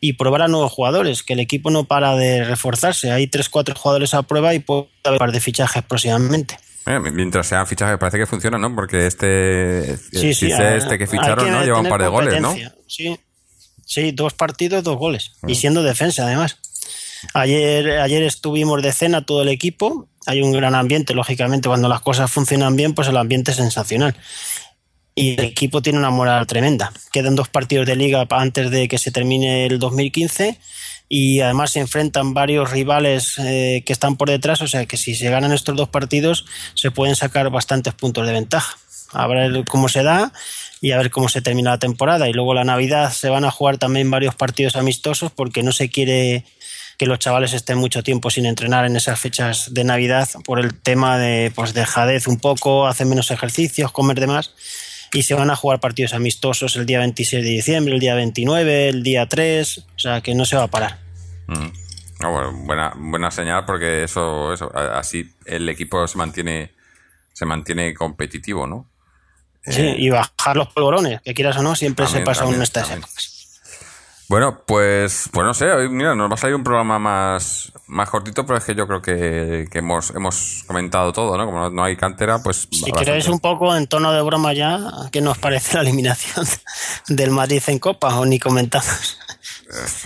y 0.05 0.15
probar 0.15 0.43
a 0.43 0.49
nuevos 0.49 0.73
jugadores, 0.73 1.23
que 1.23 1.35
el 1.35 1.39
equipo 1.39 1.71
no 1.71 1.85
para 1.85 2.17
de 2.17 2.43
reforzarse. 2.43 3.13
Hay 3.13 3.29
tres, 3.29 3.49
cuatro 3.49 3.77
jugadores 3.77 4.15
a 4.15 4.25
prueba 4.25 4.53
y 4.53 4.59
puede 4.59 4.89
haber 5.05 5.13
un 5.15 5.19
par 5.19 5.31
de 5.31 5.39
fichajes 5.39 5.85
próximamente. 5.85 6.59
Eh, 6.87 6.99
mientras 6.99 7.47
sean 7.47 7.69
fichajes, 7.69 7.99
parece 7.99 8.19
que 8.19 8.27
funciona, 8.27 8.59
¿no? 8.59 8.75
Porque 8.75 9.07
este, 9.07 9.97
Sí, 9.97 10.51
este 10.51 10.99
que 10.99 11.07
ficharon, 11.07 11.49
¿no? 11.49 11.63
Lleva 11.63 11.79
un 11.79 11.89
par 11.89 12.03
de 12.03 12.09
goles, 12.09 12.43
¿no? 12.43 12.53
Sí, 12.89 13.17
sí, 13.87 14.11
dos 14.11 14.35
partidos, 14.35 14.83
dos 14.83 14.99
goles. 14.99 15.35
Y 15.47 15.55
siendo 15.55 15.85
defensa, 15.85 16.25
además. 16.25 16.59
Ayer, 17.33 18.01
ayer 18.01 18.25
estuvimos 18.25 18.83
de 18.83 18.93
cena 18.93 19.25
todo 19.25 19.43
el 19.43 19.49
equipo. 19.51 20.09
Hay 20.27 20.43
un 20.43 20.51
gran 20.51 20.75
ambiente, 20.75 21.15
lógicamente, 21.15 21.69
cuando 21.69 21.89
las 21.89 22.01
cosas 22.01 22.29
funcionan 22.29 22.75
bien, 22.75 22.93
pues 22.95 23.07
el 23.07 23.17
ambiente 23.17 23.53
es 23.53 23.59
sensacional. 23.59 24.17
Y 25.15 25.35
el 25.35 25.41
equipo 25.41 25.83
tiene 25.83 25.99
una 25.99 26.11
moral 26.11 26.47
tremenda. 26.47 26.93
Quedan 27.13 27.35
dos 27.35 27.49
partidos 27.49 27.87
de 27.87 27.97
liga 27.97 28.27
antes 28.31 28.71
de 28.71 28.89
que 28.89 28.99
se 28.99 29.11
termine 29.11 29.67
el 29.67 29.79
2015 29.79 30.59
y 31.09 31.41
además 31.41 31.73
se 31.73 31.81
enfrentan 31.81 32.33
varios 32.33 32.71
rivales 32.71 33.35
eh, 33.39 33.83
que 33.85 33.93
están 33.93 34.17
por 34.17 34.31
detrás, 34.31 34.63
o 34.63 34.67
sea 34.67 34.87
que 34.87 34.97
si 34.97 35.15
se 35.15 35.29
ganan 35.29 35.53
estos 35.53 35.77
dos 35.77 35.91
partidos 35.91 36.47
se 36.75 36.91
pueden 36.91 37.17
sacar 37.17 37.51
bastantes 37.51 37.93
puntos 37.93 38.27
de 38.27 38.33
ventaja. 38.33 38.79
A 39.13 39.27
ver 39.27 39.65
cómo 39.69 39.91
se 39.91 40.03
da 40.03 40.33
y 40.81 40.93
a 40.93 40.97
ver 40.97 41.11
cómo 41.11 41.29
se 41.29 41.43
termina 41.43 41.73
la 41.73 41.79
temporada. 41.79 42.31
Y 42.31 42.33
luego 42.33 42.55
la 42.55 42.65
Navidad 42.65 43.13
se 43.13 43.29
van 43.29 43.45
a 43.45 43.51
jugar 43.51 43.77
también 43.77 44.11
varios 44.11 44.35
partidos 44.35 44.75
amistosos 44.75 45.31
porque 45.31 45.63
no 45.63 45.73
se 45.73 45.91
quiere 45.91 46.47
que 46.97 47.05
los 47.05 47.19
chavales 47.19 47.53
estén 47.53 47.77
mucho 47.77 48.03
tiempo 48.03 48.31
sin 48.31 48.47
entrenar 48.47 48.87
en 48.87 48.97
esas 48.97 49.21
fechas 49.21 49.75
de 49.75 49.85
Navidad 49.85 50.31
por 50.47 50.59
el 50.61 50.81
tema 50.81 51.19
de 51.19 51.53
pues 51.55 51.75
dejadez 51.75 52.27
un 52.27 52.41
poco, 52.41 52.87
hacen 52.87 53.11
menos 53.11 53.31
ejercicios, 53.31 53.93
comer 53.93 54.19
de 54.19 54.29
más 54.29 54.55
y 55.13 55.23
se 55.23 55.35
van 55.35 55.51
a 55.51 55.57
jugar 55.57 55.81
partidos 55.81 56.15
amistosos 56.15 56.77
el 56.77 56.87
día 56.87 56.99
26 57.01 57.45
de 57.45 57.51
diciembre, 57.51 57.95
el 57.95 58.01
día 58.01 58.15
29, 58.15 58.89
el 58.89 59.03
día 59.03 59.27
3, 59.27 59.79
o 59.79 59.99
sea 59.99 60.21
que 60.21 60.35
no 60.35 60.45
se 60.45 60.57
va 60.57 60.65
a 60.65 60.69
parar. 60.69 60.99
Mm. 61.47 61.67
Ah, 62.21 62.29
bueno, 62.29 62.53
buena, 62.65 62.93
buena 62.97 63.31
señal 63.31 63.65
porque 63.67 64.05
eso, 64.05 64.53
eso, 64.53 64.73
así 64.75 65.31
el 65.45 65.69
equipo 65.69 66.07
se 66.07 66.17
mantiene, 66.17 66.73
se 67.33 67.45
mantiene 67.45 67.95
competitivo, 67.95 68.67
¿no? 68.67 68.89
Sí, 69.65 69.83
Eh, 69.83 69.97
y 69.99 70.11
bajar 70.11 70.57
los 70.57 70.69
polvorones, 70.69 71.21
que 71.23 71.35
quieras 71.35 71.57
o 71.57 71.63
no, 71.63 71.77
siempre 71.77 72.05
también, 72.05 72.23
se 72.23 72.27
pasa 72.27 72.41
también, 72.41 72.61
en 72.61 72.63
estas 72.63 72.91
épocas. 72.91 73.32
Bueno, 74.33 74.63
pues, 74.67 75.29
pues 75.31 75.45
no 75.45 75.53
sé, 75.53 75.71
hoy, 75.71 75.91
mira, 75.91 76.15
nos 76.15 76.31
va 76.31 76.37
a 76.37 76.39
salir 76.39 76.57
un 76.57 76.65
programa 76.65 76.99
más, 76.99 77.71
más 77.87 78.09
cortito, 78.09 78.47
pero 78.47 78.57
es 78.57 78.65
que 78.65 78.75
yo 78.75 78.87
creo 78.87 79.03
que, 79.03 79.69
que 79.71 79.81
hemos, 79.81 80.09
hemos 80.09 80.65
comentado 80.67 81.13
todo, 81.13 81.37
¿no? 81.37 81.45
Como 81.45 81.59
no, 81.59 81.69
no 81.69 81.85
hay 81.85 81.97
cantera, 81.97 82.43
pues... 82.43 82.67
Si 82.71 82.91
queréis 82.93 83.29
un 83.29 83.41
poco 83.41 83.77
en 83.77 83.87
tono 83.89 84.11
de 84.11 84.23
broma 84.23 84.55
ya, 84.55 84.81
¿qué 85.13 85.21
nos 85.21 85.37
parece 85.37 85.75
la 85.75 85.83
eliminación 85.83 86.47
del 87.09 87.31
Madrid 87.31 87.63
en 87.67 87.79
Copa? 87.79 88.19
O 88.21 88.25
ni 88.25 88.39
comentamos. 88.39 89.19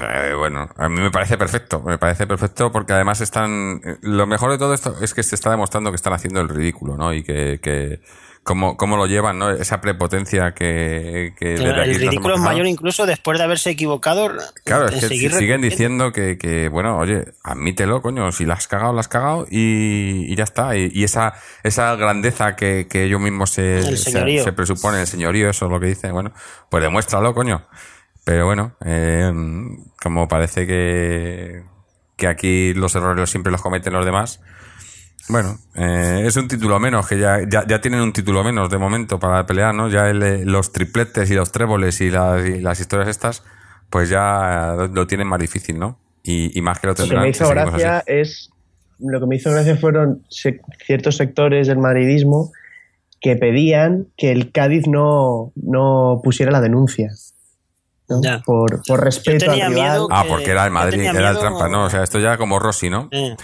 Eh, 0.03 0.35
bueno, 0.37 0.71
a 0.77 0.89
mí 0.89 1.01
me 1.01 1.13
parece 1.13 1.39
perfecto, 1.39 1.81
me 1.83 1.97
parece 1.97 2.27
perfecto 2.27 2.73
porque 2.73 2.95
además 2.95 3.21
están... 3.21 3.81
eh, 3.85 3.99
Lo 4.01 4.27
mejor 4.27 4.51
de 4.51 4.59
todo 4.59 4.75
esto 4.75 4.97
es 5.01 5.15
que 5.15 5.23
se 5.23 5.37
está 5.37 5.53
demostrando 5.53 5.93
que 5.93 5.97
están 5.97 6.15
haciendo 6.15 6.41
el 6.41 6.49
ridículo, 6.49 6.97
¿no? 6.97 7.15
Y 7.15 7.23
que... 7.23 7.61
que 7.63 8.01
cómo, 8.47 8.77
cómo 8.77 8.97
lo 8.97 9.07
llevan, 9.07 9.39
¿no? 9.39 9.51
Esa 9.51 9.81
prepotencia 9.81 10.53
que... 10.55 11.35
que 11.37 11.49
desde 11.51 11.83
el 11.83 11.95
ridículo 11.97 12.37
es 12.37 12.41
mayor 12.41 12.67
incluso 12.67 13.05
después 13.05 13.37
de 13.39 13.45
haberse 13.45 13.71
equivocado. 13.71 14.31
Claro, 14.65 14.87
es 14.87 15.01
que 15.01 15.09
si- 15.09 15.29
siguen 15.31 15.61
diciendo 15.61 16.13
que, 16.13 16.39
que, 16.39 16.69
bueno, 16.69 16.97
oye, 16.97 17.25
admítelo, 17.43 18.01
coño, 18.01 18.31
si 18.31 18.45
la 18.47 18.55
has 18.55 18.69
cagado, 18.69 18.93
la 18.93 19.01
has 19.01 19.09
cagado 19.09 19.47
y, 19.51 20.33
y 20.33 20.37
ya 20.37 20.45
está. 20.45 20.77
Y, 20.77 20.91
y 20.95 21.03
esa, 21.05 21.35
esa 21.65 21.95
grandeza 21.97 22.55
que, 22.55 22.87
que 22.89 23.03
ellos 23.03 23.21
mismos 23.21 23.51
se, 23.51 23.81
El 23.81 23.99
se, 23.99 24.13
se 24.43 24.53
presuponen, 24.53 25.01
el 25.01 25.07
señorío, 25.09 25.51
eso 25.51 25.67
es 25.67 25.73
lo 25.73 25.81
que 25.81 25.87
dicen, 25.89 26.13
bueno, 26.13 26.33
pues 26.71 26.83
demuéstralo, 26.83 27.35
coño. 27.35 27.67
Pero 28.25 28.47
bueno, 28.47 28.77
eh, 28.85 29.33
como 30.01 30.29
parece 30.29 30.67
que, 30.67 31.63
que 32.17 32.29
aquí 32.29 32.75
los 32.75 32.95
errores 32.95 33.29
siempre 33.29 33.51
los 33.53 33.61
cometen 33.61 33.93
los 33.93 34.05
demás, 34.05 34.41
bueno, 35.29 35.59
eh, 35.75 36.23
es 36.25 36.37
un 36.37 36.47
título 36.49 36.79
menos, 36.79 37.07
que 37.09 37.19
ya, 37.19 37.39
ya, 37.49 37.67
ya 37.67 37.81
tienen 37.81 38.01
un 38.01 38.13
título 38.13 38.45
menos 38.45 38.71
de 38.71 38.79
momento 38.79 39.19
para 39.19 39.45
pelear, 39.47 39.75
¿no? 39.75 39.89
Ya 39.89 40.09
el, 40.09 40.23
eh, 40.23 40.45
los 40.45 40.73
tripletes 40.73 41.31
y 41.31 41.35
los 41.35 41.51
tréboles 41.53 42.01
y 42.01 42.11
las, 42.11 42.47
y 42.47 42.61
las 42.61 42.79
historias 42.81 43.09
estas, 43.09 43.43
pues 43.91 44.09
ya 44.09 44.75
lo, 44.93 45.07
tienen 45.07 45.27
más 45.27 45.41
difícil, 45.41 45.79
¿no? 45.79 45.99
Y, 46.23 46.57
y 46.57 46.63
más 46.63 46.79
que 46.79 46.87
lo 46.87 46.93
Lo 46.93 46.97
que 46.97 47.03
tendrán. 47.03 47.23
me 47.25 47.29
hizo 47.31 47.49
gracia 47.49 47.99
así. 47.99 48.05
es. 48.13 48.51
Lo 48.99 49.21
que 49.21 49.27
me 49.27 49.37
hizo 49.37 49.51
gracia 49.51 49.77
fueron 49.77 50.25
se- 50.29 50.61
ciertos 50.87 51.17
sectores 51.17 51.67
del 51.69 51.79
madridismo 51.79 52.53
que 53.21 53.37
pedían 53.37 54.07
que 54.17 54.33
el 54.33 54.53
Cádiz 54.53 54.87
no, 54.87 55.53
no 55.57 56.21
pusiera 56.25 56.51
la 56.53 56.61
denuncia. 56.61 57.11
¿no? 58.09 58.21
Ya. 58.23 58.41
Por, 58.47 58.83
por 58.87 59.03
respeto 59.05 59.51
al 59.51 59.61
rival. 59.69 60.07
Ah, 60.11 60.23
que- 60.23 60.29
porque 60.31 60.51
era 60.53 60.65
el 60.65 60.71
Madrid, 60.71 61.01
era 61.05 61.31
el 61.31 61.39
trampa, 61.39 61.69
¿no? 61.69 61.85
O 61.87 61.91
sea, 61.91 62.03
esto 62.05 62.19
ya 62.21 62.37
como 62.39 62.59
Rossi, 62.61 62.89
¿no? 62.89 63.09
Eh, 63.11 63.37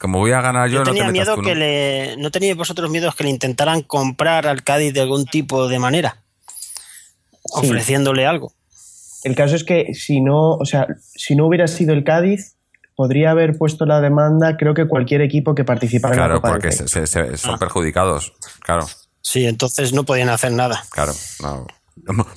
Como 0.00 0.18
voy 0.18 0.32
a 0.32 0.40
ganar 0.40 0.68
yo, 0.68 0.74
Yo 0.74 0.78
no 0.80 0.84
te 0.86 0.90
tenía 0.92 1.04
metas 1.04 1.12
miedo 1.12 1.34
tú, 1.36 1.42
¿no? 1.42 1.48
que 1.48 1.54
le. 1.54 2.16
¿No 2.16 2.30
teníais 2.30 2.56
vosotros 2.56 2.90
miedos 2.90 3.14
que 3.14 3.24
le 3.24 3.30
intentaran 3.30 3.82
comprar 3.82 4.46
al 4.46 4.62
Cádiz 4.64 4.94
de 4.94 5.02
algún 5.02 5.26
tipo 5.26 5.68
de 5.68 5.78
manera? 5.78 6.16
Ofreciéndole 7.42 8.26
algo. 8.26 8.52
El 9.24 9.34
caso 9.34 9.56
es 9.56 9.64
que 9.64 9.92
si 9.94 10.20
no, 10.20 10.52
o 10.54 10.64
sea, 10.64 10.86
si 11.14 11.36
no 11.36 11.46
hubiera 11.46 11.66
sido 11.66 11.92
el 11.92 12.04
Cádiz, 12.04 12.56
podría 12.94 13.30
haber 13.30 13.56
puesto 13.58 13.84
la 13.86 14.00
demanda, 14.00 14.56
creo 14.56 14.72
que 14.74 14.86
cualquier 14.88 15.20
equipo 15.20 15.54
que 15.54 15.64
participara 15.64 16.14
en 16.14 16.20
la 16.20 16.26
Claro, 16.26 16.40
Copa 16.40 16.48
del 16.52 16.60
porque 16.60 16.72
se- 16.72 16.88
se- 16.88 17.06
se- 17.06 17.36
son 17.36 17.54
Ah. 17.54 17.58
perjudicados, 17.58 18.32
claro. 18.60 18.86
Sí, 19.22 19.44
entonces 19.46 19.92
no 19.92 20.04
podían 20.04 20.30
hacer 20.30 20.52
nada. 20.52 20.82
Claro, 20.90 21.12
no. 21.42 21.66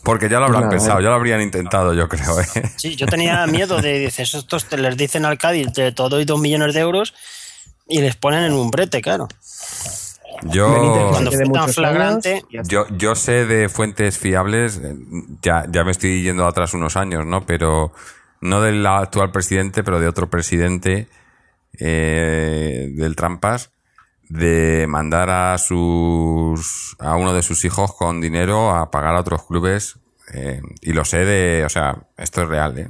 Porque 0.04 0.28
ya 0.28 0.40
lo 0.40 0.46
habrán 0.46 0.70
pensado, 0.70 1.00
eh. 1.00 1.04
ya 1.04 1.10
lo 1.10 1.16
habrían 1.16 1.42
intentado, 1.42 1.94
yo 1.94 2.10
creo. 2.10 2.42
¿eh? 2.42 2.46
Sí, 2.76 2.98
yo 2.98 3.06
tenía 3.08 3.48
miedo 3.48 3.82
de, 3.82 4.00
dices, 4.00 4.34
estos 4.34 4.66
te 4.66 4.78
les 4.78 4.98
dicen 4.98 5.24
al 5.24 5.38
Cádiz, 5.38 5.72
te 5.72 5.94
todo 5.94 6.20
y 6.20 6.26
dos 6.26 6.40
millones 6.42 6.74
de 6.74 6.82
euros 6.82 7.14
y 7.88 8.00
les 8.02 8.16
ponen 8.16 8.44
en 8.46 8.54
un 8.54 8.70
brete, 8.72 9.02
claro. 9.02 9.28
Yo, 10.44 11.10
Cuando 11.12 11.32
fue 11.32 11.46
tan 11.46 11.70
flagrante- 11.70 12.44
yo, 12.64 12.86
yo 12.98 13.16
sé 13.16 13.46
de 13.46 13.70
fuentes 13.70 14.18
fiables, 14.18 14.78
eh, 14.84 14.96
ya, 15.42 15.66
ya 15.70 15.84
me 15.84 15.92
estoy 15.92 16.22
yendo 16.24 16.46
atrás 16.46 16.74
unos 16.74 16.98
años, 16.98 17.26
¿no? 17.26 17.46
Pero 17.46 17.94
no 18.42 18.62
del 18.62 18.86
actual 18.86 19.32
presidente, 19.32 19.84
pero 19.84 20.00
de 20.00 20.08
otro 20.08 20.30
presidente 20.30 21.08
eh, 21.80 22.90
del 22.94 23.16
Trampas, 23.16 23.72
de 24.30 24.86
mandar 24.88 25.30
a 25.30 25.58
sus 25.58 26.96
a 27.00 27.16
uno 27.16 27.34
de 27.34 27.42
sus 27.42 27.64
hijos 27.66 27.94
con 27.96 28.22
dinero 28.22 28.76
a 28.76 28.92
pagar 28.92 29.16
a 29.16 29.22
otros 29.22 29.44
clubes 29.46 29.98
eh, 30.34 30.62
y 30.82 30.94
lo 30.94 31.04
sé 31.06 31.20
de, 31.26 31.64
o 31.66 31.70
sea, 31.70 31.98
esto 32.18 32.42
es 32.44 32.48
real, 32.48 32.78
¿eh? 32.80 32.90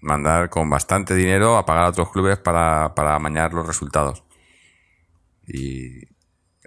Mandar 0.00 0.50
con 0.50 0.68
bastante 0.68 1.14
dinero 1.14 1.56
a 1.56 1.64
pagar 1.64 1.84
a 1.84 1.88
otros 1.90 2.10
clubes 2.10 2.38
para, 2.38 2.94
para 2.94 3.14
amañar 3.14 3.54
los 3.54 3.66
resultados. 3.66 4.23
Y 5.46 6.00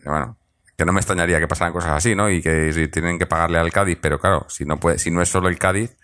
bueno, 0.05 0.37
que 0.77 0.85
no 0.85 0.93
me 0.93 0.99
extrañaría 0.99 1.39
que 1.39 1.47
pasaran 1.47 1.73
cosas 1.73 1.91
así, 1.91 2.15
¿no? 2.15 2.29
Y 2.29 2.41
que 2.41 2.71
si 2.73 2.87
tienen 2.87 3.17
que 3.17 3.25
pagarle 3.25 3.57
al 3.59 3.71
Cádiz, 3.71 3.97
pero 4.01 4.19
claro, 4.19 4.45
si 4.49 4.65
no 4.65 4.79
puede, 4.79 4.99
si 4.99 5.09
no 5.11 5.21
es 5.21 5.29
solo 5.29 5.49
el 5.49 5.57
Cádiz, 5.57 5.97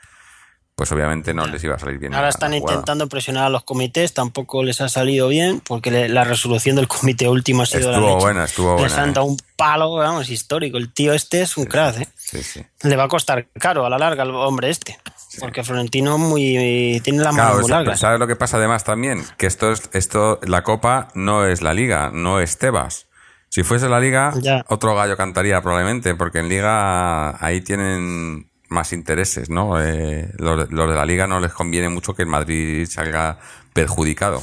pues 0.75 0.91
obviamente 0.91 1.35
no 1.35 1.45
les 1.45 1.63
iba 1.63 1.75
a 1.75 1.79
salir 1.79 1.99
bien. 1.99 2.15
Ahora 2.15 2.23
la- 2.23 2.29
están 2.29 2.49
la 2.49 2.57
intentando 2.57 3.07
presionar 3.07 3.43
a 3.45 3.49
los 3.49 3.63
comités, 3.63 4.15
tampoco 4.15 4.63
les 4.63 4.81
ha 4.81 4.89
salido 4.89 5.27
bien, 5.27 5.59
porque 5.59 5.91
le- 5.91 6.09
la 6.09 6.23
resolución 6.23 6.75
del 6.75 6.87
comité 6.87 7.29
último 7.29 7.61
ha 7.61 7.65
sido 7.67 7.91
la 7.91 7.97
Estuvo 7.97 8.07
leche. 8.09 8.19
buena, 8.25 8.43
estuvo 8.45 8.71
Les 8.81 8.81
buena. 8.91 9.03
han 9.03 9.09
¿eh? 9.09 9.13
dado 9.13 9.27
un 9.27 9.37
palo, 9.55 9.93
vamos, 9.93 10.31
histórico. 10.31 10.79
El 10.79 10.91
tío 10.91 11.13
este 11.13 11.43
es 11.43 11.55
un 11.57 11.65
crack, 11.65 11.97
¿eh? 12.01 12.07
Sí, 12.17 12.41
sí. 12.41 12.65
Le 12.81 12.95
va 12.95 13.03
a 13.03 13.07
costar 13.07 13.45
caro 13.59 13.85
a 13.85 13.89
la 13.91 13.99
larga 13.99 14.23
al 14.23 14.31
hombre 14.33 14.71
este. 14.71 14.97
Porque 15.39 15.63
Florentino 15.63 16.17
muy 16.17 16.99
tiene 17.03 17.23
las 17.23 17.33
manos 17.33 17.65
Claro, 17.67 17.85
muy. 17.85 17.97
¿sabes 17.97 18.19
lo 18.19 18.27
que 18.27 18.35
pasa 18.35 18.57
además 18.57 18.83
también? 18.83 19.23
Que 19.37 19.47
esto 19.47 19.71
es, 19.71 19.89
esto, 19.93 20.39
la 20.43 20.63
Copa 20.63 21.07
no 21.15 21.45
es 21.45 21.61
la 21.61 21.73
Liga, 21.73 22.11
no 22.13 22.39
es 22.39 22.57
Tebas. 22.57 23.07
Si 23.49 23.63
fuese 23.63 23.87
la 23.89 23.99
Liga, 23.99 24.33
Ya. 24.41 24.65
otro 24.67 24.95
gallo 24.95 25.15
cantaría 25.17 25.61
probablemente, 25.61 26.15
porque 26.15 26.39
en 26.39 26.49
Liga 26.49 27.43
ahí 27.45 27.61
tienen 27.61 28.49
más 28.69 28.93
intereses, 28.93 29.49
¿no? 29.49 29.79
Eh, 29.81 30.29
los, 30.39 30.67
de- 30.67 30.75
los 30.75 30.89
de 30.89 30.95
la 30.95 31.05
Liga 31.05 31.27
no 31.27 31.39
les 31.39 31.53
conviene 31.53 31.89
mucho 31.89 32.15
que 32.15 32.23
el 32.23 32.29
Madrid 32.29 32.87
salga 32.89 33.37
perjudicado. 33.73 34.41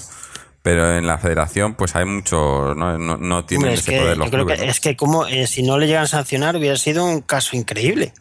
Pero 0.63 0.95
en 0.95 1.07
la 1.07 1.17
Federación, 1.19 1.75
pues 1.75 1.97
hay 1.97 2.05
muchos, 2.05 2.77
no, 2.77 2.99
no, 2.99 3.17
no 3.17 3.45
tienen 3.47 3.69
Hombre, 3.69 3.81
ese 3.81 3.91
que, 3.93 3.99
poder 3.99 4.15
yo 4.15 4.19
los 4.21 4.29
creo 4.31 4.45
clubes, 4.45 4.61
que 4.61 4.67
¿no? 4.67 4.71
es 4.71 4.81
que 4.81 4.95
como 4.95 5.27
eh, 5.27 5.47
si 5.47 5.63
no 5.63 5.79
le 5.79 5.87
llegan 5.87 6.05
a 6.05 6.07
sancionar 6.07 6.55
hubiera 6.57 6.77
sido 6.77 7.05
un 7.05 7.23
caso 7.23 7.57
increíble. 7.57 8.13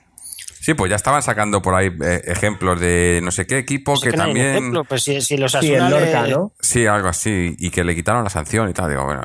Sí, 0.69 0.75
pues 0.75 0.89
ya 0.91 0.95
estaban 0.97 1.23
sacando 1.23 1.63
por 1.63 1.73
ahí 1.73 1.87
eh, 1.87 2.21
ejemplos 2.25 2.79
de 2.79 3.21
no 3.23 3.31
sé 3.31 3.47
qué 3.47 3.57
equipo 3.57 3.95
que 3.99 4.11
qué, 4.11 4.17
no 4.17 4.25
también... 4.25 4.47
ejemplo, 4.47 4.83
pues 4.83 5.01
si, 5.01 5.19
si 5.21 5.35
los 5.35 5.51
Sí, 5.53 5.73
el 5.73 5.83
le- 5.85 5.89
Lorca, 5.89 6.27
¿no? 6.27 6.51
Sí, 6.61 6.85
algo 6.85 7.07
así, 7.07 7.55
y 7.57 7.71
que 7.71 7.83
le 7.83 7.95
quitaron 7.95 8.23
la 8.23 8.29
sanción 8.29 8.69
y 8.69 8.73
tal. 8.73 8.89
Digo, 8.91 9.03
bueno, 9.05 9.21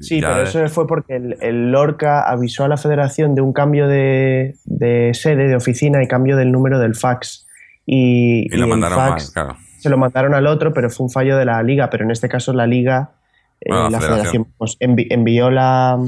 Sí, 0.00 0.20
ya- 0.22 0.28
pero 0.30 0.42
eso 0.42 0.66
fue 0.68 0.86
porque 0.86 1.16
el, 1.16 1.36
el 1.42 1.70
Lorca 1.70 2.22
avisó 2.22 2.64
a 2.64 2.68
la 2.68 2.78
federación 2.78 3.34
de 3.34 3.42
un 3.42 3.52
cambio 3.52 3.88
de, 3.88 4.54
de 4.64 5.10
sede, 5.12 5.48
de 5.48 5.56
oficina 5.56 6.02
y 6.02 6.08
cambio 6.08 6.36
del 6.36 6.50
número 6.50 6.78
del 6.78 6.94
fax. 6.94 7.46
Y, 7.84 8.46
y 8.54 8.56
lo 8.58 8.66
mandaron 8.66 8.98
fax 8.98 9.24
mal, 9.24 9.32
claro. 9.32 9.58
se 9.78 9.90
lo 9.90 9.98
mandaron 9.98 10.34
al 10.34 10.46
otro, 10.46 10.72
pero 10.72 10.88
fue 10.88 11.04
un 11.04 11.10
fallo 11.12 11.36
de 11.36 11.44
la 11.44 11.62
liga. 11.62 11.90
Pero 11.90 12.04
en 12.04 12.10
este 12.10 12.28
caso 12.30 12.52
la 12.54 12.66
liga, 12.66 13.10
eh, 13.60 13.66
Bueno, 13.68 13.84
la 13.84 13.90
la, 13.90 13.98
federación. 14.00 14.16
federación, 14.46 14.54
pues, 14.56 14.78
envi- 14.80 15.06
envió 15.10 15.50
la... 15.50 15.98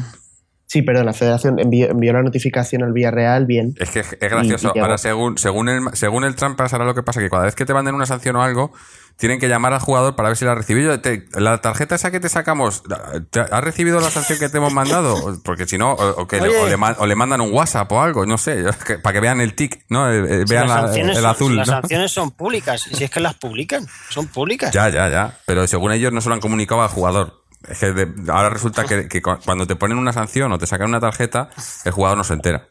Sí, 0.71 0.83
perdón, 0.83 1.07
la 1.07 1.15
federación 1.15 1.59
envió, 1.59 1.89
envió 1.91 2.13
la 2.13 2.23
notificación 2.23 2.83
al 2.83 2.93
Villarreal 2.93 3.47
bien. 3.47 3.75
Es 3.81 3.89
que 3.91 4.01
es 4.01 4.11
gracioso. 4.21 4.69
Y- 4.69 4.71
y 4.71 4.75
llegó. 4.75 4.85
ahora, 4.85 4.99
según, 4.99 5.39
según, 5.39 5.69
el, 5.71 5.81
según 5.95 6.25
el 6.25 6.35
Trampas, 6.37 6.75
ahora 6.75 6.85
lo 6.85 6.95
que 6.95 7.03
pasa 7.03 7.21
es 7.21 7.25
que 7.27 7.31
cada 7.31 7.45
vez 7.45 7.55
que 7.55 7.65
te 7.65 7.73
manden 7.73 7.95
una 7.95 8.05
sanción 8.05 8.37
o 8.37 8.43
algo, 8.43 8.71
tienen 9.17 9.41
que 9.41 9.49
llamar 9.49 9.73
al 9.73 9.81
jugador 9.81 10.15
para 10.15 10.29
ver 10.29 10.37
si 10.37 10.45
la 10.45 10.53
ha 10.53 10.55
recibido. 10.55 11.01
Te- 11.01 11.25
la 11.33 11.63
tarjeta 11.63 11.95
esa 11.95 12.11
que 12.11 12.21
te 12.21 12.29
sacamos, 12.29 12.83
¿te- 13.31 13.41
¿has 13.41 13.65
recibido 13.65 13.99
la 13.99 14.11
sanción 14.11 14.39
que 14.39 14.51
te 14.51 14.59
hemos 14.59 14.75
mandado? 14.75 15.41
Porque 15.43 15.67
si 15.67 15.79
no, 15.79 15.93
o, 15.95 16.23
o 16.23 16.29
que 16.29 16.39
le, 16.39 16.49
o 16.51 16.69
le 16.69 16.77
man- 16.77 16.97
o 16.99 17.07
le 17.07 17.15
mandan 17.17 17.41
un 17.41 17.51
WhatsApp 17.51 17.91
o 17.91 18.03
algo, 18.03 18.27
no 18.27 18.37
sé, 18.37 18.63
que- 18.87 18.99
para 18.99 19.15
que 19.15 19.21
vean 19.21 19.41
el 19.41 19.55
tic, 19.55 19.87
¿no? 19.89 20.13
Eh, 20.13 20.19
eh, 20.43 20.45
si 20.47 20.53
vean 20.53 20.69
las 20.69 20.77
la- 20.77 20.83
sanciones 20.89 21.17
el 21.17 21.23
son- 21.23 21.31
azul. 21.31 21.57
las 21.57 21.67
¿no? 21.67 21.73
sanciones 21.81 22.13
son 22.13 22.31
públicas. 22.33 22.83
Si 22.93 23.03
es 23.05 23.11
que 23.11 23.21
las 23.21 23.35
publican, 23.37 23.87
son 24.11 24.27
públicas. 24.29 24.71
Ya, 24.71 24.91
ya, 24.91 25.09
ya. 25.09 25.39
Pero 25.47 25.67
según 25.67 25.93
ellos 25.93 26.13
no 26.13 26.21
se 26.21 26.29
lo 26.29 26.35
han 26.35 26.41
comunicado 26.43 26.83
al 26.83 26.89
jugador. 26.89 27.43
Es 27.71 27.79
que 27.79 27.93
de- 27.93 28.33
ahora 28.33 28.51
resulta 28.51 28.85
que, 28.85 29.09
que 29.09 29.21
cu- 29.23 29.39
cuando 29.45 29.67
te 29.67 29.77
ponen 29.77 29.99
una 29.99 30.13
sanción 30.13 30.51
o 30.53 30.59
te 30.59 30.67
sacan 30.67 30.89
una 30.89 31.01
tarjeta, 31.01 31.51
el 31.85 31.93
jugador 31.93 32.17
no 32.19 32.25
se 32.25 32.35
entera. 32.35 32.69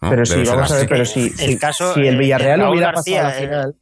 ¿no? 0.00 0.10
Pero 0.10 0.24
sí, 0.26 0.32
Debe 0.34 0.46
ser 0.46 0.54
vamos 0.56 0.72
a 0.72 0.76
ver, 0.76 0.88
pero 0.88 1.04
si, 1.04 1.20
El 1.26 1.32
si- 1.36 1.58
caso, 1.58 1.94
si 1.94 2.00
el 2.00 2.14
eh, 2.14 2.18
Villarreal 2.18 2.60
Raúl 2.60 2.72
hubiera 2.76 2.92
García, 2.92 3.22
pasado 3.22 3.36
a 3.38 3.40
la 3.40 3.46
final... 3.48 3.76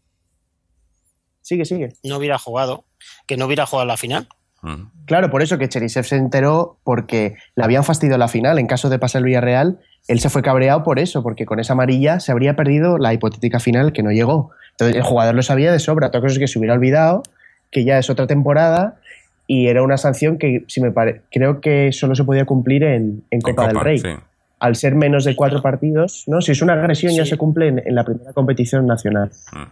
Sigue, 1.41 1.65
sigue. 1.65 1.93
No 2.05 2.19
hubiera 2.19 2.39
jugado, 2.39 2.85
que 3.27 3.37
no 3.37 3.47
hubiera 3.47 3.67
jugado 3.67 3.87
la 3.87 3.97
final. 3.97 4.29
Mm. 4.63 4.85
Claro, 5.07 5.31
por 5.31 5.43
eso 5.43 5.59
que 5.59 5.69
Cherisev 5.69 6.05
se 6.05 6.17
enteró 6.17 6.79
porque 6.85 7.35
le 7.57 7.65
habían 7.65 7.83
fastidiado 7.85 8.19
la 8.19 8.29
final. 8.29 8.59
En 8.61 8.67
caso 8.69 8.89
de 8.89 8.99
pasar 9.01 9.21
el 9.21 9.25
Villarreal, 9.27 9.81
él 10.07 10.21
se 10.21 10.31
fue 10.31 10.43
cabreado 10.43 10.85
por 10.85 11.01
eso, 11.01 11.23
porque 11.25 11.45
con 11.47 11.59
esa 11.59 11.73
amarilla 11.73 12.21
se 12.21 12.31
habría 12.31 12.55
perdido 12.55 12.97
la 12.99 13.13
hipotética 13.13 13.59
final 13.59 13.93
que 13.93 14.05
no 14.05 14.13
llegó. 14.13 14.53
Entonces 14.73 14.97
el 14.97 15.03
jugador 15.03 15.35
lo 15.35 15.43
sabía 15.43 15.73
de 15.73 15.81
sobra. 15.81 16.09
Otra 16.09 16.21
cosa 16.21 16.35
es 16.35 16.39
que 16.39 16.47
se 16.49 16.59
hubiera 16.59 16.75
olvidado 16.75 17.23
que 17.73 17.85
ya 17.85 17.99
es 17.99 18.09
otra 18.11 18.27
temporada 18.29 19.01
y 19.47 19.67
era 19.69 19.83
una 19.83 19.97
sanción 19.99 20.39
que 20.39 20.65
si 20.69 20.81
me 20.81 20.91
pare- 20.93 21.23
creo 21.31 21.61
que 21.61 21.93
solo 21.93 22.15
se 22.15 22.25
podía 22.25 22.45
cumplir 22.47 22.85
en, 22.85 23.25
en 23.31 23.41
Copa, 23.41 23.67
del 23.69 23.81
Rey. 23.81 23.99
sí. 23.99 24.09
Al 24.61 24.77
ser 24.77 24.95
menos 24.95 25.25
de 25.25 25.35
cuatro 25.35 25.61
partidos, 25.61 26.23
¿no? 26.29 26.41
Si 26.41 26.53
es 26.53 26.63
una 26.63 26.75
agresión 26.75 27.13
ya 27.15 27.27
se 27.27 27.37
cumple 27.37 27.67
en, 27.67 27.83
en 27.85 27.95
la 27.97 28.05
primera 28.05 28.33
competición 28.33 28.87
nacional. 28.87 29.33
Mm. 29.53 29.63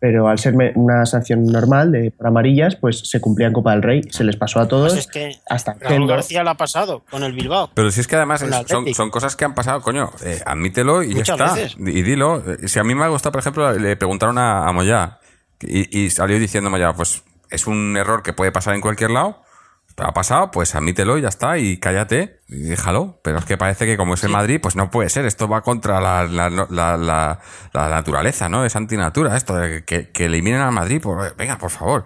Pero 0.00 0.28
al 0.28 0.38
ser 0.38 0.54
una 0.74 1.04
sanción 1.06 1.44
normal 1.44 1.92
de 1.92 2.10
por 2.10 2.26
amarillas, 2.26 2.74
pues 2.74 2.98
se 3.08 3.20
cumplía 3.20 3.46
en 3.46 3.52
Copa 3.52 3.72
del 3.72 3.82
Rey. 3.82 4.00
Se 4.10 4.24
les 4.24 4.34
pasó 4.34 4.58
a 4.58 4.66
todos 4.66 4.94
Pues 4.94 5.04
es 5.06 5.12
que 5.12 5.36
hasta 5.48 5.74
Raúl. 5.78 6.08
García 6.08 6.42
lo 6.42 6.50
ha 6.50 6.56
pasado 6.56 7.04
con 7.10 7.22
el 7.22 7.32
Bilbao. 7.32 7.70
Pero 7.74 7.90
si 7.92 8.00
es 8.00 8.08
que 8.08 8.16
además 8.16 8.42
es- 8.42 8.50
son, 8.66 8.92
son 8.94 9.10
cosas 9.10 9.36
que 9.36 9.44
han 9.44 9.54
pasado, 9.54 9.82
coño, 9.82 10.10
eh, 10.24 10.40
admítelo 10.44 11.02
y 11.04 11.14
Muchas 11.14 11.38
ya 11.38 11.44
está. 11.44 11.54
veces. 11.54 11.76
Y 11.78 12.02
dilo. 12.02 12.38
Eh, 12.50 12.66
Si 12.66 12.78
a 12.80 12.82
mí 12.82 12.94
me 12.94 13.04
ha 13.04 13.08
gustado, 13.08 13.30
por 13.32 13.40
ejemplo, 13.42 13.72
le 13.78 13.94
preguntaron 13.96 14.36
a, 14.38 14.66
a 14.66 14.72
Moyá 14.72 15.18
y, 15.60 15.96
y 16.06 16.10
salió 16.10 16.38
diciendo 16.40 16.70
Moyá, 16.70 16.92
pues 16.94 17.22
es 17.50 17.66
un 17.66 17.96
error 17.96 18.22
que 18.22 18.32
puede 18.32 18.52
pasar 18.52 18.74
en 18.74 18.80
cualquier 18.80 19.10
lado. 19.10 19.42
Pero 19.96 20.08
ha 20.08 20.14
pasado, 20.14 20.50
pues 20.52 20.74
admítelo 20.76 21.18
y 21.18 21.22
ya 21.22 21.28
está, 21.28 21.58
y 21.58 21.78
cállate, 21.78 22.40
y 22.48 22.62
déjalo. 22.62 23.20
Pero 23.22 23.38
es 23.38 23.44
que 23.44 23.58
parece 23.58 23.86
que 23.86 23.96
como 23.96 24.14
es 24.14 24.22
el 24.24 24.30
Madrid, 24.30 24.60
pues 24.62 24.76
no 24.76 24.88
puede 24.90 25.08
ser. 25.10 25.26
Esto 25.26 25.48
va 25.48 25.62
contra 25.62 26.00
la, 26.00 26.24
la, 26.24 26.48
la, 26.48 26.96
la- 26.96 27.40
la 27.72 27.88
naturaleza, 27.88 28.48
¿no? 28.48 28.64
Es 28.64 28.76
antinatura 28.76 29.36
esto, 29.36 29.56
de 29.56 29.84
que, 29.84 30.10
que 30.10 30.26
eliminen 30.26 30.60
al 30.60 30.72
Madrid. 30.72 31.02
Por, 31.02 31.34
venga, 31.36 31.58
por 31.58 31.70
favor. 31.70 32.04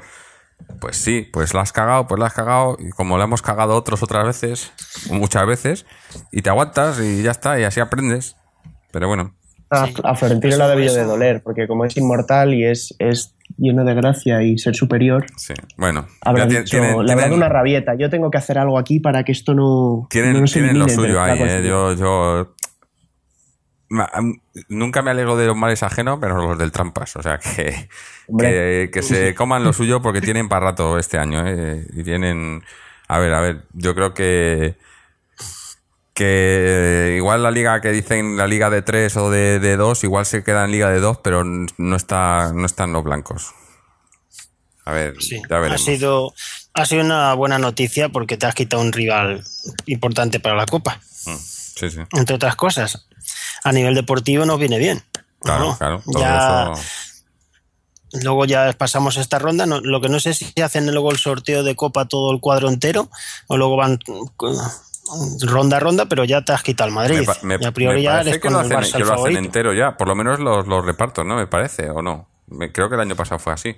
Pues 0.81 0.97
sí, 0.97 1.29
pues 1.31 1.53
la 1.53 1.61
has 1.61 1.73
cagado, 1.73 2.07
pues 2.07 2.19
la 2.19 2.27
has 2.27 2.33
cagado, 2.33 2.77
y 2.81 2.89
como 2.91 3.19
la 3.19 3.25
hemos 3.25 3.43
cagado 3.43 3.75
otros 3.77 4.03
otras 4.03 4.25
veces, 4.25 4.73
muchas 5.11 5.47
veces, 5.47 5.85
y 6.33 6.41
te 6.41 6.49
aguantas 6.49 6.99
y 7.01 7.23
ya 7.23 7.33
está, 7.33 7.61
y 7.61 7.65
así 7.65 7.81
aprendes. 7.81 8.37
Pero 8.93 9.09
bueno, 9.09 9.35
A, 9.71 9.89
a 10.05 10.15
Florentino 10.15 10.57
le 10.57 10.63
ha 10.65 10.69
debido 10.69 10.95
de 10.95 11.05
doler, 11.05 11.43
porque 11.43 11.67
como 11.67 11.85
es 11.85 11.97
inmortal 11.97 12.55
y 12.55 12.65
es, 12.65 12.95
es 12.99 13.34
lleno 13.57 13.85
de 13.85 13.95
gracia 13.95 14.43
y 14.43 14.59
ser 14.59 14.75
superior, 14.75 15.27
sí. 15.37 15.55
Bueno, 15.77 16.07
habrá 16.21 16.47
dicho, 16.47 16.65
tienen, 16.65 17.05
le 17.05 17.13
habrá 17.13 17.25
dado 17.27 17.37
una 17.37 17.49
rabieta. 17.49 17.95
Yo 17.97 18.11
tengo 18.11 18.31
que 18.31 18.39
hacer 18.39 18.59
algo 18.59 18.79
aquí 18.79 19.01
para 19.01 19.23
que 19.25 19.33
esto 19.33 19.55
no, 19.55 20.07
tienen- 20.11 20.33
no 20.35 20.41
nos 20.41 20.53
tienen 20.53 20.79
lo 20.79 20.85
elimine 20.87 21.07
suyo 21.07 21.23
ahí, 21.23 21.39
¿eh? 21.41 21.47
este. 21.57 21.69
Yo, 21.69 21.95
yo 21.95 22.55
nunca 24.69 25.03
me 25.03 25.11
alegro 25.11 25.37
de 25.37 25.47
los 25.47 25.57
males 25.57 25.83
ajenos, 25.83 26.19
pero 26.21 26.41
los 26.49 26.59
del 26.59 26.73
trampas. 26.73 27.17
O 27.17 27.23
sea, 27.23 27.39
que, 28.39 28.91
que 28.93 29.03
se 29.03 29.35
coman 29.35 29.63
lo 29.65 29.73
suyo 29.73 30.03
porque 30.03 30.21
tienen 30.21 30.49
para 30.49 30.67
rato 30.67 30.99
este 30.99 31.19
año, 31.19 31.47
¿eh? 31.47 31.87
Y 31.93 32.03
tienen... 32.03 32.63
A 33.07 33.19
ver, 33.19 33.35
a 33.35 33.41
ver, 33.41 33.65
yo 33.75 33.95
creo 33.95 34.15
que 34.15 34.77
que 36.15 37.15
igual 37.17 37.43
la 37.43 37.51
liga 37.51 37.81
que 37.81 37.91
dicen 37.91 38.37
la 38.37 38.47
liga 38.47 38.71
de 38.71 38.83
tres 38.83 39.17
o 39.17 39.31
de, 39.31 39.59
de 39.59 39.77
dos, 39.77 40.05
igual 40.05 40.25
se 40.27 40.45
queda 40.45 40.65
en 40.65 40.71
liga 40.71 40.89
de 40.91 41.01
dos, 41.01 41.19
pero 41.19 41.41
n- 41.43 41.67
no 41.77 41.97
está 41.97 42.53
no 42.55 42.65
están 42.67 42.93
los 42.93 43.03
blancos. 43.05 43.53
A 44.85 44.93
ver, 44.93 45.15
Sí, 45.21 45.41
ya 45.49 45.57
ha 45.57 45.61
veremos. 45.61 45.85
sido, 45.85 46.35
ha 46.75 46.85
sido 46.87 47.03
una 47.05 47.35
buena 47.35 47.59
noticia 47.59 48.11
porque 48.11 48.37
te 48.37 48.47
has 48.47 48.55
quitado 48.55 48.83
un 48.83 48.93
rival 48.93 49.43
importante 49.87 50.41
para 50.41 50.55
la 50.57 50.67
Copa, 50.67 51.01
Mm, 51.27 51.37
Sí, 51.37 51.91
sí. 51.91 52.01
entre 52.13 52.37
otras 52.37 52.55
cosas. 52.55 53.07
A 53.65 53.73
nivel 53.73 53.95
deportivo 53.95 54.45
nos 54.45 54.59
viene 54.59 54.79
bien. 54.79 55.03
Claro, 55.41 55.65
¿no? 55.71 55.79
claro. 55.79 56.03
Todo 56.11 56.21
Ya, 56.23 56.73
eso- 56.75 56.83
Luego 58.23 58.45
ya 58.45 58.73
pasamos 58.79 59.17
esta 59.17 59.39
ronda. 59.41 59.67
no- 59.67 59.81
lo 59.81 60.01
que 60.01 60.09
no 60.09 60.21
sé 60.21 60.35
si 60.35 60.53
hacen 60.63 60.87
luego 60.93 61.11
el 61.11 61.19
sorteo 61.19 61.65
de 61.65 61.75
Copa 61.75 62.05
todo 62.05 62.31
el 62.33 62.41
cuadro 62.41 62.69
entero 62.69 63.11
o 63.49 63.57
luego 63.57 63.77
van 63.77 63.99
ronda 65.43 65.77
a 65.77 65.81
ronda, 65.81 66.07
pero 66.07 66.25
ya 66.25 66.43
te 66.43 66.53
has 66.53 66.63
quitado 66.63 66.89
al 66.89 66.95
Madrid. 66.95 67.27
Me, 67.43 67.59
me- 67.59 67.65
y 67.65 67.67
a 67.67 67.73
priori 67.73 67.97
me 67.99 68.03
ya 68.03 68.11
parece 68.13 68.31
eres 68.31 68.41
que 68.43 68.49
con 68.49 68.53
lo 68.55 68.61
el 68.61 68.67
hacen, 68.67 68.79
Barça 68.79 68.97
que 68.97 69.03
el 69.03 69.09
lo 69.09 69.15
hacen 69.15 69.37
entero 69.37 69.73
ya. 69.75 69.97
Por 69.97 70.09
lo 70.09 70.15
menos 70.15 70.41
los, 70.41 70.67
los 70.67 70.85
repartos, 70.85 71.25
¿no? 71.27 71.37
Me 71.37 71.47
parece, 71.47 71.91
¿o 71.91 72.03
no? 72.03 72.29
Creo 72.73 72.89
que 72.89 72.95
el 72.95 73.01
año 73.01 73.17
pasado 73.17 73.39
fue 73.39 73.53
así. 73.53 73.77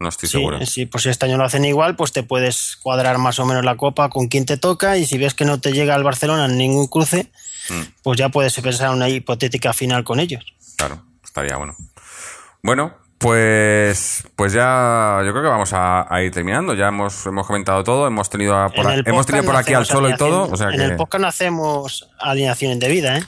No 0.00 0.08
estoy 0.08 0.28
Sí, 0.28 0.38
seguro. 0.38 0.64
sí, 0.66 0.86
pues 0.86 1.04
si 1.04 1.08
este 1.08 1.26
año 1.26 1.36
lo 1.38 1.44
hacen 1.44 1.64
igual, 1.64 1.94
pues 1.96 2.12
te 2.12 2.22
puedes 2.24 2.76
cuadrar 2.82 3.16
más 3.18 3.38
o 3.38 3.46
menos 3.46 3.64
la 3.64 3.76
copa 3.76 4.08
con 4.10 4.26
quién 4.26 4.44
te 4.44 4.56
toca 4.56 4.96
y 4.98 5.06
si 5.06 5.18
ves 5.18 5.34
que 5.34 5.44
no 5.44 5.60
te 5.60 5.72
llega 5.72 5.94
al 5.94 6.02
Barcelona 6.02 6.46
en 6.46 6.58
ningún 6.58 6.88
cruce, 6.88 7.30
Mm. 7.70 7.80
pues 8.02 8.18
ya 8.18 8.28
puedes 8.28 8.54
pensar 8.60 8.90
una 8.90 9.08
hipotética 9.08 9.72
final 9.72 10.04
con 10.04 10.20
ellos. 10.20 10.44
Claro, 10.76 11.02
estaría 11.22 11.56
bueno. 11.56 11.74
Bueno, 12.62 12.94
pues 13.24 14.22
pues 14.36 14.52
ya 14.52 15.22
yo 15.24 15.30
creo 15.32 15.42
que 15.42 15.48
vamos 15.48 15.72
a, 15.72 16.06
a 16.14 16.22
ir 16.22 16.30
terminando. 16.30 16.74
Ya 16.74 16.88
hemos, 16.88 17.24
hemos 17.24 17.46
comentado 17.46 17.82
todo, 17.82 18.06
hemos 18.06 18.28
tenido 18.28 18.54
a- 18.54 18.68
por, 18.68 18.86
a- 18.86 18.96
hemos 18.96 19.24
tenido 19.24 19.44
por 19.44 19.54
no 19.54 19.60
aquí 19.60 19.72
al 19.72 19.86
solo 19.86 20.10
y 20.10 20.16
todo. 20.16 20.42
O 20.50 20.56
sea 20.58 20.68
en 20.68 20.76
que, 20.76 20.84
el 20.84 20.96
podcast 20.96 21.22
no 21.22 21.28
hacemos 21.28 22.10
alineación 22.20 22.72
indebida, 22.72 23.16
¿eh? 23.18 23.24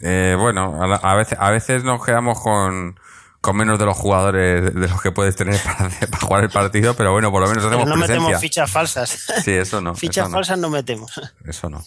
eh, 0.00 0.36
bueno, 0.38 0.82
a, 0.82 0.86
la- 0.88 0.96
a 0.96 1.14
veces, 1.14 1.38
a 1.40 1.50
veces 1.50 1.84
nos 1.84 2.04
quedamos 2.04 2.40
con, 2.40 2.98
con 3.40 3.56
menos 3.56 3.78
de 3.78 3.86
los 3.86 3.96
jugadores 3.96 4.74
de 4.74 4.88
los 4.88 5.00
que 5.00 5.12
puedes 5.12 5.36
tener 5.36 5.60
para, 5.64 5.90
jugar 6.20 6.42
el 6.42 6.50
partido, 6.50 6.94
pero 6.94 7.12
bueno, 7.12 7.30
por 7.30 7.40
lo 7.40 7.46
menos 7.48 7.62
Pero 7.64 7.76
hacemos 7.76 7.88
no 7.88 7.94
presencia. 7.94 8.20
metemos 8.20 8.40
fichas 8.40 8.70
falsas. 8.70 9.26
Sí, 9.44 9.52
eso 9.52 9.80
no. 9.80 9.94
fichas 9.94 10.24
eso 10.24 10.28
no. 10.30 10.34
falsas 10.34 10.58
no 10.58 10.70
metemos. 10.70 11.12
Eso 11.46 11.70
no. 11.70 11.84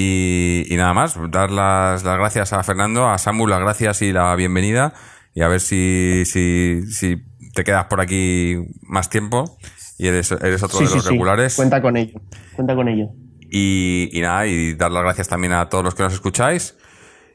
Y, 0.00 0.64
y 0.72 0.76
nada 0.76 0.94
más, 0.94 1.18
dar 1.28 1.50
las, 1.50 2.04
las 2.04 2.18
gracias 2.18 2.52
a 2.52 2.62
Fernando, 2.62 3.08
a 3.08 3.18
Samu, 3.18 3.48
las 3.48 3.58
gracias 3.58 4.00
y 4.02 4.12
la 4.12 4.32
bienvenida. 4.36 4.94
Y 5.34 5.42
a 5.42 5.48
ver 5.48 5.58
si, 5.58 6.22
si, 6.24 6.82
si 6.86 7.16
te 7.52 7.64
quedas 7.64 7.86
por 7.86 8.00
aquí 8.00 8.54
más 8.82 9.10
tiempo 9.10 9.58
y 9.98 10.06
eres, 10.06 10.30
eres 10.30 10.62
otro 10.62 10.78
Sí, 10.78 10.84
de 10.86 10.94
los 10.94 11.02
sí. 11.04 11.10
regulares. 11.10 11.56
Cuenta 11.56 11.82
con 11.82 11.96
ello. 11.96 12.20
Cuenta 12.54 12.76
con 12.76 12.86
ello. 12.86 13.08
Y, 13.50 14.08
y 14.12 14.20
nada, 14.20 14.46
y 14.46 14.74
dar 14.74 14.92
las 14.92 15.02
gracias 15.02 15.26
también 15.26 15.52
a 15.52 15.68
todos 15.68 15.82
los 15.82 15.96
que 15.96 16.04
nos 16.04 16.12
escucháis. 16.12 16.76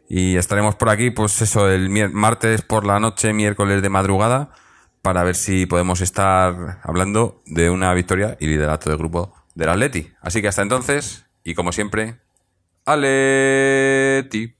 Y 0.07 0.37
estaremos 0.37 0.75
por 0.75 0.89
aquí, 0.89 1.11
pues 1.11 1.41
eso, 1.41 1.69
el 1.69 1.89
martes 2.13 2.61
por 2.61 2.85
la 2.85 2.97
noche, 3.01 3.33
miércoles 3.33 3.81
de 3.81 3.89
madrugada, 3.89 4.51
para 5.01 5.23
ver 5.23 5.35
si 5.35 5.65
podemos 5.65 5.99
estar 5.99 6.79
hablando 6.83 7.41
de 7.45 7.69
una 7.69 7.93
victoria 7.93 8.37
y 8.39 8.47
liderato 8.47 8.89
de 8.89 8.95
grupo 8.95 9.33
del 9.53 9.67
Atleti. 9.67 10.11
Así 10.21 10.41
que 10.41 10.47
hasta 10.47 10.61
entonces, 10.61 11.25
y 11.43 11.55
como 11.55 11.73
siempre, 11.73 12.22
Aleti. 12.85 14.55